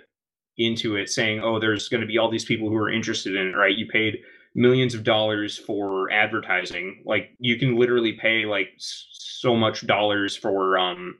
into 0.57 0.95
it, 0.95 1.09
saying, 1.09 1.41
"Oh, 1.43 1.59
there's 1.59 1.89
going 1.89 2.01
to 2.01 2.07
be 2.07 2.17
all 2.17 2.29
these 2.31 2.45
people 2.45 2.69
who 2.69 2.77
are 2.77 2.89
interested 2.91 3.35
in 3.35 3.47
it." 3.47 3.55
Right? 3.55 3.75
You 3.75 3.87
paid 3.87 4.19
millions 4.53 4.93
of 4.93 5.03
dollars 5.03 5.57
for 5.57 6.11
advertising. 6.11 7.03
Like 7.05 7.31
you 7.39 7.57
can 7.57 7.77
literally 7.77 8.13
pay 8.13 8.45
like 8.45 8.69
so 8.77 9.55
much 9.55 9.85
dollars 9.87 10.35
for 10.35 10.77
um 10.77 11.17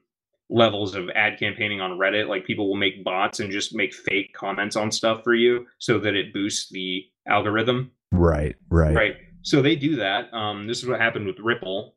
levels 0.49 0.95
of 0.95 1.09
ad 1.15 1.39
campaigning 1.39 1.79
on 1.79 1.97
Reddit. 1.97 2.27
Like 2.27 2.45
people 2.45 2.67
will 2.67 2.75
make 2.75 3.03
bots 3.03 3.39
and 3.39 3.51
just 3.51 3.73
make 3.73 3.93
fake 3.93 4.33
comments 4.33 4.75
on 4.75 4.91
stuff 4.91 5.23
for 5.23 5.33
you 5.33 5.65
so 5.79 5.97
that 5.99 6.15
it 6.15 6.33
boosts 6.33 6.69
the 6.69 7.05
algorithm. 7.27 7.91
Right, 8.11 8.55
right, 8.69 8.95
right. 8.95 9.15
So 9.43 9.61
they 9.61 9.75
do 9.75 9.95
that. 9.95 10.31
Um, 10.33 10.67
this 10.67 10.83
is 10.83 10.89
what 10.89 10.99
happened 10.99 11.25
with 11.25 11.39
ripple. 11.39 11.95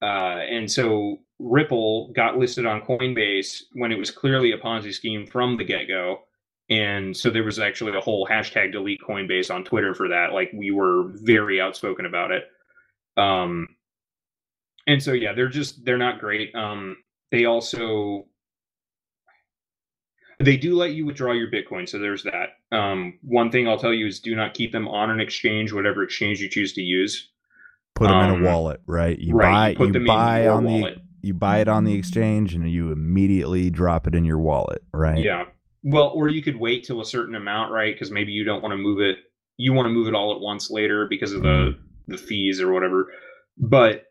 Uh, 0.00 0.40
and 0.50 0.70
so 0.70 1.18
ripple 1.38 2.12
got 2.12 2.38
listed 2.38 2.66
on 2.66 2.80
coinbase 2.80 3.62
when 3.74 3.92
it 3.92 3.98
was 3.98 4.10
clearly 4.10 4.52
a 4.52 4.58
ponzi 4.58 4.92
scheme 4.92 5.26
from 5.26 5.56
the 5.56 5.64
get-go 5.64 6.18
and 6.70 7.16
so 7.16 7.30
there 7.30 7.44
was 7.44 7.58
actually 7.58 7.96
a 7.96 8.00
whole 8.00 8.26
hashtag 8.26 8.72
delete 8.72 9.00
coinbase 9.06 9.52
on 9.54 9.64
twitter 9.64 9.94
for 9.94 10.08
that. 10.08 10.32
Like 10.32 10.50
we 10.54 10.70
were 10.70 11.04
very 11.14 11.60
outspoken 11.60 12.06
about 12.06 12.30
it. 12.30 12.44
Um, 13.16 13.68
and 14.86 15.02
so 15.02 15.12
yeah 15.12 15.32
they're 15.32 15.48
just 15.48 15.84
they're 15.84 15.98
not 15.98 16.18
great. 16.20 16.54
Um, 16.54 16.96
they 17.30 17.44
also 17.46 18.26
they 20.40 20.56
do 20.56 20.74
let 20.74 20.92
you 20.92 21.06
withdraw 21.06 21.32
your 21.32 21.50
bitcoin 21.50 21.88
so 21.88 21.98
there's 21.98 22.24
that. 22.24 22.50
Um, 22.76 23.18
one 23.22 23.50
thing 23.50 23.68
i'll 23.68 23.78
tell 23.78 23.92
you 23.92 24.06
is 24.06 24.20
do 24.20 24.34
not 24.34 24.54
keep 24.54 24.72
them 24.72 24.88
on 24.88 25.10
an 25.10 25.20
exchange 25.20 25.72
whatever 25.72 26.02
exchange 26.02 26.40
you 26.40 26.48
choose 26.48 26.72
to 26.74 26.80
use. 26.82 27.28
Put 27.94 28.08
them 28.08 28.20
in 28.22 28.30
Um, 28.30 28.42
a 28.44 28.48
wallet, 28.48 28.80
right? 28.86 29.18
You 29.18 29.34
right 29.34 29.76
buy 29.76 29.84
you 29.84 29.92
you 29.92 30.06
buy 30.06 30.40
in 30.42 30.48
on 30.48 30.64
wallet. 30.64 30.94
the 30.96 31.02
you 31.28 31.34
buy 31.34 31.58
it 31.60 31.68
on 31.68 31.84
the 31.84 31.94
exchange 31.94 32.54
and 32.54 32.68
you 32.68 32.90
immediately 32.90 33.70
drop 33.70 34.06
it 34.08 34.14
in 34.14 34.24
your 34.24 34.38
wallet, 34.38 34.82
right? 34.92 35.18
yeah 35.22 35.44
well 35.82 36.08
or 36.14 36.28
you 36.28 36.42
could 36.42 36.56
wait 36.56 36.84
till 36.84 37.00
a 37.00 37.04
certain 37.04 37.34
amount 37.34 37.72
right 37.72 37.94
because 37.94 38.10
maybe 38.10 38.32
you 38.32 38.44
don't 38.44 38.62
want 38.62 38.72
to 38.72 38.76
move 38.78 39.00
it 39.00 39.18
you 39.56 39.72
want 39.72 39.86
to 39.86 39.90
move 39.90 40.06
it 40.08 40.14
all 40.14 40.32
at 40.34 40.40
once 40.40 40.70
later 40.70 41.06
because 41.08 41.32
of 41.32 41.42
the 41.42 41.48
Mm. 41.48 41.78
the 42.08 42.18
fees 42.18 42.60
or 42.60 42.72
whatever 42.72 43.12
but 43.58 44.06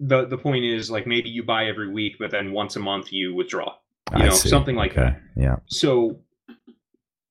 the 0.00 0.26
the 0.26 0.36
point 0.38 0.64
is 0.64 0.90
like 0.90 1.06
maybe 1.06 1.28
you 1.30 1.42
buy 1.42 1.66
every 1.66 1.90
week 1.90 2.16
but 2.18 2.30
then 2.30 2.52
once 2.52 2.76
a 2.76 2.80
month 2.80 3.12
you 3.12 3.34
withdraw 3.34 3.74
you 4.12 4.18
I 4.24 4.26
know 4.26 4.34
see. 4.34 4.48
something 4.48 4.76
like 4.76 4.92
okay. 4.98 5.16
Yeah. 5.36 5.56
so 5.66 6.20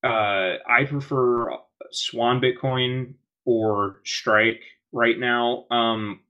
uh 0.03 0.55
i 0.67 0.85
prefer 0.87 1.51
swan 1.91 2.41
bitcoin 2.41 3.13
or 3.45 3.99
strike 4.05 4.61
right 4.91 5.19
now 5.19 5.65
um 5.69 6.21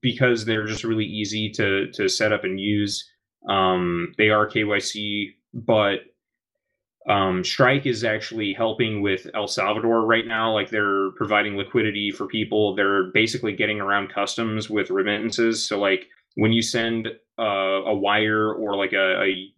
because 0.00 0.44
they're 0.44 0.66
just 0.66 0.84
really 0.84 1.04
easy 1.04 1.50
to 1.50 1.90
to 1.92 2.08
set 2.08 2.32
up 2.32 2.44
and 2.44 2.58
use 2.60 3.08
um 3.48 4.12
they 4.18 4.30
are 4.30 4.48
kyc 4.48 5.34
but 5.54 6.00
um 7.08 7.42
strike 7.42 7.86
is 7.86 8.04
actually 8.04 8.52
helping 8.52 9.00
with 9.00 9.26
el 9.34 9.48
salvador 9.48 10.04
right 10.04 10.26
now 10.26 10.52
like 10.52 10.68
they're 10.68 11.10
providing 11.12 11.56
liquidity 11.56 12.10
for 12.10 12.26
people 12.26 12.74
they're 12.74 13.04
basically 13.12 13.54
getting 13.54 13.80
around 13.80 14.12
customs 14.12 14.68
with 14.68 14.90
remittances 14.90 15.64
so 15.64 15.78
like 15.78 16.06
when 16.38 16.52
you 16.52 16.62
send 16.62 17.08
uh, 17.38 17.82
a 17.84 17.94
wire 17.94 18.52
or 18.52 18.76
like 18.76 18.92
a, 18.92 19.22
a 19.22 19.52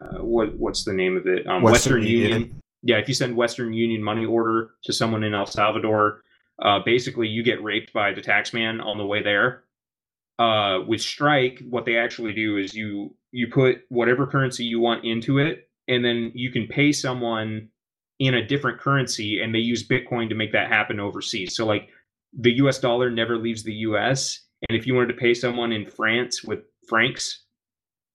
uh, 0.00 0.24
what 0.24 0.56
what's 0.58 0.84
the 0.84 0.92
name 0.92 1.16
of 1.16 1.26
it? 1.26 1.46
Um, 1.46 1.62
Western 1.62 1.94
Western, 1.94 2.02
Union. 2.02 2.30
Union. 2.30 2.60
Yeah, 2.82 2.96
if 2.96 3.08
you 3.08 3.14
send 3.14 3.36
Western 3.36 3.72
Union 3.72 4.02
money 4.02 4.24
order 4.24 4.70
to 4.84 4.92
someone 4.92 5.24
in 5.24 5.34
El 5.34 5.46
Salvador, 5.46 6.22
uh, 6.62 6.78
basically 6.84 7.28
you 7.28 7.42
get 7.42 7.62
raped 7.62 7.92
by 7.92 8.12
the 8.12 8.22
taxman 8.22 8.82
on 8.82 8.96
the 8.98 9.04
way 9.04 9.22
there. 9.22 9.64
Uh, 10.38 10.80
with 10.86 11.00
Strike, 11.00 11.62
what 11.68 11.84
they 11.84 11.96
actually 11.96 12.32
do 12.32 12.56
is 12.56 12.72
you 12.72 13.14
you 13.32 13.48
put 13.48 13.82
whatever 13.88 14.26
currency 14.26 14.64
you 14.64 14.80
want 14.80 15.04
into 15.04 15.38
it, 15.38 15.68
and 15.86 16.04
then 16.04 16.32
you 16.34 16.50
can 16.50 16.66
pay 16.66 16.92
someone 16.92 17.68
in 18.18 18.34
a 18.34 18.46
different 18.46 18.80
currency, 18.80 19.40
and 19.40 19.54
they 19.54 19.60
use 19.60 19.86
Bitcoin 19.86 20.28
to 20.28 20.34
make 20.34 20.52
that 20.52 20.68
happen 20.68 20.98
overseas. 20.98 21.54
So 21.54 21.66
like 21.66 21.88
the 22.38 22.52
U.S. 22.56 22.78
dollar 22.78 23.10
never 23.10 23.38
leaves 23.38 23.62
the 23.62 23.72
U.S. 23.74 24.40
And 24.68 24.76
if 24.78 24.86
you 24.86 24.94
wanted 24.94 25.08
to 25.08 25.20
pay 25.20 25.34
someone 25.34 25.72
in 25.72 25.86
France 25.86 26.42
with 26.42 26.60
francs, 26.88 27.44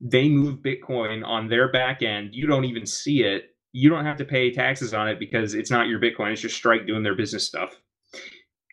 they 0.01 0.27
move 0.27 0.59
Bitcoin 0.59 1.25
on 1.25 1.47
their 1.47 1.71
back 1.71 2.01
end. 2.01 2.31
You 2.33 2.45
don't 2.47 2.65
even 2.65 2.85
see 2.85 3.23
it. 3.23 3.55
You 3.71 3.89
don't 3.89 4.05
have 4.05 4.17
to 4.17 4.25
pay 4.25 4.51
taxes 4.51 4.93
on 4.93 5.07
it 5.07 5.19
because 5.19 5.53
it's 5.53 5.71
not 5.71 5.87
your 5.87 5.99
Bitcoin. 5.99 6.31
It's 6.31 6.41
just 6.41 6.55
Strike 6.55 6.85
doing 6.85 7.03
their 7.03 7.15
business 7.15 7.45
stuff. 7.45 7.73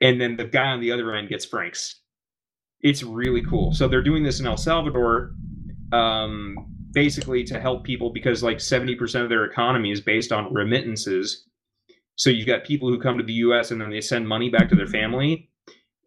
And 0.02 0.20
then 0.20 0.36
the 0.36 0.44
guy 0.44 0.66
on 0.66 0.80
the 0.80 0.92
other 0.92 1.14
end 1.14 1.28
gets 1.28 1.44
francs. 1.44 2.00
It's 2.80 3.02
really 3.02 3.42
cool. 3.42 3.72
So 3.72 3.86
they're 3.86 4.02
doing 4.02 4.24
this 4.24 4.40
in 4.40 4.46
El 4.46 4.56
Salvador, 4.56 5.32
um, 5.92 6.56
basically 6.92 7.44
to 7.44 7.60
help 7.60 7.84
people 7.84 8.10
because 8.10 8.42
like 8.42 8.58
70% 8.58 9.22
of 9.22 9.28
their 9.28 9.44
economy 9.44 9.90
is 9.90 10.00
based 10.00 10.32
on 10.32 10.52
remittances. 10.52 11.46
So 12.16 12.30
you've 12.30 12.46
got 12.46 12.64
people 12.64 12.88
who 12.88 13.00
come 13.00 13.18
to 13.18 13.24
the 13.24 13.32
US 13.34 13.70
and 13.70 13.80
then 13.80 13.90
they 13.90 14.00
send 14.00 14.28
money 14.28 14.50
back 14.50 14.68
to 14.70 14.74
their 14.74 14.86
family 14.86 15.50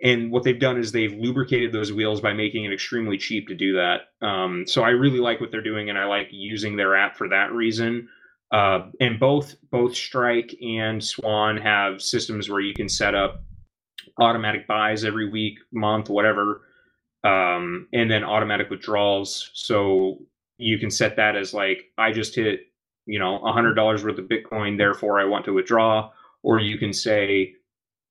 and 0.04 0.32
what 0.32 0.44
they've 0.44 0.60
done 0.60 0.78
is 0.78 0.92
they've 0.92 1.14
lubricated 1.14 1.72
those 1.72 1.94
wheels 1.94 2.20
by 2.20 2.34
making 2.34 2.66
it 2.66 2.74
extremely 2.74 3.18
cheap 3.18 3.48
to 3.48 3.56
do 3.56 3.74
that. 3.76 4.02
Um, 4.22 4.66
so 4.68 4.84
I 4.84 4.90
really 4.90 5.20
like 5.20 5.40
what 5.40 5.50
they're 5.50 5.64
doing, 5.64 5.90
and 5.90 5.98
I 5.98 6.04
like 6.06 6.28
using 6.30 6.76
their 6.76 6.96
app 6.96 7.16
for 7.16 7.30
that 7.30 7.54
reason. 7.54 8.10
Uh, 8.52 8.90
and 9.00 9.18
both 9.18 9.56
both 9.72 9.96
Strike 9.96 10.54
and 10.62 11.02
Swan 11.02 11.56
have 11.58 12.02
systems 12.02 12.50
where 12.50 12.60
you 12.60 12.74
can 12.74 12.90
set 12.90 13.16
up 13.16 13.44
automatic 14.20 14.68
buys 14.68 15.06
every 15.06 15.32
week, 15.32 15.58
month, 15.72 16.10
whatever, 16.10 16.64
um, 17.24 17.88
and 17.94 18.10
then 18.10 18.24
automatic 18.24 18.70
withdrawals. 18.70 19.50
So 19.54 20.20
you 20.58 20.78
can 20.78 20.92
set 20.92 21.16
that 21.16 21.36
as 21.36 21.54
like 21.54 21.92
I 21.98 22.12
just 22.12 22.36
hit 22.36 22.62
you 23.06 23.20
know 23.20 23.40
a 23.46 23.52
hundred 23.52 23.76
dollars 23.76 24.04
worth 24.04 24.20
of 24.20 24.26
Bitcoin, 24.26 24.78
therefore 24.78 25.20
I 25.20 25.26
want 25.26 25.46
to 25.46 25.54
withdraw, 25.54 26.12
or 26.42 26.60
you 26.60 26.78
can 26.78 26.94
say 26.94 27.56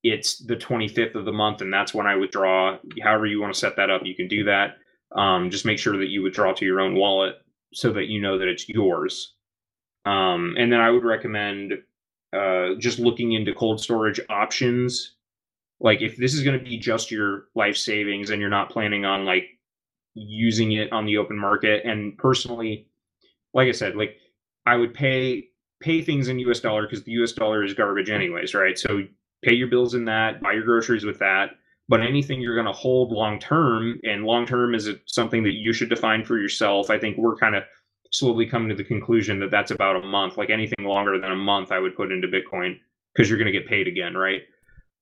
it's 0.02 0.38
the 0.38 0.56
25th 0.56 1.14
of 1.14 1.24
the 1.24 1.32
month 1.32 1.60
and 1.60 1.72
that's 1.72 1.94
when 1.94 2.06
I 2.06 2.16
withdraw. 2.16 2.76
However, 3.02 3.26
you 3.26 3.40
want 3.40 3.54
to 3.54 3.58
set 3.58 3.76
that 3.76 3.90
up, 3.90 4.02
you 4.04 4.14
can 4.14 4.28
do 4.28 4.44
that. 4.44 4.76
Um, 5.12 5.50
just 5.50 5.64
make 5.64 5.78
sure 5.78 5.96
that 5.96 6.08
you 6.08 6.22
withdraw 6.22 6.52
to 6.54 6.64
your 6.64 6.80
own 6.80 6.96
wallet 6.96 7.36
so 7.72 7.92
that 7.92 8.08
you 8.08 8.20
know 8.20 8.38
that 8.38 8.48
it's 8.48 8.68
yours. 8.68 9.34
Um, 10.04 10.56
and 10.58 10.72
then 10.72 10.80
I 10.80 10.90
would 10.90 11.04
recommend 11.04 11.74
uh, 12.32 12.74
just 12.78 12.98
looking 12.98 13.32
into 13.32 13.54
cold 13.54 13.80
storage 13.80 14.20
options. 14.28 15.14
Like 15.82 16.00
if 16.00 16.16
this 16.16 16.32
is 16.32 16.42
going 16.42 16.58
to 16.58 16.64
be 16.64 16.78
just 16.78 17.10
your 17.10 17.48
life 17.54 17.76
savings 17.76 18.30
and 18.30 18.40
you're 18.40 18.50
not 18.50 18.70
planning 18.70 19.04
on 19.04 19.24
like 19.24 19.44
using 20.14 20.72
it 20.72 20.92
on 20.92 21.04
the 21.04 21.18
open 21.18 21.38
market, 21.38 21.84
and 21.84 22.16
personally, 22.16 22.86
like 23.52 23.68
I 23.68 23.72
said, 23.72 23.96
like 23.96 24.16
I 24.64 24.76
would 24.76 24.94
pay 24.94 25.48
pay 25.80 26.00
things 26.00 26.28
in 26.28 26.38
US 26.38 26.60
dollar 26.60 26.82
because 26.82 27.02
the 27.02 27.12
US 27.12 27.32
dollar 27.32 27.64
is 27.64 27.74
garbage 27.74 28.10
anyways, 28.10 28.54
right? 28.54 28.78
So 28.78 29.02
pay 29.42 29.54
your 29.54 29.66
bills 29.66 29.94
in 29.94 30.04
that, 30.04 30.40
buy 30.40 30.52
your 30.52 30.64
groceries 30.64 31.04
with 31.04 31.18
that. 31.18 31.50
But 31.88 32.00
anything 32.00 32.40
you're 32.40 32.54
going 32.54 32.66
to 32.66 32.72
hold 32.72 33.10
long 33.10 33.40
term, 33.40 33.98
and 34.04 34.24
long 34.24 34.46
term 34.46 34.74
is 34.74 34.88
something 35.06 35.42
that 35.42 35.54
you 35.54 35.72
should 35.72 35.88
define 35.88 36.24
for 36.24 36.38
yourself. 36.38 36.90
I 36.90 36.98
think 36.98 37.18
we're 37.18 37.36
kind 37.36 37.56
of 37.56 37.64
slowly 38.12 38.46
coming 38.46 38.68
to 38.68 38.74
the 38.74 38.84
conclusion 38.84 39.40
that 39.40 39.50
that's 39.50 39.72
about 39.72 39.96
a 39.96 40.06
month. 40.06 40.36
Like 40.36 40.48
anything 40.48 40.86
longer 40.86 41.18
than 41.18 41.32
a 41.32 41.36
month, 41.36 41.72
I 41.72 41.80
would 41.80 41.96
put 41.96 42.12
into 42.12 42.28
Bitcoin 42.28 42.78
because 43.12 43.28
you're 43.28 43.38
going 43.38 43.52
to 43.52 43.58
get 43.58 43.68
paid 43.68 43.88
again, 43.88 44.14
right? 44.14 44.42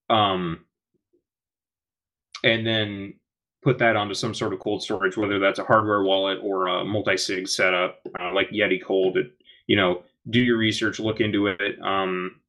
Um, 0.09 0.65
and 2.45 2.67
then 2.67 3.15
put 3.63 3.79
that 3.79 3.97
onto 3.97 4.15
some 4.15 4.35
sort 4.35 4.53
of 4.53 4.61
cold 4.61 4.83
storage, 4.83 5.17
whether 5.17 5.39
that's 5.39 5.59
a 5.59 5.65
hardware 5.65 6.03
wallet 6.03 6.39
or 6.43 6.69
a 6.69 6.85
multi-sig 6.85 7.47
setup, 7.47 8.01
uh, 8.19 8.33
like 8.33 8.51
Yeti 8.51 8.83
Cold. 8.83 9.19
It, 9.19 9.33
you 9.67 9.77
know, 9.77 10.03
do 10.31 10.41
your 10.41 10.57
research, 10.57 10.99
look 10.99 11.21
into 11.21 11.47
it. 11.47 11.81
Um, 11.83 12.41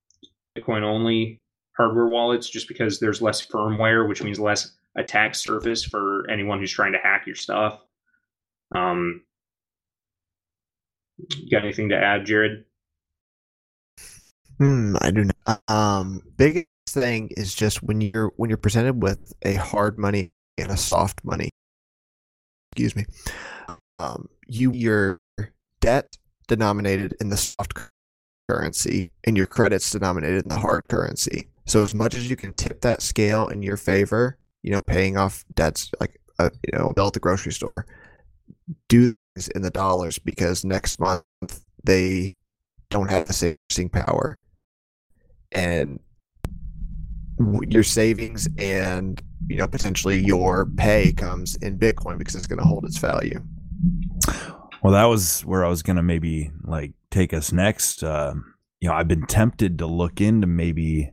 Bitcoin 0.58 0.84
only 0.84 1.40
hardware 1.76 2.08
wallets, 2.08 2.50
just 2.50 2.68
because 2.68 3.00
there's 3.00 3.22
less 3.22 3.46
firmware, 3.46 4.08
which 4.08 4.24
means 4.24 4.40
less 4.40 4.74
attack 4.96 5.36
surface 5.36 5.84
for 5.84 6.30
anyone 6.30 6.60
who's 6.60 6.72
trying 6.72 6.92
to 6.94 7.00
hack 7.00 7.26
your 7.26 7.36
stuff. 7.36 7.82
Um, 8.74 9.24
got 11.50 11.64
anything 11.64 11.90
to 11.90 11.98
add, 11.98 12.26
Jared? 12.26 12.66
Hmm, 14.58 14.96
I 15.02 15.12
do 15.12 15.30
not. 15.48 15.62
Um, 15.68 16.22
biggest 16.38 16.68
thing 16.88 17.30
is 17.38 17.54
just 17.54 17.84
when 17.84 18.02
you're 18.02 18.32
when 18.36 18.50
you're 18.50 18.58
presented 18.58 19.02
with 19.02 19.34
a 19.44 19.54
hard 19.56 19.98
money 19.98 20.32
and 20.58 20.72
a 20.72 20.78
soft 20.78 21.24
money. 21.24 21.50
Excuse 22.72 22.96
me. 22.96 23.06
Um, 24.00 24.28
you 24.48 24.72
your 24.74 25.20
debt 25.80 26.18
denominated 26.48 27.16
in 27.20 27.30
the 27.30 27.38
soft 27.38 27.74
currency 28.50 29.12
and 29.24 29.38
your 29.38 29.46
credits 29.46 29.92
denominated 29.92 30.44
in 30.44 30.50
the 30.50 30.60
hard 30.60 30.84
currency. 30.90 31.48
So 31.66 31.84
as 31.84 31.94
much 31.94 32.16
as 32.16 32.30
you 32.30 32.36
can 32.36 32.54
tip 32.54 32.82
that 32.82 33.02
scale 33.02 33.48
in 33.48 33.62
your 33.62 33.78
favor, 33.78 34.38
you 34.64 34.72
know, 34.72 34.82
paying 34.82 35.18
off 35.18 35.46
debts 35.54 35.92
like 36.00 36.20
a 36.40 36.44
uh, 36.44 36.50
you 36.66 36.78
know 36.78 36.92
bill 36.96 37.08
at 37.08 37.14
the 37.14 37.20
grocery 37.20 37.54
store, 37.54 37.86
do 38.90 39.16
this 39.36 39.48
in 39.50 39.62
the 39.62 39.70
dollars 39.70 40.20
because 40.20 40.66
next 40.66 41.00
month 41.00 41.24
they 41.84 42.36
don't 42.90 43.10
have 43.10 43.28
the 43.28 43.34
saving 43.34 43.90
power, 43.90 44.38
and 45.52 46.00
your 47.68 47.84
savings 47.84 48.48
and 48.58 49.22
you 49.48 49.58
know 49.58 49.68
potentially 49.68 50.20
your 50.20 50.68
pay 50.78 51.12
comes 51.14 51.56
in 51.58 51.78
Bitcoin 51.78 52.18
because 52.18 52.36
it's 52.36 52.48
going 52.48 52.60
to 52.60 52.66
hold 52.66 52.86
its 52.86 52.98
value. 52.98 53.42
Well, 54.84 54.94
that 54.94 55.06
was 55.06 55.42
where 55.42 55.64
I 55.64 55.70
was 55.70 55.84
going 55.84 55.98
to 55.98 56.04
maybe 56.04 56.52
like 56.64 56.94
take 57.12 57.34
us 57.34 57.52
next. 57.52 58.04
Uh, 58.04 58.34
you 58.80 58.90
know, 58.90 58.96
I've 58.96 59.08
been 59.08 59.28
tempted 59.28 59.78
to 59.80 59.86
look 59.86 60.20
into 60.20 60.48
maybe 60.48 61.12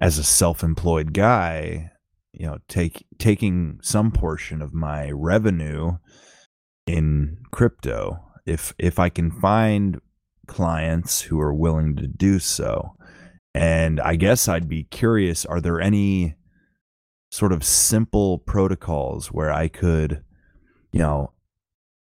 as 0.00 0.18
a 0.18 0.24
self-employed 0.24 1.12
guy, 1.12 1.92
you 2.32 2.46
know, 2.46 2.58
take 2.68 3.06
taking 3.18 3.78
some 3.82 4.10
portion 4.10 4.60
of 4.60 4.74
my 4.74 5.10
revenue 5.10 5.98
in 6.86 7.38
crypto 7.50 8.22
if 8.44 8.74
if 8.78 8.98
I 8.98 9.08
can 9.08 9.30
find 9.30 10.00
clients 10.46 11.22
who 11.22 11.40
are 11.40 11.54
willing 11.54 11.96
to 11.96 12.06
do 12.06 12.38
so. 12.38 12.96
And 13.56 14.00
I 14.00 14.16
guess 14.16 14.48
I'd 14.48 14.68
be 14.68 14.84
curious 14.84 15.46
are 15.46 15.62
there 15.62 15.80
any 15.80 16.34
sort 17.30 17.52
of 17.52 17.64
simple 17.64 18.38
protocols 18.38 19.28
where 19.28 19.50
I 19.50 19.68
could, 19.68 20.22
you 20.92 21.00
know, 21.00 21.32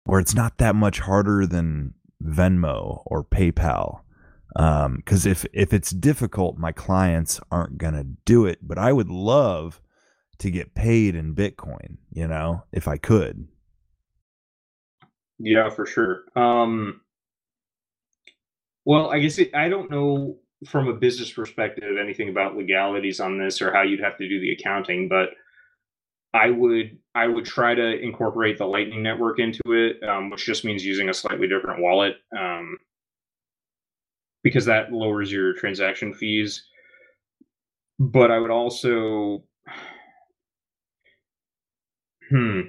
where 0.05 0.21
it's 0.21 0.33
not 0.33 0.57
that 0.59 0.73
much 0.73 1.01
harder 1.01 1.45
than 1.45 1.95
Venmo 2.23 3.03
or 3.05 3.25
PayPal. 3.25 4.03
Because 4.55 5.25
um, 5.25 5.31
if 5.31 5.45
if 5.51 5.73
it's 5.73 5.91
difficult, 5.91 6.57
my 6.57 6.71
clients 6.71 7.41
aren't 7.51 7.77
gonna 7.77 8.05
do 8.23 8.45
it. 8.45 8.59
But 8.61 8.77
I 8.77 8.93
would 8.93 9.09
love 9.09 9.81
to 10.37 10.49
get 10.49 10.75
paid 10.75 11.13
in 11.13 11.35
Bitcoin. 11.35 11.97
You 12.09 12.29
know, 12.29 12.63
if 12.71 12.87
I 12.87 12.95
could. 12.95 13.49
Yeah, 15.39 15.69
for 15.69 15.85
sure. 15.85 16.23
Um, 16.37 17.01
well, 18.85 19.11
I 19.11 19.19
guess 19.19 19.39
it, 19.39 19.53
I 19.53 19.67
don't 19.67 19.91
know 19.91 20.37
from 20.67 20.87
a 20.87 20.93
business 20.93 21.31
perspective 21.31 21.97
anything 21.99 22.29
about 22.29 22.55
legalities 22.55 23.19
on 23.19 23.37
this 23.37 23.61
or 23.61 23.73
how 23.73 23.81
you'd 23.81 23.99
have 23.99 24.17
to 24.17 24.27
do 24.27 24.39
the 24.39 24.51
accounting, 24.51 25.07
but 25.07 25.29
I 26.33 26.49
would 26.49 26.97
I 27.13 27.27
would 27.27 27.45
try 27.45 27.75
to 27.75 27.99
incorporate 27.99 28.57
the 28.57 28.65
Lightning 28.65 29.03
Network 29.03 29.39
into 29.39 29.61
it, 29.67 30.01
um, 30.07 30.29
which 30.29 30.45
just 30.45 30.65
means 30.65 30.83
using 30.83 31.09
a 31.09 31.13
slightly 31.13 31.47
different 31.47 31.81
wallet, 31.81 32.15
um, 32.37 32.77
because 34.43 34.65
that 34.65 34.91
lowers 34.91 35.31
your 35.31 35.53
transaction 35.53 36.13
fees. 36.13 36.65
But 37.99 38.31
I 38.31 38.39
would 38.39 38.49
also, 38.49 39.43
hmm, 42.29 42.61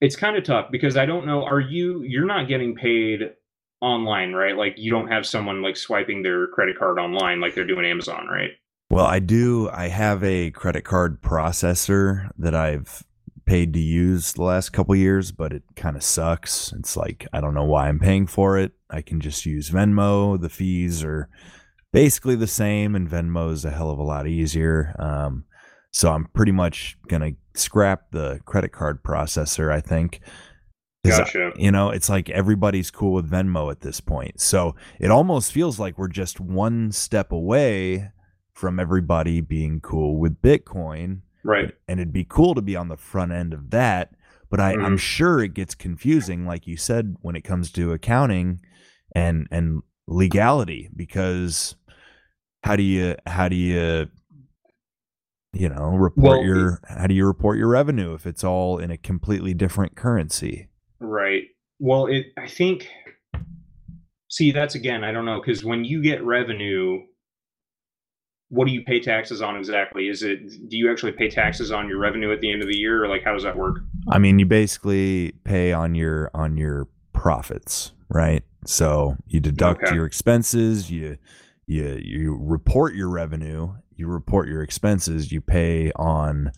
it's 0.00 0.16
kind 0.16 0.36
of 0.36 0.44
tough 0.44 0.70
because 0.70 0.96
I 0.96 1.06
don't 1.06 1.26
know. 1.26 1.44
Are 1.44 1.60
you 1.60 2.02
you're 2.02 2.24
not 2.24 2.48
getting 2.48 2.76
paid 2.76 3.32
online, 3.80 4.32
right? 4.32 4.56
Like 4.56 4.74
you 4.76 4.90
don't 4.90 5.08
have 5.08 5.26
someone 5.26 5.62
like 5.62 5.76
swiping 5.76 6.22
their 6.22 6.46
credit 6.48 6.78
card 6.78 6.98
online 6.98 7.40
like 7.40 7.54
they're 7.54 7.66
doing 7.66 7.86
Amazon, 7.86 8.26
right? 8.30 8.50
Well, 8.90 9.06
I 9.06 9.20
do. 9.20 9.70
I 9.70 9.88
have 9.88 10.24
a 10.24 10.50
credit 10.50 10.82
card 10.82 11.22
processor 11.22 12.28
that 12.38 12.54
I've 12.54 13.04
paid 13.46 13.72
to 13.72 13.80
use 13.80 14.32
the 14.32 14.42
last 14.42 14.70
couple 14.70 14.94
years, 14.94 15.32
but 15.32 15.52
it 15.52 15.62
kind 15.76 15.96
of 15.96 16.02
sucks. 16.02 16.72
It's 16.72 16.96
like 16.96 17.26
I 17.32 17.40
don't 17.40 17.54
know 17.54 17.64
why 17.64 17.88
I'm 17.88 17.98
paying 17.98 18.26
for 18.26 18.58
it. 18.58 18.72
I 18.90 19.00
can 19.00 19.20
just 19.20 19.46
use 19.46 19.70
Venmo. 19.70 20.40
The 20.40 20.48
fees 20.48 21.04
are 21.04 21.28
basically 21.92 22.36
the 22.36 22.46
same, 22.46 22.94
and 22.94 23.08
Venmo 23.08 23.52
is 23.52 23.64
a 23.64 23.70
hell 23.70 23.90
of 23.90 23.98
a 23.98 24.04
lot 24.04 24.26
easier. 24.26 24.94
Um, 24.98 25.44
so 25.92 26.12
I'm 26.12 26.26
pretty 26.34 26.52
much 26.52 26.96
gonna 27.08 27.32
scrap 27.54 28.10
the 28.10 28.40
credit 28.44 28.72
card 28.72 29.02
processor. 29.02 29.72
I 29.72 29.80
think 29.80 30.20
Gotcha. 31.02 31.52
You 31.56 31.70
know, 31.70 31.90
it's 31.90 32.08
like 32.08 32.28
everybody's 32.30 32.90
cool 32.90 33.12
with 33.12 33.30
Venmo 33.30 33.70
at 33.70 33.80
this 33.80 34.00
point. 34.00 34.40
So 34.40 34.74
it 34.98 35.10
almost 35.10 35.52
feels 35.52 35.78
like 35.78 35.96
we're 35.96 36.08
just 36.08 36.40
one 36.40 36.92
step 36.92 37.32
away 37.32 38.10
from 38.52 38.78
everybody 38.78 39.40
being 39.40 39.80
cool 39.80 40.18
with 40.18 40.42
Bitcoin. 40.42 41.20
Right. 41.42 41.72
And 41.88 42.00
it'd 42.00 42.12
be 42.12 42.26
cool 42.28 42.54
to 42.54 42.60
be 42.60 42.76
on 42.76 42.88
the 42.88 42.98
front 42.98 43.32
end 43.32 43.54
of 43.54 43.70
that. 43.70 44.12
But 44.50 44.60
I, 44.60 44.74
mm-hmm. 44.74 44.84
I'm 44.84 44.98
sure 44.98 45.42
it 45.42 45.54
gets 45.54 45.74
confusing, 45.74 46.44
like 46.44 46.66
you 46.66 46.76
said, 46.76 47.16
when 47.22 47.36
it 47.36 47.42
comes 47.42 47.70
to 47.72 47.92
accounting 47.92 48.60
and 49.14 49.46
and 49.50 49.82
legality, 50.06 50.90
because 50.94 51.76
how 52.64 52.76
do 52.76 52.82
you 52.82 53.16
how 53.26 53.48
do 53.48 53.56
you 53.56 54.08
you 55.52 55.68
know 55.68 55.90
report 55.90 56.38
well, 56.38 56.44
your 56.44 56.80
how 56.88 57.06
do 57.06 57.14
you 57.14 57.26
report 57.26 57.58
your 57.58 57.68
revenue 57.68 58.12
if 58.12 58.26
it's 58.26 58.42
all 58.42 58.78
in 58.78 58.90
a 58.90 58.98
completely 58.98 59.54
different 59.54 59.94
currency? 59.94 60.69
Right. 61.00 61.44
Well, 61.78 62.06
it 62.06 62.26
I 62.38 62.46
think 62.46 62.88
see 64.28 64.52
that's 64.52 64.74
again, 64.74 65.04
I 65.04 65.12
don't 65.12 65.24
know 65.24 65.40
cuz 65.40 65.64
when 65.64 65.84
you 65.84 66.02
get 66.02 66.22
revenue 66.24 67.00
what 68.50 68.66
do 68.66 68.72
you 68.72 68.82
pay 68.82 68.98
taxes 68.98 69.40
on 69.40 69.56
exactly? 69.56 70.08
Is 70.08 70.22
it 70.22 70.68
do 70.68 70.76
you 70.76 70.90
actually 70.90 71.12
pay 71.12 71.30
taxes 71.30 71.70
on 71.70 71.88
your 71.88 71.98
revenue 71.98 72.32
at 72.32 72.40
the 72.40 72.52
end 72.52 72.62
of 72.62 72.68
the 72.68 72.76
year 72.76 73.02
or 73.02 73.08
like 73.08 73.22
how 73.22 73.32
does 73.32 73.44
that 73.44 73.56
work? 73.56 73.78
I 74.08 74.18
mean, 74.18 74.38
you 74.38 74.46
basically 74.46 75.32
pay 75.44 75.72
on 75.72 75.94
your 75.94 76.30
on 76.34 76.56
your 76.56 76.88
profits, 77.12 77.92
right? 78.08 78.42
So 78.66 79.16
you 79.26 79.40
deduct 79.40 79.84
okay. 79.84 79.94
your 79.94 80.04
expenses, 80.04 80.90
you 80.90 81.16
you 81.66 82.00
you 82.02 82.38
report 82.40 82.94
your 82.94 83.08
revenue, 83.08 83.74
you 83.94 84.08
report 84.08 84.48
your 84.48 84.62
expenses, 84.62 85.30
you 85.30 85.40
pay 85.40 85.92
on 85.94 86.50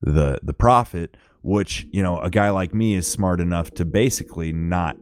the 0.00 0.40
the 0.42 0.54
profit 0.54 1.16
which 1.44 1.86
you 1.92 2.02
know 2.02 2.18
a 2.20 2.30
guy 2.30 2.48
like 2.48 2.74
me 2.74 2.94
is 2.94 3.06
smart 3.06 3.38
enough 3.38 3.70
to 3.70 3.84
basically 3.84 4.50
not 4.50 4.96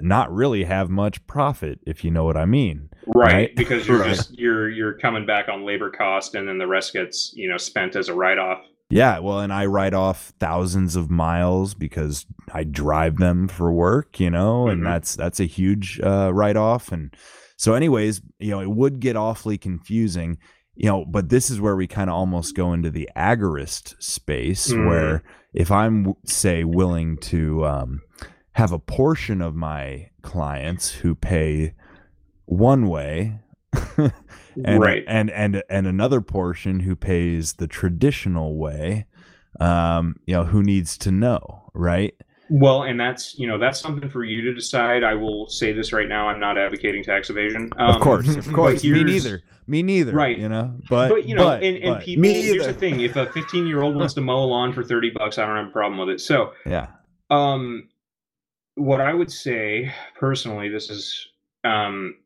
not 0.00 0.32
really 0.32 0.64
have 0.64 0.88
much 0.88 1.24
profit 1.26 1.78
if 1.86 2.02
you 2.02 2.10
know 2.10 2.24
what 2.24 2.36
i 2.36 2.46
mean 2.46 2.88
right, 3.14 3.32
right? 3.32 3.56
because 3.56 3.86
you're 3.86 3.98
right. 4.00 4.08
just 4.08 4.36
you're 4.38 4.70
you're 4.70 4.94
coming 4.94 5.26
back 5.26 5.48
on 5.48 5.64
labor 5.64 5.90
cost 5.90 6.34
and 6.34 6.48
then 6.48 6.56
the 6.56 6.66
rest 6.66 6.94
gets 6.94 7.32
you 7.36 7.46
know 7.48 7.58
spent 7.58 7.94
as 7.94 8.08
a 8.08 8.14
write-off 8.14 8.64
yeah 8.88 9.18
well 9.18 9.40
and 9.40 9.52
i 9.52 9.66
write 9.66 9.92
off 9.92 10.32
thousands 10.40 10.96
of 10.96 11.10
miles 11.10 11.74
because 11.74 12.24
i 12.52 12.64
drive 12.64 13.18
them 13.18 13.46
for 13.46 13.70
work 13.70 14.18
you 14.18 14.30
know 14.30 14.66
and 14.68 14.78
mm-hmm. 14.78 14.90
that's 14.90 15.14
that's 15.14 15.40
a 15.40 15.46
huge 15.46 16.00
uh, 16.00 16.30
write-off 16.32 16.90
and 16.90 17.14
so 17.58 17.74
anyways 17.74 18.22
you 18.38 18.50
know 18.50 18.60
it 18.60 18.70
would 18.70 18.98
get 18.98 19.14
awfully 19.14 19.58
confusing 19.58 20.38
you 20.76 20.88
know, 20.88 21.04
but 21.04 21.28
this 21.28 21.50
is 21.50 21.60
where 21.60 21.76
we 21.76 21.86
kind 21.86 22.10
of 22.10 22.16
almost 22.16 22.54
go 22.54 22.72
into 22.72 22.90
the 22.90 23.08
agorist 23.16 24.00
space 24.02 24.72
mm. 24.72 24.86
where 24.86 25.22
if 25.52 25.70
I'm, 25.70 26.14
say, 26.24 26.64
willing 26.64 27.16
to 27.18 27.64
um, 27.64 28.02
have 28.52 28.72
a 28.72 28.78
portion 28.78 29.40
of 29.40 29.54
my 29.54 30.10
clients 30.22 30.90
who 30.90 31.14
pay 31.14 31.74
one 32.46 32.88
way, 32.88 33.38
and, 33.96 34.80
right. 34.80 35.04
and 35.06 35.30
and 35.30 35.62
and 35.68 35.86
another 35.86 36.20
portion 36.20 36.80
who 36.80 36.94
pays 36.94 37.54
the 37.54 37.66
traditional 37.66 38.56
way, 38.56 39.06
um, 39.60 40.16
you 40.26 40.34
know, 40.34 40.44
who 40.44 40.62
needs 40.62 40.98
to 40.98 41.12
know, 41.12 41.70
right? 41.74 42.14
Well, 42.50 42.82
and 42.82 43.00
that's 43.00 43.38
you 43.38 43.46
know 43.46 43.58
that's 43.58 43.80
something 43.80 44.08
for 44.10 44.22
you 44.22 44.42
to 44.42 44.54
decide. 44.54 45.02
I 45.02 45.14
will 45.14 45.48
say 45.48 45.72
this 45.72 45.92
right 45.92 46.08
now: 46.08 46.28
I'm 46.28 46.40
not 46.40 46.58
advocating 46.58 47.02
tax 47.02 47.30
evasion. 47.30 47.70
Um, 47.78 47.94
of 47.96 48.02
course, 48.02 48.36
of 48.36 48.52
course, 48.52 48.84
me 48.84 49.02
neither. 49.02 49.42
Me 49.66 49.82
neither. 49.82 50.12
Right. 50.12 50.38
You 50.38 50.50
know, 50.50 50.76
but 50.90 51.08
but 51.08 51.26
you 51.26 51.34
know, 51.34 51.44
but, 51.44 51.62
and, 51.62 51.76
and 51.78 51.94
but. 51.94 52.04
people. 52.04 52.24
Here's 52.24 52.66
the 52.66 52.74
thing: 52.74 53.00
if 53.00 53.16
a 53.16 53.32
15 53.32 53.66
year 53.66 53.80
old 53.80 53.96
wants 53.96 54.12
to 54.14 54.20
mow 54.20 54.44
a 54.44 54.46
lawn 54.46 54.74
for 54.74 54.82
30 54.82 55.10
bucks, 55.10 55.38
I 55.38 55.46
don't 55.46 55.56
have 55.56 55.68
a 55.68 55.70
problem 55.70 55.98
with 55.98 56.10
it. 56.14 56.20
So 56.20 56.52
yeah. 56.66 56.88
Um, 57.30 57.88
what 58.74 59.00
I 59.00 59.14
would 59.14 59.30
say 59.30 59.92
personally, 60.18 60.68
this 60.68 60.90
is 60.90 61.26
um, 61.64 62.16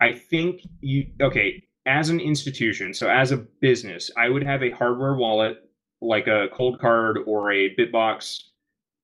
I 0.00 0.14
think 0.14 0.62
you 0.80 1.06
okay. 1.20 1.62
as 1.86 2.10
an 2.10 2.18
institution, 2.18 2.92
so 2.92 3.08
as 3.08 3.30
a 3.30 3.36
business, 3.36 4.10
I 4.16 4.28
would 4.28 4.42
have 4.42 4.64
a 4.64 4.70
hardware 4.70 5.14
wallet 5.14 5.63
like 6.00 6.26
a 6.26 6.48
Coldcard 6.52 7.26
or 7.26 7.52
a 7.52 7.74
BitBox 7.76 8.42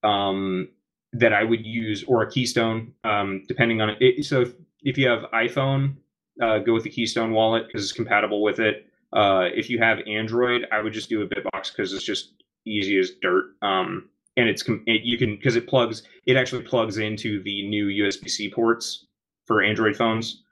um, 0.02 0.68
that 1.12 1.32
I 1.32 1.44
would 1.44 1.64
use, 1.64 2.04
or 2.04 2.22
a 2.22 2.30
Keystone, 2.30 2.92
um, 3.04 3.42
depending 3.48 3.80
on 3.80 3.96
it. 4.00 4.24
So 4.24 4.42
if, 4.42 4.52
if 4.82 4.98
you 4.98 5.08
have 5.08 5.24
iPhone, 5.32 5.96
uh, 6.40 6.58
go 6.58 6.72
with 6.72 6.84
the 6.84 6.90
Keystone 6.90 7.32
wallet 7.32 7.66
because 7.66 7.82
it's 7.82 7.92
compatible 7.92 8.42
with 8.42 8.60
it. 8.60 8.86
Uh, 9.12 9.48
if 9.54 9.68
you 9.68 9.78
have 9.78 9.98
Android, 10.06 10.66
I 10.72 10.80
would 10.80 10.92
just 10.92 11.08
do 11.08 11.22
a 11.22 11.26
BitBox 11.26 11.72
because 11.72 11.92
it's 11.92 12.04
just 12.04 12.32
easy 12.66 12.98
as 12.98 13.10
dirt. 13.20 13.56
Um, 13.62 14.08
and 14.36 14.48
it's 14.48 14.62
it, 14.86 15.02
you 15.02 15.18
can 15.18 15.36
because 15.36 15.56
it 15.56 15.66
plugs 15.66 16.02
it 16.26 16.36
actually 16.36 16.62
plugs 16.62 16.98
into 16.98 17.42
the 17.42 17.68
new 17.68 17.86
USB-C 17.88 18.52
ports 18.52 19.06
for 19.46 19.62
Android 19.62 19.96
phones. 19.96 20.42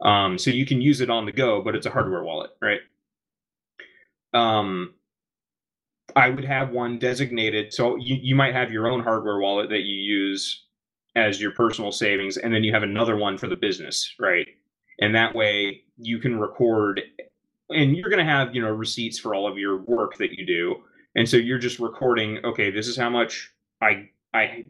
Um, 0.00 0.38
so 0.38 0.50
you 0.50 0.66
can 0.66 0.80
use 0.80 1.00
it 1.00 1.10
on 1.10 1.24
the 1.26 1.32
go, 1.32 1.62
but 1.62 1.74
it's 1.74 1.86
a 1.86 1.90
hardware 1.90 2.22
wallet, 2.22 2.50
right? 2.60 2.80
Um, 4.34 4.94
I 6.16 6.30
would 6.30 6.44
have 6.44 6.70
one 6.70 6.98
designated. 6.98 7.72
So 7.72 7.96
you, 7.96 8.16
you 8.20 8.34
might 8.34 8.54
have 8.54 8.72
your 8.72 8.88
own 8.88 9.02
hardware 9.02 9.38
wallet 9.38 9.68
that 9.68 9.82
you 9.82 9.94
use 9.94 10.64
as 11.14 11.40
your 11.40 11.50
personal 11.52 11.92
savings, 11.92 12.36
and 12.36 12.52
then 12.52 12.64
you 12.64 12.72
have 12.72 12.82
another 12.82 13.16
one 13.16 13.38
for 13.38 13.46
the 13.46 13.56
business, 13.56 14.14
right? 14.18 14.46
And 14.98 15.14
that 15.14 15.34
way 15.34 15.82
you 15.98 16.18
can 16.18 16.38
record, 16.38 17.02
and 17.70 17.96
you're 17.96 18.10
going 18.10 18.24
to 18.24 18.30
have 18.30 18.54
you 18.54 18.62
know 18.62 18.70
receipts 18.70 19.18
for 19.18 19.34
all 19.34 19.50
of 19.50 19.58
your 19.58 19.82
work 19.82 20.16
that 20.16 20.32
you 20.32 20.46
do, 20.46 20.76
and 21.14 21.28
so 21.28 21.36
you're 21.36 21.58
just 21.58 21.78
recording. 21.78 22.38
Okay, 22.44 22.70
this 22.70 22.88
is 22.88 22.96
how 22.96 23.10
much 23.10 23.52
I 23.82 24.08
I 24.32 24.64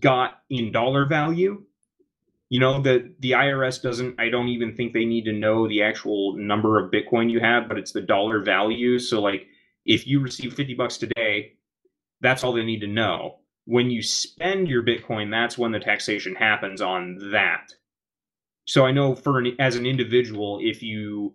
got 0.00 0.40
in 0.50 0.72
dollar 0.72 1.06
value 1.06 1.62
you 2.48 2.58
know 2.58 2.80
the 2.80 3.12
the 3.20 3.32
irs 3.32 3.80
doesn't 3.80 4.18
i 4.18 4.28
don't 4.28 4.48
even 4.48 4.74
think 4.74 4.92
they 4.92 5.04
need 5.04 5.24
to 5.24 5.32
know 5.32 5.68
the 5.68 5.82
actual 5.82 6.34
number 6.36 6.82
of 6.82 6.90
bitcoin 6.90 7.30
you 7.30 7.40
have 7.40 7.68
but 7.68 7.78
it's 7.78 7.92
the 7.92 8.00
dollar 8.00 8.42
value 8.42 8.98
so 8.98 9.20
like 9.20 9.46
if 9.88 10.06
you 10.06 10.20
receive 10.20 10.54
50 10.54 10.74
bucks 10.74 10.98
today 10.98 11.54
that's 12.20 12.44
all 12.44 12.52
they 12.52 12.64
need 12.64 12.80
to 12.80 12.86
know 12.86 13.38
when 13.64 13.90
you 13.90 14.02
spend 14.02 14.68
your 14.68 14.82
bitcoin 14.82 15.30
that's 15.30 15.58
when 15.58 15.72
the 15.72 15.80
taxation 15.80 16.34
happens 16.34 16.80
on 16.80 17.18
that 17.32 17.72
so 18.66 18.86
i 18.86 18.92
know 18.92 19.14
for 19.14 19.38
an, 19.38 19.56
as 19.58 19.76
an 19.76 19.86
individual 19.86 20.60
if 20.62 20.82
you 20.82 21.34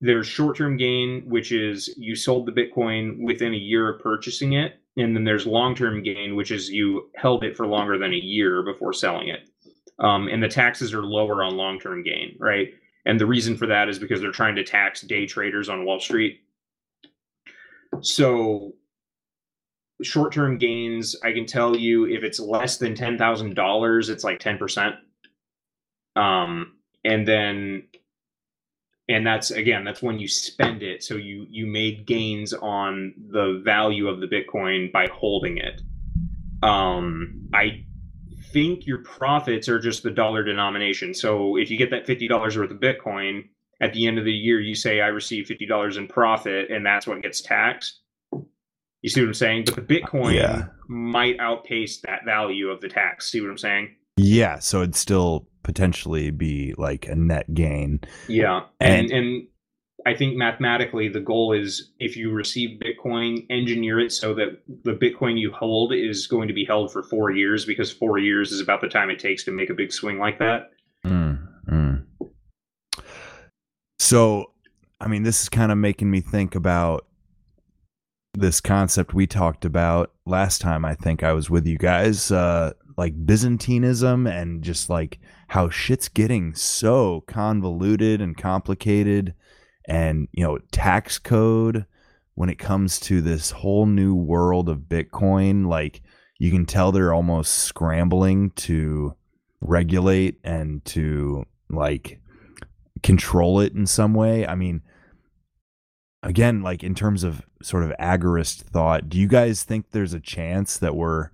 there's 0.00 0.26
short-term 0.26 0.76
gain 0.76 1.22
which 1.26 1.52
is 1.52 1.94
you 1.96 2.14
sold 2.14 2.46
the 2.46 2.52
bitcoin 2.52 3.20
within 3.20 3.54
a 3.54 3.58
year 3.58 3.88
of 3.88 4.02
purchasing 4.02 4.52
it 4.52 4.74
and 4.96 5.16
then 5.16 5.24
there's 5.24 5.46
long-term 5.46 6.02
gain 6.02 6.36
which 6.36 6.50
is 6.50 6.68
you 6.68 7.08
held 7.16 7.44
it 7.44 7.56
for 7.56 7.66
longer 7.66 7.96
than 7.96 8.12
a 8.12 8.16
year 8.16 8.62
before 8.62 8.92
selling 8.92 9.28
it 9.28 9.48
um, 10.02 10.28
and 10.28 10.42
the 10.42 10.48
taxes 10.48 10.92
are 10.92 11.02
lower 11.02 11.42
on 11.42 11.56
long 11.56 11.78
term 11.78 12.02
gain, 12.02 12.36
right? 12.38 12.74
And 13.06 13.20
the 13.20 13.26
reason 13.26 13.56
for 13.56 13.66
that 13.66 13.88
is 13.88 13.98
because 13.98 14.20
they're 14.20 14.32
trying 14.32 14.56
to 14.56 14.64
tax 14.64 15.02
day 15.02 15.26
traders 15.26 15.68
on 15.68 15.84
Wall 15.84 16.00
Street. 16.00 16.40
So, 18.00 18.72
short 20.02 20.32
term 20.32 20.58
gains, 20.58 21.16
I 21.22 21.32
can 21.32 21.46
tell 21.46 21.76
you 21.76 22.06
if 22.06 22.24
it's 22.24 22.40
less 22.40 22.78
than 22.78 22.94
$10,000, 22.94 24.08
it's 24.08 24.24
like 24.24 24.40
10%. 24.40 24.96
Um, 26.16 26.74
and 27.04 27.26
then, 27.26 27.84
and 29.08 29.26
that's 29.26 29.50
again, 29.50 29.84
that's 29.84 30.02
when 30.02 30.18
you 30.18 30.28
spend 30.28 30.82
it. 30.82 31.02
So 31.02 31.16
you 31.16 31.46
you 31.50 31.66
made 31.66 32.06
gains 32.06 32.52
on 32.52 33.14
the 33.30 33.60
value 33.64 34.08
of 34.08 34.20
the 34.20 34.26
Bitcoin 34.26 34.92
by 34.92 35.08
holding 35.12 35.58
it. 35.58 35.82
Um, 36.62 37.48
I 37.52 37.84
think 38.52 38.86
your 38.86 38.98
profits 38.98 39.68
are 39.68 39.80
just 39.80 40.02
the 40.02 40.10
dollar 40.10 40.44
denomination. 40.44 41.14
So 41.14 41.56
if 41.56 41.70
you 41.70 41.78
get 41.78 41.90
that 41.90 42.06
fifty 42.06 42.28
dollars 42.28 42.56
worth 42.56 42.70
of 42.70 42.78
Bitcoin 42.78 43.48
at 43.82 43.92
the 43.92 44.06
end 44.06 44.18
of 44.18 44.24
the 44.24 44.32
year, 44.32 44.60
you 44.60 44.74
say 44.74 45.00
I 45.00 45.08
received 45.08 45.48
fifty 45.48 45.66
dollars 45.66 45.96
in 45.98 46.06
profit, 46.06 46.70
and 46.70 46.86
that's 46.86 47.06
what 47.06 47.20
gets 47.20 47.42
taxed. 47.42 48.00
You 49.02 49.10
see 49.10 49.20
what 49.20 49.26
I'm 49.26 49.34
saying? 49.34 49.64
But 49.66 49.74
the 49.74 49.82
Bitcoin 49.82 50.34
yeah. 50.34 50.66
might 50.88 51.38
outpace 51.40 52.00
that 52.02 52.24
value 52.24 52.68
of 52.68 52.80
the 52.80 52.88
tax. 52.88 53.30
See 53.30 53.40
what 53.40 53.50
I'm 53.50 53.58
saying? 53.58 53.96
Yeah. 54.16 54.60
So 54.60 54.78
it'd 54.78 54.94
still 54.94 55.48
potentially 55.64 56.30
be 56.30 56.74
like 56.78 57.08
a 57.08 57.16
net 57.16 57.52
gain. 57.52 58.00
Yeah, 58.28 58.62
and 58.80 59.10
and, 59.10 59.12
and 59.12 59.46
I 60.06 60.14
think 60.14 60.36
mathematically 60.36 61.08
the 61.08 61.20
goal 61.20 61.52
is 61.52 61.90
if 61.98 62.16
you 62.16 62.30
receive 62.30 62.80
Bitcoin, 62.80 63.46
engineer 63.50 63.98
it 63.98 64.12
so 64.12 64.34
that 64.34 64.62
the 64.84 64.92
Bitcoin 64.92 65.38
you 65.38 65.50
hold 65.52 65.92
is 65.92 66.28
going 66.28 66.48
to 66.48 66.54
be 66.54 66.64
held 66.64 66.92
for 66.92 67.02
four 67.02 67.30
years 67.30 67.64
because 67.64 67.90
four 67.90 68.18
years 68.18 68.52
is 68.52 68.60
about 68.60 68.80
the 68.80 68.88
time 68.88 69.10
it 69.10 69.18
takes 69.18 69.44
to 69.44 69.50
make 69.50 69.70
a 69.70 69.74
big 69.74 69.92
swing 69.92 70.18
like 70.18 70.38
that. 70.38 70.70
Mm. 71.04 71.41
So, 74.12 74.50
I 75.00 75.08
mean, 75.08 75.22
this 75.22 75.40
is 75.40 75.48
kind 75.48 75.72
of 75.72 75.78
making 75.78 76.10
me 76.10 76.20
think 76.20 76.54
about 76.54 77.06
this 78.34 78.60
concept 78.60 79.14
we 79.14 79.26
talked 79.26 79.64
about 79.64 80.12
last 80.26 80.60
time. 80.60 80.84
I 80.84 80.94
think 80.94 81.22
I 81.22 81.32
was 81.32 81.48
with 81.48 81.66
you 81.66 81.78
guys, 81.78 82.30
uh, 82.30 82.74
like 82.98 83.24
Byzantinism 83.24 84.26
and 84.26 84.62
just 84.62 84.90
like 84.90 85.18
how 85.48 85.70
shit's 85.70 86.10
getting 86.10 86.54
so 86.54 87.22
convoluted 87.22 88.20
and 88.20 88.36
complicated 88.36 89.32
and 89.88 90.28
you 90.32 90.44
know 90.44 90.58
tax 90.72 91.18
code 91.18 91.86
when 92.34 92.50
it 92.50 92.58
comes 92.58 93.00
to 93.00 93.22
this 93.22 93.50
whole 93.50 93.86
new 93.86 94.14
world 94.14 94.68
of 94.68 94.80
bitcoin 94.80 95.66
like 95.66 96.02
you 96.38 96.50
can 96.50 96.66
tell 96.66 96.92
they're 96.92 97.14
almost 97.14 97.54
scrambling 97.54 98.50
to 98.50 99.16
regulate 99.62 100.38
and 100.44 100.84
to 100.84 101.44
like 101.68 102.20
control 103.02 103.60
it 103.60 103.72
in 103.72 103.86
some 103.86 104.14
way 104.14 104.46
i 104.46 104.54
mean 104.54 104.82
again 106.22 106.62
like 106.62 106.82
in 106.82 106.94
terms 106.94 107.24
of 107.24 107.42
sort 107.62 107.82
of 107.82 107.90
agorist 107.98 108.62
thought 108.62 109.08
do 109.08 109.18
you 109.18 109.26
guys 109.26 109.62
think 109.62 109.90
there's 109.90 110.14
a 110.14 110.20
chance 110.20 110.76
that 110.78 110.94
we're 110.94 111.30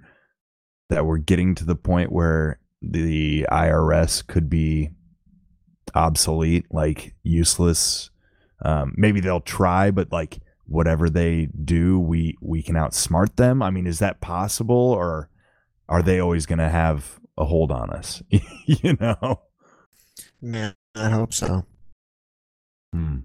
that 0.89 1.05
we're 1.05 1.19
getting 1.19 1.55
to 1.55 1.65
the 1.65 1.77
point 1.77 2.11
where 2.11 2.59
the 2.81 3.47
IRS 3.51 4.27
could 4.27 4.49
be 4.49 4.89
obsolete 5.95 6.65
like 6.71 7.15
useless 7.23 8.11
um, 8.63 8.95
maybe 8.97 9.21
they'll 9.21 9.41
try, 9.41 9.91
but 9.91 10.13
like 10.13 10.41
whatever 10.67 11.09
they 11.09 11.49
do, 11.65 11.99
we 11.99 12.37
we 12.41 12.63
can 12.63 12.75
outsmart 12.75 13.37
them. 13.37 13.63
I 13.63 13.71
mean, 13.71 13.87
is 13.87 13.99
that 14.01 14.21
possible, 14.21 14.77
or 14.77 15.31
are 15.89 16.03
they 16.03 16.19
always 16.19 16.47
going 16.47 16.59
to 16.59 16.69
have 16.69 17.21
a 17.37 17.45
hold 17.45 17.71
on 17.71 17.91
us? 17.91 18.23
you 18.31 18.97
know? 19.01 19.43
Yeah, 20.41 20.73
I 20.95 21.11
hope 21.11 21.33
so. 21.33 21.65
Hmm. 22.93 23.19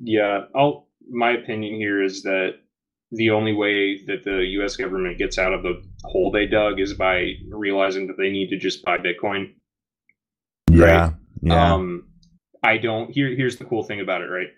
Yeah, 0.00 0.46
I'll. 0.54 0.88
My 1.10 1.32
opinion 1.32 1.74
here 1.74 2.02
is 2.02 2.22
that 2.22 2.54
the 3.10 3.30
only 3.30 3.52
way 3.52 4.02
that 4.06 4.24
the 4.24 4.44
U.S. 4.52 4.76
government 4.76 5.18
gets 5.18 5.36
out 5.36 5.52
of 5.52 5.62
the 5.62 5.82
hole 6.04 6.30
they 6.30 6.46
dug 6.46 6.80
is 6.80 6.94
by 6.94 7.32
realizing 7.50 8.06
that 8.06 8.16
they 8.16 8.30
need 8.30 8.48
to 8.50 8.56
just 8.56 8.84
buy 8.84 8.98
Bitcoin. 8.98 9.52
Yeah. 10.70 11.04
Right? 11.04 11.12
Yeah. 11.42 11.74
Um, 11.74 12.08
I 12.62 12.78
don't. 12.78 13.10
Here, 13.10 13.34
here's 13.34 13.56
the 13.56 13.64
cool 13.64 13.82
thing 13.82 14.00
about 14.00 14.22
it, 14.22 14.26
right? 14.26 14.48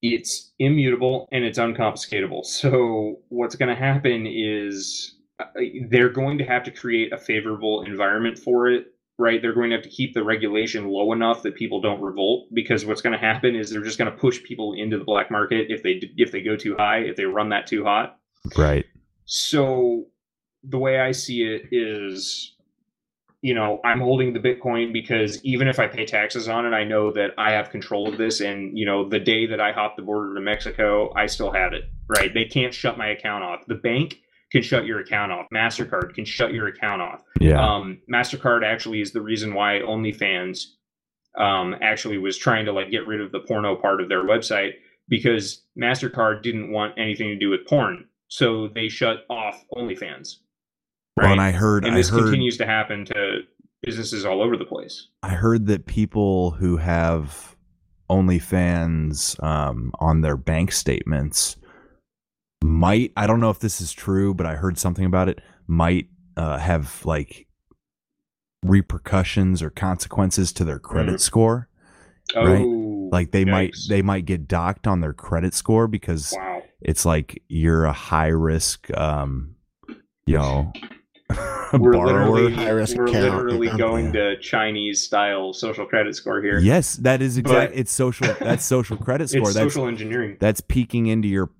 It's 0.00 0.52
immutable 0.58 1.28
and 1.32 1.44
it's 1.44 1.58
unconfiscatable. 1.58 2.44
So 2.44 3.20
what's 3.28 3.56
going 3.56 3.74
to 3.74 3.80
happen 3.80 4.26
is 4.26 5.16
uh, 5.40 5.44
they're 5.88 6.10
going 6.10 6.38
to 6.38 6.44
have 6.44 6.62
to 6.64 6.70
create 6.70 7.12
a 7.12 7.18
favorable 7.18 7.82
environment 7.82 8.38
for 8.38 8.68
it, 8.68 8.93
right? 9.18 9.40
They're 9.40 9.54
going 9.54 9.70
to 9.70 9.76
have 9.76 9.84
to 9.84 9.90
keep 9.90 10.14
the 10.14 10.24
regulation 10.24 10.88
low 10.88 11.12
enough 11.12 11.42
that 11.42 11.54
people 11.54 11.80
don't 11.80 12.00
revolt. 12.00 12.48
Because 12.52 12.84
what's 12.84 13.00
going 13.00 13.12
to 13.12 13.18
happen 13.18 13.54
is 13.54 13.70
they're 13.70 13.82
just 13.82 13.98
going 13.98 14.10
to 14.10 14.16
push 14.16 14.42
people 14.42 14.74
into 14.74 14.98
the 14.98 15.04
black 15.04 15.30
market 15.30 15.66
if 15.70 15.82
they 15.82 16.00
if 16.16 16.32
they 16.32 16.42
go 16.42 16.56
too 16.56 16.76
high, 16.76 16.98
if 16.98 17.16
they 17.16 17.24
run 17.24 17.50
that 17.50 17.66
too 17.66 17.84
hot. 17.84 18.18
Right. 18.56 18.84
So 19.24 20.06
the 20.62 20.78
way 20.78 21.00
I 21.00 21.12
see 21.12 21.42
it 21.42 21.68
is 21.70 22.54
you 23.44 23.52
know, 23.52 23.78
I'm 23.84 24.00
holding 24.00 24.32
the 24.32 24.40
Bitcoin 24.40 24.90
because 24.90 25.44
even 25.44 25.68
if 25.68 25.78
I 25.78 25.86
pay 25.86 26.06
taxes 26.06 26.48
on 26.48 26.64
it, 26.64 26.70
I 26.70 26.82
know 26.82 27.12
that 27.12 27.32
I 27.36 27.52
have 27.52 27.68
control 27.68 28.08
of 28.08 28.16
this. 28.16 28.40
And, 28.40 28.78
you 28.78 28.86
know, 28.86 29.06
the 29.06 29.20
day 29.20 29.44
that 29.44 29.60
I 29.60 29.70
hop 29.70 29.96
the 29.96 30.02
border 30.02 30.34
to 30.34 30.40
Mexico, 30.40 31.12
I 31.14 31.26
still 31.26 31.52
have 31.52 31.74
it, 31.74 31.82
right? 32.08 32.32
They 32.32 32.46
can't 32.46 32.72
shut 32.72 32.96
my 32.96 33.08
account 33.08 33.44
off. 33.44 33.66
The 33.66 33.74
bank 33.74 34.22
can 34.54 34.62
shut 34.62 34.86
your 34.86 35.00
account 35.00 35.32
off. 35.32 35.46
MasterCard 35.52 36.14
can 36.14 36.24
shut 36.24 36.52
your 36.52 36.68
account 36.68 37.02
off. 37.02 37.24
Yeah. 37.40 37.60
Um, 37.60 37.98
MasterCard 38.10 38.64
actually 38.64 39.00
is 39.00 39.10
the 39.10 39.20
reason 39.20 39.52
why 39.52 39.80
OnlyFans 39.84 40.66
um, 41.36 41.74
actually 41.82 42.18
was 42.18 42.38
trying 42.38 42.64
to 42.66 42.72
like 42.72 42.88
get 42.88 43.04
rid 43.04 43.20
of 43.20 43.32
the 43.32 43.40
porno 43.40 43.74
part 43.74 44.00
of 44.00 44.08
their 44.08 44.22
website 44.22 44.74
because 45.08 45.62
MasterCard 45.76 46.44
didn't 46.44 46.70
want 46.70 46.94
anything 46.96 47.26
to 47.30 47.36
do 47.36 47.50
with 47.50 47.66
porn. 47.66 48.04
So 48.28 48.68
they 48.68 48.88
shut 48.88 49.24
off 49.28 49.64
OnlyFans. 49.72 50.36
Right? 51.16 51.24
Well, 51.24 51.32
and 51.32 51.40
I 51.40 51.50
heard, 51.50 51.84
and 51.84 51.96
this 51.96 52.12
I 52.12 52.14
heard, 52.14 52.22
continues 52.22 52.56
to 52.58 52.66
happen 52.66 53.04
to 53.06 53.40
businesses 53.82 54.24
all 54.24 54.40
over 54.40 54.56
the 54.56 54.64
place. 54.64 55.08
I 55.24 55.30
heard 55.30 55.66
that 55.66 55.86
people 55.86 56.52
who 56.52 56.76
have 56.76 57.56
OnlyFans 58.08 59.42
um, 59.42 59.90
on 59.98 60.20
their 60.20 60.36
bank 60.36 60.70
statements 60.70 61.56
might, 62.64 63.12
I 63.16 63.26
don't 63.26 63.40
know 63.40 63.50
if 63.50 63.58
this 63.58 63.80
is 63.80 63.92
true, 63.92 64.34
but 64.34 64.46
I 64.46 64.56
heard 64.56 64.78
something 64.78 65.04
about 65.04 65.28
it, 65.28 65.40
might 65.66 66.08
uh, 66.36 66.58
have 66.58 67.04
like 67.04 67.46
repercussions 68.64 69.62
or 69.62 69.70
consequences 69.70 70.52
to 70.54 70.64
their 70.64 70.78
credit 70.78 71.12
mm-hmm. 71.12 71.18
score 71.18 71.68
Right. 72.34 72.62
Oh, 72.62 73.08
like 73.12 73.30
they 73.32 73.44
might 73.44 73.74
they 73.88 74.02
might 74.02 74.24
get 74.24 74.48
docked 74.48 74.86
on 74.86 75.00
their 75.00 75.12
credit 75.12 75.54
score 75.54 75.86
because 75.86 76.32
Wow. 76.36 76.62
it's 76.80 77.04
like 77.04 77.42
you're 77.48 77.84
a 77.84 77.92
high 77.92 78.28
risk 78.28 78.90
um 78.96 79.56
you 80.26 80.38
know 80.38 80.72
We're 81.72 81.92
borrower 81.92 82.30
literally, 82.30 82.54
we're 82.56 83.06
literally 83.06 83.78
going 83.78 84.12
to 84.12 84.38
Chinese 84.40 85.02
style 85.02 85.52
social 85.52 85.86
credit 85.86 86.14
score 86.16 86.40
here. 86.40 86.58
yes 86.60 86.94
that 86.96 87.20
is 87.20 87.36
exactly. 87.36 87.78
It's 87.78 87.92
social 87.92 88.34
that's 88.40 88.64
social 88.64 88.96
credit 88.96 89.28
score 89.30 89.42
it's 89.42 89.54
that's 89.54 89.74
social 89.74 89.86
engineering. 89.86 90.36
that's 90.40 90.60
peeking 90.62 91.06
into 91.06 91.28
your 91.28 91.50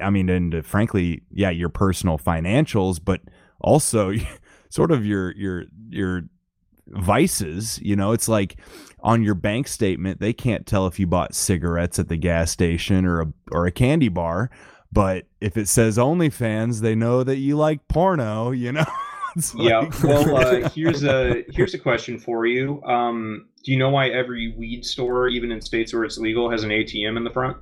i 0.00 0.10
mean 0.10 0.28
and 0.28 0.64
frankly 0.64 1.22
yeah 1.30 1.50
your 1.50 1.68
personal 1.68 2.18
financials 2.18 3.00
but 3.04 3.20
also 3.60 4.12
sort 4.70 4.90
of 4.90 5.04
your 5.06 5.32
your 5.36 5.64
your 5.88 6.22
vices 6.88 7.78
you 7.82 7.96
know 7.96 8.12
it's 8.12 8.28
like 8.28 8.56
on 9.00 9.22
your 9.22 9.34
bank 9.34 9.66
statement 9.66 10.20
they 10.20 10.32
can't 10.32 10.66
tell 10.66 10.86
if 10.86 10.98
you 10.98 11.06
bought 11.06 11.34
cigarettes 11.34 11.98
at 11.98 12.08
the 12.08 12.16
gas 12.16 12.50
station 12.50 13.04
or 13.06 13.22
a 13.22 13.26
or 13.50 13.66
a 13.66 13.72
candy 13.72 14.08
bar 14.08 14.50
but 14.92 15.24
if 15.40 15.56
it 15.56 15.66
says 15.66 15.98
OnlyFans, 15.98 16.80
they 16.80 16.94
know 16.94 17.24
that 17.24 17.38
you 17.38 17.56
like 17.56 17.88
porno. 17.88 18.52
You 18.52 18.70
know. 18.72 18.84
It's 19.36 19.52
Yeah. 19.56 19.78
like- 19.80 20.02
Well, 20.04 20.36
uh, 20.36 20.68
here's 20.68 21.02
a 21.02 21.42
here's 21.48 21.74
a 21.74 21.78
question 21.80 22.20
for 22.20 22.46
you. 22.46 22.80
Um, 22.84 23.46
do 23.64 23.72
you 23.72 23.76
know 23.78 23.88
why 23.90 24.10
every 24.10 24.54
weed 24.56 24.84
store, 24.84 25.26
even 25.26 25.50
in 25.50 25.60
states 25.60 25.92
where 25.92 26.04
it's 26.04 26.16
legal, 26.18 26.48
has 26.48 26.62
an 26.62 26.70
ATM 26.70 27.16
in 27.16 27.24
the 27.24 27.30
front? 27.30 27.56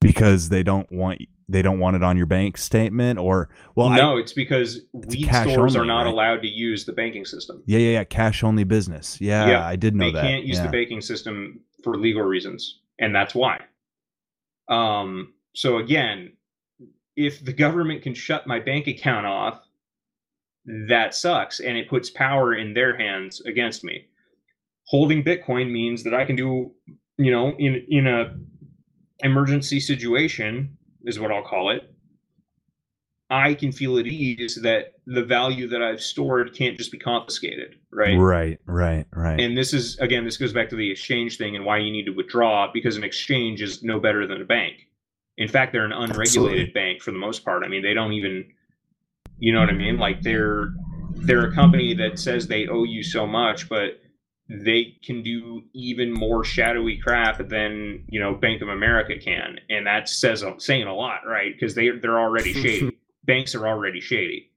Because 0.00 0.48
they 0.48 0.62
don't 0.62 0.90
want 0.92 1.20
they 1.48 1.62
don't 1.62 1.78
want 1.78 1.94
it 1.94 2.02
on 2.02 2.16
your 2.16 2.26
bank 2.26 2.58
statement, 2.58 3.18
or 3.18 3.48
well, 3.76 3.88
I, 3.88 3.96
no, 3.98 4.16
it's 4.16 4.32
because 4.32 4.80
It's 4.94 5.14
weed 5.14 5.28
stores 5.28 5.76
only, 5.76 5.78
are 5.78 5.84
not 5.86 6.02
right? 6.02 6.12
allowed 6.12 6.42
to 6.42 6.48
use 6.48 6.84
the 6.84 6.92
banking 6.92 7.24
system. 7.24 7.62
yeah, 7.66 7.78
yeah, 7.78 7.90
yeah, 7.92 8.04
cash 8.04 8.42
only 8.42 8.64
business. 8.64 9.20
Yeah, 9.20 9.48
Yeah, 9.48 9.66
I 9.66 9.76
did 9.76 9.94
know 9.94 10.06
they 10.06 10.12
that. 10.12 10.22
can't 10.22 10.44
use 10.44 10.56
yeah. 10.56 10.66
the 10.66 10.72
banking 10.72 11.00
system 11.00 11.60
for 11.84 11.96
legal 11.96 12.22
reasons, 12.22 12.80
and 12.98 13.14
that's 13.14 13.34
why. 13.34 13.60
Um, 14.68 15.34
so 15.54 15.78
again, 15.78 16.32
if 17.14 17.44
the 17.44 17.52
government 17.52 18.02
can 18.02 18.14
shut 18.14 18.46
my 18.46 18.58
bank 18.58 18.88
account 18.88 19.26
off, 19.26 19.60
that 20.88 21.14
sucks, 21.14 21.60
and 21.60 21.76
it 21.76 21.88
puts 21.88 22.10
power 22.10 22.54
in 22.54 22.74
their 22.74 22.96
hands 22.96 23.40
against 23.42 23.84
me. 23.84 24.06
Holding 24.88 25.22
Bitcoin 25.22 25.70
means 25.70 26.02
that 26.02 26.12
I 26.14 26.24
can 26.24 26.34
do, 26.34 26.72
you 27.18 27.30
know, 27.30 27.54
in 27.56 27.86
in 27.88 28.06
a 28.08 28.34
emergency 29.20 29.80
situation 29.80 30.76
is 31.04 31.18
what 31.18 31.32
I'll 31.32 31.42
call 31.42 31.70
it. 31.70 31.92
I 33.28 33.54
can 33.54 33.72
feel 33.72 33.98
at 33.98 34.06
ease 34.06 34.58
that 34.62 34.94
the 35.06 35.24
value 35.24 35.66
that 35.68 35.82
I've 35.82 36.00
stored 36.00 36.54
can't 36.54 36.78
just 36.78 36.92
be 36.92 36.98
confiscated, 36.98 37.76
right? 37.90 38.16
Right, 38.16 38.60
right, 38.66 39.04
right. 39.12 39.40
And 39.40 39.58
this 39.58 39.72
is 39.72 39.98
again, 39.98 40.24
this 40.24 40.36
goes 40.36 40.52
back 40.52 40.68
to 40.70 40.76
the 40.76 40.88
exchange 40.90 41.36
thing 41.36 41.56
and 41.56 41.64
why 41.64 41.78
you 41.78 41.90
need 41.90 42.06
to 42.06 42.12
withdraw 42.12 42.70
because 42.72 42.96
an 42.96 43.02
exchange 43.02 43.62
is 43.62 43.82
no 43.82 43.98
better 43.98 44.28
than 44.28 44.42
a 44.42 44.44
bank. 44.44 44.86
In 45.38 45.48
fact, 45.48 45.72
they're 45.72 45.84
an 45.84 45.92
unregulated 45.92 46.68
Absolutely. 46.68 46.72
bank 46.72 47.02
for 47.02 47.10
the 47.10 47.18
most 47.18 47.44
part. 47.44 47.64
I 47.64 47.68
mean, 47.68 47.82
they 47.82 47.94
don't 47.94 48.12
even, 48.12 48.46
you 49.38 49.52
know 49.52 49.60
what 49.60 49.70
I 49.70 49.74
mean? 49.74 49.98
Like 49.98 50.22
they're 50.22 50.72
they're 51.16 51.46
a 51.46 51.54
company 51.54 51.94
that 51.94 52.18
says 52.20 52.46
they 52.46 52.68
owe 52.68 52.84
you 52.84 53.02
so 53.02 53.26
much, 53.26 53.68
but 53.68 54.00
they 54.48 54.96
can 55.04 55.22
do 55.22 55.62
even 55.74 56.12
more 56.12 56.44
shadowy 56.44 56.98
crap 56.98 57.48
than 57.48 58.04
you 58.08 58.20
know 58.20 58.34
Bank 58.34 58.62
of 58.62 58.68
America 58.68 59.18
can, 59.18 59.58
and 59.68 59.86
that 59.86 60.08
says 60.08 60.44
saying 60.58 60.86
a 60.86 60.94
lot, 60.94 61.20
right? 61.26 61.52
Because 61.52 61.74
they 61.74 61.90
they're 61.90 62.20
already 62.20 62.52
shady. 62.62 62.96
Banks 63.24 63.54
are 63.54 63.66
already 63.66 64.00
shady. 64.00 64.50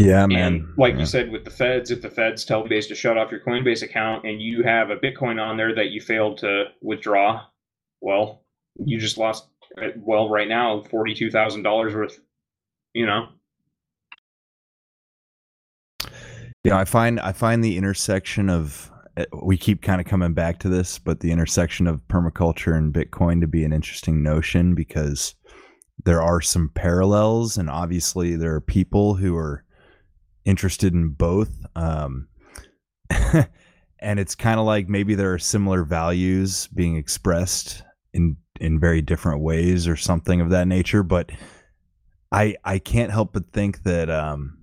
yeah, 0.00 0.26
man. 0.26 0.54
And 0.54 0.68
like 0.78 0.94
yeah. 0.94 1.00
you 1.00 1.06
said 1.06 1.30
with 1.30 1.44
the 1.44 1.50
feds, 1.50 1.90
if 1.90 2.00
the 2.02 2.10
feds 2.10 2.44
tell 2.44 2.66
Base 2.66 2.86
to 2.88 2.94
shut 2.94 3.18
off 3.18 3.30
your 3.30 3.40
Coinbase 3.40 3.82
account 3.82 4.24
and 4.24 4.40
you 4.40 4.62
have 4.62 4.90
a 4.90 4.96
Bitcoin 4.96 5.40
on 5.40 5.56
there 5.56 5.74
that 5.74 5.90
you 5.90 6.00
failed 6.00 6.38
to 6.38 6.64
withdraw, 6.80 7.42
well, 8.00 8.42
you 8.84 8.98
just 8.98 9.18
lost. 9.18 9.48
uh, 9.80 9.88
Well, 9.96 10.28
right 10.30 10.48
now, 10.48 10.82
forty-two 10.82 11.30
thousand 11.30 11.62
dollars 11.62 11.94
worth. 11.94 12.18
You 12.94 13.06
know, 13.06 13.28
know, 16.64 16.76
I 16.76 16.84
find 16.84 17.20
I 17.20 17.32
find 17.32 17.64
the 17.64 17.76
intersection 17.76 18.50
of 18.50 18.90
uh, 19.16 19.24
we 19.42 19.56
keep 19.56 19.82
kind 19.82 20.00
of 20.00 20.06
coming 20.06 20.34
back 20.34 20.58
to 20.60 20.68
this, 20.68 20.98
but 20.98 21.20
the 21.20 21.32
intersection 21.32 21.86
of 21.86 22.06
permaculture 22.08 22.76
and 22.76 22.92
Bitcoin 22.92 23.40
to 23.40 23.46
be 23.46 23.64
an 23.64 23.72
interesting 23.72 24.22
notion 24.22 24.74
because 24.74 25.34
there 26.04 26.22
are 26.22 26.40
some 26.40 26.70
parallels, 26.74 27.56
and 27.56 27.70
obviously 27.70 28.36
there 28.36 28.54
are 28.54 28.60
people 28.60 29.14
who 29.14 29.36
are 29.36 29.64
interested 30.44 30.92
in 30.92 31.10
both. 31.10 31.50
Um, 31.76 32.28
and 34.00 34.18
it's 34.20 34.34
kind 34.34 34.60
of 34.60 34.66
like 34.66 34.88
maybe 34.88 35.14
there 35.14 35.32
are 35.32 35.38
similar 35.38 35.84
values 35.84 36.68
being 36.68 36.96
expressed 36.96 37.82
in 38.12 38.36
in 38.60 38.78
very 38.78 39.00
different 39.00 39.40
ways 39.40 39.88
or 39.88 39.96
something 39.96 40.40
of 40.40 40.50
that 40.50 40.68
nature, 40.68 41.02
but 41.02 41.30
I 42.32 42.56
I 42.64 42.78
can't 42.78 43.10
help 43.10 43.32
but 43.32 43.52
think 43.52 43.82
that 43.84 44.10
um, 44.10 44.58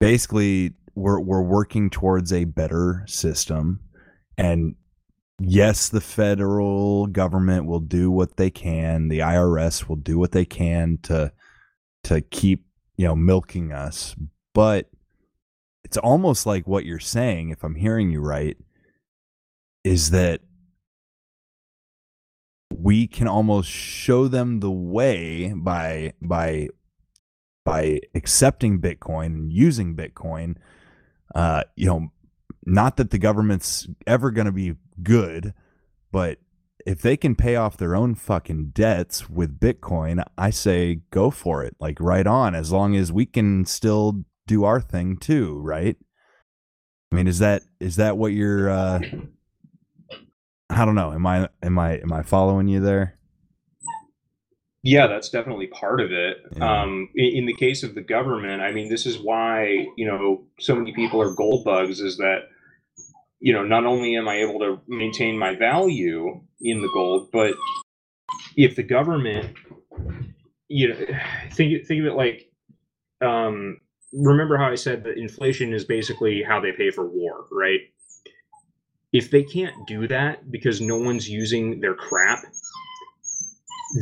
basically 0.00 0.74
we're 0.94 1.20
we're 1.20 1.42
working 1.42 1.90
towards 1.90 2.32
a 2.32 2.44
better 2.44 3.04
system 3.06 3.80
and 4.36 4.74
yes 5.38 5.88
the 5.88 6.00
federal 6.00 7.06
government 7.06 7.66
will 7.66 7.80
do 7.80 8.10
what 8.10 8.36
they 8.36 8.50
can 8.50 9.08
the 9.08 9.20
IRS 9.20 9.88
will 9.88 9.96
do 9.96 10.18
what 10.18 10.32
they 10.32 10.44
can 10.44 10.98
to 11.02 11.32
to 12.04 12.20
keep 12.20 12.64
you 12.96 13.06
know 13.06 13.16
milking 13.16 13.72
us 13.72 14.14
but 14.54 14.90
it's 15.84 15.96
almost 15.96 16.46
like 16.46 16.66
what 16.66 16.84
you're 16.84 16.98
saying 16.98 17.50
if 17.50 17.64
i'm 17.64 17.74
hearing 17.74 18.10
you 18.10 18.20
right 18.20 18.56
is 19.84 20.10
that 20.10 20.40
we 22.78 23.06
can 23.06 23.28
almost 23.28 23.68
show 23.70 24.28
them 24.28 24.60
the 24.60 24.70
way 24.70 25.52
by 25.54 26.12
by 26.20 26.68
by 27.64 28.00
accepting 28.14 28.80
bitcoin 28.80 29.26
and 29.26 29.52
using 29.52 29.96
bitcoin. 29.96 30.56
Uh 31.34 31.62
you 31.76 31.86
know 31.86 32.08
not 32.64 32.96
that 32.96 33.10
the 33.10 33.18
government's 33.18 33.88
ever 34.06 34.30
going 34.30 34.46
to 34.46 34.52
be 34.52 34.74
good 35.02 35.52
but 36.12 36.38
if 36.86 37.00
they 37.00 37.16
can 37.16 37.34
pay 37.34 37.56
off 37.56 37.76
their 37.76 37.96
own 37.96 38.14
fucking 38.14 38.70
debts 38.72 39.28
with 39.28 39.58
bitcoin 39.58 40.22
i 40.38 40.50
say 40.50 41.00
go 41.10 41.30
for 41.30 41.64
it. 41.64 41.74
Like 41.80 41.98
right 42.00 42.26
on 42.26 42.54
as 42.54 42.70
long 42.70 42.94
as 42.96 43.12
we 43.12 43.26
can 43.26 43.64
still 43.64 44.24
do 44.46 44.64
our 44.64 44.80
thing 44.80 45.16
too 45.16 45.58
right? 45.60 45.96
I 47.10 47.14
mean 47.14 47.26
is 47.26 47.38
that 47.38 47.62
is 47.80 47.96
that 47.96 48.16
what 48.16 48.32
you're 48.32 48.68
uh 48.70 49.00
i 50.72 50.84
don't 50.84 50.94
know 50.94 51.12
am 51.12 51.26
i 51.26 51.48
am 51.62 51.78
i 51.78 51.98
am 51.98 52.12
i 52.12 52.22
following 52.22 52.68
you 52.68 52.80
there 52.80 53.16
yeah, 54.84 55.06
that's 55.06 55.28
definitely 55.28 55.68
part 55.68 56.00
of 56.00 56.10
it. 56.10 56.38
Yeah. 56.56 56.82
Um, 56.82 57.08
in, 57.14 57.36
in 57.36 57.46
the 57.46 57.54
case 57.54 57.84
of 57.84 57.94
the 57.94 58.00
government, 58.00 58.62
I 58.62 58.72
mean, 58.72 58.88
this 58.88 59.06
is 59.06 59.18
why 59.18 59.86
you 59.96 60.06
know 60.06 60.44
so 60.58 60.74
many 60.74 60.92
people 60.92 61.22
are 61.22 61.34
gold 61.34 61.64
bugs. 61.64 62.00
Is 62.00 62.16
that 62.16 62.48
you 63.38 63.52
know 63.52 63.64
not 63.64 63.86
only 63.86 64.16
am 64.16 64.28
I 64.28 64.38
able 64.38 64.58
to 64.58 64.80
maintain 64.88 65.38
my 65.38 65.54
value 65.54 66.40
in 66.60 66.82
the 66.82 66.90
gold, 66.92 67.28
but 67.32 67.54
if 68.56 68.74
the 68.74 68.82
government, 68.82 69.56
you 70.66 70.88
know, 70.88 70.96
think 71.52 71.86
think 71.86 72.00
of 72.00 72.06
it 72.06 72.16
like, 72.16 72.50
um, 73.24 73.78
remember 74.12 74.56
how 74.56 74.68
I 74.68 74.74
said 74.74 75.04
that 75.04 75.16
inflation 75.16 75.72
is 75.72 75.84
basically 75.84 76.42
how 76.42 76.60
they 76.60 76.72
pay 76.72 76.90
for 76.90 77.06
war, 77.06 77.46
right? 77.52 77.80
If 79.12 79.30
they 79.30 79.42
can't 79.42 79.86
do 79.86 80.08
that 80.08 80.50
because 80.50 80.80
no 80.80 80.96
one's 80.96 81.28
using 81.28 81.80
their 81.80 81.94
crap, 81.94 82.44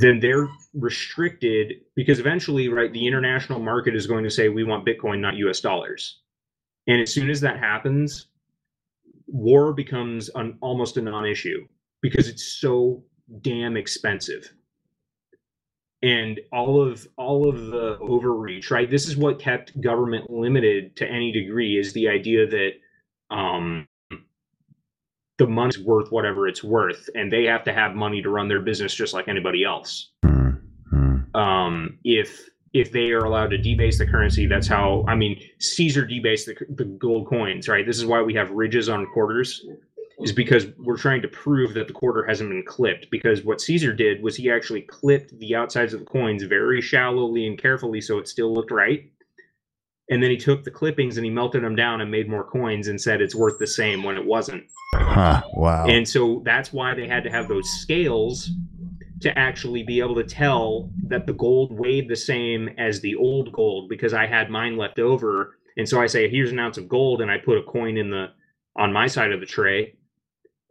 then 0.01 0.20
they're 0.20 0.49
restricted 0.73 1.74
because 1.97 2.20
eventually, 2.20 2.69
right, 2.69 2.93
the 2.93 3.07
international 3.07 3.59
market 3.59 3.97
is 3.97 4.07
going 4.07 4.24
to 4.24 4.31
say 4.31 4.49
we 4.49 4.65
want 4.65 4.87
Bitcoin, 4.87 5.19
not 5.20 5.35
US 5.37 5.61
dollars. 5.61 6.20
And 6.87 7.01
as 7.01 7.12
soon 7.12 7.28
as 7.28 7.41
that 7.41 7.59
happens, 7.59 8.28
war 9.27 9.73
becomes 9.73 10.31
an, 10.35 10.59
almost 10.61 10.97
a 10.97 11.03
non 11.03 11.27
issue 11.27 11.66
because 12.03 12.28
it's 12.28 12.61
so 12.61 13.03
damn 13.43 13.77
expensive. 13.77 14.53
And 16.03 16.41
all 16.53 16.81
of 16.81 17.07
all 17.16 17.49
of 17.49 17.66
the 17.66 17.99
overreach, 18.01 18.70
right? 18.70 18.91
This 18.91 19.07
is 19.07 19.16
what 19.16 19.39
kept 19.39 19.78
government 19.81 20.31
limited 20.31 20.97
to 20.97 21.07
any 21.07 21.31
degree 21.31 21.78
is 21.78 21.93
the 21.93 22.09
idea 22.09 22.47
that 22.47 22.70
um, 23.31 23.87
the 25.41 25.47
money's 25.47 25.79
worth 25.79 26.12
whatever 26.12 26.47
it's 26.47 26.62
worth, 26.62 27.09
and 27.15 27.33
they 27.33 27.45
have 27.45 27.65
to 27.65 27.73
have 27.73 27.95
money 27.95 28.21
to 28.21 28.29
run 28.29 28.47
their 28.47 28.61
business 28.61 28.95
just 28.95 29.15
like 29.15 29.27
anybody 29.27 29.65
else 29.65 30.11
Hmm, 30.23 30.51
hmm. 30.91 31.37
um, 31.37 31.99
if 32.05 32.51
if 32.73 32.93
they 32.93 33.11
are 33.11 33.25
allowed 33.25 33.49
to 33.49 33.59
debase 33.59 33.99
the 33.99 34.07
currency, 34.07 34.47
that's 34.47 34.69
how. 34.69 35.05
I 35.09 35.17
mean, 35.17 35.41
Caesar 35.59 36.05
debased 36.05 36.47
the, 36.47 36.55
the 36.69 36.85
gold 36.85 37.27
coins, 37.27 37.69
right? 37.69 37.85
This 37.85 37.99
is 37.99 38.07
why 38.07 38.23
we 38.23 38.35
have 38.35 38.51
ridges 38.51 38.89
on 38.89 39.07
quarters, 39.07 39.67
is 40.21 40.31
because 40.31 40.67
we're 40.79 40.99
trying 40.99 41.23
to 41.23 41.29
prove 41.29 41.75
that 41.75 41.89
the 41.89 41.95
quarter 41.95 42.25
hasn't 42.25 42.51
been 42.51 42.62
clipped. 42.65 43.11
Because 43.11 43.43
what 43.43 43.61
Caesar 43.61 43.93
did 43.93 44.23
was 44.23 44.37
he 44.37 44.51
actually 44.51 44.83
clipped 44.83 45.37
the 45.39 45.57
outsides 45.57 45.95
of 45.95 46.01
the 46.01 46.07
coins 46.07 46.43
very 46.45 46.81
shallowly 46.81 47.47
and 47.47 47.59
carefully, 47.59 48.01
so 48.01 48.19
it 48.19 48.29
still 48.29 48.53
looked 48.55 48.71
right. 48.71 49.11
And 50.11 50.20
then 50.20 50.31
he 50.31 50.37
took 50.37 50.65
the 50.65 50.70
clippings 50.70 51.16
and 51.16 51.24
he 51.24 51.31
melted 51.31 51.62
them 51.62 51.77
down 51.77 52.01
and 52.01 52.11
made 52.11 52.28
more 52.28 52.45
coins 52.45 52.89
and 52.89 53.01
said 53.01 53.23
it's 53.23 53.35
worth 53.35 53.59
the 53.59 53.66
same 53.66 54.03
when 54.03 54.16
it 54.16 54.24
wasn't. 54.24 54.65
Huh. 54.95 55.43
Wow. 55.55 55.87
And 55.87 56.07
so 56.07 56.43
that's 56.45 56.73
why 56.73 56.95
they 56.95 57.07
had 57.07 57.23
to 57.24 57.31
have 57.31 57.47
those 57.47 57.69
scales 57.81 58.51
to 59.20 59.39
actually 59.39 59.85
be 59.85 60.01
able 60.01 60.16
to 60.16 60.24
tell 60.24 60.91
that 61.07 61.27
the 61.27 61.32
gold 61.32 61.73
weighed 61.73 62.09
the 62.09 62.16
same 62.16 62.70
as 62.77 63.01
the 63.01 63.15
old 63.15 63.53
gold 63.53 63.89
because 63.89 64.12
I 64.12 64.27
had 64.27 64.51
mine 64.51 64.77
left 64.77 64.99
over. 64.99 65.59
And 65.77 65.89
so 65.89 66.01
I 66.01 66.07
say, 66.07 66.28
here's 66.28 66.51
an 66.51 66.59
ounce 66.59 66.78
of 66.78 66.89
gold, 66.89 67.20
and 67.20 67.31
I 67.31 67.39
put 67.39 67.59
a 67.59 67.62
coin 67.62 67.97
in 67.97 68.11
the 68.11 68.28
on 68.77 68.93
my 68.93 69.07
side 69.07 69.31
of 69.31 69.41
the 69.41 69.47
tray. 69.47 69.95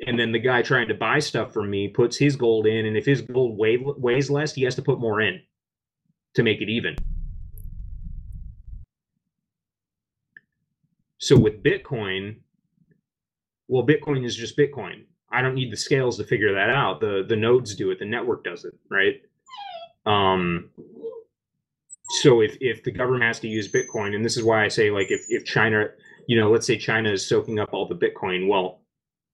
And 0.05 0.19
then 0.19 0.31
the 0.31 0.39
guy 0.39 0.61
trying 0.61 0.87
to 0.87 0.93
buy 0.93 1.19
stuff 1.19 1.53
from 1.53 1.69
me 1.69 1.87
puts 1.87 2.17
his 2.17 2.35
gold 2.35 2.65
in, 2.65 2.85
and 2.85 2.97
if 2.97 3.05
his 3.05 3.21
gold 3.21 3.57
weigh, 3.57 3.77
weighs 3.77 4.29
less, 4.29 4.53
he 4.53 4.63
has 4.63 4.75
to 4.75 4.81
put 4.81 4.99
more 4.99 5.21
in 5.21 5.41
to 6.35 6.43
make 6.43 6.61
it 6.61 6.69
even. 6.69 6.95
So 11.19 11.37
with 11.37 11.63
Bitcoin, 11.63 12.37
well, 13.67 13.85
Bitcoin 13.85 14.25
is 14.25 14.35
just 14.35 14.57
Bitcoin. 14.57 15.03
I 15.31 15.41
don't 15.41 15.53
need 15.53 15.71
the 15.71 15.77
scales 15.77 16.17
to 16.17 16.23
figure 16.23 16.53
that 16.53 16.69
out. 16.69 17.01
The 17.01 17.23
the 17.27 17.35
nodes 17.35 17.75
do 17.75 17.91
it. 17.91 17.99
The 17.99 18.05
network 18.05 18.43
does 18.43 18.65
it, 18.65 18.73
right? 18.89 19.21
Um. 20.05 20.69
So 22.21 22.41
if 22.41 22.57
if 22.59 22.83
the 22.83 22.91
government 22.91 23.23
has 23.23 23.39
to 23.41 23.47
use 23.47 23.71
Bitcoin, 23.71 24.15
and 24.15 24.25
this 24.25 24.37
is 24.37 24.43
why 24.43 24.65
I 24.65 24.69
say 24.69 24.89
like 24.89 25.11
if 25.11 25.25
if 25.29 25.45
China, 25.45 25.89
you 26.27 26.39
know, 26.39 26.49
let's 26.49 26.65
say 26.65 26.77
China 26.77 27.11
is 27.11 27.27
soaking 27.27 27.59
up 27.59 27.69
all 27.73 27.87
the 27.87 27.95
Bitcoin, 27.95 28.47
well, 28.47 28.81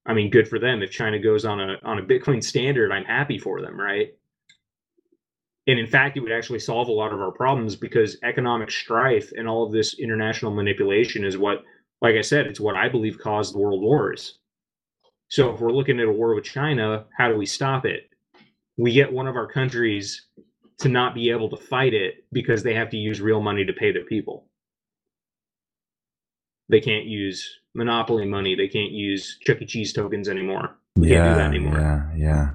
I 0.06 0.14
mean, 0.14 0.30
good 0.30 0.48
for 0.48 0.60
them. 0.60 0.82
If 0.82 0.92
China 0.92 1.20
goes 1.20 1.46
on 1.46 1.62
a 1.62 1.78
on 1.84 2.00
a 2.00 2.04
Bitcoin 2.04 2.44
standard, 2.44 2.92
I'm 2.92 3.06
happy 3.06 3.38
for 3.38 3.62
them, 3.62 3.80
right? 3.80 4.14
And 5.68 5.80
in 5.80 5.88
fact, 5.88 6.16
it 6.16 6.20
would 6.20 6.32
actually 6.32 6.60
solve 6.60 6.90
a 6.90 6.92
lot 6.92 7.12
of 7.12 7.22
our 7.22 7.32
problems 7.32 7.76
because 7.76 8.18
economic 8.24 8.70
strife 8.70 9.32
and 9.36 9.48
all 9.48 9.66
of 9.66 9.72
this 9.72 9.98
international 9.98 10.54
manipulation 10.54 11.26
is 11.26 11.38
what, 11.38 11.64
like 12.06 12.16
I 12.16 12.22
said, 12.22 12.48
it's 12.48 12.60
what 12.60 12.76
I 12.76 12.90
believe 12.90 13.20
caused 13.20 13.56
world 13.56 13.82
wars 13.82 14.38
so 15.30 15.54
if 15.54 15.60
we're 15.60 15.72
looking 15.72 16.00
at 16.00 16.08
a 16.08 16.12
war 16.12 16.36
with 16.36 16.44
China, 16.44 17.06
how 17.18 17.30
do 17.30 17.38
we 17.38 17.46
stop 17.46 17.86
it? 17.86 18.10
We 18.78 18.94
get 18.94 19.12
one 19.12 19.28
of 19.28 19.36
our 19.36 19.48
countries 19.48 20.28
to 20.80 20.90
not 20.90 21.16
be 21.16 21.30
able 21.30 21.50
to 21.50 21.58
fight 21.58 21.94
it 21.94 22.26
because 22.32 22.64
they 22.64 22.74
have 22.76 22.90
to 22.92 22.98
use 22.98 23.22
real 23.22 23.42
money 23.42 23.66
to 23.66 23.74
pay 23.74 23.92
their 23.92 24.06
people. 24.06 24.48
They 26.70 26.82
can't 26.82 27.06
use 27.06 27.60
monopoly 27.74 28.26
money. 28.26 28.56
They 28.56 28.68
can't 28.68 28.92
use 28.92 29.38
Chuck 29.46 29.62
E. 29.62 29.66
Cheese 29.66 29.94
tokens 29.94 30.28
anymore. 30.28 30.78
They 30.96 31.10
yeah. 31.10 31.16
can't 31.16 31.34
do 31.34 31.42
that 31.42 31.50
anymore. 31.50 32.12
Yeah. 32.16 32.18
Yeah. 32.18 32.50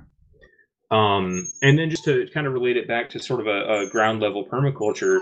Um, 0.90 1.48
and 1.62 1.78
then 1.78 1.88
just 1.88 2.04
to 2.04 2.28
kind 2.34 2.46
of 2.46 2.52
relate 2.52 2.76
it 2.76 2.88
back 2.88 3.10
to 3.10 3.20
sort 3.20 3.40
of 3.40 3.46
a, 3.46 3.86
a 3.86 3.90
ground 3.90 4.20
level 4.20 4.46
permaculture, 4.46 5.20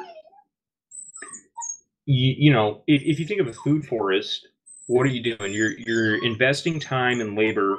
you, 2.08 2.34
you 2.38 2.52
know, 2.52 2.82
if, 2.86 3.02
if 3.02 3.20
you 3.20 3.26
think 3.26 3.40
of 3.40 3.48
a 3.48 3.52
food 3.52 3.84
forest, 3.84 4.48
what 4.86 5.02
are 5.02 5.10
you 5.10 5.22
doing? 5.22 5.52
You're 5.52 5.78
you're 5.78 6.24
investing 6.24 6.80
time 6.80 7.20
and 7.20 7.36
labor 7.36 7.76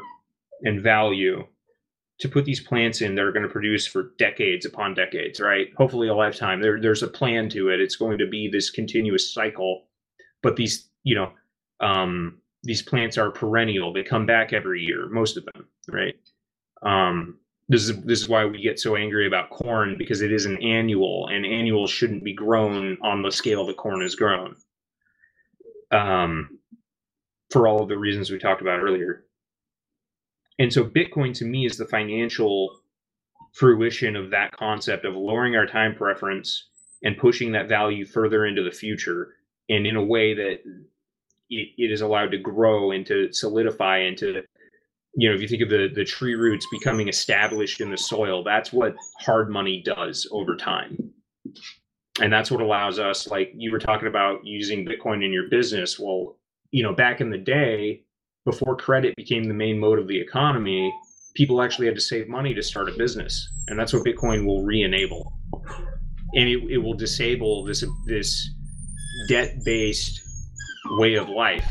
and 0.61 0.83
value 0.83 1.45
to 2.19 2.29
put 2.29 2.45
these 2.45 2.59
plants 2.59 3.01
in 3.01 3.15
that 3.15 3.23
are 3.23 3.31
going 3.31 3.47
to 3.47 3.51
produce 3.51 3.87
for 3.87 4.11
decades 4.19 4.67
upon 4.67 4.93
decades, 4.93 5.39
right? 5.39 5.69
Hopefully 5.77 6.09
a 6.09 6.13
lifetime. 6.13 6.61
There, 6.61 6.79
there's 6.79 7.01
a 7.01 7.07
plan 7.07 7.49
to 7.49 7.69
it. 7.69 7.79
It's 7.79 7.95
going 7.95 8.19
to 8.19 8.27
be 8.27 8.47
this 8.47 8.69
continuous 8.69 9.33
cycle. 9.33 9.85
But 10.43 10.57
these, 10.57 10.89
you 11.03 11.15
know, 11.15 11.31
um, 11.79 12.39
these 12.63 12.81
plants 12.81 13.17
are 13.17 13.31
perennial. 13.31 13.93
They 13.93 14.03
come 14.03 14.25
back 14.25 14.53
every 14.53 14.81
year, 14.81 15.07
most 15.09 15.37
of 15.37 15.45
them, 15.45 15.67
right? 15.87 16.15
Um, 16.83 17.39
this 17.69 17.87
is 17.87 18.01
this 18.01 18.19
is 18.19 18.27
why 18.27 18.45
we 18.45 18.61
get 18.61 18.79
so 18.79 18.95
angry 18.95 19.27
about 19.27 19.51
corn 19.51 19.95
because 19.97 20.21
it 20.21 20.31
is 20.31 20.45
an 20.45 20.61
annual, 20.61 21.27
and 21.27 21.45
annuals 21.45 21.91
shouldn't 21.91 22.23
be 22.23 22.33
grown 22.33 22.97
on 23.03 23.21
the 23.21 23.31
scale 23.31 23.65
that 23.67 23.77
corn 23.77 24.01
is 24.01 24.15
grown. 24.15 24.55
Um, 25.91 26.59
for 27.51 27.67
all 27.67 27.81
of 27.81 27.89
the 27.89 27.97
reasons 27.97 28.29
we 28.29 28.39
talked 28.39 28.61
about 28.61 28.79
earlier. 28.79 29.23
And 30.59 30.71
so 30.71 30.83
Bitcoin 30.83 31.33
to 31.35 31.45
me 31.45 31.65
is 31.65 31.77
the 31.77 31.85
financial 31.85 32.79
fruition 33.53 34.15
of 34.15 34.29
that 34.31 34.51
concept 34.51 35.05
of 35.05 35.15
lowering 35.15 35.55
our 35.55 35.65
time 35.65 35.95
preference 35.95 36.69
and 37.03 37.17
pushing 37.17 37.51
that 37.53 37.69
value 37.69 38.05
further 38.05 38.45
into 38.45 38.63
the 38.63 38.71
future 38.71 39.35
and 39.69 39.87
in 39.87 39.95
a 39.95 40.03
way 40.03 40.33
that 40.33 40.59
it, 41.49 41.69
it 41.77 41.91
is 41.91 42.01
allowed 42.01 42.31
to 42.31 42.37
grow 42.37 42.91
and 42.91 43.05
to 43.07 43.31
solidify 43.31 43.99
and 43.99 44.17
to 44.17 44.43
you 45.15 45.27
know 45.29 45.35
if 45.35 45.41
you 45.41 45.47
think 45.47 45.61
of 45.61 45.69
the 45.69 45.89
the 45.93 46.05
tree 46.05 46.35
roots 46.35 46.65
becoming 46.71 47.07
established 47.07 47.81
in 47.81 47.89
the 47.89 47.97
soil 47.97 48.43
that's 48.43 48.71
what 48.71 48.95
hard 49.19 49.49
money 49.49 49.81
does 49.83 50.27
over 50.31 50.55
time. 50.55 50.97
And 52.21 52.33
that's 52.33 52.51
what 52.51 52.59
allows 52.59 52.99
us 52.99 53.27
like 53.27 53.53
you 53.55 53.71
were 53.71 53.79
talking 53.79 54.09
about 54.09 54.45
using 54.45 54.85
bitcoin 54.85 55.23
in 55.23 55.31
your 55.31 55.47
business. 55.49 55.97
Well 55.97 56.35
you 56.71 56.83
know, 56.83 56.93
back 56.93 57.21
in 57.21 57.29
the 57.29 57.37
day, 57.37 58.03
before 58.45 58.75
credit 58.75 59.15
became 59.15 59.43
the 59.43 59.53
main 59.53 59.79
mode 59.79 59.99
of 59.99 60.07
the 60.07 60.19
economy, 60.19 60.93
people 61.35 61.61
actually 61.61 61.87
had 61.87 61.95
to 61.95 62.01
save 62.01 62.27
money 62.27 62.53
to 62.53 62.63
start 62.63 62.89
a 62.89 62.93
business, 62.93 63.47
and 63.67 63.79
that's 63.79 63.93
what 63.93 64.05
Bitcoin 64.05 64.45
will 64.45 64.63
re-enable, 64.63 65.33
and 66.33 66.49
it, 66.49 66.63
it 66.69 66.77
will 66.77 66.93
disable 66.93 67.63
this 67.63 67.83
this 68.05 68.49
debt-based 69.27 70.21
way 70.91 71.15
of 71.15 71.29
life 71.29 71.67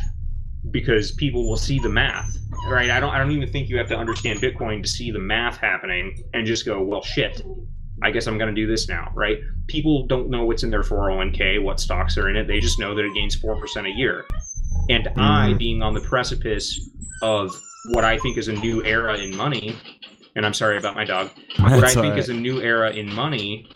because 0.70 1.12
people 1.12 1.48
will 1.48 1.56
see 1.56 1.78
the 1.78 1.88
math, 1.88 2.37
right? 2.66 2.90
I 2.90 3.00
don't 3.00 3.10
I 3.10 3.18
don't 3.18 3.30
even 3.30 3.50
think 3.50 3.68
you 3.68 3.78
have 3.78 3.88
to 3.88 3.96
understand 3.96 4.40
Bitcoin 4.40 4.82
to 4.82 4.88
see 4.88 5.10
the 5.10 5.18
math 5.18 5.58
happening 5.58 6.16
and 6.34 6.46
just 6.46 6.64
go, 6.64 6.82
well, 6.82 7.02
shit. 7.02 7.42
I 8.00 8.12
guess 8.12 8.28
I'm 8.28 8.38
going 8.38 8.54
to 8.54 8.54
do 8.54 8.68
this 8.68 8.88
now, 8.88 9.10
right? 9.12 9.38
People 9.66 10.06
don't 10.06 10.30
know 10.30 10.44
what's 10.44 10.62
in 10.62 10.70
their 10.70 10.82
401k, 10.84 11.60
what 11.60 11.80
stocks 11.80 12.16
are 12.16 12.28
in 12.28 12.36
it. 12.36 12.46
They 12.46 12.60
just 12.60 12.78
know 12.78 12.94
that 12.94 13.04
it 13.04 13.12
gains 13.12 13.34
4% 13.34 13.86
a 13.86 13.90
year 13.90 14.24
and 14.88 15.04
mm. 15.04 15.12
I 15.16 15.54
being 15.54 15.82
on 15.82 15.94
the 15.94 16.00
precipice 16.00 16.90
of 17.22 17.54
what 17.92 18.04
I 18.04 18.18
think 18.18 18.38
is 18.38 18.48
a 18.48 18.52
new 18.52 18.84
era 18.84 19.16
in 19.18 19.36
money, 19.36 19.76
and 20.36 20.44
I'm 20.44 20.54
sorry 20.54 20.78
about 20.78 20.94
my 20.94 21.04
dog, 21.04 21.30
That's 21.58 21.74
what 21.74 21.84
I 21.84 21.94
think 21.94 22.12
right. 22.12 22.18
is 22.18 22.28
a 22.28 22.34
new 22.34 22.60
era 22.60 22.90
in 22.90 23.12
money, 23.12 23.68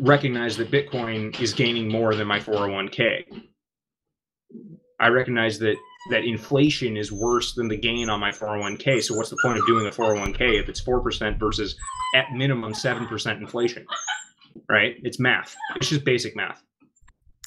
recognize 0.00 0.56
that 0.56 0.70
Bitcoin 0.70 1.38
is 1.40 1.52
gaining 1.52 1.88
more 1.88 2.14
than 2.14 2.26
my 2.26 2.40
401k. 2.40 3.24
I 5.00 5.08
recognize 5.08 5.58
that 5.58 5.76
that 6.10 6.24
inflation 6.24 6.96
is 6.96 7.12
worse 7.12 7.54
than 7.54 7.68
the 7.68 7.76
gain 7.76 8.08
on 8.10 8.20
my 8.20 8.30
401k. 8.30 9.02
So 9.02 9.14
what's 9.14 9.30
the 9.30 9.38
point 9.42 9.58
of 9.58 9.66
doing 9.66 9.86
a 9.86 9.90
401k 9.90 10.60
if 10.60 10.68
it's 10.68 10.82
4% 10.82 11.38
versus 11.38 11.76
at 12.14 12.32
minimum 12.32 12.72
7% 12.72 13.36
inflation? 13.38 13.86
Right? 14.68 14.96
It's 15.02 15.18
math. 15.20 15.54
It's 15.76 15.88
just 15.88 16.04
basic 16.04 16.36
math. 16.36 16.62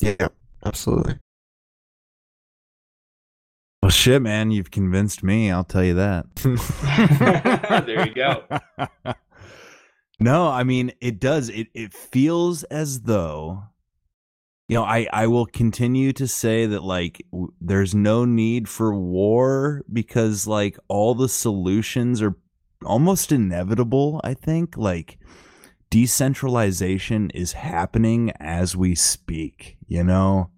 Yeah, 0.01 0.27
absolutely. 0.65 1.19
Well, 3.85 3.91
shit, 3.91 4.21
man, 4.21 4.49
you've 4.49 4.71
convinced 4.71 5.23
me. 5.23 5.51
I'll 5.51 5.63
tell 5.63 5.83
you 5.83 5.93
that. 5.93 6.25
there 7.85 8.07
you 8.07 8.15
go. 8.15 8.43
no, 10.19 10.47
I 10.47 10.63
mean 10.63 10.91
it 11.01 11.19
does. 11.19 11.49
It 11.49 11.67
it 11.75 11.93
feels 11.93 12.63
as 12.63 13.01
though, 13.01 13.61
you 14.67 14.75
know, 14.75 14.83
I 14.83 15.07
I 15.11 15.27
will 15.27 15.45
continue 15.45 16.13
to 16.13 16.27
say 16.27 16.65
that 16.65 16.83
like 16.83 17.25
w- 17.31 17.53
there's 17.61 17.93
no 17.93 18.25
need 18.25 18.67
for 18.67 18.95
war 18.95 19.83
because 19.91 20.47
like 20.47 20.77
all 20.87 21.15
the 21.15 21.29
solutions 21.29 22.21
are 22.21 22.35
almost 22.83 23.31
inevitable. 23.31 24.21
I 24.23 24.33
think 24.33 24.77
like 24.77 25.19
decentralization 25.89 27.29
is 27.31 27.53
happening 27.53 28.31
as 28.39 28.75
we 28.75 28.95
speak. 28.95 29.77
You 29.87 30.03
know 30.03 30.49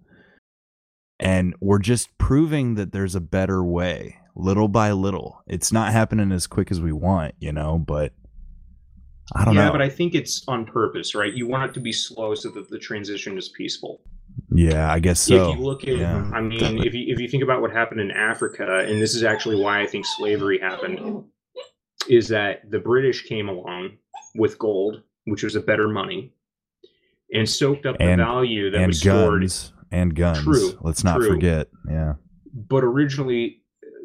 and 1.20 1.54
we're 1.60 1.78
just 1.78 2.16
proving 2.18 2.74
that 2.76 2.92
there's 2.92 3.14
a 3.14 3.20
better 3.20 3.64
way 3.64 4.16
little 4.34 4.68
by 4.68 4.92
little 4.92 5.42
it's 5.46 5.72
not 5.72 5.92
happening 5.92 6.30
as 6.30 6.46
quick 6.46 6.70
as 6.70 6.80
we 6.80 6.92
want 6.92 7.34
you 7.40 7.52
know 7.52 7.78
but 7.78 8.12
i 9.34 9.44
don't 9.44 9.54
yeah, 9.54 9.60
know 9.60 9.66
yeah 9.66 9.72
but 9.72 9.82
i 9.82 9.88
think 9.88 10.14
it's 10.14 10.46
on 10.48 10.64
purpose 10.64 11.14
right 11.14 11.34
you 11.34 11.46
want 11.46 11.68
it 11.68 11.74
to 11.74 11.80
be 11.80 11.92
slow 11.92 12.34
so 12.34 12.50
that 12.50 12.68
the 12.70 12.78
transition 12.78 13.36
is 13.36 13.48
peaceful 13.50 14.00
yeah 14.50 14.92
i 14.92 14.98
guess 14.98 15.20
so 15.20 15.50
if 15.50 15.58
you 15.58 15.64
look 15.64 15.82
at 15.84 15.96
yeah, 15.96 16.30
i 16.32 16.40
mean 16.40 16.58
definitely. 16.58 16.86
if 16.86 16.94
you 16.94 17.12
if 17.12 17.20
you 17.20 17.28
think 17.28 17.42
about 17.42 17.60
what 17.60 17.70
happened 17.70 18.00
in 18.00 18.10
africa 18.10 18.84
and 18.86 19.00
this 19.00 19.14
is 19.14 19.22
actually 19.22 19.60
why 19.60 19.80
i 19.80 19.86
think 19.86 20.06
slavery 20.06 20.58
happened 20.58 21.24
is 22.08 22.28
that 22.28 22.68
the 22.70 22.78
british 22.78 23.24
came 23.24 23.48
along 23.48 23.90
with 24.34 24.58
gold 24.58 25.02
which 25.24 25.42
was 25.42 25.56
a 25.56 25.60
better 25.60 25.88
money 25.88 26.32
and 27.32 27.48
soaked 27.48 27.86
up 27.86 27.96
and, 28.00 28.20
the 28.20 28.24
value 28.24 28.70
that 28.70 28.86
was 28.86 29.02
guns. 29.02 29.54
stored 29.54 29.78
and 29.90 30.14
guns. 30.14 30.42
True. 30.42 30.78
Let's 30.80 31.04
not 31.04 31.16
true. 31.16 31.28
forget. 31.28 31.68
Yeah. 31.88 32.14
But 32.54 32.84
originally, 32.84 33.57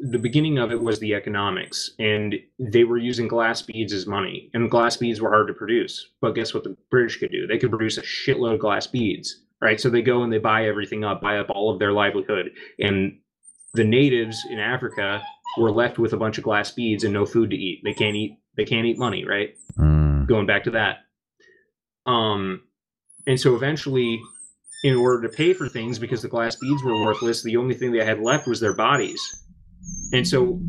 the 0.05 0.19
beginning 0.19 0.57
of 0.57 0.71
it 0.71 0.81
was 0.81 0.99
the 0.99 1.13
economics, 1.13 1.91
and 1.97 2.35
they 2.59 2.83
were 2.83 2.97
using 2.97 3.27
glass 3.27 3.61
beads 3.61 3.93
as 3.93 4.05
money, 4.05 4.49
and 4.53 4.69
glass 4.69 4.97
beads 4.97 5.21
were 5.21 5.29
hard 5.29 5.47
to 5.47 5.53
produce. 5.53 6.09
But 6.19 6.35
guess 6.35 6.53
what 6.53 6.65
the 6.65 6.75
British 6.91 7.17
could 7.17 7.31
do? 7.31 7.47
They 7.47 7.57
could 7.57 7.69
produce 7.69 7.97
a 7.97 8.01
shitload 8.01 8.55
of 8.55 8.59
glass 8.59 8.85
beads, 8.85 9.41
right? 9.61 9.79
So 9.79 9.89
they 9.89 10.01
go 10.01 10.21
and 10.23 10.31
they 10.31 10.39
buy 10.39 10.67
everything 10.67 11.05
up, 11.05 11.21
buy 11.21 11.37
up 11.37 11.49
all 11.49 11.71
of 11.71 11.79
their 11.79 11.93
livelihood, 11.93 12.51
and 12.79 13.19
the 13.75 13.85
natives 13.85 14.45
in 14.49 14.59
Africa 14.59 15.21
were 15.57 15.71
left 15.71 15.97
with 15.97 16.11
a 16.11 16.17
bunch 16.17 16.37
of 16.37 16.43
glass 16.43 16.71
beads 16.71 17.05
and 17.05 17.13
no 17.13 17.25
food 17.25 17.51
to 17.51 17.55
eat. 17.55 17.81
They 17.85 17.93
can't 17.93 18.15
eat. 18.15 18.39
They 18.57 18.65
can't 18.65 18.85
eat 18.85 18.99
money, 18.99 19.25
right? 19.25 19.55
Mm. 19.77 20.27
Going 20.27 20.45
back 20.45 20.65
to 20.65 20.71
that. 20.71 20.97
Um, 22.05 22.63
and 23.25 23.39
so 23.39 23.55
eventually 23.55 24.21
in 24.83 24.95
order 24.95 25.27
to 25.27 25.35
pay 25.35 25.53
for 25.53 25.69
things 25.69 25.97
because 25.97 26.21
the 26.21 26.27
glass 26.27 26.57
beads 26.57 26.83
were 26.83 27.03
worthless. 27.03 27.41
The 27.41 27.55
only 27.55 27.73
thing 27.73 27.91
they 27.91 28.05
had 28.05 28.19
left 28.19 28.47
was 28.47 28.59
their 28.59 28.75
bodies. 28.75 29.42
And 30.13 30.27
so 30.27 30.59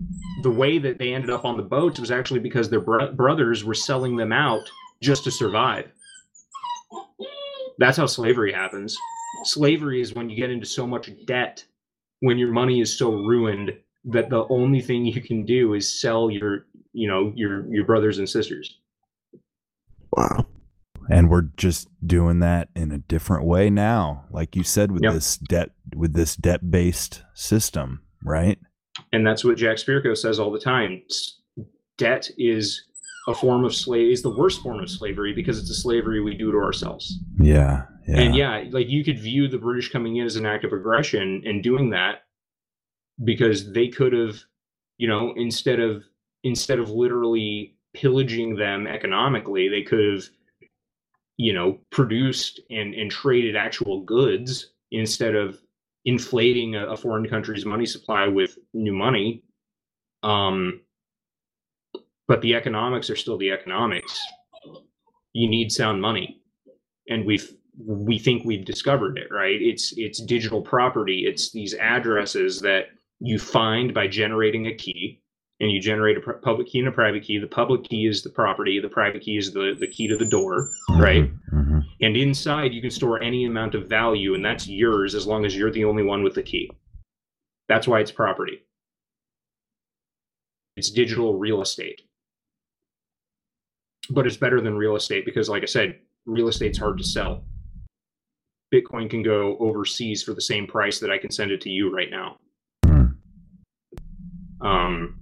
the 0.42 0.50
way 0.50 0.78
that 0.78 0.98
they 0.98 1.12
ended 1.12 1.30
up 1.30 1.44
on 1.44 1.56
the 1.56 1.62
boats 1.62 2.00
was 2.00 2.10
actually 2.10 2.40
because 2.40 2.70
their 2.70 2.80
bro- 2.80 3.12
brothers 3.12 3.64
were 3.64 3.74
selling 3.74 4.16
them 4.16 4.32
out 4.32 4.62
just 5.02 5.24
to 5.24 5.30
survive. 5.30 5.90
That's 7.78 7.96
how 7.96 8.06
slavery 8.06 8.52
happens. 8.52 8.96
Slavery 9.44 10.00
is 10.00 10.14
when 10.14 10.30
you 10.30 10.36
get 10.36 10.50
into 10.50 10.66
so 10.66 10.86
much 10.86 11.10
debt, 11.26 11.64
when 12.20 12.38
your 12.38 12.52
money 12.52 12.80
is 12.80 12.96
so 12.96 13.10
ruined 13.12 13.72
that 14.04 14.30
the 14.30 14.46
only 14.48 14.80
thing 14.80 15.04
you 15.04 15.20
can 15.20 15.44
do 15.44 15.74
is 15.74 16.00
sell 16.00 16.30
your, 16.30 16.66
you 16.92 17.08
know, 17.08 17.32
your 17.34 17.66
your 17.74 17.84
brothers 17.84 18.18
and 18.18 18.28
sisters. 18.28 18.78
Wow. 20.16 20.46
and 21.10 21.28
we're 21.28 21.48
just 21.56 21.88
doing 22.06 22.38
that 22.38 22.68
in 22.76 22.92
a 22.92 22.98
different 22.98 23.44
way 23.44 23.68
now 23.68 24.24
like 24.30 24.54
you 24.54 24.62
said 24.62 24.92
with 24.92 25.02
Yep. 25.02 25.12
this 25.14 25.36
debt 25.36 25.70
with 25.94 26.12
this 26.14 26.36
debt 26.36 26.70
based 26.70 27.24
system 27.34 28.02
right 28.22 28.58
And 29.12 29.26
that's 29.26 29.44
what 29.44 29.56
Jack 29.56 29.76
Spirko 29.76 30.16
says 30.16 30.38
all 30.38 30.50
the 30.50 30.58
time. 30.58 31.02
Debt 31.98 32.30
is 32.38 32.84
a 33.26 33.34
form 33.34 33.64
of 33.64 33.74
slave 33.74 34.12
is 34.12 34.22
the 34.22 34.36
worst 34.36 34.60
form 34.60 34.80
of 34.80 34.90
slavery 34.90 35.32
because 35.32 35.58
it's 35.58 35.70
a 35.70 35.74
slavery 35.74 36.20
we 36.20 36.36
do 36.36 36.52
to 36.52 36.58
ourselves. 36.58 37.18
yeah 37.38 37.84
yeah 38.06 38.20
And 38.20 38.36
yeah, 38.36 38.64
like 38.70 38.88
you 38.88 39.04
could 39.04 39.18
view 39.18 39.48
the 39.48 39.58
British 39.58 39.90
coming 39.90 40.16
in 40.16 40.26
as 40.26 40.36
an 40.36 40.46
act 40.46 40.64
of 40.64 40.72
aggression 40.72 41.42
and 41.44 41.62
doing 41.62 41.90
that 41.90 42.24
because 43.22 43.72
they 43.72 43.88
could 43.88 44.12
have, 44.12 44.36
you 44.98 45.08
know, 45.08 45.32
instead 45.36 45.80
of 45.80 46.04
instead 46.42 46.78
of 46.78 46.90
literally 46.90 47.76
pillaging 47.94 48.56
them 48.56 48.86
economically, 48.86 49.68
they 49.68 49.82
could 49.82 50.00
have, 50.00 50.24
you 51.36 51.52
know, 51.52 51.78
produced 51.90 52.60
and 52.70 52.94
and 52.94 53.10
traded 53.10 53.56
actual 53.56 54.02
goods 54.02 54.72
instead 54.90 55.34
of 55.34 55.58
inflating 56.04 56.74
a, 56.76 56.96
foreign 56.96 57.28
country's 57.28 57.64
money 57.64 57.86
supply 57.86 58.26
with 58.28 58.58
new 58.72 58.92
money. 58.92 59.42
Um, 60.22 60.80
but 62.26 62.40
the 62.40 62.54
economics 62.54 63.10
are 63.10 63.16
still 63.16 63.36
the 63.36 63.50
economics. 63.50 64.18
You 65.32 65.48
need 65.48 65.72
sound 65.72 66.00
money, 66.00 66.40
and 67.08 67.26
we've 67.26 67.52
we 67.76 68.18
think 68.18 68.44
we've 68.44 68.64
discovered 68.64 69.18
it. 69.18 69.28
Right? 69.30 69.60
It's 69.60 69.92
it's 69.96 70.22
digital 70.22 70.62
property. 70.62 71.24
It's 71.26 71.52
these 71.52 71.74
addresses 71.74 72.60
that 72.60 72.86
you 73.20 73.38
find 73.38 73.92
by 73.92 74.06
generating 74.06 74.66
a 74.66 74.74
key, 74.74 75.20
and 75.60 75.70
you 75.70 75.80
generate 75.80 76.16
a 76.16 76.20
pr- 76.20 76.32
public 76.32 76.68
key 76.68 76.78
and 76.78 76.88
a 76.88 76.92
private 76.92 77.24
key. 77.24 77.38
The 77.38 77.46
public 77.46 77.84
key 77.84 78.06
is 78.06 78.22
the 78.22 78.30
property. 78.30 78.80
The 78.80 78.88
private 78.88 79.22
key 79.22 79.36
is 79.36 79.52
the 79.52 79.74
the 79.78 79.88
key 79.88 80.08
to 80.08 80.16
the 80.16 80.24
door. 80.24 80.68
right? 80.98 81.30
Mhm. 81.52 81.63
And 82.00 82.16
inside, 82.16 82.72
you 82.72 82.80
can 82.80 82.90
store 82.90 83.22
any 83.22 83.44
amount 83.44 83.74
of 83.74 83.88
value, 83.88 84.34
and 84.34 84.44
that's 84.44 84.68
yours 84.68 85.14
as 85.14 85.26
long 85.26 85.44
as 85.44 85.56
you're 85.56 85.70
the 85.70 85.84
only 85.84 86.02
one 86.02 86.22
with 86.22 86.34
the 86.34 86.42
key. 86.42 86.70
That's 87.68 87.86
why 87.86 88.00
it's 88.00 88.10
property. 88.10 88.62
It's 90.76 90.90
digital 90.90 91.38
real 91.38 91.62
estate. 91.62 92.02
But 94.10 94.26
it's 94.26 94.36
better 94.36 94.60
than 94.60 94.76
real 94.76 94.96
estate 94.96 95.24
because, 95.24 95.48
like 95.48 95.62
I 95.62 95.66
said, 95.66 95.98
real 96.26 96.48
estate's 96.48 96.78
hard 96.78 96.98
to 96.98 97.04
sell. 97.04 97.44
Bitcoin 98.74 99.08
can 99.08 99.22
go 99.22 99.56
overseas 99.58 100.22
for 100.22 100.34
the 100.34 100.40
same 100.40 100.66
price 100.66 100.98
that 100.98 101.10
I 101.10 101.18
can 101.18 101.30
send 101.30 101.52
it 101.52 101.60
to 101.62 101.70
you 101.70 101.94
right 101.94 102.10
now. 102.10 102.38
Mhm. 102.86 103.16
Um, 104.60 105.18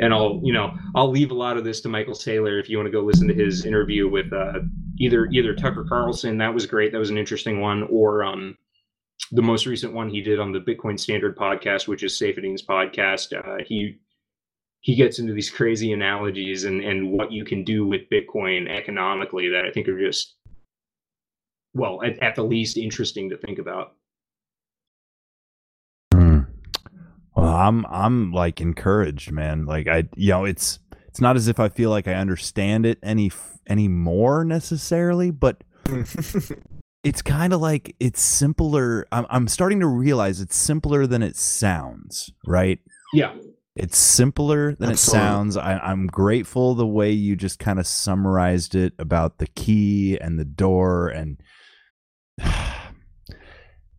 and 0.00 0.12
I'll, 0.14 0.40
you 0.44 0.52
know, 0.52 0.76
I'll 0.94 1.10
leave 1.10 1.30
a 1.30 1.34
lot 1.34 1.56
of 1.56 1.64
this 1.64 1.80
to 1.82 1.88
Michael 1.88 2.14
Saylor 2.14 2.60
if 2.60 2.68
you 2.68 2.76
want 2.76 2.86
to 2.86 2.92
go 2.92 3.00
listen 3.00 3.26
to 3.28 3.34
his 3.34 3.64
interview 3.64 4.08
with 4.08 4.32
uh, 4.32 4.60
either 5.00 5.26
either 5.32 5.54
Tucker 5.54 5.84
Carlson. 5.88 6.38
That 6.38 6.54
was 6.54 6.66
great. 6.66 6.92
That 6.92 6.98
was 6.98 7.10
an 7.10 7.18
interesting 7.18 7.60
one, 7.60 7.82
or 7.90 8.22
um, 8.22 8.56
the 9.32 9.42
most 9.42 9.66
recent 9.66 9.92
one 9.92 10.08
he 10.08 10.20
did 10.20 10.38
on 10.38 10.52
the 10.52 10.60
Bitcoin 10.60 10.98
Standard 10.98 11.36
podcast, 11.36 11.88
which 11.88 12.04
is 12.04 12.16
Saifedean's 12.16 12.62
podcast. 12.62 13.36
Uh, 13.36 13.64
he 13.66 13.98
he 14.82 14.94
gets 14.94 15.18
into 15.18 15.32
these 15.32 15.50
crazy 15.50 15.92
analogies 15.92 16.64
and 16.64 16.82
and 16.82 17.10
what 17.10 17.32
you 17.32 17.44
can 17.44 17.64
do 17.64 17.86
with 17.86 18.08
Bitcoin 18.10 18.68
economically 18.68 19.48
that 19.48 19.64
I 19.64 19.72
think 19.72 19.88
are 19.88 19.98
just 19.98 20.36
well, 21.72 22.02
at, 22.02 22.20
at 22.22 22.34
the 22.34 22.42
least, 22.42 22.76
interesting 22.76 23.30
to 23.30 23.36
think 23.36 23.58
about. 23.58 23.94
Hmm. 26.12 26.40
Well, 27.36 27.54
I'm 27.54 27.86
I'm 27.86 28.32
like 28.32 28.60
encouraged, 28.60 29.32
man. 29.32 29.66
Like 29.66 29.88
I, 29.88 30.08
you 30.16 30.30
know, 30.30 30.44
it's 30.44 30.78
it's 31.10 31.20
not 31.20 31.34
as 31.34 31.48
if 31.48 31.58
I 31.58 31.68
feel 31.68 31.90
like 31.90 32.06
I 32.06 32.14
understand 32.14 32.86
it 32.86 32.98
any 33.02 33.32
any 33.66 33.88
more 33.88 34.44
necessarily, 34.44 35.32
but 35.32 35.64
it's 37.04 37.20
kind 37.20 37.52
of 37.52 37.60
like 37.60 37.96
it's 37.98 38.22
simpler. 38.22 39.06
I'm 39.10 39.26
I'm 39.28 39.48
starting 39.48 39.80
to 39.80 39.88
realize 39.88 40.40
it's 40.40 40.54
simpler 40.54 41.08
than 41.08 41.20
it 41.22 41.34
sounds. 41.36 42.30
Right? 42.46 42.78
Yeah, 43.12 43.34
It's 43.74 43.98
simpler 43.98 44.76
than 44.76 44.90
Absolutely. 44.90 44.94
it 44.94 44.98
sounds. 44.98 45.56
I, 45.56 45.78
I'm 45.78 46.06
grateful 46.06 46.76
the 46.76 46.86
way 46.86 47.10
you 47.10 47.34
just 47.34 47.58
kind 47.58 47.80
of 47.80 47.88
summarized 47.88 48.76
it 48.76 48.92
about 48.96 49.38
the 49.38 49.48
key 49.48 50.16
and 50.16 50.38
the 50.38 50.44
door, 50.44 51.08
and 51.08 51.40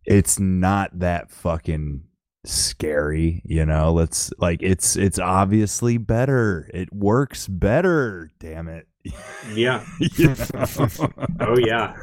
it's 0.06 0.38
not 0.40 0.98
that 0.98 1.30
fucking 1.30 2.04
scary, 2.44 3.42
you 3.44 3.64
know. 3.64 3.92
Let's 3.92 4.32
like 4.38 4.62
it's 4.62 4.96
it's 4.96 5.18
obviously 5.18 5.98
better. 5.98 6.70
It 6.74 6.92
works 6.92 7.46
better. 7.48 8.30
Damn 8.38 8.68
it. 8.68 8.86
yeah, 9.52 9.84
You 10.16 10.28
know? 10.28 10.36
oh 11.40 11.58
yeah. 11.58 11.94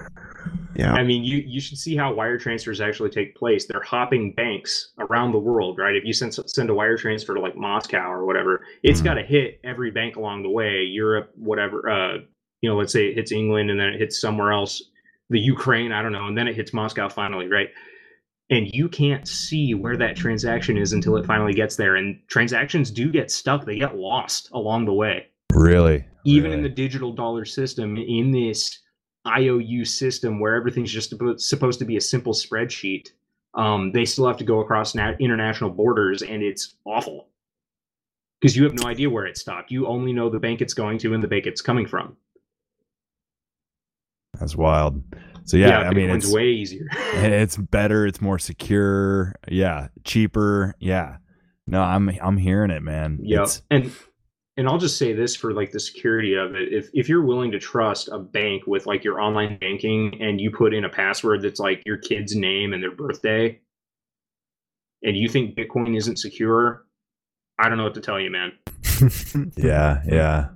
yeah. 0.76 0.94
I 0.94 1.04
mean, 1.04 1.24
you 1.24 1.38
you 1.38 1.62
should 1.62 1.78
see 1.78 1.96
how 1.96 2.14
wire 2.14 2.38
transfers 2.38 2.82
actually 2.82 3.10
take 3.10 3.36
place. 3.36 3.66
They're 3.68 3.82
hopping 3.82 4.34
banks 4.34 4.92
around 5.00 5.32
the 5.32 5.40
world, 5.40 5.78
right? 5.78 5.96
If 5.96 6.04
you 6.04 6.14
send 6.14 6.34
send 6.34 6.70
a 6.70 6.74
wire 6.74 6.98
transfer 6.98 7.34
to 7.36 7.40
like 7.42 7.56
Moscow 7.56 8.12
or 8.12 8.26
whatever, 8.26 8.66
it's 8.84 9.02
Mhm. 9.02 9.06
got 9.06 9.14
to 9.16 9.24
hit 9.24 9.60
every 9.64 9.92
bank 9.92 10.16
along 10.18 10.44
the 10.44 10.50
way. 10.50 10.84
Europe, 10.84 11.32
whatever. 11.36 11.90
Uh, 11.90 12.18
you 12.62 12.70
know, 12.70 12.76
let's 12.78 12.92
say 12.92 13.08
it 13.08 13.16
hits 13.16 13.32
England 13.32 13.70
and 13.72 13.80
then 13.80 13.88
it 13.90 14.00
hits 14.00 14.20
somewhere 14.20 14.52
else, 14.52 14.84
the 15.30 15.40
Ukraine, 15.40 15.94
I 15.94 16.02
don't 16.02 16.12
know, 16.12 16.28
and 16.28 16.38
then 16.38 16.50
it 16.50 16.56
hits 16.56 16.74
Moscow 16.74 17.08
finally, 17.08 17.48
right? 17.48 17.70
And 18.50 18.68
you 18.74 18.90
can't 18.90 19.28
see 19.28 19.76
where 19.76 19.96
that 19.98 20.16
transaction 20.16 20.78
is 20.78 20.94
until 20.94 21.18
it 21.18 21.26
finally 21.26 21.54
gets 21.54 21.76
there. 21.76 21.96
And 21.96 22.20
transactions 22.28 22.90
do 22.90 23.12
get 23.12 23.30
stuck; 23.30 23.66
they 23.66 23.78
get 23.78 23.96
lost 23.96 24.50
along 24.54 24.86
the 24.86 24.94
way. 24.94 25.28
Really, 25.54 26.06
even 26.26 26.52
in 26.52 26.64
the 26.64 26.70
digital 26.70 27.14
dollar 27.14 27.46
system 27.46 27.98
in 27.98 28.32
this 28.32 28.80
iou 29.26 29.84
system 29.86 30.40
where 30.40 30.56
everything's 30.56 30.92
just 30.92 31.14
supposed 31.38 31.78
to 31.78 31.86
be 31.86 31.98
a 31.98 32.02
simple 32.02 32.34
spreadsheet 32.34 33.10
um, 33.54 33.92
they 33.92 34.06
still 34.06 34.28
have 34.28 34.38
to 34.38 34.44
go 34.44 34.60
across 34.60 34.96
na- 34.96 35.16
international 35.20 35.70
borders 35.70 36.22
and 36.22 36.44
it's 36.44 36.76
awful. 36.86 37.28
Because 38.40 38.56
you 38.56 38.64
have 38.64 38.74
no 38.74 38.88
idea 38.88 39.10
where 39.10 39.26
it 39.26 39.38
stopped. 39.38 39.70
You 39.72 39.88
only 39.88 40.14
know 40.14 40.30
the 40.30 40.40
bank 40.40 40.62
it's 40.62 40.74
going 40.74 40.98
to 41.00 41.14
and 41.14 41.22
the 41.22 41.28
bank 41.28 41.46
it's 41.46 41.62
coming 41.62 41.86
from. 41.86 42.16
That's 44.40 44.56
wild. 44.56 45.04
So 45.50 45.58
yeah, 45.58 45.80
I 45.80 45.94
mean, 45.96 46.12
it's 46.12 46.32
way 46.32 46.50
easier 46.50 46.86
it's 47.14 47.58
better 47.58 48.06
it's 48.06 48.22
more 48.22 48.38
secure 48.38 49.34
yeah 49.48 49.88
cheaper 50.04 50.76
yeah 50.80 51.18
no 51.66 51.82
i'm 51.82 52.08
i'm 52.22 52.38
hearing 52.38 52.70
it 52.70 52.84
man 52.84 53.18
Yep. 53.24 53.40
It's- 53.42 53.62
and 53.72 53.92
and 54.58 54.68
I'll 54.68 54.78
just 54.78 54.98
say 54.98 55.14
this 55.14 55.36
for 55.38 55.54
like 55.54 55.72
the 55.72 55.80
security 55.80 56.34
of 56.36 56.54
it. 56.54 56.74
If 56.74 56.90
if 56.94 57.08
you're 57.08 57.24
willing 57.24 57.50
to 57.52 57.60
trust 57.60 58.10
a 58.12 58.20
bank 58.20 58.64
with 58.68 58.86
like 58.86 59.06
your 59.06 59.22
online 59.22 59.58
banking 59.58 60.22
and 60.22 60.42
you 60.42 60.52
put 60.52 60.74
in 60.74 60.84
a 60.84 60.90
password 60.90 61.42
that's 61.42 61.62
like 61.62 61.82
your 61.86 61.96
kid's 61.98 62.36
name 62.36 62.74
and 62.74 62.84
their 62.84 62.92
birthday, 62.94 63.58
and 65.02 65.16
you 65.16 65.30
think 65.30 65.56
Bitcoin 65.56 65.96
isn't 65.96 66.18
secure, 66.18 66.86
I 67.58 67.70
don't 67.70 67.78
know 67.78 67.86
what 67.86 67.94
to 67.94 68.02
tell 68.02 68.20
you, 68.20 68.32
man. 68.32 68.52
yeah 69.56 70.02
yeah 70.06 70.50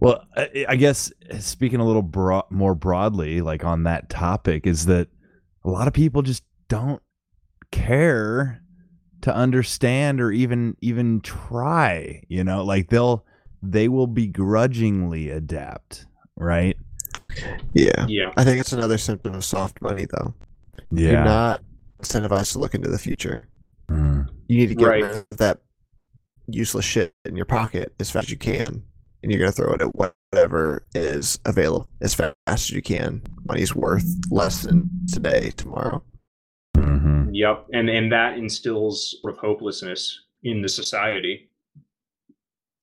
well 0.00 0.24
I, 0.36 0.66
I 0.68 0.76
guess 0.76 1.12
speaking 1.38 1.80
a 1.80 1.86
little 1.86 2.02
broad, 2.02 2.44
more 2.50 2.74
broadly 2.74 3.40
like 3.40 3.64
on 3.64 3.84
that 3.84 4.08
topic 4.10 4.66
is 4.66 4.86
that 4.86 5.08
a 5.64 5.70
lot 5.70 5.88
of 5.88 5.94
people 5.94 6.22
just 6.22 6.44
don't 6.68 7.02
care 7.70 8.62
to 9.22 9.34
understand 9.34 10.20
or 10.20 10.30
even 10.30 10.76
even 10.80 11.20
try 11.20 12.22
you 12.28 12.44
know 12.44 12.64
like 12.64 12.88
they'll 12.90 13.24
they 13.62 13.88
will 13.88 14.06
begrudgingly 14.06 15.30
adapt 15.30 16.06
right 16.36 16.76
yeah. 17.74 18.06
Yeah, 18.08 18.32
I 18.36 18.44
think 18.44 18.60
it's 18.60 18.72
another 18.72 18.98
symptom 18.98 19.34
of 19.34 19.44
soft 19.44 19.82
money, 19.82 20.06
though. 20.10 20.34
You're 20.90 21.12
yeah 21.12 21.24
not 21.24 21.62
incentivized 22.00 22.52
to 22.52 22.58
look 22.58 22.74
into 22.74 22.88
the 22.88 22.98
future. 22.98 23.48
Mm. 23.90 24.28
You 24.48 24.58
need 24.58 24.68
to 24.68 24.74
get 24.74 24.86
Right. 24.86 25.02
rid 25.02 25.16
of 25.16 25.38
that 25.38 25.58
useless 26.46 26.84
shit 26.84 27.14
in 27.24 27.36
your 27.36 27.44
pocket 27.44 27.94
as 28.00 28.10
fast 28.10 28.26
as 28.26 28.30
you 28.30 28.36
can, 28.38 28.82
and 29.22 29.30
you're 29.32 29.40
gonna 29.40 29.52
throw 29.52 29.72
it 29.72 29.80
at 29.82 29.94
whatever 29.94 30.84
is 30.94 31.38
available 31.44 31.88
as 32.00 32.14
fast 32.14 32.34
as 32.46 32.70
you 32.70 32.82
can. 32.82 33.22
Money's 33.46 33.74
worth 33.74 34.06
less 34.30 34.62
than 34.62 34.88
today, 35.12 35.50
tomorrow. 35.56 36.02
Mhm. 36.76 37.30
yep, 37.32 37.66
and 37.72 37.88
and 37.90 38.12
that 38.12 38.38
instills 38.38 39.16
sort 39.20 39.34
of 39.34 39.38
hopelessness 39.40 40.24
in 40.42 40.62
the 40.62 40.68
society. 40.68 41.50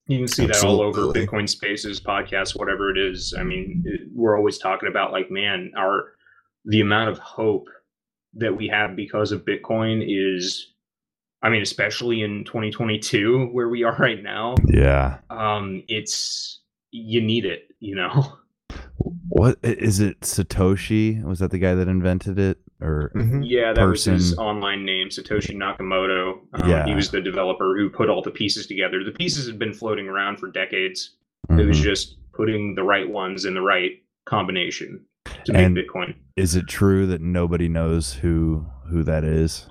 You 0.08 0.18
can 0.20 0.28
see 0.28 0.46
that 0.48 0.64
all 0.66 0.82
over 0.82 1.02
Bitcoin 1.14 1.48
Spaces, 1.48 2.02
podcasts, 2.02 2.58
whatever 2.60 2.90
it 2.92 2.98
is. 2.98 3.34
I 3.38 3.44
mean, 3.44 3.84
it- 3.86 4.10
we're 4.14 4.36
always 4.38 4.58
talking 4.58 4.90
about 4.90 5.12
like, 5.14 5.32
man, 5.32 5.72
our 5.78 6.16
the 6.66 6.82
amount 6.82 7.10
of 7.10 7.20
hope 7.20 7.68
that 8.34 8.56
we 8.56 8.68
have 8.68 8.96
because 8.96 9.32
of 9.32 9.46
Bitcoin 9.46 10.04
is 10.06 10.73
I 11.44 11.50
mean, 11.50 11.62
especially 11.62 12.22
in 12.22 12.46
2022 12.46 13.48
where 13.52 13.68
we 13.70 13.84
are 13.84 13.96
right 13.98 14.24
now, 14.24 14.56
Yeah. 14.68 15.20
um, 15.30 15.84
it's 15.88 16.62
you 16.92 17.22
need 17.22 17.46
it, 17.46 17.68
you 17.80 17.96
know. 17.96 18.38
What 19.28 19.58
is 19.64 20.00
it? 20.00 20.22
Satoshi 20.22 21.24
was 21.24 21.40
that 21.40 21.52
the 21.52 21.58
guy 21.58 21.74
that 21.76 21.88
invented 21.88 22.40
it, 22.40 22.60
or 22.80 23.12
Mhm. 23.16 23.42
Yeah, 23.44 23.74
that 23.74 23.84
was 23.84 24.06
his 24.06 24.38
online 24.38 24.86
name, 24.86 25.10
Satoshi 25.10 25.56
Nakamoto. 25.56 26.40
Um, 26.54 26.70
Yeah. 26.70 26.86
he 26.86 26.94
was 26.96 27.10
the 27.12 27.20
developer 27.22 27.76
who 27.78 27.90
put 27.90 28.10
all 28.10 28.22
the 28.22 28.32
pieces 28.32 28.66
together. 28.68 29.04
The 29.04 29.12
pieces 29.12 29.48
had 29.48 29.58
been 29.60 29.74
floating 29.74 30.08
around 30.08 30.38
for 30.38 30.50
decades. 30.52 31.16
It 31.50 31.66
was 31.68 31.80
Mhm. 31.80 31.84
just 31.84 32.18
putting 32.34 32.76
the 32.76 32.84
right 32.84 33.10
ones 33.10 33.46
in 33.46 33.54
the 33.56 33.62
right 33.62 34.02
combination 34.26 35.02
to 35.46 35.54
make 35.54 35.88
Bitcoin. 35.88 36.14
is 36.38 36.56
it 36.56 36.68
true 36.68 37.06
that 37.08 37.20
nobody 37.22 37.68
knows 37.68 38.14
who 38.14 38.66
who 38.90 39.04
that 39.04 39.24
is? 39.24 39.68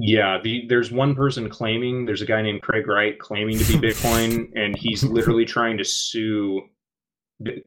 Yeah, 0.00 0.38
the, 0.42 0.64
there's 0.68 0.92
one 0.92 1.14
person 1.16 1.50
claiming, 1.50 2.06
there's 2.06 2.22
a 2.22 2.26
guy 2.26 2.40
named 2.40 2.62
Craig 2.62 2.86
Wright 2.86 3.18
claiming 3.18 3.58
to 3.58 3.64
be 3.64 3.88
Bitcoin, 3.88 4.50
and 4.54 4.76
he's 4.76 5.02
literally 5.02 5.44
trying 5.44 5.76
to 5.76 5.84
sue 5.84 6.62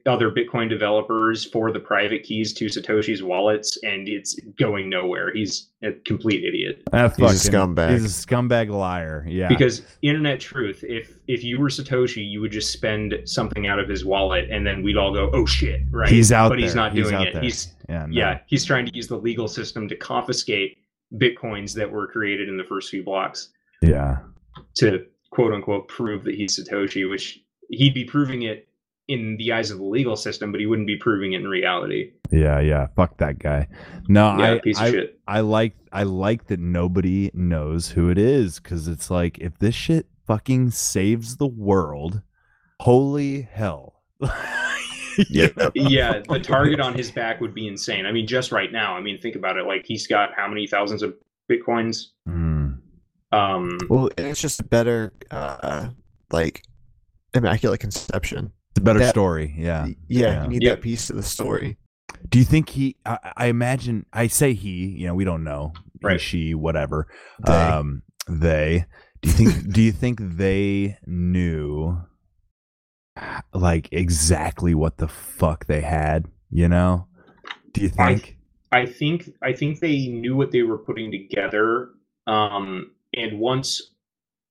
other 0.06 0.30
Bitcoin 0.32 0.70
developers 0.70 1.45
for 1.45 1.72
the 1.72 1.80
private 1.80 2.24
keys 2.24 2.53
to 2.53 2.66
Satoshi's 2.66 3.24
wallets, 3.24 3.78
and 3.84 4.08
it's 4.08 4.38
going 4.60 4.90
nowhere. 4.90 5.34
He's 5.34 5.70
a 5.82 5.91
complete 6.06 6.44
idiot. 6.44 6.84
Ah, 6.91 7.08
He's 7.10 7.48
a 7.48 7.52
scumbag. 7.52 7.91
He's 7.91 8.06
a 8.06 8.28
scumbag 8.28 8.70
liar. 8.70 9.26
Yeah. 9.28 9.48
Because 9.48 9.82
internet 10.02 10.40
truth, 10.41 10.84
if 10.84 11.20
if 11.28 11.44
you 11.44 11.58
were 11.60 11.70
Satoshi, 11.70 12.30
you 12.30 12.41
would 12.41 12.52
just 12.52 12.74
spend 12.74 13.14
something 13.26 13.68
out 13.68 13.80
of 13.80 13.88
his 13.88 14.03
wallet, 14.03 14.49
and 14.52 14.68
then 14.68 14.84
we'd 14.84 14.98
all 14.98 15.14
go, 15.14 15.30
"Oh 15.34 15.45
shit!" 15.45 15.82
Right? 15.90 16.10
he's 16.10 16.34
out 16.34 16.49
but 16.49 16.56
there. 16.56 16.66
he's 16.66 16.76
not 16.76 16.91
He's 16.94 17.03
doing 17.03 17.16
out 17.16 17.28
it. 17.28 17.34
there. 17.36 17.44
He's 17.44 17.74
yeah. 17.88 18.06
no. 18.08 18.14
yeah, 18.14 18.40
he's 18.48 18.66
trying 18.66 18.86
to 18.86 18.94
use 18.94 19.08
the 19.08 19.18
legal 19.18 19.48
system 19.48 19.88
to 19.88 19.95
confiscate 19.95 20.78
bitcoins 21.16 21.74
that 21.76 21.92
were 21.92 22.08
created 22.08 22.48
in 22.50 22.58
the 22.58 22.64
first 22.64 22.90
few 22.90 23.04
blocks 23.04 23.50
Yeah. 23.82 24.20
to 24.76 25.06
quote 25.32 25.54
unquote 25.54 25.88
prove 25.88 26.24
that 26.26 26.36
he's 26.36 26.60
Satoshi, 26.60 27.10
which 27.10 27.40
he'd 27.70 27.94
be 27.94 28.06
proving 28.06 28.44
it 28.44 28.68
in 29.08 29.36
the 29.38 29.52
eyes 29.52 29.72
of 29.72 29.78
the 29.78 29.84
legal 29.84 30.16
system, 30.16 30.52
but 30.52 30.62
he 30.62 30.66
wouldn't 30.68 30.88
be 30.88 30.96
proving 30.98 31.34
it 31.34 31.42
in 31.42 31.48
reality. 31.48 32.12
Yeah. 32.32 32.60
Yeah. 32.62 32.88
Fuck 32.96 33.18
that 33.18 33.40
guy. 33.40 33.68
No, 34.08 34.38
Yeah, 34.38 34.54
I 34.54 34.60
piece 34.60 34.78
of 34.78 34.84
I, 34.84 34.92
shit. 34.92 35.20
I 35.28 35.40
like 35.42 35.76
I 35.92 36.04
like 36.04 36.48
that 36.48 36.60
nobody 36.60 37.30
knows 37.34 37.90
who 37.90 38.10
it 38.10 38.18
is 38.18 38.60
because 38.60 38.88
it's 38.88 39.10
like 39.12 39.38
if 39.40 39.58
this 39.60 39.76
shit 39.76 40.06
fucking 40.28 40.72
saves 40.72 41.38
the 41.38 41.48
world, 41.48 42.22
holy 42.80 43.42
hell. 43.42 44.02
Yeah. 45.30 45.48
yeah, 45.76 46.22
the 46.28 46.40
target 46.40 46.80
on 46.80 46.94
his 46.94 47.12
back 47.12 47.42
would 47.42 47.54
be 47.54 47.68
insane. 47.68 48.06
I 48.06 48.12
mean, 48.12 48.28
just 48.28 48.52
right 48.52 48.72
now, 48.72 48.96
I 48.96 49.02
mean, 49.02 49.20
think 49.20 49.36
about 49.36 49.58
it. 49.58 49.66
Like 49.66 49.86
he's 49.86 50.08
got 50.08 50.30
how 50.36 50.48
many 50.48 50.68
thousands 50.68 51.04
of 51.04 51.14
bitcoins? 51.52 52.08
Mm. 52.28 52.78
Um, 53.32 53.78
Well, 53.90 54.10
it's 54.18 54.42
just 54.42 54.60
a 54.60 54.64
better, 54.64 55.14
uh, 55.32 55.90
like, 56.32 56.64
immaculate 57.34 57.80
conception. 57.80 58.52
It's 58.72 58.80
a 58.80 58.84
better 58.84 59.00
That- 59.00 59.10
story. 59.10 59.54
Yeah. 59.58 59.86
Yeah, 59.86 59.96
Yeah. 60.08 60.44
you 60.44 60.50
need 60.50 60.64
Yep. 60.64 60.78
that 60.78 60.82
piece 60.82 61.10
of 61.10 61.16
the 61.16 61.24
story. 61.24 61.78
Do 62.30 62.40
you 62.40 62.46
think 62.46 62.70
he? 62.70 62.98
I, 63.06 63.18
I 63.38 63.46
imagine. 63.48 64.06
I 64.14 64.28
say 64.28 64.54
he. 64.54 64.88
You 65.00 65.08
know, 65.08 65.16
we 65.16 65.24
don't 65.24 65.44
know. 65.46 65.72
He, 66.02 66.08
Right. 66.08 66.22
she, 66.22 66.54
whatever. 66.54 67.08
They. 67.46 67.54
Um, 67.54 68.04
they. 68.30 68.86
Do 69.22 69.30
you 69.30 69.34
think? 69.36 69.74
do 69.74 69.82
you 69.82 69.92
think 69.92 70.20
they 70.38 70.98
knew, 71.08 71.98
like 73.53 73.89
exactly 73.91 74.73
what 74.76 74.98
the 74.98 75.07
fuck 75.07 75.65
they 75.65 75.81
had? 75.81 76.26
You 76.49 76.68
know. 76.68 77.07
Do 77.73 77.81
you 77.81 77.91
I- 77.98 78.15
think? 78.15 78.38
I 78.73 78.85
think 78.85 79.30
I 79.41 79.52
think 79.52 79.80
they 79.80 80.07
knew 80.07 80.35
what 80.35 80.52
they 80.52 80.61
were 80.61 80.77
putting 80.77 81.11
together. 81.11 81.89
Um, 82.27 82.91
and 83.14 83.39
once 83.39 83.91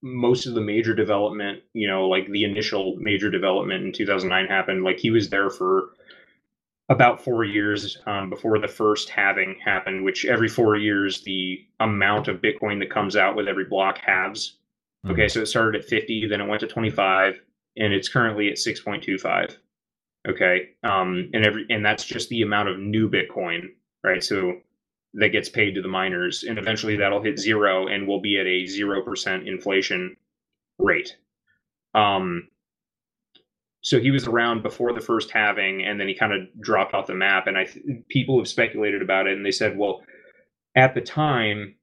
most 0.03 0.47
of 0.47 0.55
the 0.55 0.61
major 0.61 0.95
development, 0.95 1.63
you 1.73 1.89
know, 1.89 2.07
like 2.07 2.29
the 2.29 2.45
initial 2.45 2.97
major 2.99 3.31
development 3.31 3.85
in 3.85 3.93
2009 3.93 4.47
happened, 4.47 4.85
like 4.85 4.99
he 4.99 5.11
was 5.11 5.31
there 5.31 5.49
for 5.49 5.91
about 6.91 7.23
four 7.25 7.45
years 7.45 7.97
um, 8.07 8.29
before 8.29 8.59
the 8.59 8.69
first 8.69 9.09
halving 9.09 9.57
happened. 9.65 10.05
Which 10.05 10.27
every 10.27 10.49
four 10.49 10.77
years, 10.77 11.23
the 11.23 11.65
amount 11.79 12.29
of 12.29 12.43
Bitcoin 12.43 12.79
that 12.81 12.91
comes 12.91 13.17
out 13.17 13.37
with 13.37 13.49
every 13.49 13.65
block 13.65 13.99
halves. 13.99 14.59
Okay, 15.09 15.29
so 15.29 15.41
it 15.41 15.47
started 15.47 15.81
at 15.81 15.89
50, 15.89 16.27
then 16.27 16.43
it 16.43 16.47
went 16.47 16.61
to 16.61 16.67
25, 16.67 17.41
and 17.77 17.93
it's 17.93 18.09
currently 18.09 18.49
at 18.49 18.57
6.25. 18.57 19.57
Okay, 20.29 20.71
um, 20.85 21.31
and 21.33 21.47
every 21.47 21.65
and 21.71 21.85
that's 21.85 22.05
just 22.05 22.29
the 22.29 22.43
amount 22.43 22.69
of 22.69 22.79
new 22.79 23.09
Bitcoin, 23.09 23.69
right? 24.05 24.23
So 24.23 24.61
that 25.15 25.31
gets 25.31 25.49
paid 25.49 25.75
to 25.75 25.83
the 25.83 25.89
miners, 25.89 26.45
and 26.45 26.59
eventually 26.59 26.97
that'll 26.97 27.23
hit 27.23 27.39
zero, 27.39 27.87
and 27.87 28.07
we'll 28.07 28.21
be 28.21 28.39
at 28.39 28.47
a 28.47 28.67
zero 28.67 29.03
percent 29.03 29.49
inflation 29.49 30.17
rate. 30.79 31.17
Um, 31.95 32.49
so 33.81 33.99
he 33.99 34.11
was 34.11 34.27
around 34.27 34.63
before 34.63 34.93
the 34.93 35.01
first 35.01 35.31
halving, 35.31 35.83
and 35.83 35.99
then 35.99 36.07
he 36.07 36.15
kind 36.15 36.35
of 36.35 36.41
dropped 36.61 36.93
off 36.93 37.07
the 37.07 37.15
map. 37.15 37.47
And 37.47 37.57
I 37.57 37.67
people 38.11 38.39
have 38.39 38.49
speculated 38.49 39.01
about 39.01 39.27
it, 39.27 39.37
and 39.37 39.45
they 39.45 39.51
said, 39.51 39.79
well, 39.79 40.03
at 40.77 40.95
the 40.95 41.01
time, 41.01 41.77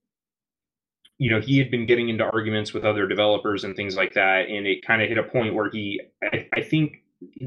you 1.17 1.31
know, 1.31 1.41
he 1.41 1.57
had 1.57 1.71
been 1.71 1.85
getting 1.85 2.09
into 2.09 2.23
arguments 2.23 2.73
with 2.73 2.85
other 2.85 3.07
developers 3.07 3.63
and 3.63 3.75
things 3.75 3.95
like 3.95 4.13
that, 4.13 4.49
and 4.49 4.67
it 4.67 4.85
kind 4.85 5.01
of 5.01 5.09
hit 5.09 5.17
a 5.17 5.23
point 5.23 5.55
where 5.55 5.69
he, 5.69 5.99
I, 6.23 6.47
I 6.55 6.61
think 6.61 6.97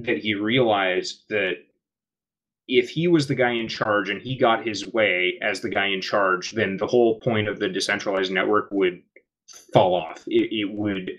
that 0.02 0.18
he 0.18 0.34
realized 0.34 1.24
that 1.28 1.54
if 2.66 2.88
he 2.90 3.08
was 3.08 3.26
the 3.26 3.34
guy 3.34 3.50
in 3.52 3.68
charge 3.68 4.10
and 4.10 4.20
he 4.22 4.36
got 4.36 4.66
his 4.66 4.86
way 4.92 5.38
as 5.42 5.60
the 5.60 5.68
guy 5.68 5.86
in 5.86 6.00
charge, 6.00 6.52
then 6.52 6.76
the 6.76 6.86
whole 6.86 7.18
point 7.20 7.48
of 7.48 7.58
the 7.58 7.68
decentralized 7.68 8.32
network 8.32 8.68
would 8.70 9.02
fall 9.72 9.94
off. 9.94 10.24
It, 10.26 10.52
it 10.52 10.72
would 10.72 11.10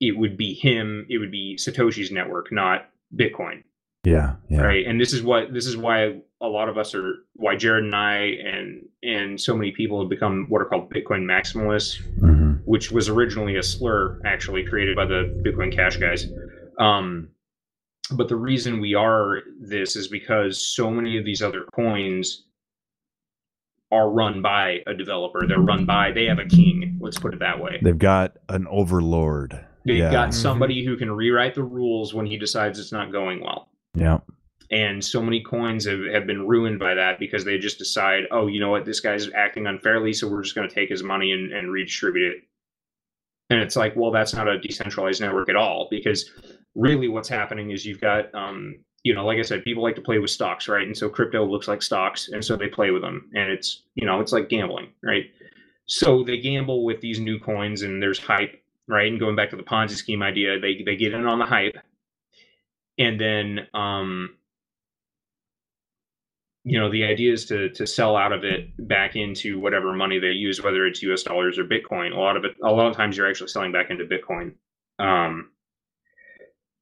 it 0.00 0.16
would 0.16 0.36
be 0.36 0.54
him. 0.54 1.06
It 1.08 1.18
would 1.18 1.30
be 1.30 1.56
Satoshi's 1.56 2.10
network, 2.10 2.52
not 2.52 2.88
Bitcoin 3.14 3.62
Yeah. 4.04 4.36
Yeah. 4.48 4.62
right 4.62 4.86
and 4.86 5.00
this 5.00 5.12
is 5.12 5.22
what 5.22 5.52
this 5.52 5.66
is 5.66 5.76
why 5.76 6.20
a 6.40 6.46
lot 6.46 6.68
of 6.68 6.78
us 6.78 6.94
are 6.94 7.14
why 7.34 7.56
jared 7.56 7.84
and 7.84 7.94
i 7.96 8.16
and 8.16 8.84
and 9.02 9.40
so 9.40 9.56
many 9.56 9.72
people 9.72 10.00
have 10.00 10.08
become 10.08 10.46
what 10.48 10.60
are 10.62 10.66
called 10.66 10.90
bitcoin 10.90 11.22
maximalists 11.24 12.00
hmm 12.20 12.38
which 12.64 12.90
was 12.92 13.08
originally 13.08 13.56
a 13.56 13.62
slur 13.62 14.20
actually 14.26 14.62
created 14.64 14.94
by 14.94 15.04
the 15.06 15.24
bitcoin 15.44 15.74
cash 15.74 15.96
guys 15.96 16.26
um 16.78 17.28
but 18.12 18.28
the 18.28 18.36
reason 18.36 18.80
we 18.80 18.94
are 18.94 19.40
this 19.60 19.96
is 19.96 20.06
because 20.08 20.60
so 20.60 20.90
many 20.90 21.16
of 21.18 21.24
these 21.24 21.40
other 21.42 21.64
coins 21.74 22.44
are 23.90 24.10
run 24.10 24.42
by 24.42 24.80
a 24.86 24.92
developer 24.94 25.46
they're 25.46 25.60
run 25.60 25.86
by 25.86 26.12
they 26.12 26.26
have 26.26 26.38
a 26.38 26.44
king 26.44 26.98
let's 27.00 27.18
put 27.18 27.32
it 27.32 27.40
that 27.40 27.58
way 27.58 27.78
They've 27.82 27.96
got 27.98 28.36
an 28.50 28.66
overlord. 28.68 29.58
they've 29.86 29.96
yeah. 29.98 30.10
got 30.12 30.34
somebody 30.34 30.84
who 30.84 30.96
can 30.98 31.10
rewrite 31.10 31.54
the 31.54 31.62
rules 31.62 32.12
when 32.12 32.26
he 32.26 32.36
decides 32.36 32.78
it's 32.78 32.92
not 32.92 33.10
going 33.12 33.40
well 33.40 33.68
Yeah. 33.94 34.18
And 34.70 35.02
so 35.02 35.22
many 35.22 35.42
coins 35.42 35.86
have, 35.86 36.00
have 36.12 36.26
been 36.26 36.46
ruined 36.46 36.78
by 36.78 36.94
that 36.94 37.18
because 37.18 37.44
they 37.44 37.58
just 37.58 37.78
decide 37.78 38.24
oh 38.30 38.46
you 38.46 38.60
know 38.60 38.70
what? 38.70 38.84
This 38.84 39.00
guy's 39.00 39.30
acting 39.32 39.66
unfairly 39.66 40.12
so 40.12 40.28
we're 40.28 40.42
just 40.42 40.54
going 40.54 40.68
to 40.68 40.74
take 40.74 40.90
his 40.90 41.02
money 41.02 41.32
and, 41.32 41.52
and 41.52 41.72
redistribute 41.72 42.36
it. 42.36 42.42
And 43.50 43.60
it's 43.60 43.76
like 43.76 43.96
well 43.96 44.10
that's 44.10 44.34
not 44.34 44.48
a 44.48 44.58
decentralized 44.58 45.20
network 45.20 45.48
at 45.48 45.56
all 45.56 45.88
because 45.90 46.30
really 46.74 47.08
what's 47.08 47.28
happening 47.28 47.70
is 47.70 47.86
you've 47.86 48.00
got 48.00 48.32
um, 48.34 48.76
you 49.04 49.14
know 49.14 49.24
like 49.24 49.38
i 49.38 49.42
said 49.42 49.64
people 49.64 49.82
like 49.82 49.96
to 49.96 50.02
play 50.02 50.18
with 50.18 50.30
stocks 50.30 50.68
right? 50.68 50.86
And 50.86 50.96
so 50.96 51.08
crypto 51.08 51.44
looks 51.44 51.68
like 51.68 51.82
stocks 51.82 52.28
and 52.28 52.44
so 52.44 52.56
they 52.56 52.68
play 52.68 52.90
with 52.90 53.02
them. 53.02 53.30
And 53.34 53.50
it's 53.50 53.84
you 53.94 54.06
know 54.06 54.20
it's 54.20 54.32
like 54.32 54.48
gambling 54.48 54.88
right? 55.02 55.24
So 55.86 56.22
they 56.22 56.38
gamble 56.38 56.84
with 56.84 57.00
these 57.00 57.18
new 57.18 57.38
coins 57.38 57.82
and 57.82 58.02
there's 58.02 58.18
hype 58.18 58.62
right? 58.86 59.10
And 59.10 59.20
going 59.20 59.36
back 59.36 59.50
to 59.50 59.56
the 59.56 59.62
ponzi 59.62 59.96
scheme 59.96 60.22
idea 60.22 60.60
they, 60.60 60.82
they 60.84 60.96
get 60.96 61.14
in 61.14 61.26
on 61.26 61.38
the 61.38 61.46
hype. 61.46 61.78
And 62.98 63.18
then 63.18 63.66
um 63.72 64.34
you 66.68 66.78
know 66.78 66.90
the 66.90 67.04
idea 67.04 67.32
is 67.32 67.46
to 67.46 67.70
to 67.70 67.86
sell 67.86 68.16
out 68.16 68.32
of 68.32 68.44
it 68.44 68.70
back 68.88 69.16
into 69.16 69.58
whatever 69.60 69.92
money 69.92 70.18
they 70.18 70.28
use 70.28 70.62
whether 70.62 70.86
it's 70.86 71.02
us 71.02 71.22
dollars 71.22 71.58
or 71.58 71.64
bitcoin. 71.64 72.12
A 72.12 72.20
lot 72.20 72.36
of 72.36 72.44
it 72.44 72.52
a 72.62 72.70
lot 72.70 72.88
of 72.88 72.96
times 72.96 73.16
you're 73.16 73.28
actually 73.28 73.48
selling 73.48 73.72
back 73.72 73.90
into 73.90 74.04
bitcoin. 74.04 74.52
Um 74.98 75.50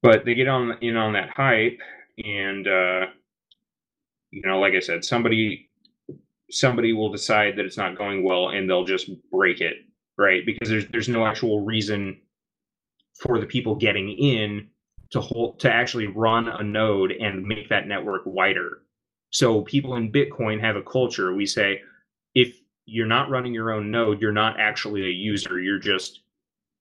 but 0.03 0.25
they 0.25 0.35
get 0.35 0.47
on 0.47 0.77
in 0.81 0.97
on 0.97 1.13
that 1.13 1.29
hype 1.29 1.79
and 2.17 2.67
uh 2.67 3.05
you 4.31 4.41
know 4.45 4.59
like 4.59 4.73
i 4.73 4.79
said 4.79 5.05
somebody 5.05 5.69
somebody 6.51 6.93
will 6.93 7.11
decide 7.11 7.55
that 7.57 7.65
it's 7.65 7.77
not 7.77 7.97
going 7.97 8.23
well 8.23 8.49
and 8.49 8.69
they'll 8.69 8.85
just 8.85 9.09
break 9.31 9.61
it 9.61 9.77
right? 10.17 10.45
Because 10.45 10.69
there's 10.69 10.87
there's 10.87 11.09
no 11.09 11.25
actual 11.25 11.63
reason 11.63 12.19
for 13.21 13.39
the 13.39 13.45
people 13.45 13.75
getting 13.75 14.09
in 14.09 14.67
to 15.11 15.21
hold 15.21 15.59
to 15.61 15.71
actually 15.71 16.07
run 16.07 16.47
a 16.47 16.63
node 16.63 17.11
and 17.11 17.45
make 17.45 17.69
that 17.69 17.87
network 17.87 18.23
wider 18.25 18.81
so 19.29 19.61
people 19.61 19.95
in 19.95 20.11
bitcoin 20.11 20.59
have 20.59 20.75
a 20.75 20.83
culture 20.83 21.33
we 21.33 21.45
say 21.45 21.81
if 22.35 22.59
you're 22.85 23.05
not 23.05 23.29
running 23.29 23.53
your 23.53 23.71
own 23.71 23.91
node 23.91 24.21
you're 24.21 24.31
not 24.31 24.59
actually 24.59 25.03
a 25.03 25.11
user 25.11 25.59
you're 25.59 25.79
just 25.79 26.21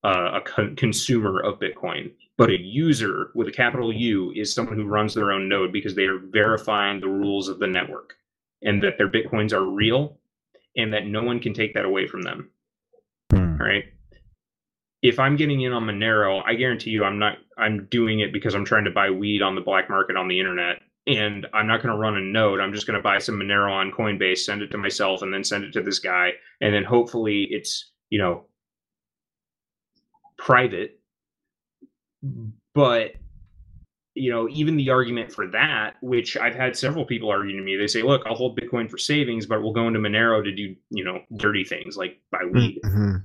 uh, 0.05 0.33
a 0.35 0.41
con- 0.41 0.77
consumer 0.77 1.41
of 1.41 1.59
bitcoin 1.59 2.13
but 2.39 2.51
a 2.51 2.61
user 2.61 3.31
with 3.35 3.49
a 3.49 3.53
capital 3.53 3.93
u 3.93 4.33
is 4.37 4.53
someone 4.53 4.77
who 4.77 4.87
runs 4.87 5.15
their 5.15 5.33
own 5.33 5.49
node 5.49 5.73
because 5.73 5.95
they 5.95 6.05
are 6.05 6.19
verifying 6.19 7.01
the 7.01 7.09
rules 7.09 7.49
of 7.49 7.59
the 7.59 7.67
network 7.67 8.15
and 8.63 8.83
that 8.83 8.99
their 8.99 9.09
bitcoins 9.09 9.53
are 9.53 9.65
real 9.65 10.19
and 10.77 10.93
that 10.93 11.07
no 11.07 11.23
one 11.23 11.41
can 11.41 11.55
take 11.55 11.75
that 11.75 11.85
away 11.85 12.07
from 12.07 12.23
them. 12.23 12.51
Hmm. 13.33 13.57
All 13.61 13.67
right. 13.67 13.85
If 15.03 15.19
I'm 15.19 15.37
getting 15.37 15.61
in 15.61 15.73
on 15.73 15.85
Monero, 15.85 16.43
I 16.45 16.55
guarantee 16.55 16.91
you 16.91 17.05
I'm 17.05 17.19
not 17.19 17.39
I'm 17.57 17.87
doing 17.91 18.21
it 18.21 18.33
because 18.33 18.55
I'm 18.55 18.65
trying 18.65 18.85
to 18.85 18.91
buy 18.91 19.11
weed 19.11 19.43
on 19.43 19.55
the 19.55 19.61
black 19.61 19.89
market 19.89 20.17
on 20.17 20.29
the 20.29 20.39
internet. 20.39 20.81
And 21.07 21.47
I'm 21.55 21.67
not 21.67 21.83
going 21.83 21.95
to 21.95 22.01
run 22.01 22.17
a 22.17 22.21
node. 22.21 22.61
I'm 22.61 22.73
just 22.73 22.87
going 22.87 22.97
to 22.97 23.03
buy 23.03 23.19
some 23.19 23.39
Monero 23.39 23.71
on 23.71 23.93
Coinbase, 23.93 24.39
send 24.39 24.63
it 24.63 24.71
to 24.73 24.79
myself, 24.79 25.23
and 25.23 25.33
then 25.33 25.45
send 25.45 25.65
it 25.65 25.73
to 25.75 25.83
this 25.83 26.01
guy. 26.01 26.33
And 26.61 26.75
then 26.75 26.83
hopefully 26.83 27.47
it's, 27.51 27.93
you 28.11 28.19
know, 28.19 28.47
private. 30.37 30.99
But 32.75 33.13
you 34.17 34.33
know, 34.33 34.49
even 34.49 34.77
the 34.77 34.89
argument 34.91 35.31
for 35.31 35.47
that, 35.49 35.97
which 36.01 36.39
I've 36.39 36.55
had 36.55 36.75
several 36.75 37.05
people 37.05 37.29
arguing 37.31 37.59
to 37.59 37.63
me, 37.63 37.77
they 37.77 37.87
say, 37.87 38.03
look, 38.03 38.23
I'll 38.27 38.35
hold 38.35 38.59
Bitcoin 38.59 38.91
for 38.91 38.97
savings, 38.97 39.45
but 39.45 39.63
we'll 39.63 39.75
go 39.75 39.87
into 39.87 40.01
Monero 40.01 40.43
to 40.43 40.53
do, 40.53 40.75
you 40.89 41.05
know, 41.05 41.21
dirty 41.37 41.65
things 41.65 41.99
like 41.99 42.19
buy 42.33 42.45
weed. 42.51 42.81
Mhm. 42.83 43.23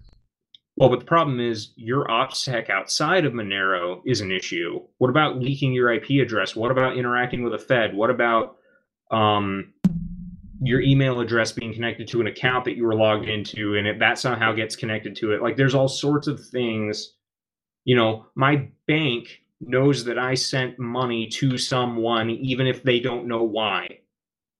Well, 0.82 0.90
but 0.90 0.98
the 0.98 1.06
problem 1.06 1.40
is 1.40 1.74
your 1.76 2.08
OPSEC 2.08 2.72
outside 2.72 3.24
of 3.24 3.34
Monero 3.34 4.02
is 4.04 4.20
an 4.20 4.32
issue. 4.32 4.82
What 4.98 5.12
about 5.12 5.38
leaking 5.38 5.74
your 5.74 5.94
IP 5.94 6.26
address? 6.26 6.56
What 6.56 6.72
about 6.72 6.98
interacting 6.98 7.44
with 7.44 7.54
a 7.54 7.60
Fed? 7.60 7.94
What 7.96 8.10
about 8.10 8.56
um, 9.12 9.74
your 10.60 10.82
email 10.82 11.20
address 11.20 11.52
being 11.52 11.72
connected 11.72 12.08
to 12.08 12.20
an 12.20 12.26
account 12.26 12.66
that 12.66 12.78
you 12.78 12.84
were 12.84 12.96
logged 12.96 13.30
into 13.30 13.76
and 13.76 13.88
if 13.88 14.00
that 14.00 14.18
somehow 14.18 14.54
gets 14.54 14.76
connected 14.76 15.16
to 15.18 15.34
it? 15.34 15.44
Like 15.44 15.56
there's 15.56 15.76
all 15.76 15.88
sorts 15.88 16.26
of 16.26 16.44
things. 16.44 17.14
You 17.86 17.96
know, 17.96 18.26
my 18.34 18.68
bank 18.88 19.44
knows 19.60 20.04
that 20.06 20.18
I 20.18 20.34
sent 20.34 20.80
money 20.80 21.28
to 21.28 21.60
someone 21.60 22.32
even 22.32 22.66
if 22.66 22.82
they 22.82 23.00
don't 23.00 23.28
know 23.28 23.44
why. 23.44 24.00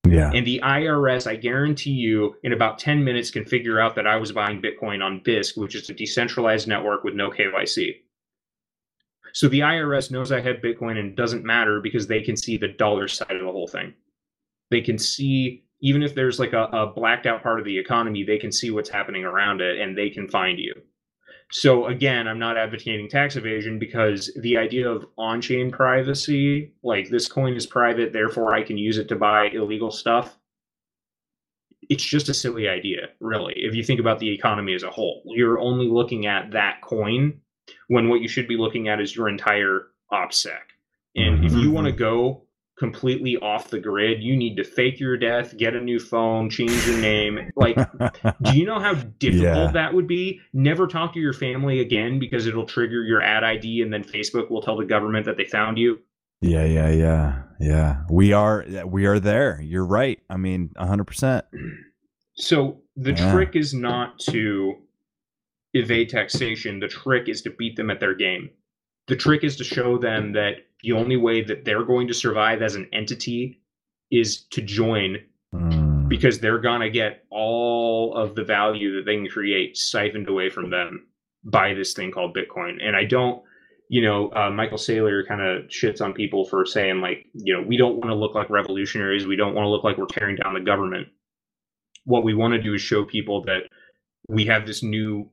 Yeah. 0.08 0.30
And 0.34 0.46
the 0.46 0.60
IRS, 0.64 1.26
I 1.26 1.36
guarantee 1.36 1.92
you, 1.92 2.34
in 2.42 2.52
about 2.52 2.78
10 2.78 3.04
minutes 3.04 3.30
can 3.30 3.44
figure 3.44 3.80
out 3.80 3.94
that 3.94 4.06
I 4.06 4.16
was 4.16 4.32
buying 4.32 4.60
Bitcoin 4.60 5.02
on 5.02 5.20
Bisq, 5.20 5.56
which 5.56 5.74
is 5.74 5.88
a 5.90 5.94
decentralized 5.94 6.66
network 6.66 7.04
with 7.04 7.14
no 7.14 7.30
KYC. 7.30 7.96
So 9.32 9.48
the 9.48 9.60
IRS 9.60 10.10
knows 10.10 10.32
I 10.32 10.40
have 10.40 10.56
Bitcoin 10.56 10.98
and 10.98 11.10
it 11.10 11.16
doesn't 11.16 11.44
matter 11.44 11.80
because 11.80 12.06
they 12.06 12.20
can 12.20 12.36
see 12.36 12.56
the 12.56 12.68
dollar 12.68 13.08
side 13.08 13.30
of 13.30 13.40
the 13.40 13.52
whole 13.52 13.68
thing. 13.68 13.94
They 14.70 14.80
can 14.80 14.98
see, 14.98 15.64
even 15.80 16.02
if 16.02 16.14
there's 16.14 16.38
like 16.38 16.52
a, 16.52 16.64
a 16.64 16.86
blacked 16.86 17.26
out 17.26 17.42
part 17.42 17.58
of 17.58 17.64
the 17.64 17.78
economy, 17.78 18.24
they 18.24 18.38
can 18.38 18.52
see 18.52 18.70
what's 18.70 18.90
happening 18.90 19.24
around 19.24 19.60
it 19.60 19.80
and 19.80 19.96
they 19.96 20.10
can 20.10 20.28
find 20.28 20.58
you. 20.58 20.74
So 21.52 21.86
again, 21.86 22.26
I'm 22.26 22.38
not 22.38 22.56
advocating 22.56 23.10
tax 23.10 23.36
evasion 23.36 23.78
because 23.78 24.32
the 24.40 24.56
idea 24.56 24.88
of 24.88 25.04
on-chain 25.18 25.70
privacy, 25.70 26.72
like 26.82 27.10
this 27.10 27.28
coin 27.28 27.54
is 27.54 27.66
private, 27.66 28.14
therefore 28.14 28.54
I 28.54 28.62
can 28.62 28.78
use 28.78 28.96
it 28.96 29.06
to 29.08 29.16
buy 29.16 29.48
illegal 29.52 29.90
stuff. 29.90 30.38
It's 31.90 32.04
just 32.04 32.30
a 32.30 32.34
silly 32.34 32.68
idea, 32.68 33.08
really. 33.20 33.52
If 33.54 33.74
you 33.74 33.84
think 33.84 34.00
about 34.00 34.18
the 34.18 34.32
economy 34.32 34.72
as 34.72 34.82
a 34.82 34.90
whole, 34.90 35.22
you're 35.26 35.58
only 35.58 35.88
looking 35.88 36.24
at 36.24 36.52
that 36.52 36.80
coin 36.80 37.38
when 37.88 38.08
what 38.08 38.22
you 38.22 38.28
should 38.28 38.48
be 38.48 38.56
looking 38.56 38.88
at 38.88 39.00
is 39.00 39.14
your 39.14 39.28
entire 39.28 39.88
OPSEC. 40.10 40.56
And 41.16 41.44
if 41.44 41.52
you 41.52 41.58
mm-hmm. 41.58 41.72
want 41.72 41.86
to 41.86 41.92
go 41.92 42.44
completely 42.82 43.36
off 43.36 43.70
the 43.70 43.78
grid, 43.78 44.20
you 44.20 44.36
need 44.36 44.56
to 44.56 44.64
fake 44.64 44.98
your 44.98 45.16
death, 45.16 45.56
get 45.56 45.76
a 45.76 45.80
new 45.80 46.00
phone, 46.00 46.50
change 46.50 46.84
your 46.84 46.98
name. 46.98 47.52
Like, 47.54 47.76
do 48.42 48.58
you 48.58 48.66
know 48.66 48.80
how 48.80 48.94
difficult 48.94 49.44
Yeah. 49.68 49.70
that 49.72 49.94
would 49.94 50.08
be? 50.08 50.40
Never 50.52 50.88
talk 50.88 51.14
to 51.14 51.20
your 51.20 51.32
family 51.32 51.78
again 51.78 52.18
because 52.18 52.48
it'll 52.48 52.66
trigger 52.66 53.04
your 53.04 53.22
ad 53.22 53.44
ID 53.44 53.82
and 53.82 53.92
then 53.92 54.02
Facebook 54.02 54.50
will 54.50 54.62
tell 54.62 54.76
the 54.76 54.84
government 54.84 55.24
that 55.26 55.36
they 55.36 55.44
found 55.44 55.78
you. 55.78 56.00
yeah, 56.40 56.64
yeah, 56.64 56.90
yeah, 56.90 57.42
yeah. 57.60 58.02
We 58.10 58.32
are 58.32 58.64
we 58.84 59.06
are 59.06 59.20
there. 59.20 59.60
You're 59.62 59.86
right. 59.86 60.18
I 60.28 60.36
mean, 60.36 60.70
hundred 60.76 61.04
percent. 61.04 61.44
So 62.34 62.80
the 62.96 63.12
Yeah. 63.12 63.32
trick 63.32 63.54
is 63.54 63.72
not 63.72 64.18
to 64.30 64.74
evade 65.72 66.08
taxation. 66.08 66.80
The 66.80 66.88
trick 66.88 67.28
is 67.28 67.42
to 67.42 67.50
beat 67.50 67.76
them 67.76 67.90
at 67.90 68.00
their 68.00 68.14
game. 68.14 68.50
The 69.06 69.16
trick 69.16 69.44
is 69.44 69.56
to 69.56 69.64
show 69.64 69.98
them 69.98 70.32
that 70.32 70.54
the 70.82 70.92
only 70.92 71.16
way 71.16 71.42
that 71.42 71.64
they're 71.64 71.84
going 71.84 72.08
to 72.08 72.14
survive 72.14 72.62
as 72.62 72.74
an 72.74 72.88
entity 72.92 73.60
is 74.10 74.42
to 74.50 74.62
join 74.62 75.18
Mm. 75.54 76.08
because 76.08 76.40
they're 76.40 76.58
gonna 76.58 76.88
get 76.88 77.24
all 77.30 78.14
of 78.14 78.34
the 78.34 78.42
value 78.42 78.96
that 78.96 79.04
they 79.04 79.16
can 79.16 79.28
create 79.28 79.76
siphoned 79.76 80.26
away 80.28 80.48
from 80.48 80.70
them 80.70 81.06
by 81.44 81.74
this 81.74 81.92
thing 81.92 82.10
called 82.10 82.34
Bitcoin. 82.34 82.78
And 82.82 82.96
I 82.96 83.04
don't, 83.04 83.42
you 83.88 84.00
know, 84.00 84.30
uh, 84.32 84.50
Michael 84.50 84.78
Saylor 84.78 85.26
kind 85.28 85.42
of 85.42 85.64
shits 85.68 86.00
on 86.00 86.14
people 86.14 86.46
for 86.46 86.64
saying 86.64 87.02
like, 87.02 87.26
you 87.34 87.52
know, 87.52 87.60
we 87.60 87.76
don't 87.76 87.96
want 87.98 88.08
to 88.08 88.14
look 88.14 88.34
like 88.34 88.48
revolutionaries. 88.48 89.26
We 89.26 89.36
don't 89.36 89.54
want 89.54 89.66
to 89.66 89.68
look 89.68 89.84
like 89.84 89.98
we're 89.98 90.06
tearing 90.06 90.36
down 90.36 90.54
the 90.54 90.60
government. 90.60 91.08
What 92.04 92.24
we 92.24 92.32
want 92.32 92.54
to 92.54 92.62
do 92.62 92.72
is 92.72 92.80
show 92.80 93.04
people 93.04 93.42
that 93.42 93.64
we 94.28 94.46
have 94.46 94.66
this 94.66 94.82
new, 94.82 95.28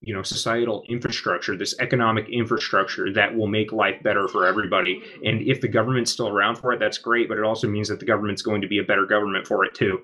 you 0.00 0.14
know, 0.14 0.22
societal 0.22 0.84
infrastructure, 0.88 1.56
this 1.56 1.74
economic 1.80 2.28
infrastructure 2.28 3.12
that 3.12 3.34
will 3.34 3.48
make 3.48 3.72
life 3.72 4.00
better 4.02 4.28
for 4.28 4.46
everybody. 4.46 5.02
And 5.24 5.42
if 5.42 5.60
the 5.60 5.68
government's 5.68 6.12
still 6.12 6.28
around 6.28 6.56
for 6.56 6.72
it, 6.72 6.78
that's 6.78 6.98
great. 6.98 7.28
But 7.28 7.38
it 7.38 7.44
also 7.44 7.66
means 7.68 7.88
that 7.88 7.98
the 7.98 8.06
government's 8.06 8.42
going 8.42 8.60
to 8.60 8.68
be 8.68 8.78
a 8.78 8.84
better 8.84 9.06
government 9.06 9.46
for 9.46 9.64
it 9.64 9.74
too. 9.74 10.02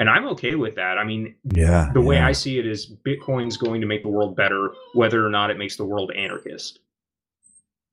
And 0.00 0.08
I'm 0.08 0.26
okay 0.28 0.54
with 0.54 0.74
that. 0.76 0.98
I 0.98 1.04
mean, 1.04 1.34
Yeah. 1.54 1.90
the 1.92 2.00
way 2.00 2.16
yeah. 2.16 2.26
I 2.26 2.32
see 2.32 2.58
it 2.58 2.66
is 2.66 2.92
Bitcoin's 3.04 3.56
going 3.56 3.80
to 3.80 3.86
make 3.86 4.02
the 4.02 4.08
world 4.08 4.36
better, 4.36 4.70
whether 4.94 5.24
or 5.24 5.30
not 5.30 5.50
it 5.50 5.58
makes 5.58 5.76
the 5.76 5.84
world 5.84 6.12
anarchist. 6.12 6.80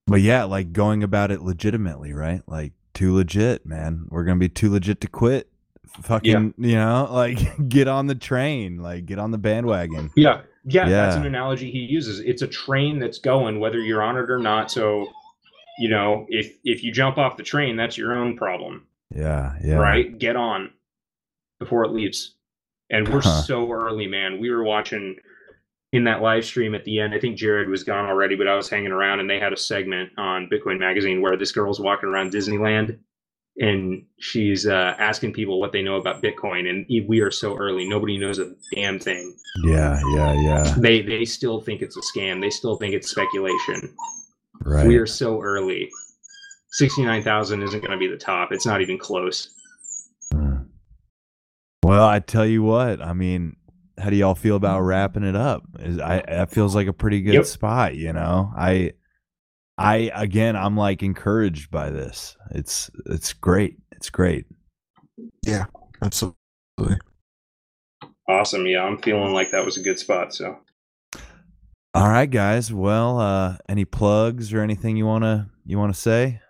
But 0.08 0.22
yeah, 0.22 0.44
like 0.44 0.72
going 0.72 1.04
about 1.04 1.32
it 1.32 1.42
legitimately, 1.42 2.14
right? 2.14 2.42
Like 2.48 2.74
too 2.94 3.16
legit, 3.16 3.66
man. 3.66 4.06
We're 4.10 4.24
gonna 4.24 4.40
be 4.40 4.50
too 4.50 4.72
legit 4.72 5.02
to 5.02 5.08
quit. 5.08 5.50
Fucking, 6.02 6.54
you 6.58 6.76
know, 6.76 7.08
like 7.12 7.70
get 7.70 7.88
on 7.88 8.06
the 8.08 8.14
train, 8.16 8.78
like 8.78 9.06
get 9.08 9.18
on 9.18 9.32
the 9.32 9.40
bandwagon. 9.40 10.12
Yeah. 10.16 10.42
Yeah, 10.66 10.90
that's 10.90 11.16
an 11.16 11.26
analogy 11.26 11.70
he 11.70 11.80
uses. 11.80 12.20
It's 12.20 12.42
a 12.42 12.48
train 12.48 13.00
that's 13.00 13.20
going, 13.20 13.60
whether 13.60 13.80
you're 13.80 14.02
on 14.02 14.18
it 14.18 14.30
or 14.32 14.40
not. 14.40 14.72
So, 14.72 15.08
you 15.78 15.90
know, 15.90 16.26
if 16.30 16.58
if 16.64 16.84
you 16.84 16.92
jump 16.92 17.18
off 17.18 17.38
the 17.38 17.44
train, 17.44 17.76
that's 17.76 17.98
your 17.98 18.14
own 18.16 18.36
problem. 18.36 18.88
Yeah, 19.14 19.54
yeah. 19.64 19.76
right? 19.76 20.18
Get 20.18 20.36
on 20.36 20.72
before 21.60 21.84
it 21.86 21.92
leaves. 21.92 22.34
And 22.90 23.08
we're 23.08 23.22
Huh. 23.22 23.42
so 23.42 23.72
early, 23.72 24.08
man. 24.08 24.40
We 24.40 24.50
were 24.50 24.64
watching 24.64 25.18
in 25.92 26.04
that 26.06 26.22
live 26.22 26.44
stream 26.46 26.76
at 26.76 26.84
the 26.84 27.00
end. 27.00 27.14
I 27.14 27.20
think 27.20 27.38
Jared 27.38 27.70
was 27.70 27.84
gone 27.84 28.06
already, 28.10 28.36
but 28.36 28.48
I 28.48 28.56
was 28.56 28.70
hanging 28.70 28.92
around 28.92 29.20
and 29.22 29.30
they 29.30 29.40
had 29.40 29.54
a 29.54 29.58
segment 29.58 30.12
on 30.18 30.50
Bitcoin 30.50 30.78
Magazine 30.80 31.22
where 31.22 31.38
this 31.38 31.52
girl's 31.52 31.80
walking 31.80 32.10
around 32.10 32.32
Disneyland 32.34 32.98
and 33.58 34.06
she's 34.20 34.68
uh, 34.68 34.96
asking 35.00 35.34
people 35.34 35.60
what 35.60 35.72
they 35.72 35.82
know 35.82 35.96
about 35.96 36.22
Bitcoin. 36.22 36.70
And 36.70 36.86
we 37.08 37.22
are 37.22 37.32
so 37.32 37.56
early. 37.56 37.88
Nobody 37.88 38.18
knows 38.18 38.40
a 38.40 38.52
damn 38.74 39.00
thing. 39.00 39.36
Yeah, 39.66 40.02
yeah, 40.14 40.34
yeah. 40.42 40.76
They 40.78 41.02
they 41.02 41.26
still 41.26 41.62
think 41.62 41.82
it's 41.82 41.98
a 41.98 42.02
scam. 42.02 42.42
They 42.42 42.50
still 42.50 42.76
think 42.76 42.94
it's 42.94 43.10
speculation. 43.10 43.96
Right. 44.62 44.88
We 44.88 44.98
are 44.98 45.06
so 45.06 45.42
early. 45.42 45.90
69,000 46.72 47.62
isn't 47.64 47.80
going 47.80 47.92
to 47.92 47.98
be 47.98 48.08
the 48.08 48.18
top. 48.18 48.52
It's 48.52 48.66
not 48.66 48.82
even 48.82 48.98
close. 48.98 49.50
Mm. 50.34 50.68
Well, 51.84 52.06
I 52.06 52.20
tell 52.20 52.46
you 52.46 52.64
what, 52.64 53.02
I 53.02 53.14
mean, 53.14 53.56
how 53.98 54.10
do 54.10 54.16
y'all 54.18 54.36
feel 54.36 54.56
about 54.58 54.82
wrapping 54.82 55.24
it 55.24 55.36
up? 55.36 55.64
Is 55.80 56.00
I 56.00 56.22
that 56.28 56.52
feels 56.52 56.76
like 56.76 56.88
a 56.88 56.94
pretty 56.94 57.22
good 57.22 57.36
Yep. 57.36 57.46
spot, 57.46 57.96
you 57.96 58.12
know? 58.12 58.52
I 58.58 58.94
I 59.78 60.10
again 60.16 60.56
I'm 60.56 60.78
like 60.78 61.04
encouraged 61.04 61.70
by 61.72 61.90
this. 61.90 62.38
It's 62.52 62.90
it's 63.08 63.34
great. 63.34 63.78
It's 63.92 64.10
great. 64.10 64.46
Yeah, 65.46 65.66
absolutely. 66.02 66.36
Awesome. 68.28 68.66
Yeah, 68.66 68.84
I'm 68.84 68.98
feeling 69.02 69.34
like 69.34 69.52
that 69.52 69.66
was 69.66 69.78
a 69.78 69.82
good 69.84 70.00
spot. 70.00 70.34
So, 70.34 70.58
All 71.94 72.10
right, 72.10 72.30
guys. 72.30 72.72
Well, 72.74 73.20
uh 73.20 73.58
any 73.68 73.86
plugs 73.86 74.54
or 74.54 74.62
anything 74.62 74.96
you 74.98 75.06
wanna 75.06 75.50
you 75.66 75.78
wanna 75.78 75.94
say? 75.94 76.42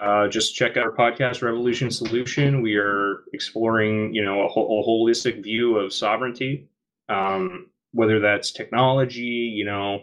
uh, 0.00 0.26
just 0.26 0.54
check 0.56 0.76
out 0.76 0.84
our 0.84 0.92
podcast, 0.92 1.42
Revolution 1.42 1.88
Solution. 1.90 2.60
We 2.60 2.74
are 2.74 3.22
exploring, 3.32 4.12
you 4.12 4.24
know, 4.24 4.42
a, 4.42 4.48
ho- 4.48 4.80
a 4.80 4.84
holistic 4.84 5.42
view 5.44 5.78
of 5.78 5.92
sovereignty, 5.92 6.68
um, 7.08 7.68
whether 7.92 8.18
that's 8.18 8.50
technology, 8.50 9.20
you 9.20 9.64
know, 9.64 10.00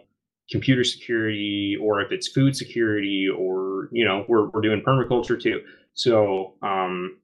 computer 0.52 0.84
security, 0.84 1.78
or 1.82 2.02
if 2.02 2.12
it's 2.12 2.28
food 2.28 2.56
security, 2.56 3.28
or 3.28 3.90
you 3.92 4.06
know, 4.06 4.26
we're 4.28 4.50
we're 4.50 4.62
doing 4.62 4.82
permaculture 4.82 5.40
too. 5.40 5.62
So, 5.94 6.56
um, 6.62 7.18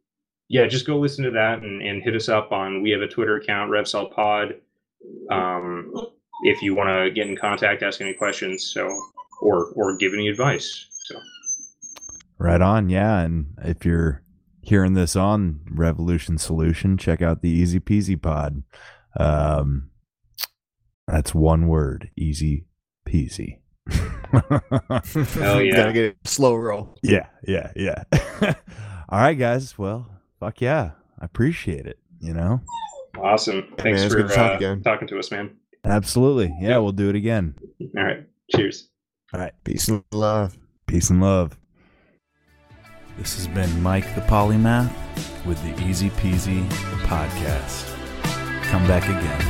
yeah, 0.49 0.67
just 0.67 0.85
go 0.85 0.97
listen 0.97 1.23
to 1.25 1.31
that 1.31 1.63
and, 1.63 1.81
and 1.81 2.03
hit 2.03 2.15
us 2.15 2.29
up 2.29 2.51
on. 2.51 2.81
We 2.81 2.91
have 2.91 3.01
a 3.01 3.07
Twitter 3.07 3.37
account, 3.37 3.71
RevSolPod. 3.71 4.55
Um, 5.31 5.93
if 6.43 6.61
you 6.61 6.75
want 6.75 6.89
to 6.89 7.11
get 7.11 7.27
in 7.27 7.37
contact, 7.37 7.83
ask 7.83 8.01
any 8.01 8.13
questions, 8.13 8.71
so 8.73 8.89
or 9.41 9.71
or 9.75 9.97
give 9.97 10.13
any 10.13 10.27
advice. 10.27 10.87
So. 11.05 11.19
Right 12.37 12.61
on, 12.61 12.89
yeah. 12.89 13.21
And 13.21 13.47
if 13.63 13.85
you're 13.85 14.21
hearing 14.61 14.93
this 14.93 15.15
on 15.15 15.61
Revolution 15.71 16.37
Solution, 16.37 16.97
check 16.97 17.21
out 17.21 17.41
the 17.41 17.49
Easy 17.49 17.79
Peasy 17.79 18.21
Pod. 18.21 18.63
Um, 19.17 19.89
that's 21.07 21.33
one 21.33 21.67
word, 21.67 22.09
easy 22.17 22.65
peasy. 23.15 23.59
Hell 25.41 25.61
yeah. 25.61 25.75
Gotta 25.75 25.93
get 25.93 26.17
a 26.23 26.27
slow 26.27 26.55
roll. 26.55 26.97
yeah, 27.03 27.27
yeah, 27.47 27.71
yeah. 27.75 28.03
All 29.09 29.19
right, 29.19 29.37
guys. 29.37 29.77
Well, 29.77 30.07
fuck 30.39 30.61
yeah. 30.61 30.91
I 31.19 31.25
appreciate 31.25 31.85
it. 31.85 31.99
You 32.19 32.33
know? 32.33 32.61
Awesome. 33.17 33.63
Thanks 33.77 34.01
man, 34.01 34.09
for 34.09 34.23
to 34.23 34.27
talk 34.27 34.51
uh, 34.53 34.55
again. 34.55 34.81
talking 34.83 35.07
to 35.09 35.19
us, 35.19 35.31
man. 35.31 35.55
Absolutely. 35.85 36.53
Yeah, 36.59 36.69
Yep. 36.69 36.81
we'll 36.81 36.91
do 36.91 37.09
it 37.09 37.15
again. 37.15 37.55
All 37.97 38.03
right. 38.03 38.25
Cheers. 38.55 38.89
All 39.33 39.39
right. 39.39 39.53
Peace 39.63 39.87
and 39.87 40.03
love. 40.11 40.57
Peace 40.87 41.09
and 41.09 41.21
love. 41.21 41.57
This 43.17 43.35
has 43.37 43.47
been 43.47 43.81
Mike 43.81 44.13
the 44.15 44.21
Polymath 44.21 44.91
with 45.45 45.61
the 45.63 45.87
Easy 45.87 46.09
Peasy 46.11 46.67
podcast. 47.03 47.93
Come 48.63 48.85
back 48.87 49.03
again. 49.03 49.41